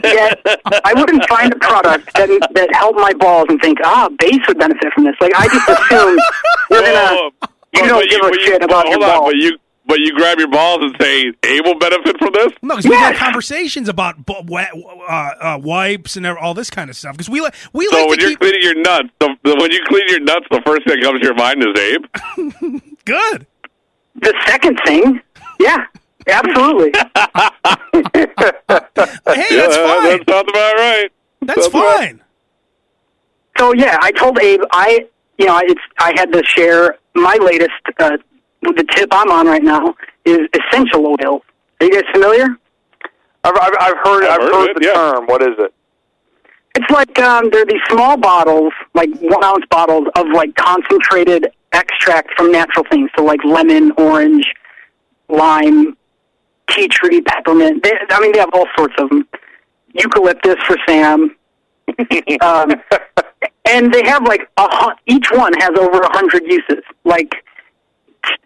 get, 0.03 0.41
I 0.85 0.95
wouldn't 0.95 1.29
find 1.29 1.53
a 1.53 1.57
product 1.59 2.13
that 2.15 2.29
that 2.55 2.73
helped 2.75 2.99
my 3.01 3.13
balls 3.15 3.47
and 3.49 3.61
think, 3.61 3.79
ah, 3.85 4.09
Bass 4.19 4.39
would 4.49 4.59
benefit 4.59 4.93
from 4.95 5.05
this. 5.05 5.15
Like 5.21 5.33
I 5.35 5.47
just 5.49 5.69
assume 5.69 6.19
you're 6.71 6.83
gonna 6.83 7.31
you 7.75 7.87
don't 7.87 8.01
but 8.01 8.09
give 8.09 8.21
a 8.21 8.31
but 8.31 8.41
shit 8.41 8.63
about 8.63 8.87
hold 8.87 9.01
your 9.01 9.11
on, 9.11 9.19
balls. 9.19 9.33
But 9.33 9.37
you, 9.43 9.59
but 9.91 9.99
you 9.99 10.13
grab 10.15 10.39
your 10.39 10.49
balls 10.49 10.79
and 10.83 10.95
say, 11.01 11.33
"Abe 11.43 11.67
will 11.67 11.79
benefit 11.79 12.17
from 12.19 12.31
this." 12.33 12.53
No, 12.63 12.77
because 12.77 12.89
we 12.89 12.95
had 12.97 13.17
conversations 13.17 13.89
about 13.89 14.25
bu- 14.25 14.55
uh, 14.55 14.65
uh, 15.09 15.59
wipes 15.63 16.17
and 16.17 16.25
all 16.27 16.55
this 16.55 16.71
kind 16.71 16.89
of 16.89 16.97
stuff. 16.97 17.13
Because 17.15 17.29
we 17.29 17.41
like 17.41 17.55
we 17.73 17.87
So 17.89 17.97
like 17.97 18.09
when 18.09 18.19
to 18.19 18.23
you're 18.23 18.31
keep 18.31 18.41
cleaning 18.41 18.63
your 18.63 18.77
nuts, 18.81 19.09
the, 19.19 19.37
the, 19.43 19.57
when 19.57 19.73
you 19.73 19.81
clean 19.89 20.05
your 20.09 20.21
nuts, 20.21 20.47
the 20.51 20.63
first 20.65 20.87
thing 20.87 21.01
that 21.01 21.05
comes 21.05 21.21
to 21.21 21.27
your 21.27 21.35
mind 21.35 21.63
is 21.63 21.79
Abe. 21.79 22.83
good. 23.05 23.47
the 24.15 24.35
second 24.47 24.79
thing, 24.87 25.21
yeah, 25.59 25.85
absolutely. 26.29 26.93
Hey, 29.27 29.57
that's 29.57 29.77
fine. 29.77 30.03
That 30.05 30.25
sounds 30.29 30.49
about 30.49 30.75
right. 30.75 31.09
That's 31.43 31.63
That's 31.63 31.75
right. 31.75 31.97
fine. 31.99 32.21
so 33.59 33.73
yeah, 33.75 33.97
I 34.01 34.13
told 34.13 34.39
Abe 34.39 34.61
I 34.73 35.07
you 35.39 35.47
know 35.47 35.59
it's 35.65 35.81
I 35.99 36.13
had 36.17 36.33
to 36.33 36.43
share 36.45 36.97
my 37.15 37.37
latest 37.41 37.71
uh, 37.99 38.17
the 38.63 38.85
tip 38.95 39.09
I'm 39.13 39.31
on 39.31 39.47
right 39.47 39.63
now 39.63 39.95
is 40.25 40.41
essential 40.55 41.07
oil. 41.07 41.43
Are 41.81 41.87
you 41.87 41.93
guys 41.93 42.05
familiar? 42.13 42.47
I've, 43.45 43.55
I've, 43.61 43.73
I've 43.81 43.97
heard. 44.05 44.25
I've 44.25 44.31
I've 44.31 44.41
heard 44.41 44.53
heard, 44.53 44.71
it, 44.71 44.81
the 44.81 44.87
yeah. 44.87 44.95
term. 44.95 45.27
What 45.27 45.43
is 45.43 45.55
it? 45.59 45.75
It's 46.77 46.91
like 46.91 47.19
um, 47.19 47.51
they're 47.51 47.65
these 47.65 47.81
small 47.89 48.17
bottles, 48.17 48.73
like 48.95 49.11
one 49.21 49.43
ounce 49.43 49.65
bottles 49.71 50.07
of 50.15 50.27
like 50.29 50.55
concentrated 50.55 51.49
extract 51.73 52.33
from 52.37 52.53
natural 52.53 52.85
things. 52.91 53.11
So 53.17 53.25
like 53.25 53.43
lemon, 53.45 53.93
orange, 53.97 54.45
lime, 55.29 55.97
tea 56.69 56.89
tree, 56.89 57.23
peppermint. 57.23 57.83
They, 57.83 57.93
I 58.11 58.21
mean, 58.21 58.33
they 58.33 58.39
have 58.39 58.51
all 58.53 58.67
sorts 58.77 58.95
of 58.99 59.09
them. 59.09 59.27
Eucalyptus 59.95 60.57
for 60.67 60.77
Sam. 60.87 61.37
um, 62.43 62.71
and 63.65 63.93
they 63.93 64.05
have 64.05 64.23
like 64.25 64.49
a 64.57 64.69
each 65.07 65.31
one 65.33 65.53
has 65.55 65.71
over 65.77 65.99
a 65.99 66.13
hundred 66.17 66.45
uses. 66.47 66.85
Like 67.05 67.35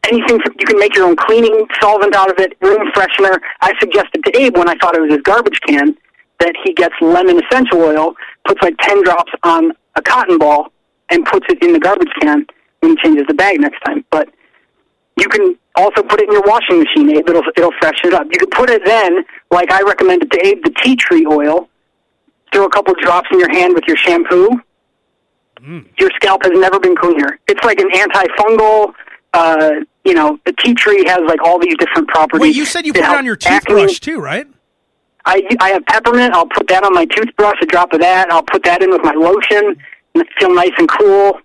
anything 0.07 0.41
from, 0.41 0.55
you 0.59 0.67
can 0.67 0.79
make 0.79 0.95
your 0.95 1.07
own 1.07 1.17
cleaning 1.17 1.67
solvent 1.81 2.15
out 2.15 2.31
of 2.31 2.39
it, 2.39 2.57
room 2.61 2.91
freshener. 2.93 3.39
I 3.61 3.73
suggested 3.81 4.25
to 4.25 4.39
Abe 4.39 4.57
when 4.57 4.69
I 4.69 4.75
thought 4.77 4.97
it 4.97 5.01
was 5.01 5.13
his 5.13 5.23
garbage 5.23 5.61
can 5.67 5.97
that 6.41 6.55
he 6.65 6.73
gets 6.75 6.95
lemon 7.01 7.41
essential 7.43 7.81
oil, 7.81 8.15
puts 8.47 8.61
like 8.63 8.77
ten 8.81 9.03
drops 9.05 9.33
on 9.43 9.73
a 9.97 10.03
cotton 10.03 10.39
ball, 10.39 10.73
and 11.11 11.25
puts 11.27 11.47
it 11.49 11.63
in 11.63 11.73
the 11.73 11.79
garbage 11.79 12.11
can 12.21 12.47
when 12.81 12.97
he 12.97 13.03
changes 13.03 13.25
the 13.29 13.35
bag 13.35 13.61
next 13.61 13.81
time. 13.81 14.05
But 14.11 14.29
you 15.17 15.29
can 15.29 15.57
also 15.77 16.03
put 16.03 16.21
it 16.21 16.29
in 16.29 16.33
your 16.33 16.43
washing 16.47 16.79
machine, 16.83 17.17
Abe. 17.17 17.29
It'll 17.29 17.43
it'll 17.57 17.73
freshen 17.81 18.09
it 18.09 18.15
up. 18.15 18.27
You 18.31 18.39
could 18.39 18.51
put 18.51 18.71
it 18.71 18.83
then, 18.85 19.25
like 19.51 19.71
I 19.71 19.83
recommended 19.83 20.31
to 20.33 20.47
Abe, 20.47 20.65
the 20.65 20.75
tea 20.83 20.97
tree 20.97 21.27
oil. 21.27 21.69
Throw 22.53 22.67
a 22.67 22.71
couple 22.71 22.95
drops 23.01 23.29
in 23.33 23.41
your 23.41 23.51
hand 23.51 23.75
with 23.75 23.85
your 23.87 23.97
shampoo. 23.97 24.49
Mm. 25.61 25.87
Your 25.99 26.11
scalp 26.17 26.43
has 26.45 26.53
never 26.55 26.79
been 26.79 26.97
cleaner. 26.97 27.39
It's 27.49 27.65
like 27.65 27.81
an 27.81 27.91
antifungal. 27.91 28.93
Uh, 29.35 29.71
you 30.05 30.15
know, 30.15 30.39
the 30.47 30.53
tea 30.53 30.75
tree 30.75 31.05
has 31.07 31.21
like 31.27 31.43
all 31.43 31.59
these 31.59 31.77
different 31.79 32.09
properties. 32.09 32.41
Wait, 32.41 32.57
you 32.57 32.65
said 32.65 32.87
you 32.87 32.93
put 32.93 33.03
it 33.03 33.09
on 33.09 33.25
your 33.25 33.39
acne. 33.45 33.59
toothbrush 33.59 33.99
too, 34.01 34.21
right? 34.21 34.47
I 35.27 35.43
I 35.61 35.71
have 35.71 35.85
peppermint. 35.87 36.35
I'll 36.35 36.47
put 36.47 36.69
that 36.69 36.85
on 36.85 36.95
my 36.95 37.05
toothbrush. 37.07 37.57
A 37.63 37.67
drop 37.67 37.93
of 37.93 38.01
that. 38.01 38.31
I'll 38.31 38.43
put 38.43 38.63
that 38.65 38.83
in 38.83 38.91
with 38.91 39.03
my 39.03 39.13
lotion, 39.13 39.77
and 40.15 40.23
it 40.23 40.29
feel 40.39 40.55
nice 40.55 40.73
and 40.79 40.89
cool. 40.89 41.41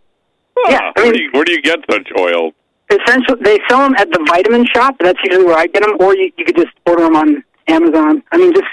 Yeah, 0.67 0.79
I 0.79 0.91
where, 0.95 1.05
mean- 1.05 1.13
do 1.13 1.21
you, 1.23 1.29
where 1.31 1.45
do 1.45 1.51
you 1.51 1.61
get 1.61 1.79
such 1.89 2.07
oil? 2.17 2.51
Essentially, 2.91 3.37
they 3.43 3.59
sell 3.69 3.79
them 3.79 3.95
at 3.97 4.11
the 4.11 4.19
vitamin 4.27 4.65
shop. 4.65 4.95
That's 4.99 5.19
usually 5.23 5.45
where 5.45 5.57
I 5.57 5.67
get 5.67 5.83
them, 5.83 5.95
or 5.99 6.15
you, 6.15 6.31
you 6.37 6.45
could 6.45 6.55
just 6.55 6.73
order 6.87 7.03
them 7.03 7.15
on 7.15 7.43
Amazon. 7.67 8.23
I 8.31 8.37
mean, 8.37 8.51
just 8.53 8.67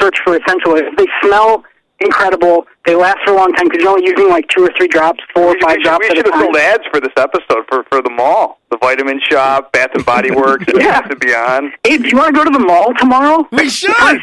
search 0.00 0.16
for 0.22 0.36
essential 0.36 0.72
oils. 0.72 0.92
They 0.96 1.06
smell 1.22 1.64
incredible. 2.04 2.66
They 2.86 2.94
last 2.94 3.18
for 3.24 3.32
a 3.32 3.36
long 3.36 3.52
time 3.54 3.68
because 3.68 3.82
you're 3.82 3.90
only 3.90 4.06
using 4.06 4.28
like 4.28 4.46
two 4.48 4.62
or 4.64 4.70
three 4.76 4.88
drops, 4.88 5.20
four 5.34 5.44
or 5.44 5.54
We, 5.54 5.60
five 5.60 5.72
should, 5.76 5.82
drops 5.84 5.98
we 6.00 6.06
at 6.08 6.12
a 6.12 6.16
should 6.16 6.26
have 6.26 6.34
time. 6.34 6.42
sold 6.44 6.56
ads 6.56 6.84
for 6.92 7.00
this 7.00 7.12
episode 7.16 7.64
for 7.68 7.84
for 7.90 8.02
the 8.02 8.10
mall, 8.10 8.60
the 8.70 8.76
Vitamin 8.78 9.20
Shop, 9.30 9.72
Bath 9.72 9.90
and 9.94 10.04
Body 10.04 10.30
Works, 10.34 10.64
Yeah. 10.68 11.00
Bath 11.00 11.10
and 11.10 11.20
Beyond. 11.20 11.72
Hey, 11.84 11.98
do 11.98 12.08
you 12.08 12.16
want 12.16 12.34
to 12.34 12.38
go 12.38 12.44
to 12.44 12.50
the 12.50 12.64
mall 12.64 12.92
tomorrow? 12.98 13.46
We 13.52 13.68
should. 13.70 13.90
I 13.96 14.18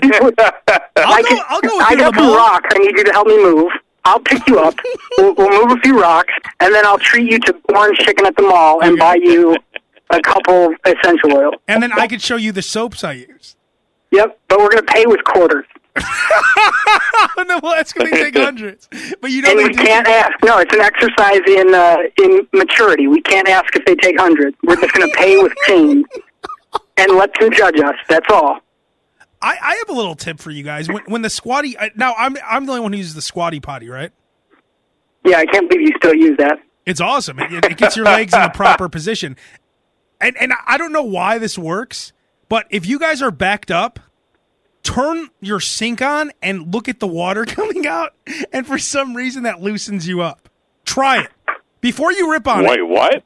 I'll 0.97 1.21
go. 1.23 1.27
can- 1.27 1.39
I'll 1.49 1.61
go 1.61 1.77
with 1.77 1.86
I 1.86 1.91
you 1.91 1.97
to 1.97 2.03
got 2.03 2.13
the 2.13 2.19
some 2.19 2.27
mall. 2.27 2.38
rocks. 2.38 2.69
I 2.73 2.77
need 2.79 2.97
you 2.97 3.03
to 3.03 3.11
help 3.11 3.27
me 3.27 3.38
move. 3.43 3.71
I'll 4.03 4.19
pick 4.19 4.47
you 4.47 4.59
up. 4.59 4.75
we'll, 5.17 5.36
we'll 5.36 5.67
move 5.67 5.77
a 5.77 5.82
few 5.82 5.99
rocks, 6.01 6.34
and 6.59 6.73
then 6.73 6.86
I'll 6.86 6.97
treat 6.97 7.32
you 7.32 7.39
to 7.39 7.55
orange 7.75 7.97
chicken 7.99 8.25
at 8.25 8.36
the 8.36 8.41
mall 8.43 8.82
and 8.84 8.97
buy 8.97 9.15
you 9.15 9.55
a 10.09 10.19
couple 10.21 10.73
essential 10.86 11.34
oil. 11.34 11.51
And 11.67 11.82
then 11.84 11.91
I 11.93 12.07
could 12.07 12.21
show 12.21 12.36
you 12.36 12.51
the 12.51 12.61
soaps 12.63 13.03
I 13.03 13.13
use. 13.13 13.55
Yep, 14.11 14.39
but 14.49 14.59
we're 14.59 14.69
gonna 14.69 14.82
pay 14.84 15.05
with 15.05 15.23
quarters, 15.23 15.65
no, 17.37 17.59
well, 17.61 17.73
that's 17.75 17.91
gonna 17.93 18.11
take 18.11 18.35
hundreds. 18.37 18.87
But 19.21 19.31
you 19.31 19.41
know 19.41 19.49
and 19.49 19.57
we 19.57 19.69
do. 19.69 19.83
can't 19.83 20.07
ask. 20.07 20.31
No, 20.43 20.59
it's 20.59 20.73
an 20.73 20.81
exercise 20.81 21.41
in 21.47 21.73
uh, 21.73 21.97
in 22.21 22.47
maturity. 22.53 23.07
We 23.07 23.21
can't 23.21 23.47
ask 23.47 23.75
if 23.75 23.83
they 23.85 23.95
take 23.95 24.19
hundreds. 24.19 24.55
We're 24.63 24.77
just 24.77 24.93
gonna 24.93 25.11
pay 25.13 25.41
with 25.41 25.53
change 25.67 26.05
and 26.97 27.11
let 27.17 27.31
them 27.39 27.51
judge 27.51 27.79
us. 27.79 27.95
That's 28.07 28.27
all. 28.31 28.59
I, 29.41 29.57
I 29.61 29.75
have 29.75 29.89
a 29.89 29.93
little 29.93 30.15
tip 30.15 30.39
for 30.39 30.51
you 30.51 30.63
guys. 30.63 30.87
When, 30.87 31.01
when 31.07 31.21
the 31.23 31.29
squatty 31.29 31.77
I, 31.77 31.91
now, 31.95 32.13
I'm 32.17 32.37
I'm 32.47 32.65
the 32.65 32.73
only 32.73 32.83
one 32.83 32.93
who 32.93 32.99
uses 32.99 33.15
the 33.15 33.21
squatty 33.21 33.59
potty, 33.59 33.89
right? 33.89 34.11
Yeah, 35.25 35.37
I 35.37 35.45
can't 35.45 35.69
believe 35.69 35.87
you 35.87 35.93
still 35.97 36.15
use 36.15 36.37
that. 36.37 36.59
It's 36.85 37.01
awesome. 37.01 37.39
It, 37.39 37.65
it 37.65 37.77
gets 37.77 37.95
your 37.95 38.05
legs 38.05 38.33
in 38.33 38.41
the 38.41 38.49
proper 38.49 38.89
position. 38.89 39.35
And 40.19 40.37
and 40.37 40.53
I 40.65 40.77
don't 40.77 40.91
know 40.91 41.03
why 41.03 41.37
this 41.37 41.57
works, 41.57 42.13
but 42.49 42.65
if 42.69 42.85
you 42.85 42.99
guys 42.99 43.21
are 43.21 43.31
backed 43.31 43.71
up, 43.71 43.99
turn 44.84 45.29
your 45.39 45.59
sink 45.59 46.01
on 46.01 46.32
and 46.41 46.73
look 46.73 46.88
at 46.89 46.99
the 46.99 47.07
water 47.07 47.45
coming 47.47 47.86
out, 47.88 48.13
and 48.51 48.65
for 48.65 48.77
some 48.77 49.15
reason 49.15 49.43
that 49.43 49.61
loosens 49.61 50.07
you 50.07 50.21
up. 50.21 50.49
Try 50.86 51.23
it 51.23 51.29
before 51.79 52.11
you 52.11 52.32
rip 52.32 52.47
on 52.47 52.65
it. 52.65 52.69
Wait, 52.69 52.82
what? 52.88 53.23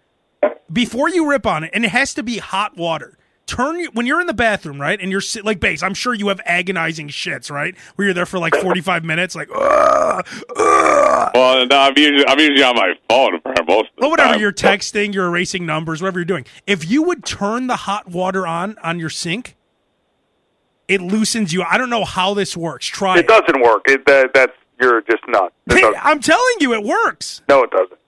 before 0.71 1.09
you 1.09 1.29
rip 1.29 1.45
on 1.45 1.63
it, 1.63 1.71
and 1.73 1.85
it 1.85 1.89
has 1.91 2.13
to 2.15 2.23
be 2.23 2.37
hot 2.37 2.75
water. 2.77 3.17
Turn 3.47 3.85
when 3.93 4.07
you're 4.07 4.19
in 4.19 4.25
the 4.25 4.33
bathroom, 4.33 4.81
right? 4.81 4.99
And 4.99 5.11
you're 5.11 5.21
sit, 5.21 5.45
like 5.45 5.59
Bass. 5.59 5.83
I'm 5.83 5.93
sure 5.93 6.15
you 6.15 6.29
have 6.29 6.41
agonizing 6.45 7.09
shits, 7.09 7.51
right? 7.51 7.75
Where 7.95 8.07
you're 8.07 8.13
there 8.15 8.25
for 8.25 8.39
like 8.39 8.55
45 8.55 9.05
minutes, 9.05 9.35
like, 9.35 9.49
ugh, 9.55 10.25
ugh. 10.57 11.31
Well, 11.35 11.65
no, 11.67 11.77
I'm 11.77 11.93
usually, 11.95 12.27
I'm 12.27 12.39
usually 12.39 12.63
on 12.63 12.75
my 12.75 12.93
phone 13.07 13.39
for 13.41 13.53
most 13.67 13.89
of 13.89 13.95
the 13.97 14.01
Well, 14.01 14.09
whatever. 14.09 14.31
time. 14.33 14.41
You're 14.41 14.51
texting, 14.51 15.13
you're 15.13 15.27
erasing 15.27 15.63
numbers, 15.65 16.01
whatever 16.01 16.17
you're 16.19 16.25
doing. 16.25 16.45
If 16.65 16.89
you 16.89 17.03
would 17.03 17.23
turn 17.23 17.67
the 17.67 17.75
hot 17.75 18.09
water 18.09 18.47
on 18.47 18.77
on 18.83 18.99
your 18.99 19.11
sink, 19.11 19.55
it 20.87 21.01
loosens 21.01 21.51
you. 21.53 21.63
I 21.63 21.77
don't 21.77 21.89
know 21.89 22.05
how 22.05 22.33
this 22.33 22.55
works. 22.55 22.85
Try 22.85 23.17
It 23.17 23.19
it. 23.21 23.27
doesn't 23.27 23.61
work. 23.61 23.83
It, 23.87 24.05
that, 24.05 24.33
that's 24.33 24.53
you're 24.79 25.01
just 25.03 25.23
nuts. 25.27 25.53
Hey, 25.69 25.81
doesn't. 25.81 26.05
I'm 26.05 26.19
telling 26.19 26.55
you, 26.59 26.73
it 26.73 26.83
works. 26.83 27.41
No, 27.47 27.63
it 27.63 27.71
doesn't. 27.71 27.99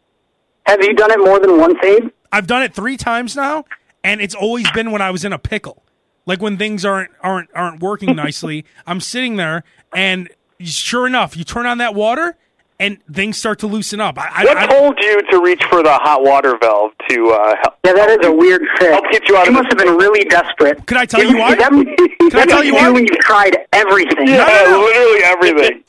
Have 0.66 0.84
you 0.84 0.94
done 0.94 1.12
it 1.12 1.20
more 1.20 1.40
than 1.40 1.58
once, 1.60 1.78
Abe? 1.84 2.10
I've 2.32 2.46
done 2.48 2.62
it 2.64 2.74
three 2.74 2.98
times 2.98 3.36
now, 3.36 3.64
and 4.04 4.20
it's 4.22 4.36
always 4.36 4.70
been 4.72 4.92
when 4.92 5.02
I 5.02 5.12
was 5.12 5.24
in 5.24 5.32
a 5.34 5.40
pickle. 5.40 5.84
Like 6.26 6.42
when 6.42 6.58
things 6.58 6.84
aren't 6.84 7.12
aren't 7.22 7.50
aren't 7.56 7.82
working 7.82 8.16
nicely, 8.18 8.66
I'm 8.86 9.00
sitting 9.00 9.38
there, 9.38 9.64
and 9.94 10.30
sure 10.60 11.08
enough, 11.08 11.38
you 11.38 11.46
turn 11.46 11.66
on 11.66 11.78
that 11.78 11.96
water, 11.96 12.36
and 12.80 13.00
things 13.12 13.38
start 13.38 13.58
to 13.60 13.68
loosen 13.68 14.00
up. 14.00 14.20
I, 14.20 14.30
I, 14.32 14.44
What 14.46 14.58
I- 14.58 14.68
told 14.68 14.98
you 15.02 15.22
to 15.32 15.42
reach 15.42 15.64
for 15.66 15.82
the 15.82 15.92
hot 15.94 16.24
water 16.24 16.56
valve 16.62 16.92
to 17.10 17.30
uh, 17.32 17.56
help? 17.64 17.76
Yeah, 17.84 17.94
that 17.94 18.10
is 18.20 18.28
a 18.28 18.32
weird 18.32 18.62
fit. 18.78 18.92
Help 18.92 19.06
get 19.12 19.28
you 19.28 19.36
out 19.36 19.46
you 19.46 19.50
of 19.52 19.64
must 19.64 19.70
have 19.70 19.78
been 19.80 19.98
really 19.98 20.24
desperate. 20.26 20.86
Can 20.86 20.98
I 20.98 21.06
tell 21.06 21.24
you 21.24 21.38
why? 21.38 21.56
That, 21.56 21.72
Can 21.72 22.40
I 22.40 22.46
tell 22.46 22.64
you 22.64 22.76
why? 22.76 22.90
When 22.92 23.06
you've 23.08 23.18
tried 23.20 23.58
everything. 23.74 24.28
Yeah, 24.28 24.46
no, 24.46 24.72
no. 24.72 24.86
literally 24.86 25.24
everything. 25.24 25.84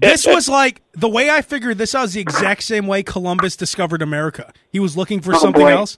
this 0.00 0.26
was 0.26 0.48
like 0.48 0.82
the 0.92 1.08
way 1.08 1.30
I 1.30 1.42
figured 1.42 1.78
this 1.78 1.94
out 1.94 2.04
is 2.06 2.14
the 2.14 2.20
exact 2.20 2.62
same 2.64 2.86
way 2.86 3.02
Columbus 3.02 3.54
discovered 3.56 4.02
America. 4.02 4.52
He 4.70 4.80
was 4.80 4.96
looking 4.96 5.20
for 5.20 5.34
Oh, 5.34 5.38
something 5.38 5.62
boy. 5.62 5.70
else. 5.72 5.96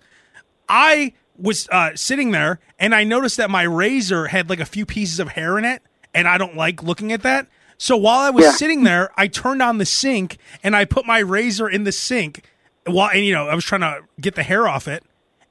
I 0.69 1.15
was 1.39 1.69
uh, 1.71 1.91
sitting 1.95 2.31
there 2.33 2.61
and 2.79 2.95
I 2.95 3.05
noticed 3.05 3.37
that 3.39 3.51
my 3.51 3.63
razor 3.63 4.27
had 4.27 4.51
like 4.51 4.61
a 4.61 4.65
few 4.67 4.85
pieces 4.85 5.19
of 5.21 5.29
hair 5.29 5.59
in 5.59 5.65
it, 5.65 5.83
and 6.15 6.29
I 6.29 6.37
don't 6.39 6.57
like 6.57 6.83
looking 6.83 7.13
at 7.13 7.23
that. 7.23 7.47
So 7.83 7.97
while 7.97 8.21
I 8.21 8.31
was 8.31 8.45
Yeah. 8.45 8.53
sitting 8.53 8.85
there, 8.85 9.11
I 9.17 9.27
turned 9.27 9.61
on 9.61 9.79
the 9.79 9.85
sink 9.85 10.39
and 10.63 10.77
I 10.77 10.85
put 10.85 11.05
my 11.05 11.19
razor 11.19 11.69
in 11.69 11.83
the 11.83 11.91
sink. 11.91 12.45
While 12.87 13.11
and 13.11 13.25
you 13.25 13.33
know 13.33 13.49
I 13.49 13.57
was 13.57 13.65
trying 13.65 13.81
to 13.81 14.03
get 14.21 14.37
the 14.37 14.45
hair 14.45 14.69
off 14.69 14.87
it, 14.87 15.03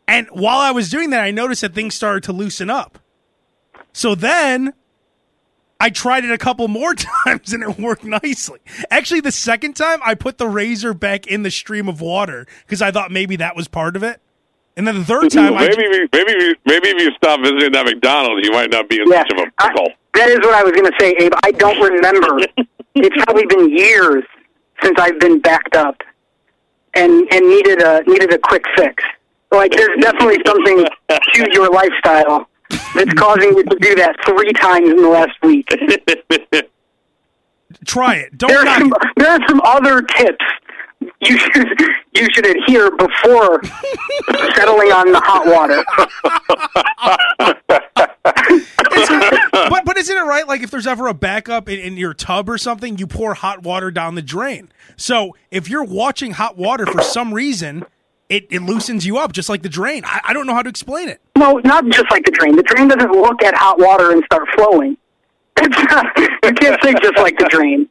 and 0.08 0.28
while 0.32 0.60
I 0.60 0.72
was 0.72 0.90
doing 0.90 1.10
that, 1.10 1.20
I 1.26 1.32
noticed 1.32 1.60
that 1.60 1.74
things 1.74 1.94
started 1.94 2.24
to 2.24 2.32
loosen 2.32 2.70
up. 2.70 3.00
So 3.92 4.16
then 4.16 4.72
I 5.78 5.90
tried 5.90 6.24
it 6.24 6.32
a 6.32 6.38
couple 6.38 6.70
more 6.70 6.94
times 7.26 7.52
and 7.52 7.64
it 7.64 7.78
worked 7.78 8.06
nicely. 8.06 8.60
Actually, 8.90 9.20
the 9.20 9.34
second 9.34 9.74
time 9.74 10.00
I 10.02 10.16
put 10.16 10.38
the 10.38 10.48
razor 10.48 10.94
back 10.94 11.28
in 11.28 11.44
the 11.44 11.52
stream 11.52 11.90
of 11.90 12.00
water 12.00 12.48
because 12.66 12.82
I 12.82 12.92
thought 12.92 13.12
maybe 13.12 13.36
that 13.36 13.58
was 13.58 13.68
part 13.68 13.98
of 13.98 14.04
it. 14.04 14.22
And 14.78 14.88
then 14.88 14.96
the 15.00 15.04
third 15.06 15.30
time, 15.32 15.54
I, 15.56 15.68
maybe, 15.68 15.84
if 15.84 15.94
you- 15.96 16.10
maybe, 16.14 16.32
if 16.32 16.58
maybe 16.66 16.88
if 16.90 17.02
you 17.02 17.12
stop 17.12 17.42
visiting 17.42 17.72
that 17.74 17.86
McDonald's, 17.86 18.46
you 18.46 18.54
might 18.54 18.70
not 18.72 18.88
be 18.90 19.02
in 19.02 19.08
Yeah, 19.12 19.20
such 19.24 19.32
of 19.34 19.38
a 19.40 19.52
I- 19.60 19.68
pickle. 19.70 19.90
that 20.16 20.30
is 20.30 20.40
what 20.40 20.54
I 20.54 20.64
was 20.64 20.72
going 20.72 20.86
to 20.86 20.94
say, 21.00 21.14
Abe. 21.20 21.34
I 21.44 21.52
don't 21.52 21.80
remember. 21.80 22.40
it's 22.96 23.24
probably 23.26 23.46
been 23.48 23.70
years 23.70 24.24
since 24.82 24.98
I've 25.00 25.20
been 25.20 25.40
backed 25.40 25.76
up 25.76 26.02
and 26.94 27.28
and 27.32 27.48
needed 27.50 27.82
a 27.82 28.04
needed 28.08 28.34
a 28.34 28.38
quick 28.38 28.64
fix. 28.78 29.04
Like 29.52 29.72
there's 29.72 29.98
definitely 30.00 30.40
something 30.46 30.86
to 31.10 31.50
your 31.54 31.70
lifestyle 31.72 32.48
that's 32.96 33.14
causing 33.14 33.50
you 33.56 33.64
to 33.64 33.78
do 33.80 33.96
that 33.96 34.16
three 34.26 34.52
times 34.54 34.90
in 34.90 34.98
the 35.02 35.10
last 35.10 35.32
week. 35.44 35.68
try 37.86 38.16
it. 38.16 38.38
Don't 38.38 38.50
There 38.50 38.60
are 38.68 38.80
some 38.80 38.88
it. 38.94 38.98
there 39.18 39.30
are 39.32 39.40
some 39.48 39.62
other 39.64 40.02
tips 40.02 40.46
you 41.22 41.38
should 41.38 41.68
you 42.14 42.28
should 42.34 42.46
adhere 42.46 42.92
before 42.92 43.62
settling 44.56 44.92
on 44.92 45.12
the 45.12 45.22
hot 45.24 45.46
water. 45.48 45.84
but 49.70 49.86
but 49.86 49.98
isn't 49.98 50.16
it 50.16 50.22
right? 50.22 50.48
Like 50.48 50.62
if 50.62 50.72
there's 50.72 50.88
ever 50.88 51.08
a 51.08 51.14
backup 51.14 51.70
in, 51.70 51.80
in 51.80 51.98
your 51.98 52.14
tub 52.14 52.50
or 52.50 52.58
something, 52.58 52.98
you 52.98 53.08
pour 53.08 53.34
hot 53.34 53.64
water 53.64 53.92
down 53.92 54.16
the 54.16 54.22
drain. 54.22 54.72
So 54.98 55.36
if 55.50 55.70
you're 55.70 55.84
watching 55.84 56.32
hot 56.32 56.58
water 56.58 56.86
for 56.86 57.02
some 57.02 57.34
reason, 57.34 57.86
it, 58.30 58.48
it 58.50 58.62
loosens 58.62 59.06
you 59.06 59.18
up 59.18 59.34
just 59.34 59.50
like 59.50 59.62
the 59.62 59.70
drain. 59.70 60.04
I, 60.06 60.22
I 60.26 60.34
don't 60.34 60.48
know 60.48 60.54
how 60.54 60.64
to 60.64 60.70
explain 60.70 61.10
it. 61.10 61.22
No, 61.38 61.62
not 61.64 61.86
just 61.90 62.10
like 62.12 62.26
the 62.26 62.32
drain. 62.32 62.56
The 62.56 62.64
drain 62.64 62.88
doesn't 62.88 63.12
look 63.12 63.44
at 63.44 63.56
hot 63.56 63.80
water 63.80 64.12
and 64.12 64.24
start 64.26 64.48
flowing. 64.56 64.98
It's 65.58 65.92
not, 65.92 66.06
you 66.18 66.54
can't 66.54 66.82
say 66.82 66.94
just 67.02 67.18
like 67.18 67.38
the 67.38 67.48
drain. 67.50 67.88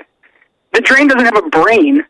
The 0.73 0.81
drain 0.81 1.09
doesn't 1.09 1.25
have 1.25 1.37
a 1.37 1.49
brain. 1.49 2.05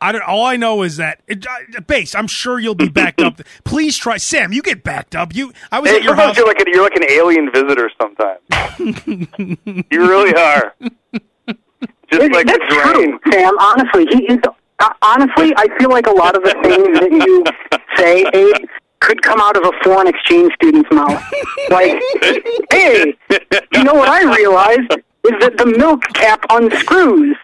I 0.00 0.12
don't. 0.12 0.22
All 0.22 0.44
I 0.46 0.56
know 0.56 0.82
is 0.82 0.96
that 0.98 1.20
it, 1.26 1.44
uh, 1.46 1.80
Bass. 1.80 2.14
I'm 2.14 2.26
sure 2.28 2.58
you'll 2.60 2.74
be 2.76 2.88
backed 3.00 3.20
up. 3.20 3.40
Please 3.64 3.96
try, 3.96 4.16
Sam. 4.16 4.52
You 4.52 4.62
get 4.62 4.84
backed 4.84 5.16
up. 5.16 5.34
You. 5.34 5.52
I 5.72 5.80
was 5.80 5.90
Hey, 5.90 5.96
at 5.96 6.02
your 6.02 6.10
sometimes 6.16 6.28
house. 6.28 6.36
you're 6.36 6.46
like, 6.46 6.60
a, 6.60 6.64
you're 6.72 6.82
like 6.82 6.96
an 6.96 7.10
alien 7.10 7.50
visitor 7.52 7.90
sometimes. 8.00 8.40
you 9.90 10.00
really 10.08 10.34
are. 10.34 10.74
Just 12.10 12.22
It- 12.22 12.32
like 12.32 12.46
that's 12.46 12.64
true, 12.68 13.18
Sam. 13.32 13.52
Honestly, 13.58 14.06
he 14.10 14.24
is. 14.32 14.38
Uh, 14.80 14.90
honestly, 15.02 15.52
I 15.56 15.66
feel 15.78 15.90
like 15.90 16.06
a 16.06 16.12
lot 16.12 16.36
of 16.36 16.44
the 16.44 16.54
things 16.62 17.00
that 17.00 17.10
you 17.10 17.44
say, 17.96 18.24
Abe, 18.32 18.68
could 19.00 19.20
come 19.22 19.40
out 19.40 19.56
of 19.56 19.64
a 19.64 19.72
foreign 19.82 20.06
exchange 20.06 20.52
student's 20.54 20.88
mouth. 20.92 21.20
Like, 21.68 22.00
hey, 22.72 23.16
you 23.72 23.82
know 23.84 23.94
what 23.94 24.08
I 24.08 24.22
realized 24.36 24.94
is 25.26 25.32
that 25.40 25.56
the 25.58 25.66
milk 25.66 26.02
cap 26.14 26.44
unscrews. 26.50 27.36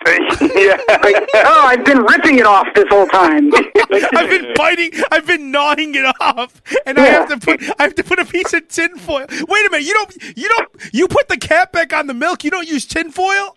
yeah. 0.54 0.76
Like, 1.04 1.28
oh, 1.34 1.66
I've 1.66 1.84
been 1.84 2.02
ripping 2.02 2.38
it 2.38 2.46
off 2.46 2.66
this 2.74 2.86
whole 2.88 3.06
time. 3.08 3.50
I've 4.14 4.30
been 4.30 4.54
biting. 4.54 4.92
I've 5.10 5.26
been 5.26 5.50
gnawing 5.50 5.94
it 5.94 6.06
off, 6.20 6.62
and 6.86 6.98
I 6.98 7.06
have 7.06 7.28
to 7.28 7.36
put. 7.38 7.62
I 7.78 7.82
have 7.82 7.94
to 7.96 8.04
put 8.04 8.18
a 8.18 8.24
piece 8.24 8.52
of 8.54 8.66
tinfoil. 8.68 9.26
Wait 9.28 9.66
a 9.66 9.70
minute. 9.70 9.86
You 9.86 9.92
don't. 9.94 10.36
You 10.36 10.48
don't. 10.48 10.68
You 10.94 11.08
put 11.08 11.28
the 11.28 11.36
cap 11.36 11.72
back 11.72 11.92
on 11.92 12.06
the 12.06 12.14
milk. 12.14 12.42
You 12.44 12.50
don't 12.50 12.66
use 12.68 12.86
tinfoil. 12.86 13.56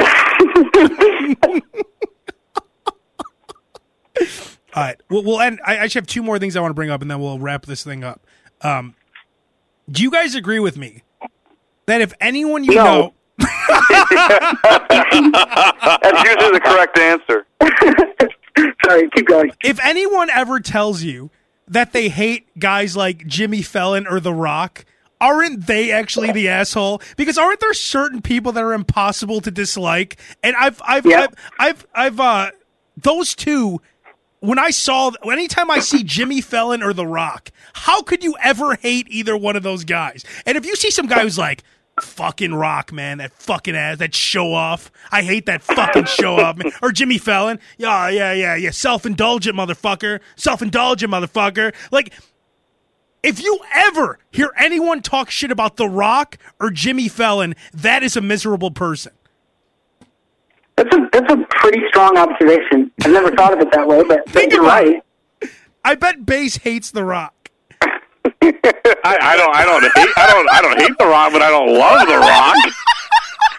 All 4.74 4.82
right. 4.82 4.96
Well, 5.10 5.22
we'll 5.22 5.40
end. 5.40 5.60
I 5.64 5.76
actually 5.76 6.00
have 6.00 6.06
two 6.06 6.22
more 6.22 6.38
things 6.38 6.56
I 6.56 6.60
want 6.60 6.70
to 6.70 6.74
bring 6.74 6.90
up, 6.90 7.02
and 7.02 7.10
then 7.10 7.20
we'll 7.20 7.38
wrap 7.38 7.66
this 7.66 7.84
thing 7.84 8.04
up. 8.04 8.20
Um, 8.62 8.94
do 9.90 10.02
you 10.02 10.10
guys 10.10 10.34
agree 10.34 10.58
with 10.60 10.76
me 10.76 11.02
that 11.86 12.00
if 12.00 12.14
anyone 12.20 12.64
you 12.64 12.74
No. 12.74 12.84
know, 12.84 13.14
That's 14.92 16.24
usually 16.24 16.52
the 16.52 16.60
correct 16.64 16.98
answer. 16.98 17.46
Sorry, 18.84 19.08
keep 19.10 19.26
going. 19.26 19.50
if 19.64 19.78
anyone 19.84 20.28
ever 20.30 20.60
tells 20.60 21.02
you 21.02 21.30
that 21.68 21.92
they 21.92 22.08
hate 22.08 22.46
guys 22.58 22.96
like 22.96 23.26
Jimmy 23.26 23.62
Fallon 23.62 24.06
or 24.06 24.20
The 24.20 24.34
Rock, 24.34 24.84
aren't 25.20 25.66
they 25.66 25.90
actually 25.90 26.32
the 26.32 26.48
asshole? 26.48 27.00
Because 27.16 27.38
aren't 27.38 27.60
there 27.60 27.72
certain 27.74 28.20
people 28.20 28.52
that 28.52 28.62
are 28.62 28.74
impossible 28.74 29.40
to 29.42 29.50
dislike? 29.50 30.18
And 30.42 30.54
I've, 30.56 30.82
I've, 30.86 31.06
Yeah. 31.06 31.22
I've, 31.22 31.34
I've, 31.58 31.86
I've, 31.94 32.20
uh, 32.20 32.50
those 32.96 33.34
two. 33.34 33.80
When 34.40 34.58
I 34.58 34.70
saw, 34.70 35.12
anytime 35.30 35.70
I 35.70 35.78
see 35.78 36.02
Jimmy 36.02 36.40
Fallon 36.40 36.82
or 36.82 36.92
The 36.92 37.06
Rock, 37.06 37.50
how 37.74 38.02
could 38.02 38.24
you 38.24 38.34
ever 38.42 38.74
hate 38.74 39.06
either 39.08 39.36
one 39.36 39.54
of 39.54 39.62
those 39.62 39.84
guys? 39.84 40.24
And 40.44 40.58
if 40.58 40.66
you 40.66 40.74
see 40.74 40.90
some 40.90 41.06
guy 41.06 41.20
who's 41.20 41.38
like, 41.38 41.62
fucking 42.00 42.54
Rock, 42.54 42.92
man, 42.92 43.18
that 43.18 43.32
fucking 43.32 43.76
ass, 43.76 43.98
that 43.98 44.14
show 44.14 44.52
off, 44.54 44.90
I 45.10 45.22
hate 45.22 45.46
that 45.46 45.62
fucking 45.62 46.06
show 46.06 46.36
off, 46.36 46.56
man. 46.56 46.72
Or 46.82 46.90
Jimmy 46.92 47.18
Fallon, 47.18 47.58
yeah, 47.78 48.08
yeah, 48.08 48.32
yeah, 48.32 48.56
yeah, 48.56 48.70
self 48.70 49.04
indulgent 49.06 49.56
motherfucker, 49.56 50.20
self 50.36 50.62
indulgent 50.62 51.12
motherfucker. 51.12 51.74
Like, 51.90 52.12
If 53.22 53.42
you 53.42 53.60
ever 53.74 54.18
hear 54.30 54.50
anyone 54.58 55.02
talk 55.02 55.30
shit 55.30 55.50
about 55.50 55.76
The 55.76 55.86
Rock 55.88 56.38
or 56.58 56.70
Jimmy 56.70 57.08
Fallon, 57.08 57.54
that 57.72 58.02
is 58.02 58.16
a 58.16 58.20
miserable 58.20 58.70
person. 58.70 59.12
That's 60.76 60.94
a 60.96 61.08
that's 61.12 61.32
a 61.32 61.36
pretty 61.50 61.82
strong 61.88 62.16
observation. 62.16 62.90
I've 63.04 63.12
never 63.12 63.30
thought 63.36 63.52
of 63.52 63.60
it 63.60 63.70
that 63.72 63.86
way, 63.86 64.02
but, 64.02 64.24
but 64.24 64.32
Think 64.32 64.52
you're 64.52 64.64
right. 64.64 65.02
I 65.84 65.94
bet 65.94 66.24
Bass 66.24 66.56
hates 66.56 66.90
The 66.90 67.04
Rock. 67.04 67.50
I, 69.04 69.18
I 69.20 69.36
don't. 69.36 69.54
I 69.56 69.64
don't 69.64 69.82
hate. 69.82 70.12
I 70.16 70.26
don't. 70.30 70.48
I 70.52 70.62
don't 70.62 70.80
hate 70.80 70.98
the 70.98 71.06
Rock, 71.06 71.32
but 71.32 71.42
I 71.42 71.50
don't 71.50 71.74
love 71.76 72.06
the 72.08 72.18
Rock. 72.18 72.56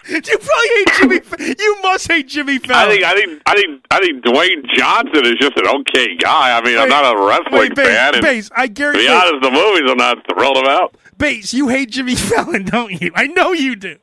You 0.06 0.20
probably 0.20 0.68
hate 0.68 0.88
Jimmy. 0.98 1.20
Fa- 1.20 1.54
you 1.58 1.78
must 1.82 2.12
hate 2.12 2.28
Jimmy 2.28 2.58
Fallon. 2.58 2.90
I 2.90 2.92
think. 2.92 3.04
I 3.04 3.14
think. 3.14 3.42
I 3.46 3.54
think. 3.54 3.86
I 3.90 4.00
think 4.00 4.22
Dwayne 4.22 4.76
Johnson 4.76 5.24
is 5.24 5.36
just 5.40 5.56
an 5.56 5.66
okay 5.66 6.14
guy. 6.18 6.54
I 6.54 6.60
mean, 6.62 6.76
I'm 6.78 6.90
not 6.90 7.16
a 7.16 7.26
wrestling 7.26 7.58
wait, 7.70 7.74
Bass, 7.74 8.20
fan. 8.20 8.50
I 8.54 8.66
to 8.66 8.72
guarantee. 8.74 9.06
be 9.06 9.08
honest, 9.08 9.42
the 9.42 9.50
movies 9.50 9.90
I'm 9.90 9.96
not 9.96 10.18
thrilled 10.30 10.58
about. 10.58 10.94
Bass, 11.16 11.54
you 11.54 11.68
hate 11.68 11.88
Jimmy 11.90 12.14
Fallon, 12.16 12.66
don't 12.66 13.00
you? 13.00 13.12
I 13.14 13.28
know 13.28 13.52
you 13.52 13.76
do. 13.76 13.96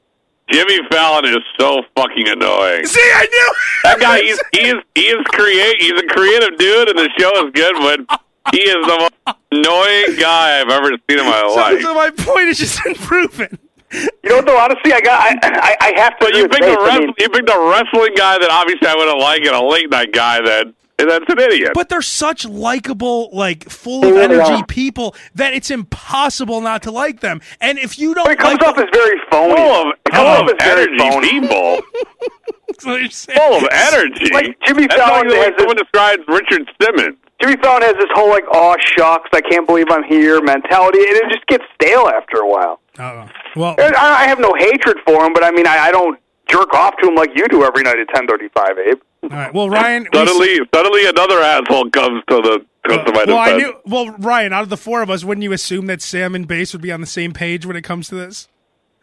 Jimmy 0.50 0.80
Fallon 0.90 1.26
is 1.26 1.38
so 1.60 1.84
fucking 1.96 2.28
annoying. 2.28 2.84
See, 2.88 3.00
I 3.00 3.28
knew 3.32 3.54
That 3.84 4.00
guy, 4.00 4.22
he's 4.24 4.42
he 4.54 4.62
is 4.70 4.76
he 4.96 5.02
is 5.02 5.24
create. 5.28 5.82
He's 5.84 6.02
a 6.02 6.08
creative 6.08 6.58
dude, 6.58 6.90
and 6.90 6.98
the 6.98 7.10
show 7.20 7.46
is 7.46 7.52
good, 7.54 7.76
but 8.08 8.22
he 8.52 8.62
is 8.62 8.74
the 8.88 8.98
most 9.28 9.38
annoying 9.52 10.20
guy 10.20 10.60
I've 10.62 10.70
ever 10.70 10.90
seen 11.10 11.20
in 11.20 11.26
my 11.26 11.42
life. 11.44 11.82
so 11.82 11.94
my 11.94 12.10
point 12.10 12.48
is 12.50 12.58
just 12.58 12.80
unproven. 12.86 13.60
You 13.94 14.08
know 14.30 14.36
what, 14.38 14.46
though? 14.46 14.58
Honestly, 14.58 14.94
I 14.94 15.02
got. 15.02 15.20
I, 15.20 15.38
I, 15.44 15.76
I 15.82 16.00
have 16.00 16.18
to. 16.20 16.26
But 16.26 16.36
you 16.36 16.48
picked 16.48 16.64
a 16.64 16.68
Bates. 16.68 16.78
I 16.82 16.86
wrestling, 16.86 17.06
mean, 17.08 17.14
you 17.20 17.30
picked 17.30 17.50
a 17.50 17.60
wrestling 17.60 18.14
guy 18.16 18.38
that 18.40 18.50
obviously 18.50 18.88
I 18.88 18.96
wouldn't 18.96 19.20
like, 19.20 19.42
and 19.42 19.54
a 19.56 19.62
late 19.64 19.90
night 19.90 20.14
guy 20.14 20.40
that 20.42 20.74
that's 20.98 21.26
an 21.28 21.40
idiot. 21.40 21.72
But 21.74 21.90
they're 21.90 22.02
such 22.02 22.46
likable, 22.46 23.30
like 23.34 23.68
full 23.70 24.06
of 24.06 24.12
really 24.12 24.24
energy 24.24 24.52
are. 24.54 24.66
people 24.66 25.16
that 25.36 25.54
it's 25.54 25.72
impossible 25.72 26.62
not 26.62 26.84
to 26.84 26.92
like 26.92 27.20
them. 27.22 27.42
And 27.60 27.80
if 27.80 27.98
you 28.00 28.14
don't 28.14 28.30
it 28.30 28.38
comes 28.40 28.60
like 28.60 28.68
off 28.68 28.78
as 28.78 28.86
very 28.94 29.20
phony. 29.30 29.56
full 29.56 29.72
of, 29.74 29.88
It 30.06 30.12
comes 30.12 30.18
full 30.18 30.28
off 30.28 30.50
of 30.52 30.58
as 30.60 30.64
very 30.64 30.84
energy 30.84 31.10
phony. 31.10 31.40
people. 31.42 31.82
That's 32.68 32.86
what 32.86 33.02
you're 33.02 33.10
saying. 33.10 33.40
Full 33.40 33.58
of 33.58 33.68
energy. 33.72 34.34
Like 34.34 34.58
Jimmy 34.66 34.88
That's 34.88 35.02
Fallon 35.02 35.28
like 35.28 35.30
the 35.30 35.34
way 35.36 35.46
has 35.46 35.54
someone 35.58 35.76
describes 35.78 36.24
Richard 36.28 36.72
Simmons. 36.82 37.18
Jimmy 37.42 37.58
Fallon 37.62 37.82
has 37.82 37.94
this 37.96 38.10
whole 38.14 38.30
like, 38.30 38.44
"Oh 38.52 38.76
shucks, 38.98 39.30
I 39.34 39.42
can't 39.42 39.66
believe 39.68 39.88
I'm 39.90 40.04
here" 40.04 40.42
mentality, 40.42 41.00
and 41.00 41.18
it 41.18 41.24
just 41.32 41.46
gets 41.48 41.64
stale 41.82 42.08
after 42.08 42.38
a 42.38 42.48
while. 42.48 42.80
Uh-oh. 43.00 43.30
Well, 43.56 43.76
I, 43.80 44.24
I 44.24 44.28
have 44.28 44.40
no 44.40 44.54
hatred 44.58 44.98
for 45.06 45.26
him, 45.26 45.34
but 45.34 45.44
I 45.44 45.52
mean, 45.52 45.66
I, 45.68 45.78
I 45.88 45.92
don't 45.92 46.20
jerk 46.48 46.74
off 46.74 46.96
to 47.02 47.08
him 47.08 47.16
like 47.16 47.32
you 47.36 47.48
do 47.48 47.64
every 47.64 47.84
night 47.84 47.98
at 48.00 48.08
10:35, 48.10 48.88
Abe. 48.90 49.00
all 49.24 49.30
right. 49.30 49.54
Well, 49.54 49.70
Ryan. 49.70 50.04
we- 50.12 50.18
Suddenly, 50.20 50.60
suddenly 50.74 51.08
another 51.08 51.40
asshole 51.40 51.90
comes 51.90 52.22
to 52.30 52.36
the 52.38 52.66
comes 52.88 53.06
to 53.06 53.12
my 53.14 53.24
well, 53.28 53.38
I 53.38 53.56
knew. 53.58 53.74
Well, 53.86 54.10
Ryan, 54.20 54.54
out 54.54 54.64
of 54.64 54.70
the 54.70 54.78
four 54.78 55.02
of 55.02 55.10
us, 55.10 55.24
wouldn't 55.24 55.44
you 55.44 55.52
assume 55.54 55.88
that 55.88 56.02
Sam 56.02 56.36
and 56.36 56.48
Bass 56.48 56.74
would 56.74 56.82
be 56.82 56.92
on 56.92 57.02
the 57.02 57.08
same 57.08 57.32
page 57.34 57.66
when 57.66 57.76
it 57.76 57.84
comes 57.84 58.08
to 58.10 58.16
this? 58.16 58.48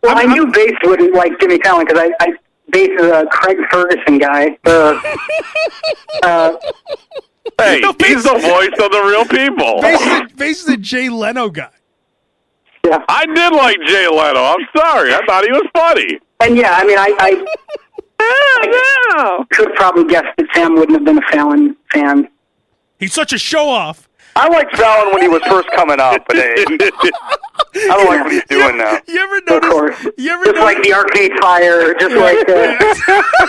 Well, 0.03 0.17
I'm- 0.17 0.31
I 0.31 0.33
knew 0.33 0.47
Bass 0.47 0.73
wouldn't 0.85 1.15
like 1.15 1.33
Jimmy 1.41 1.59
Fallon 1.65 1.87
because 1.87 2.01
I, 2.03 2.11
I 2.25 2.33
Bass 2.71 2.89
is 3.01 3.11
a 3.11 3.25
Craig 3.31 3.57
Ferguson 3.71 4.19
guy. 4.19 4.59
Uh, 4.67 5.01
uh, 6.23 6.53
Hey, 7.59 7.81
No, 7.83 7.95
he's 8.05 8.25
the 8.25 8.31
voice 8.35 8.79
of 8.85 8.91
the 8.93 9.03
real 9.07 9.25
people. 9.25 9.81
Bass 9.81 10.01
is 10.01 10.07
a, 10.33 10.37
Bass 10.37 10.61
is 10.63 10.69
a 10.69 10.77
Jay 10.77 11.09
Leno 11.09 11.49
guy. 11.51 11.71
yeah, 12.85 13.05
I 13.09 13.27
did 13.27 13.53
like 13.53 13.79
Jay 13.87 14.07
Leno. 14.09 14.43
I'm 14.43 14.67
sorry. 14.77 15.13
I 15.15 15.21
thought 15.27 15.45
he 15.45 15.53
was 15.53 15.67
funny. 15.75 16.19
and 16.41 16.57
yeah, 16.57 16.73
I 16.77 16.85
mean, 16.85 16.99
I, 16.99 17.15
I 18.21 19.45
could 19.51 19.75
probably 19.75 20.05
guess 20.05 20.25
that 20.37 20.47
Sam 20.55 20.75
wouldn't 20.75 20.93
have 20.99 21.05
been 21.05 21.19
a 21.19 21.27
Fallon 21.33 21.77
fan. 21.93 22.29
He's 22.99 23.13
such 23.13 23.33
a 23.33 23.39
show 23.39 23.69
off. 23.69 24.09
I 24.37 24.49
liked 24.49 24.77
Fallon 24.77 25.13
when 25.13 25.23
he 25.23 25.29
was 25.29 25.43
first 25.45 25.69
coming 25.75 25.99
up, 25.99 26.23
but 26.29 26.37
uh, 26.39 26.43
he, 26.43 26.79
I 26.81 27.87
don't 27.89 28.07
like 28.07 28.23
what 28.25 28.33
he's 28.33 28.45
doing 28.45 28.77
now. 28.79 28.99
You 29.09 29.21
ever 29.21 29.39
Of 29.39 29.47
notice? 29.47 29.71
course, 29.71 30.07
You 30.17 30.31
ever 30.31 30.45
just 30.45 30.59
like 30.59 30.81
the 30.83 30.93
Arcade 30.95 31.33
Fire, 31.41 31.95
just 31.95 32.15
like 32.15 32.49
uh, 32.49 33.23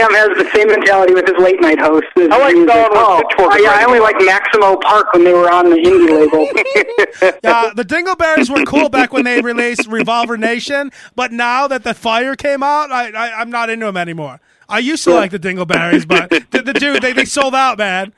Sam 0.00 0.14
has 0.14 0.28
the 0.38 0.50
same 0.54 0.68
mentality 0.68 1.12
with 1.12 1.26
his 1.26 1.36
late 1.38 1.60
night 1.60 1.78
host. 1.78 2.06
I 2.16 2.24
like 2.24 2.54
Fallon 2.54 2.68
oh, 2.94 3.22
oh, 3.38 3.56
yeah, 3.58 3.72
I 3.72 3.84
only 3.84 4.00
like 4.00 4.16
Maximo 4.20 4.76
Park 4.76 5.12
when 5.12 5.24
they 5.24 5.32
were 5.34 5.52
on 5.52 5.68
the 5.68 5.76
indie 5.76 6.08
label. 6.20 6.48
Uh, 7.42 7.72
the 7.74 7.84
Dingleberries 7.84 8.48
were 8.48 8.64
cool 8.64 8.88
back 8.88 9.12
when 9.12 9.24
they 9.24 9.40
released 9.40 9.86
Revolver 9.86 10.36
Nation, 10.36 10.90
but 11.14 11.32
now 11.32 11.66
that 11.66 11.84
the 11.84 11.92
fire 11.92 12.34
came 12.34 12.62
out, 12.62 12.90
I, 12.90 13.10
I 13.10 13.40
I'm 13.40 13.50
not 13.50 13.68
into 13.68 13.86
them 13.86 13.96
anymore. 13.96 14.40
I 14.68 14.78
used 14.78 15.04
to 15.04 15.12
like 15.12 15.30
the 15.30 15.38
Dingleberries, 15.38 16.06
but 16.06 16.30
the, 16.50 16.62
the 16.62 16.72
dude 16.72 17.02
they, 17.02 17.12
they 17.12 17.24
sold 17.24 17.54
out, 17.54 17.78
man. 17.78 18.14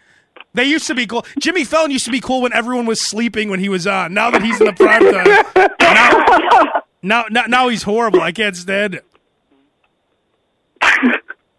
They 0.55 0.64
used 0.64 0.87
to 0.89 0.95
be 0.95 1.07
cool. 1.07 1.24
Jimmy 1.41 1.64
Fallon 1.64 1.91
used 1.91 2.05
to 2.05 2.11
be 2.11 2.20
cool 2.20 2.43
when 2.43 2.53
everyone 2.53 2.87
was 2.87 3.01
sleeping 3.01 3.49
when 3.49 3.61
he 3.61 3.68
was 3.68 3.87
on. 3.87 4.12
Now 4.14 4.30
that 4.30 4.43
he's 4.43 4.61
in 4.61 4.66
the 4.66 4.72
prime 4.72 5.01
time, 5.01 5.72
now, 5.80 6.83
now, 7.03 7.24
now, 7.30 7.45
now 7.49 7.68
he's 7.68 7.83
horrible. 7.85 8.20
I 8.20 8.33
can't 8.33 8.57
stand 8.57 8.95
it. 8.95 9.05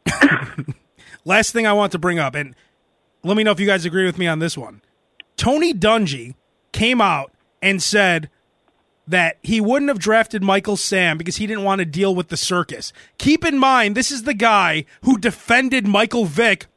Last 1.25 1.51
thing 1.51 1.65
I 1.65 1.73
want 1.73 1.91
to 1.93 1.99
bring 1.99 2.19
up, 2.19 2.35
and 2.35 2.55
let 3.23 3.37
me 3.37 3.43
know 3.43 3.51
if 3.51 3.59
you 3.59 3.65
guys 3.65 3.85
agree 3.85 4.05
with 4.05 4.17
me 4.17 4.27
on 4.27 4.39
this 4.39 4.57
one. 4.57 4.81
Tony 5.37 5.73
Dungy 5.73 6.35
came 6.71 7.01
out 7.01 7.31
and 7.61 7.81
said 7.81 8.29
that 9.07 9.37
he 9.41 9.59
wouldn't 9.59 9.89
have 9.89 9.99
drafted 9.99 10.43
Michael 10.43 10.77
Sam 10.77 11.17
because 11.17 11.37
he 11.37 11.47
didn't 11.47 11.63
want 11.63 11.79
to 11.79 11.85
deal 11.85 12.15
with 12.15 12.29
the 12.29 12.37
circus. 12.37 12.93
Keep 13.17 13.45
in 13.45 13.57
mind, 13.57 13.95
this 13.95 14.11
is 14.11 14.23
the 14.23 14.33
guy 14.33 14.85
who 15.01 15.17
defended 15.17 15.87
Michael 15.87 16.25
Vick, 16.25 16.67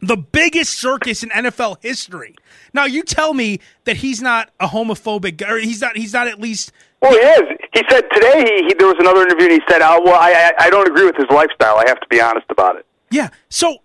the 0.00 0.16
biggest 0.16 0.78
circus 0.78 1.22
in 1.22 1.28
NFL 1.30 1.76
history. 1.82 2.34
Now, 2.72 2.86
you 2.86 3.02
tell 3.02 3.34
me 3.34 3.60
that 3.84 3.98
he's 3.98 4.22
not 4.22 4.50
a 4.58 4.68
homophobic 4.68 5.36
guy, 5.36 5.50
or 5.50 5.58
he's 5.58 5.80
not. 5.80 5.96
He's 5.96 6.12
not 6.12 6.26
at 6.26 6.40
least. 6.40 6.72
Well, 7.02 7.12
he 7.12 7.18
is. 7.18 7.58
He 7.74 7.82
said 7.90 8.04
today. 8.12 8.44
He, 8.46 8.68
he 8.68 8.74
there 8.74 8.86
was 8.86 8.96
another 9.00 9.22
interview, 9.22 9.46
and 9.46 9.52
he 9.54 9.60
said, 9.68 9.82
"Oh, 9.82 10.00
well, 10.04 10.14
I, 10.14 10.52
I 10.58 10.70
don't 10.70 10.88
agree 10.88 11.04
with 11.04 11.16
his 11.16 11.26
lifestyle. 11.30 11.76
I 11.76 11.84
have 11.88 12.00
to 12.00 12.06
be 12.08 12.20
honest 12.20 12.46
about 12.48 12.76
it." 12.76 12.86
Yeah. 13.10 13.28
So, 13.50 13.78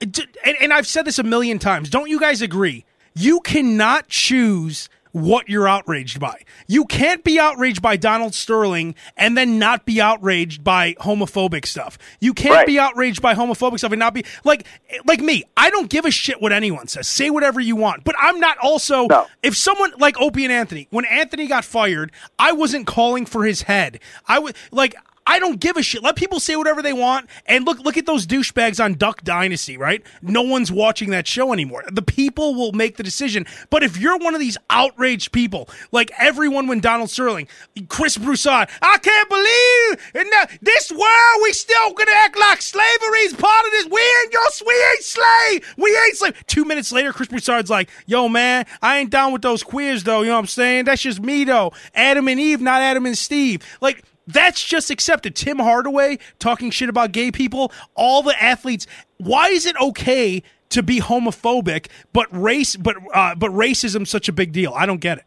and, 0.00 0.18
and 0.60 0.72
I've 0.72 0.86
said 0.86 1.04
this 1.04 1.18
a 1.18 1.22
million 1.22 1.58
times. 1.60 1.88
Don't 1.88 2.10
you 2.10 2.18
guys 2.18 2.42
agree? 2.42 2.84
You 3.14 3.40
cannot 3.40 4.08
choose 4.08 4.88
what 5.16 5.48
you're 5.48 5.66
outraged 5.66 6.20
by. 6.20 6.42
You 6.66 6.84
can't 6.84 7.24
be 7.24 7.38
outraged 7.40 7.80
by 7.80 7.96
Donald 7.96 8.34
Sterling 8.34 8.94
and 9.16 9.34
then 9.34 9.58
not 9.58 9.86
be 9.86 9.98
outraged 9.98 10.62
by 10.62 10.92
homophobic 11.00 11.64
stuff. 11.64 11.96
You 12.20 12.34
can't 12.34 12.54
Right. 12.54 12.66
be 12.66 12.78
outraged 12.78 13.22
by 13.22 13.34
homophobic 13.34 13.78
stuff 13.78 13.92
and 13.92 13.98
not 13.98 14.12
be 14.12 14.24
like 14.44 14.66
like 15.06 15.20
me. 15.20 15.44
I 15.56 15.70
don't 15.70 15.88
give 15.88 16.04
a 16.04 16.10
shit 16.10 16.42
what 16.42 16.52
anyone 16.52 16.86
says. 16.86 17.08
Say 17.08 17.30
whatever 17.30 17.60
you 17.60 17.76
want. 17.76 18.04
But 18.04 18.14
I'm 18.18 18.38
not 18.40 18.58
also 18.58 19.06
No. 19.06 19.26
if 19.42 19.56
someone 19.56 19.92
like 19.98 20.20
Opie 20.20 20.44
and 20.44 20.52
Anthony, 20.52 20.86
when 20.90 21.06
Anthony 21.06 21.46
got 21.46 21.64
fired, 21.64 22.12
I 22.38 22.52
wasn't 22.52 22.86
calling 22.86 23.24
for 23.24 23.44
his 23.46 23.62
head. 23.62 24.00
I 24.28 24.38
was 24.38 24.52
like 24.70 24.94
I 25.26 25.38
don't 25.38 25.58
give 25.58 25.76
a 25.76 25.82
shit. 25.82 26.02
Let 26.02 26.16
people 26.16 26.40
say 26.40 26.56
whatever 26.56 26.82
they 26.82 26.92
want. 26.92 27.28
And 27.46 27.64
look, 27.64 27.80
look 27.80 27.96
at 27.96 28.06
those 28.06 28.26
douchebags 28.26 28.82
on 28.82 28.94
Duck 28.94 29.22
Dynasty, 29.22 29.76
right? 29.76 30.02
No 30.22 30.42
one's 30.42 30.70
watching 30.70 31.10
that 31.10 31.26
show 31.26 31.52
anymore. 31.52 31.84
The 31.90 32.02
people 32.02 32.54
will 32.54 32.72
make 32.72 32.96
the 32.96 33.02
decision. 33.02 33.46
But 33.70 33.82
if 33.82 33.96
you're 33.98 34.18
one 34.18 34.34
of 34.34 34.40
these 34.40 34.56
outraged 34.70 35.32
people, 35.32 35.68
like 35.90 36.10
everyone 36.18 36.68
when 36.68 36.80
Donald 36.80 37.10
Sterling, 37.10 37.48
Chris 37.88 38.16
Broussard, 38.16 38.68
I 38.80 38.98
can't 38.98 39.28
believe 39.28 40.12
in 40.14 40.30
the, 40.30 40.58
this 40.62 40.90
world 40.90 41.40
we 41.42 41.52
still 41.52 41.92
gonna 41.92 42.10
act 42.12 42.38
like 42.38 42.62
slavery 42.62 43.20
is 43.20 43.34
part 43.34 43.66
of 43.66 43.72
this. 43.72 43.86
We 43.86 44.00
ain't 44.00 44.32
your, 44.32 44.42
we 44.66 44.74
ain't 44.92 45.02
slave. 45.02 45.74
We 45.76 45.96
ain't 45.96 46.16
slave. 46.16 46.46
Two 46.46 46.64
minutes 46.64 46.92
later, 46.92 47.12
Chris 47.12 47.28
Broussard's 47.28 47.70
like, 47.70 47.90
yo, 48.06 48.28
man, 48.28 48.66
I 48.80 48.98
ain't 48.98 49.10
down 49.10 49.32
with 49.32 49.42
those 49.42 49.62
queers 49.62 50.04
though. 50.04 50.22
You 50.22 50.28
know 50.28 50.34
what 50.34 50.40
I'm 50.40 50.46
saying? 50.46 50.84
That's 50.84 51.02
just 51.02 51.20
me 51.20 51.44
though. 51.44 51.72
Adam 51.94 52.28
and 52.28 52.38
Eve, 52.38 52.60
not 52.60 52.80
Adam 52.80 53.06
and 53.06 53.18
Steve. 53.18 53.62
Like, 53.80 54.04
that's 54.26 54.64
just 54.64 54.90
accepted. 54.90 55.34
Tim 55.36 55.58
Hardaway 55.58 56.18
talking 56.38 56.70
shit 56.70 56.88
about 56.88 57.12
gay 57.12 57.30
people, 57.30 57.72
all 57.94 58.22
the 58.22 58.40
athletes. 58.42 58.86
Why 59.18 59.48
is 59.48 59.66
it 59.66 59.76
okay 59.80 60.42
to 60.70 60.82
be 60.82 61.00
homophobic, 61.00 61.86
but 62.12 62.26
race, 62.30 62.76
but 62.76 62.96
uh, 63.14 63.34
but 63.34 63.50
racism 63.52 64.06
such 64.06 64.28
a 64.28 64.32
big 64.32 64.52
deal? 64.52 64.72
I 64.74 64.86
don't 64.86 65.00
get 65.00 65.18
it. 65.18 65.24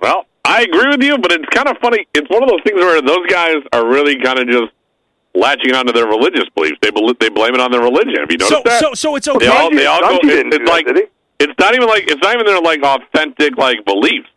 Well, 0.00 0.26
I 0.44 0.62
agree 0.62 0.88
with 0.88 1.02
you, 1.02 1.18
but 1.18 1.32
it's 1.32 1.46
kind 1.50 1.68
of 1.68 1.76
funny. 1.80 2.06
It's 2.14 2.28
one 2.30 2.42
of 2.42 2.48
those 2.48 2.60
things 2.66 2.78
where 2.80 3.00
those 3.00 3.26
guys 3.28 3.56
are 3.72 3.86
really 3.86 4.20
kind 4.20 4.38
of 4.38 4.46
just 4.48 4.72
latching 5.34 5.74
onto 5.74 5.92
their 5.92 6.06
religious 6.06 6.44
beliefs. 6.54 6.76
They 6.82 6.90
bel 6.90 7.12
they 7.18 7.28
blame 7.28 7.54
it 7.54 7.60
on 7.60 7.70
their 7.72 7.80
religion. 7.80 8.16
Have 8.20 8.30
you 8.30 8.38
noticed 8.38 8.50
So 8.50 8.62
that? 8.64 8.80
so 8.80 8.94
so 8.94 9.16
it's 9.16 9.26
they 9.26 9.32
okay. 9.36 9.46
all 9.48 9.70
they 9.70 9.86
all 9.86 10.00
go. 10.00 10.08
Dungy 10.18 10.18
It's, 10.24 10.28
didn't 10.28 10.50
do 10.50 10.56
it's 10.58 10.70
that, 10.70 10.72
like 10.72 10.86
it's 11.40 11.58
not 11.58 11.74
even 11.74 11.88
like 11.88 12.04
it's 12.06 12.22
not 12.22 12.34
even 12.34 12.46
their 12.46 12.60
like 12.60 12.82
authentic 12.82 13.56
like 13.56 13.84
beliefs. 13.84 14.28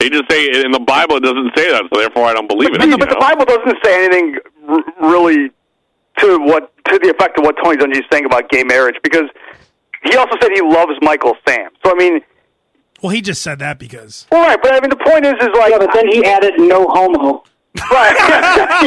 They 0.00 0.08
just 0.10 0.30
say 0.30 0.48
in 0.64 0.72
the 0.72 0.80
Bible 0.80 1.16
it 1.16 1.20
doesn't 1.22 1.52
say 1.56 1.70
that, 1.70 1.84
so 1.92 2.00
therefore 2.00 2.24
I 2.24 2.32
don't 2.32 2.48
believe 2.48 2.70
it. 2.74 2.78
But, 2.80 2.98
but 2.98 3.08
the? 3.10 3.16
Bible 3.20 3.44
doesn't 3.44 3.76
say 3.84 4.04
anything 4.04 4.38
r- 4.66 4.82
really 5.10 5.50
to 6.18 6.38
what 6.38 6.72
to 6.86 6.98
the 6.98 7.10
effect 7.10 7.38
of 7.38 7.44
what 7.44 7.54
Tony 7.62 7.76
Dungy's 7.76 8.04
saying 8.10 8.24
about 8.24 8.48
gay 8.50 8.64
marriage 8.64 8.96
because 9.04 9.28
he 10.02 10.16
also 10.16 10.36
said 10.40 10.50
he 10.54 10.62
loves 10.62 10.92
Michael 11.02 11.36
Sam. 11.46 11.70
So 11.84 11.92
I 11.92 11.94
mean, 11.94 12.20
Well, 13.02 13.10
he 13.12 13.20
just 13.20 13.42
said 13.42 13.58
that 13.60 13.78
because 13.78 14.26
all 14.32 14.40
right, 14.40 14.58
but 14.62 14.72
I 14.74 14.80
mean 14.80 14.90
the 14.90 14.96
point 14.96 15.26
is, 15.26 15.34
is 15.34 15.48
like, 15.58 15.70
Yeah, 15.72 15.78
but 15.78 15.90
then 15.94 16.08
he 16.08 16.24
added 16.24 16.54
no 16.58 16.86
homo. 16.88 17.44
right. 17.90 18.16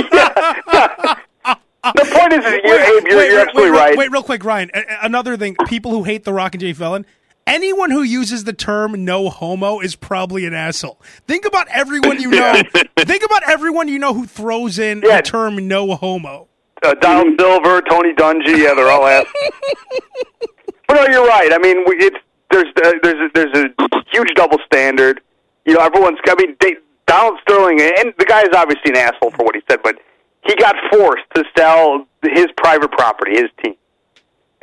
Yeah. 0.13 1.91
The 1.95 2.05
point 2.15 2.31
is, 2.31 2.45
is 2.45 2.61
you're, 2.63 2.79
Abe, 2.79 3.07
you're, 3.07 3.17
wait, 3.17 3.27
you're 3.29 3.39
wait, 3.39 3.47
absolutely 3.47 3.71
wait, 3.71 3.77
right. 3.77 3.97
Wait, 3.97 4.09
real 4.11 4.23
quick, 4.23 4.45
Ryan. 4.45 4.71
A- 4.73 4.79
a- 4.79 4.99
another 5.05 5.35
thing: 5.35 5.57
people 5.67 5.91
who 5.91 6.03
hate 6.03 6.23
The 6.23 6.31
Rock 6.31 6.53
and 6.53 6.61
Jay 6.61 6.71
Fallon. 6.71 7.05
Anyone 7.47 7.91
who 7.91 8.01
uses 8.03 8.43
the 8.43 8.53
term 8.53 9.03
no 9.05 9.29
homo 9.29 9.79
is 9.79 9.95
probably 9.95 10.45
an 10.45 10.53
asshole. 10.53 10.99
Think 11.27 11.45
about 11.45 11.67
everyone 11.69 12.19
you 12.21 12.29
know. 12.31 12.61
think 12.97 13.23
about 13.23 13.49
everyone 13.49 13.87
you 13.87 13.99
know 13.99 14.13
who 14.13 14.25
throws 14.25 14.79
in 14.79 15.01
Yeah. 15.03 15.17
the 15.17 15.23
term 15.23 15.67
no 15.67 15.95
homo. 15.95 16.47
uh, 16.83 16.93
Donald 16.95 17.33
Silver, 17.39 17.81
Tony 17.81 18.13
Dungy, 18.13 18.57
yeah, 18.57 18.73
they're 18.73 18.89
all 18.89 19.05
ass. 19.05 19.25
but 20.87 20.93
no, 20.95 21.07
you're 21.07 21.25
right. 21.27 21.51
I 21.53 21.57
mean, 21.59 21.83
we, 21.87 21.95
it's 21.97 22.17
there's 22.51 22.65
uh, 22.83 22.91
there's 23.01 23.15
a, 23.15 23.29
there's 23.33 23.57
a 23.57 23.87
huge 24.11 24.29
double 24.35 24.59
standard. 24.65 25.21
You 25.65 25.73
know, 25.75 25.79
everyone's. 25.79 26.19
I 26.27 26.35
mean, 26.35 26.55
they, 26.59 26.75
Donald 27.07 27.39
Sterling, 27.41 27.79
and 27.81 28.13
the 28.17 28.25
guy 28.25 28.41
is 28.41 28.49
obviously 28.55 28.91
an 28.91 28.97
asshole 28.97 29.31
for 29.31 29.43
what 29.45 29.55
he 29.55 29.61
said, 29.69 29.79
but 29.83 29.97
he 30.45 30.55
got 30.55 30.75
forced 30.91 31.23
to 31.35 31.43
sell 31.57 32.05
his 32.21 32.47
private 32.57 32.91
property, 32.91 33.31
his 33.35 33.49
team. 33.63 33.75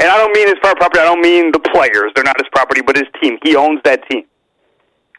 And 0.00 0.08
I 0.08 0.16
don't 0.16 0.32
mean 0.32 0.48
his 0.48 0.58
property. 0.60 0.98
I 0.98 1.04
don't 1.04 1.20
mean 1.20 1.52
the 1.52 1.60
players. 1.60 2.10
They're 2.14 2.24
not 2.24 2.40
his 2.40 2.48
property, 2.52 2.80
but 2.80 2.96
his 2.96 3.06
team. 3.22 3.38
He 3.44 3.54
owns 3.54 3.80
that 3.84 4.08
team. 4.08 4.24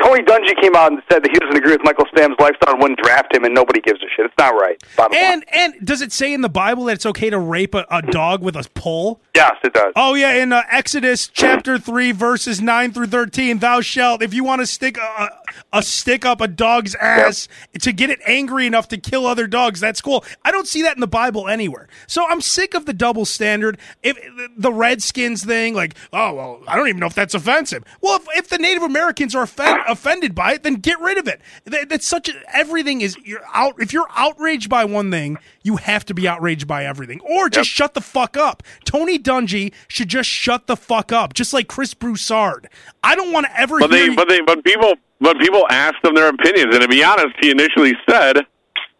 Tony 0.01 0.23
Dungy 0.23 0.59
came 0.59 0.75
out 0.75 0.91
and 0.91 0.99
said 1.11 1.23
that 1.23 1.29
he 1.31 1.37
doesn't 1.37 1.55
agree 1.55 1.73
with 1.73 1.83
Michael 1.83 2.05
Stam's 2.11 2.35
lifestyle 2.39 2.73
and 2.73 2.81
wouldn't 2.81 2.99
draft 2.99 3.35
him, 3.35 3.43
and 3.43 3.53
nobody 3.53 3.79
gives 3.81 3.99
a 4.01 4.07
shit. 4.15 4.25
It's 4.25 4.33
not 4.35 4.55
right. 4.55 4.81
Bottom 4.97 5.15
line. 5.15 5.23
And 5.23 5.45
and 5.53 5.85
does 5.85 6.01
it 6.01 6.11
say 6.11 6.33
in 6.33 6.41
the 6.41 6.49
Bible 6.49 6.85
that 6.85 6.93
it's 6.93 7.05
okay 7.05 7.29
to 7.29 7.37
rape 7.37 7.75
a, 7.75 7.85
a 7.91 8.01
dog 8.01 8.41
with 8.41 8.55
a 8.55 8.67
pole? 8.73 9.21
Yes, 9.35 9.53
it 9.63 9.73
does. 9.73 9.93
Oh 9.95 10.15
yeah, 10.15 10.33
in 10.41 10.51
uh, 10.53 10.63
Exodus 10.71 11.27
chapter 11.27 11.77
three, 11.77 12.11
verses 12.11 12.59
nine 12.59 12.93
through 12.93 13.07
thirteen, 13.07 13.59
thou 13.59 13.81
shalt, 13.81 14.23
if 14.23 14.33
you 14.33 14.43
want 14.43 14.61
to 14.61 14.65
stick 14.65 14.97
a, 14.97 15.29
a, 15.73 15.81
stick 15.83 16.25
up 16.25 16.41
a 16.41 16.47
dog's 16.47 16.95
ass 16.95 17.47
to 17.79 17.91
get 17.91 18.09
it 18.09 18.19
angry 18.25 18.65
enough 18.65 18.87
to 18.89 18.97
kill 18.97 19.25
other 19.25 19.47
dogs, 19.47 19.79
that's 19.79 20.01
cool. 20.01 20.23
I 20.43 20.51
don't 20.51 20.67
see 20.67 20.81
that 20.83 20.95
in 20.95 21.01
the 21.01 21.07
Bible 21.07 21.47
anywhere. 21.47 21.87
So 22.07 22.25
I'm 22.27 22.41
sick 22.41 22.73
of 22.73 22.85
the 22.85 22.93
double 22.93 23.25
standard. 23.25 23.77
If 24.03 24.17
the 24.57 24.71
Redskins 24.73 25.43
thing, 25.43 25.73
like, 25.73 25.95
oh 26.13 26.33
well, 26.33 26.61
I 26.67 26.75
don't 26.75 26.87
even 26.87 26.99
know 26.99 27.07
if 27.07 27.15
that's 27.15 27.33
offensive. 27.33 27.83
Well, 28.01 28.17
if, 28.17 28.27
if 28.37 28.49
the 28.49 28.57
Native 28.57 28.83
Americans 28.83 29.35
are 29.35 29.43
offend, 29.43 29.81
offended 29.87 30.35
by 30.35 30.53
it, 30.53 30.63
then 30.63 30.75
get 30.75 30.99
rid 30.99 31.17
of 31.17 31.27
it. 31.27 31.41
That, 31.65 31.89
that's 31.89 32.05
such 32.07 32.29
a, 32.29 32.33
everything 32.55 33.01
is 33.01 33.17
you're 33.23 33.41
out. 33.53 33.75
If 33.79 33.93
you're 33.93 34.07
outraged 34.15 34.69
by 34.69 34.85
one 34.85 35.11
thing, 35.11 35.37
you 35.63 35.77
have 35.77 36.05
to 36.05 36.13
be 36.13 36.27
outraged 36.27 36.67
by 36.67 36.85
everything, 36.85 37.19
or 37.21 37.49
just 37.49 37.69
shut 37.69 37.93
the 37.93 38.01
fuck 38.01 38.37
up. 38.37 38.63
Tony 38.85 39.19
Dungy 39.19 39.73
should 39.87 40.07
just 40.09 40.29
shut 40.29 40.67
the 40.67 40.75
fuck 40.75 41.11
up, 41.11 41.33
just 41.33 41.53
like 41.53 41.67
Chris 41.67 41.93
Broussard. 41.93 42.67
I 43.03 43.15
don't 43.15 43.31
want 43.31 43.45
to 43.47 43.59
ever 43.59 43.79
But 43.79 43.91
hear. 43.91 43.99
they, 43.99 44.05
you- 44.11 44.15
but 44.15 44.27
they, 44.27 44.41
but 44.41 44.63
people, 44.63 44.93
but 45.21 45.37
people 45.39 45.65
asked 45.69 46.03
him 46.03 46.15
their 46.15 46.27
opinions, 46.29 46.73
and 46.75 46.81
to 46.81 46.87
be 46.89 47.03
honest, 47.03 47.35
he 47.39 47.49
initially 47.51 47.93
said 48.09 48.39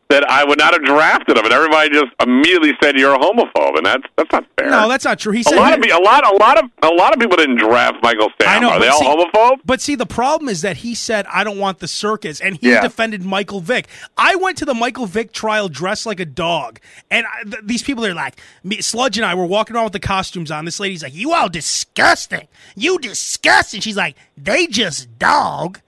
that 0.10 0.30
I 0.30 0.44
would 0.44 0.58
not 0.60 0.74
have 0.74 0.84
drafted 0.84 1.38
him, 1.38 1.46
and 1.46 1.54
everybody 1.54 1.90
just 1.90 2.12
immediately 2.22 2.74
said 2.84 2.98
you're 2.98 3.16
a 3.16 3.18
homophobe, 3.18 3.78
and 3.78 3.86
that's 3.86 4.04
that's 4.18 4.30
not 4.34 4.46
fair. 4.60 4.70
no, 4.70 4.90
that's 4.90 5.06
not 5.06 5.18
true. 5.20 5.32
He 5.32 5.40
a 5.40 5.44
said 5.46 5.56
lot 5.56 5.74
of 5.78 5.86
a 5.90 6.04
lot 6.04 6.30
a 6.30 6.36
lot 6.36 6.58
of 6.62 6.70
a 6.84 6.94
lot 6.94 7.14
of 7.14 7.20
people 7.22 7.38
didn't 7.38 7.56
draft 7.60 7.96
Michael 8.04 8.28
Sam. 8.42 8.50
I 8.50 8.60
know, 8.60 8.72
Are 8.72 8.80
they 8.82 8.88
but 8.90 8.94
all 8.94 9.00
see- 9.00 9.06
homophobe? 9.30 9.60
But 9.64 9.80
see, 9.80 9.96
the 9.96 10.06
problem 10.06 10.50
is 10.50 10.64
that 10.64 10.76
he 10.78 10.96
said, 10.96 11.26
I 11.28 11.46
don't 11.46 11.58
want 11.60 11.80
the 11.80 11.88
circus, 11.88 12.42
and 12.42 12.58
he 12.58 12.72
Yeah. 12.72 12.82
defended 12.82 13.24
Michael 13.24 13.62
Vick. 13.62 13.88
I 14.18 14.36
went 14.36 14.58
to 14.58 14.66
the 14.66 14.74
Michael 14.74 15.06
Vick 15.06 15.32
trial 15.32 15.70
dressed 15.70 16.06
like 16.06 16.20
a 16.20 16.26
dog, 16.26 16.82
and 17.10 17.26
I, 17.26 17.44
th- 17.44 17.64
these 17.64 17.82
people 17.82 18.06
are 18.06 18.14
like, 18.14 18.38
me, 18.66 18.82
Sludge 18.82 19.18
and 19.18 19.26
I 19.26 19.34
were 19.34 19.46
walking 19.46 19.78
around 19.78 19.86
with 19.86 19.94
the 19.94 20.00
costumes 20.02 20.52
on. 20.52 20.66
This 20.66 20.82
lady's 20.82 21.04
like, 21.04 21.16
You 21.16 21.32
all 21.32 21.48
disgusting. 21.48 22.50
You 22.76 23.00
disgusting. 23.00 23.80
She's 23.80 23.96
like, 23.96 24.18
They 24.38 24.68
just 24.68 25.18
dog. 25.20 25.80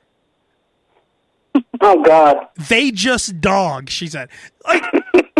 Oh 1.81 2.03
God, 2.03 2.47
They 2.69 2.91
just 2.91 3.41
dog, 3.41 3.89
she 3.89 4.07
said. 4.07 4.29
Like, 4.67 4.83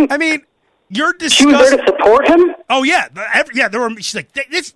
I 0.10 0.18
mean, 0.18 0.42
you're 0.90 1.14
she 1.30 1.46
was 1.46 1.70
there 1.70 1.78
to 1.78 1.86
support 1.86 2.28
him. 2.28 2.54
Oh 2.70 2.84
yeah, 2.84 3.08
every, 3.34 3.56
yeah. 3.56 3.68
There 3.70 3.80
were. 3.82 3.90
She's 3.98 4.16
like, 4.16 4.32
"They- 4.34 4.48
this, 4.52 4.74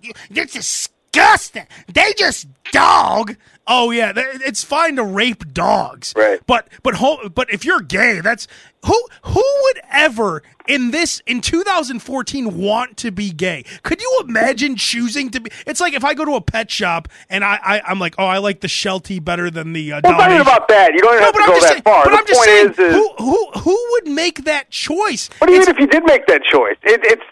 it's 0.56 0.90
disgusting. 1.18 1.68
They 1.92 2.14
just 2.14 2.48
dog. 2.72 3.36
Oh 3.70 3.92
yeah, 3.92 4.14
it's 4.16 4.64
fine 4.64 4.96
to 4.96 5.04
rape 5.04 5.54
dogs, 5.54 6.14
Right. 6.16 6.40
But 6.48 6.70
but 6.84 6.94
ho- 6.96 7.28
but 7.28 7.52
if 7.54 7.66
you're 7.66 7.82
gay, 7.82 8.22
that's 8.22 8.48
who 8.86 8.96
who 9.24 9.44
would 9.64 9.82
ever 9.92 10.42
in 10.70 10.92
this 10.92 11.22
in 11.28 11.42
2014 11.42 12.58
want 12.58 12.96
to 12.98 13.12
be 13.12 13.30
gay? 13.32 13.66
Could 13.84 14.00
you 14.02 14.22
imagine 14.26 14.78
choosing 14.78 15.30
to 15.32 15.42
be? 15.42 15.52
It's 15.66 15.82
like 15.82 15.94
if 15.94 16.06
I 16.06 16.14
go 16.14 16.24
to 16.24 16.36
a 16.36 16.42
pet 16.42 16.72
shop 16.72 17.10
and 17.30 17.44
I, 17.44 17.60
I 17.62 17.82
I'm 17.86 18.00
like, 18.00 18.16
oh, 18.18 18.26
I 18.26 18.38
like 18.38 18.62
the 18.62 18.70
Sheltie 18.70 19.20
better 19.20 19.52
than 19.52 19.74
the 19.74 19.92
uh, 19.94 20.02
Well, 20.02 20.14
it's 20.14 20.20
not 20.20 20.42
about 20.42 20.68
that. 20.70 20.94
You 20.94 21.00
don't 21.00 21.18
No, 21.20 21.26
have 21.26 21.34
but 21.34 21.40
to 21.40 21.44
I'm 21.44 21.50
go 21.50 21.56
just 21.56 21.68
that 21.68 21.72
saying. 21.74 21.82
far. 21.84 22.04
But 22.06 22.12
the 22.12 22.18
I'm 22.20 22.28
just 22.28 22.44
saying, 22.44 22.70
is, 22.70 22.80
is 22.80 22.96
who 22.96 23.10
who 23.18 23.52
who 23.60 23.88
would 23.92 24.08
make 24.08 24.46
that 24.46 24.70
choice? 24.70 25.30
But 25.42 25.50
even 25.50 25.64
It's- 25.64 25.76
if 25.76 25.80
you 25.80 25.88
did 25.88 26.06
make 26.06 26.26
that 26.28 26.44
choice, 26.46 26.78
it, 26.84 27.02
it's 27.04 27.24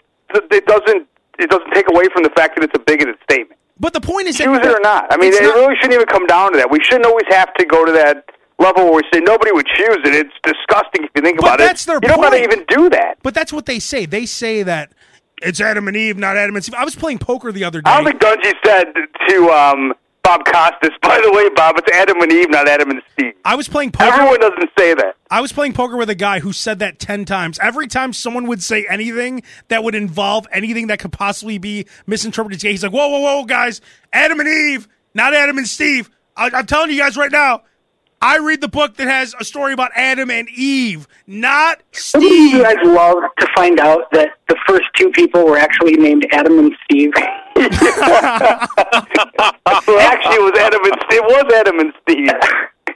it 0.52 0.66
doesn't 0.66 1.08
it 1.38 1.48
doesn't 1.48 1.70
take 1.72 1.88
away 1.88 2.04
from 2.12 2.24
the 2.24 2.30
fact 2.36 2.56
that 2.56 2.64
it's 2.64 2.74
a 2.74 2.78
bigoted 2.78 3.16
statement. 3.22 3.55
But 3.78 3.92
the 3.92 4.00
point 4.00 4.26
is, 4.28 4.38
that 4.38 4.44
Choose 4.44 4.58
it 4.58 4.66
or 4.66 4.80
not. 4.82 5.06
I 5.12 5.16
mean, 5.16 5.32
it 5.32 5.42
not- 5.42 5.54
really 5.54 5.74
shouldn't 5.76 5.94
even 5.94 6.06
come 6.06 6.26
down 6.26 6.52
to 6.52 6.58
that. 6.58 6.70
We 6.70 6.80
shouldn't 6.82 7.06
always 7.06 7.26
have 7.30 7.52
to 7.54 7.64
go 7.64 7.84
to 7.84 7.92
that 7.92 8.24
level 8.58 8.84
where 8.84 8.94
we 8.94 9.02
say 9.12 9.20
nobody 9.20 9.52
would 9.52 9.66
choose 9.66 9.98
it. 10.04 10.14
It's 10.14 10.32
disgusting 10.42 11.04
if 11.04 11.10
you 11.14 11.22
think 11.22 11.38
about 11.38 11.58
that's 11.58 11.84
it. 11.84 11.86
their 11.86 11.96
you 12.02 12.08
don't 12.08 12.22
got 12.22 12.30
to 12.30 12.42
even 12.42 12.64
do 12.68 12.88
that. 12.90 13.18
But 13.22 13.34
that's 13.34 13.52
what 13.52 13.66
they 13.66 13.78
say. 13.78 14.06
They 14.06 14.24
say 14.26 14.62
that 14.62 14.92
it's 15.42 15.60
Adam 15.60 15.88
and 15.88 15.96
Eve, 15.96 16.16
not 16.16 16.36
Adam 16.36 16.56
and 16.56 16.64
Steve. 16.64 16.74
I 16.78 16.84
was 16.84 16.96
playing 16.96 17.18
poker 17.18 17.52
the 17.52 17.64
other 17.64 17.82
day. 17.82 17.90
I 17.90 18.00
don't 18.02 18.06
think 18.06 18.20
Dungy 18.20 18.54
said 18.64 18.86
to 19.28 19.50
um, 19.50 19.92
Bob 20.26 20.44
Costas, 20.44 20.90
by 21.02 21.20
the 21.22 21.30
way, 21.32 21.48
Bob, 21.54 21.76
it's 21.78 21.88
Adam 21.96 22.20
and 22.20 22.32
Eve, 22.32 22.50
not 22.50 22.66
Adam 22.68 22.90
and 22.90 23.00
Steve. 23.12 23.34
I 23.44 23.54
was 23.54 23.68
playing 23.68 23.92
poker. 23.92 24.12
Everyone 24.12 24.40
doesn't 24.40 24.70
say 24.76 24.92
that. 24.94 25.14
I 25.30 25.40
was 25.40 25.52
playing 25.52 25.72
poker 25.72 25.96
with 25.96 26.10
a 26.10 26.16
guy 26.16 26.40
who 26.40 26.52
said 26.52 26.80
that 26.80 26.98
10 26.98 27.24
times. 27.26 27.60
Every 27.62 27.86
time 27.86 28.12
someone 28.12 28.48
would 28.48 28.60
say 28.60 28.84
anything 28.90 29.44
that 29.68 29.84
would 29.84 29.94
involve 29.94 30.48
anything 30.50 30.88
that 30.88 30.98
could 30.98 31.12
possibly 31.12 31.58
be 31.58 31.86
misinterpreted, 32.08 32.60
he's 32.60 32.82
like, 32.82 32.90
whoa, 32.92 33.06
whoa, 33.06 33.20
whoa, 33.20 33.44
guys. 33.44 33.80
Adam 34.12 34.40
and 34.40 34.48
Eve, 34.48 34.88
not 35.14 35.32
Adam 35.32 35.58
and 35.58 35.68
Steve. 35.68 36.10
I- 36.36 36.50
I'm 36.52 36.66
telling 36.66 36.90
you 36.90 36.98
guys 36.98 37.16
right 37.16 37.30
now, 37.30 37.62
I 38.22 38.38
read 38.38 38.60
the 38.60 38.68
book 38.68 38.96
that 38.96 39.08
has 39.08 39.34
a 39.38 39.44
story 39.44 39.72
about 39.72 39.90
Adam 39.94 40.30
and 40.30 40.48
Eve, 40.48 41.06
not 41.26 41.82
Wouldn't 42.14 42.32
you 42.52 42.62
guys 42.62 42.76
love 42.84 43.18
to 43.38 43.46
find 43.54 43.78
out 43.78 44.10
that 44.12 44.30
the 44.48 44.56
first 44.66 44.84
two 44.94 45.10
people 45.10 45.44
were 45.44 45.58
actually 45.58 45.96
named 45.96 46.26
Adam 46.32 46.58
and 46.58 46.72
Steve? 46.84 47.12
Well, 49.86 50.00
actually, 50.00 50.34
it 50.36 50.42
was 50.42 50.58
Adam 50.58 50.80
and 50.84 50.94
Steve. 51.06 51.20
It 51.20 51.24
was 51.24 51.52
Adam 51.54 51.78
and 51.80 51.92
Steve. 52.02 52.28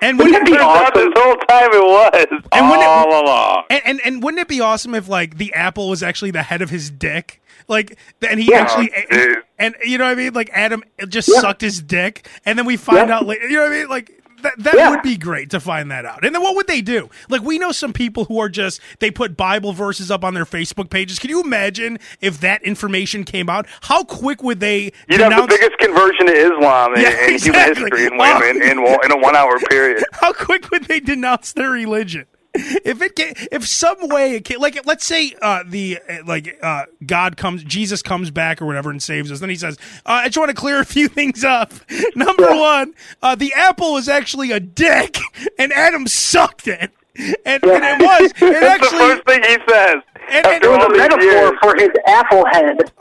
And 0.02 0.18
Wouldn't 0.18 0.32
wouldn't 0.34 0.48
it 0.48 0.52
it 0.54 0.58
be 0.58 0.58
awesome? 0.58 1.10
this 1.10 1.22
whole 1.22 1.36
time 1.36 1.68
it 1.72 1.84
was. 1.84 2.42
And 2.52 2.68
wouldn't 2.68 2.82
it- 2.82 2.88
all 2.88 3.22
along. 3.24 3.64
And, 3.70 3.82
and 3.84 4.00
and 4.04 4.22
wouldn't 4.22 4.40
it 4.40 4.48
be 4.48 4.60
awesome 4.60 4.94
if 4.94 5.08
like 5.08 5.36
the 5.36 5.52
apple 5.54 5.88
was 5.90 6.02
actually 6.02 6.30
the 6.30 6.42
head 6.42 6.62
of 6.62 6.70
his 6.70 6.90
dick? 6.90 7.42
Like 7.68 7.98
and 8.26 8.40
he 8.40 8.50
Yeah. 8.50 8.60
actually 8.60 8.90
Oh, 8.96 9.00
dude. 9.10 9.38
and, 9.58 9.74
you 9.84 9.98
know 9.98 10.04
what 10.04 10.12
I 10.12 10.14
mean? 10.14 10.32
Like 10.32 10.50
Adam 10.54 10.82
just 11.08 11.28
Yeah. 11.32 11.40
sucked 11.40 11.60
his 11.60 11.82
dick 11.82 12.26
and 12.46 12.58
then 12.58 12.64
we 12.66 12.76
find 12.76 13.08
Yeah. 13.08 13.16
out 13.18 13.26
later 13.26 13.46
you 13.48 13.56
know 13.56 13.62
what 13.64 13.72
I 13.72 13.78
mean? 13.78 13.88
Like 13.88 14.19
that, 14.42 14.54
that 14.58 14.74
Yeah. 14.74 14.90
would 14.90 15.02
be 15.02 15.16
great 15.16 15.50
to 15.50 15.60
find 15.60 15.90
that 15.90 16.04
out. 16.04 16.24
And 16.24 16.34
then 16.34 16.42
what 16.42 16.54
would 16.56 16.66
they 16.66 16.80
do? 16.80 17.08
Like 17.28 17.42
we 17.42 17.58
know 17.58 17.72
some 17.72 17.92
people 17.92 18.24
who 18.26 18.38
are 18.40 18.48
just 18.48 18.80
they 18.98 19.10
put 19.10 19.36
Bible 19.36 19.72
verses 19.72 20.10
up 20.10 20.24
on 20.24 20.34
their 20.34 20.44
Facebook 20.44 20.90
pages. 20.90 21.18
Can 21.18 21.30
you 21.30 21.42
imagine 21.42 21.98
if 22.20 22.40
that 22.40 22.62
information 22.62 23.24
came 23.24 23.48
out? 23.48 23.66
How 23.82 24.04
quick 24.04 24.42
would 24.42 24.60
they 24.60 24.92
You'd 25.08 25.20
have 25.20 25.42
the 25.42 25.46
biggest 25.48 25.78
conversion 25.78 26.26
to 26.26 26.32
Islam 26.32 26.94
in, 26.94 27.00
Yeah, 27.02 27.26
in 27.28 27.38
human 27.38 27.64
history 27.74 28.06
in, 28.06 28.12
Oh. 28.20 28.48
in, 28.50 28.62
in, 28.62 28.78
in 28.78 29.12
a 29.12 29.16
one-hour 29.18 29.58
period. 29.70 30.04
how 30.12 30.32
quick 30.32 30.70
would 30.70 30.84
they 30.84 31.00
denounce 31.00 31.52
their 31.52 31.70
religion? 31.70 32.26
If 32.52 33.00
it 33.00 33.14
can, 33.14 33.34
if 33.52 33.66
some 33.66 34.08
way 34.08 34.34
it 34.34 34.44
can, 34.44 34.58
like 34.58 34.84
let's 34.84 35.06
say 35.06 35.34
uh, 35.40 35.62
the 35.64 35.98
uh, 36.08 36.16
like 36.26 36.58
uh, 36.62 36.86
God 37.06 37.36
comes, 37.36 37.62
Jesus 37.62 38.02
comes 38.02 38.30
back 38.32 38.60
or 38.60 38.66
whatever 38.66 38.90
and 38.90 39.00
saves 39.00 39.30
us, 39.30 39.38
then 39.38 39.50
he 39.50 39.54
says, 39.56 39.78
uh, 40.04 40.10
"I 40.24 40.26
just 40.26 40.38
want 40.38 40.48
to 40.50 40.56
clear 40.56 40.80
a 40.80 40.84
few 40.84 41.06
things 41.20 41.44
up." 41.44 41.72
Number 42.16 42.48
one, 42.48 42.94
uh, 43.22 43.36
the 43.36 43.52
apple 43.54 43.92
was 43.92 44.08
actually 44.08 44.50
a 44.50 44.58
dick, 44.58 45.18
and 45.58 45.72
Adam 45.72 46.08
sucked 46.08 46.66
it, 46.66 46.90
and, 47.16 47.30
and 47.46 47.62
it 47.64 48.00
was. 48.04 48.32
It 48.42 48.60
That's 48.60 48.82
actually, 48.84 48.98
the 48.98 49.04
first 49.14 49.26
thing 49.26 49.42
he 49.42 49.72
says. 49.72 49.94
And- 50.28 50.46
and- 50.46 50.46
after 50.46 50.66
It 50.66 50.70
was 50.70 50.84
a 50.86 50.96
metaphor 50.96 51.22
years. 51.24 51.52
for 51.62 51.76
his 51.76 51.90
apple 52.06 52.44
head. 52.46 52.78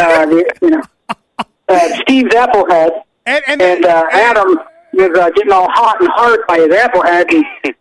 uh, 0.00 0.26
the, 0.26 0.54
you 0.62 0.70
know, 0.70 0.82
uh, 1.68 1.88
Steve's 2.02 2.34
apple 2.34 2.68
head, 2.68 2.90
and, 3.26 3.44
and, 3.46 3.62
and 3.62 3.84
uh, 3.84 4.04
and- 4.12 4.20
Adam 4.20 4.58
was 4.94 5.18
uh, 5.18 5.30
getting 5.30 5.52
all 5.52 5.68
hot 5.70 6.00
and 6.00 6.08
hard 6.12 6.40
by 6.48 6.58
his 6.58 6.72
apple 6.74 7.02
head. 7.02 7.26
And, 7.30 7.74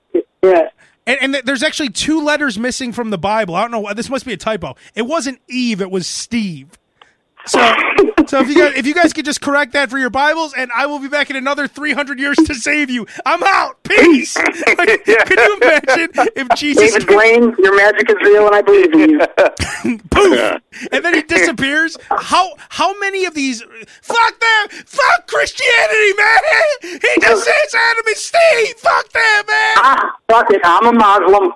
yeah. 0.44 0.70
And, 1.10 1.20
and 1.22 1.34
th- 1.34 1.46
there's 1.46 1.64
actually 1.64 1.90
two 1.90 2.24
letters 2.24 2.60
missing 2.60 2.94
from 2.94 3.10
the 3.10 3.18
Bible. 3.18 3.56
I 3.56 3.68
don't 3.68 3.72
know. 3.72 3.94
This 3.96 4.12
must 4.12 4.26
be 4.28 4.34
a 4.34 4.38
typo. 4.38 4.76
It 4.94 5.02
wasn't 5.02 5.42
Eve. 5.48 5.82
It 5.82 5.90
was 5.90 6.06
Steve. 6.06 6.79
So, 7.50 7.60
so 8.28 8.42
if 8.42 8.48
you 8.50 8.56
guys 8.56 8.74
if 8.76 8.86
you 8.86 8.94
guys 8.94 9.12
could 9.12 9.26
just 9.26 9.42
correct 9.42 9.74
that 9.74 9.90
for 9.90 9.98
your 9.98 10.12
Bibles, 10.12 10.54
and 10.54 10.72
I 10.76 10.86
will 10.86 11.00
be 11.00 11.08
back 11.08 11.32
in 11.32 11.36
another 11.36 11.68
300 11.68 12.20
years 12.20 12.38
to 12.38 12.54
save 12.54 12.92
you. 12.92 13.08
I'm 13.26 13.42
out. 13.44 13.82
Peace. 13.84 14.38
Like, 14.78 15.04
Could 15.06 15.40
you 15.40 15.58
imagine 15.62 16.10
if 16.36 16.48
Jesus 16.56 16.94
David 16.94 17.08
Blaine, 17.08 17.56
your 17.58 17.76
magic 17.76 18.10
is 18.10 18.16
real, 18.22 18.46
and 18.46 18.56
I 18.56 18.62
believe 18.62 18.94
in 18.94 19.10
you. 19.10 19.20
poof, 20.12 20.62
and 20.92 21.04
then 21.04 21.14
he 21.16 21.22
disappears? 21.24 21.98
How 22.10 22.54
how 22.70 22.98
many 23.00 23.26
of 23.26 23.34
these? 23.34 23.62
Fuck 24.02 24.40
them. 24.40 24.70
Fuck 24.86 25.28
Christianity, 25.28 26.14
man. 26.18 26.40
He 26.82 27.22
just 27.22 27.44
says 27.44 27.76
Adam 27.76 28.06
and 28.08 28.16
Steve. 28.16 28.76
Fuck 28.78 29.10
them, 29.10 29.46
man. 29.48 29.76
ah, 29.78 30.16
fuck 30.30 30.52
it, 30.52 30.62
I'm 30.64 30.88
a 30.88 30.94
Muslim. 30.94 31.52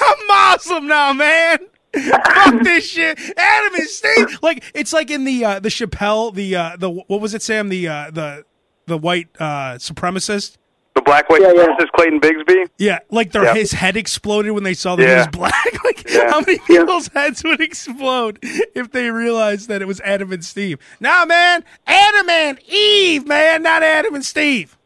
I'm 0.00 0.18
Muslim 0.28 0.86
now, 0.86 1.12
man. 1.12 1.58
Fuck 1.94 2.62
this 2.62 2.88
shit. 2.88 3.18
Adam 3.36 3.74
and 3.74 3.88
Steve. 3.88 4.38
Like 4.42 4.64
it's 4.74 4.92
like 4.92 5.10
in 5.10 5.24
the 5.24 5.44
uh, 5.44 5.60
the 5.60 5.68
Chappelle 5.68 6.34
the 6.34 6.56
uh, 6.56 6.76
the 6.78 6.90
what 6.90 7.20
was 7.20 7.34
it 7.34 7.42
Sam 7.42 7.68
the 7.68 7.88
uh, 7.88 8.10
the 8.10 8.44
the 8.86 8.98
white 8.98 9.28
uh, 9.38 9.74
supremacist. 9.74 10.56
The 10.94 11.02
black 11.02 11.28
white 11.28 11.40
Yeah, 11.42 11.52
yeah. 11.54 11.66
supremacist 11.66 11.90
Clayton 11.96 12.20
Bigsby. 12.20 12.68
Yeah, 12.78 12.98
like 13.10 13.32
their 13.32 13.44
Yeah. 13.44 13.54
his 13.54 13.72
head 13.72 13.96
exploded 13.96 14.52
when 14.52 14.62
they 14.62 14.74
saw 14.74 14.94
that 14.96 15.08
he 15.08 15.12
was 15.14 15.26
black. 15.28 15.54
like 15.84 16.08
Yeah. 16.08 16.30
how 16.30 16.40
many 16.40 16.58
people's 16.60 17.08
heads 17.08 17.42
would 17.42 17.60
explode 17.60 18.38
if 18.42 18.92
they 18.92 19.10
realized 19.10 19.68
that 19.68 19.82
it 19.82 19.86
was 19.86 20.00
Adam 20.02 20.32
and 20.32 20.44
Steve? 20.44 20.78
Nah, 21.00 21.24
man, 21.24 21.64
Adam 21.86 22.28
and 22.28 22.60
Eve, 22.68 23.26
man, 23.26 23.62
not 23.64 23.82
Adam 23.82 24.14
and 24.14 24.24
Steve. 24.24 24.76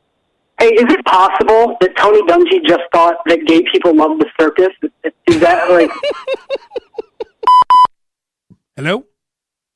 Hey, 0.59 0.69
is 0.69 0.93
it 0.93 1.05
possible 1.05 1.77
that 1.81 1.95
Tony 1.97 2.23
Dungy 2.23 2.67
just 2.67 2.83
thought 2.93 3.17
that 3.27 3.45
gay 3.47 3.63
people 3.71 3.95
love 3.95 4.19
the 4.19 4.27
circus? 4.41 4.69
Is 5.27 5.41
that 5.41 5.71
like? 5.71 5.91
Hello? 8.79 9.07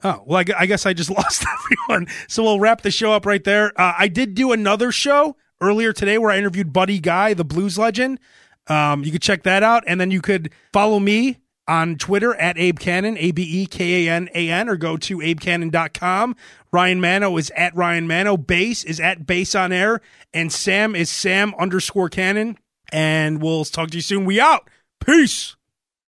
Oh, 0.05 0.23
well, 0.25 0.39
I, 0.39 0.63
I 0.63 0.67
guess 0.67 0.87
I 0.87 0.93
just 0.93 1.11
lost 1.17 1.45
everyone. 1.45 2.07
So 2.29 2.45
we'll 2.45 2.61
wrap 2.61 2.83
the 2.83 2.93
show 2.93 3.13
up 3.13 3.27
right 3.27 3.43
there. 3.43 3.73
Uh, 3.77 3.95
I 3.99 4.07
did 4.07 4.37
do 4.37 4.53
another 4.53 4.93
show 4.93 5.37
earlier 5.61 5.93
today 5.93 6.19
where 6.19 6.31
I 6.31 6.39
interviewed 6.39 6.73
Buddy 6.73 7.01
Guy, 7.01 7.35
the 7.35 7.45
blues 7.45 7.77
legend. 7.77 8.21
Um, 8.69 9.03
you 9.03 9.11
could 9.11 9.21
check 9.21 9.43
that 9.43 9.65
out. 9.65 9.83
And 9.89 10.01
then 10.01 10.13
you 10.13 10.21
could 10.21 10.53
follow 10.73 11.01
me 11.01 11.39
on 11.67 11.99
Twitter 11.99 12.33
at 12.37 12.57
Abe 12.57 12.79
Kanan, 12.79 13.17
A 13.19 13.33
B 13.33 13.43
E 13.43 13.67
K 13.67 14.07
A 14.07 14.13
N 14.13 14.29
A 14.37 14.51
N, 14.51 14.69
or 14.69 14.77
go 14.77 14.97
to 14.99 15.19
abekanan.com. 15.19 16.37
Ryan 16.73 17.01
Manno 17.01 17.37
is 17.39 17.51
at 17.57 17.75
Ryan 17.75 18.07
Manno. 18.07 18.37
Bass 18.37 18.85
is 18.85 19.01
at 19.01 19.27
Bass 19.27 19.57
on 19.57 19.73
Air. 19.73 20.01
And 20.33 20.53
Sam 20.53 20.95
is 20.95 21.11
Sam 21.11 21.57
underscore 21.59 22.09
Kanan. 22.09 22.57
And 22.93 23.43
we'll 23.43 23.65
talk 23.65 23.91
to 23.91 23.97
you 23.97 24.03
soon. 24.03 24.27
We 24.27 24.39
out. 24.39 24.71
Peace. 25.05 25.57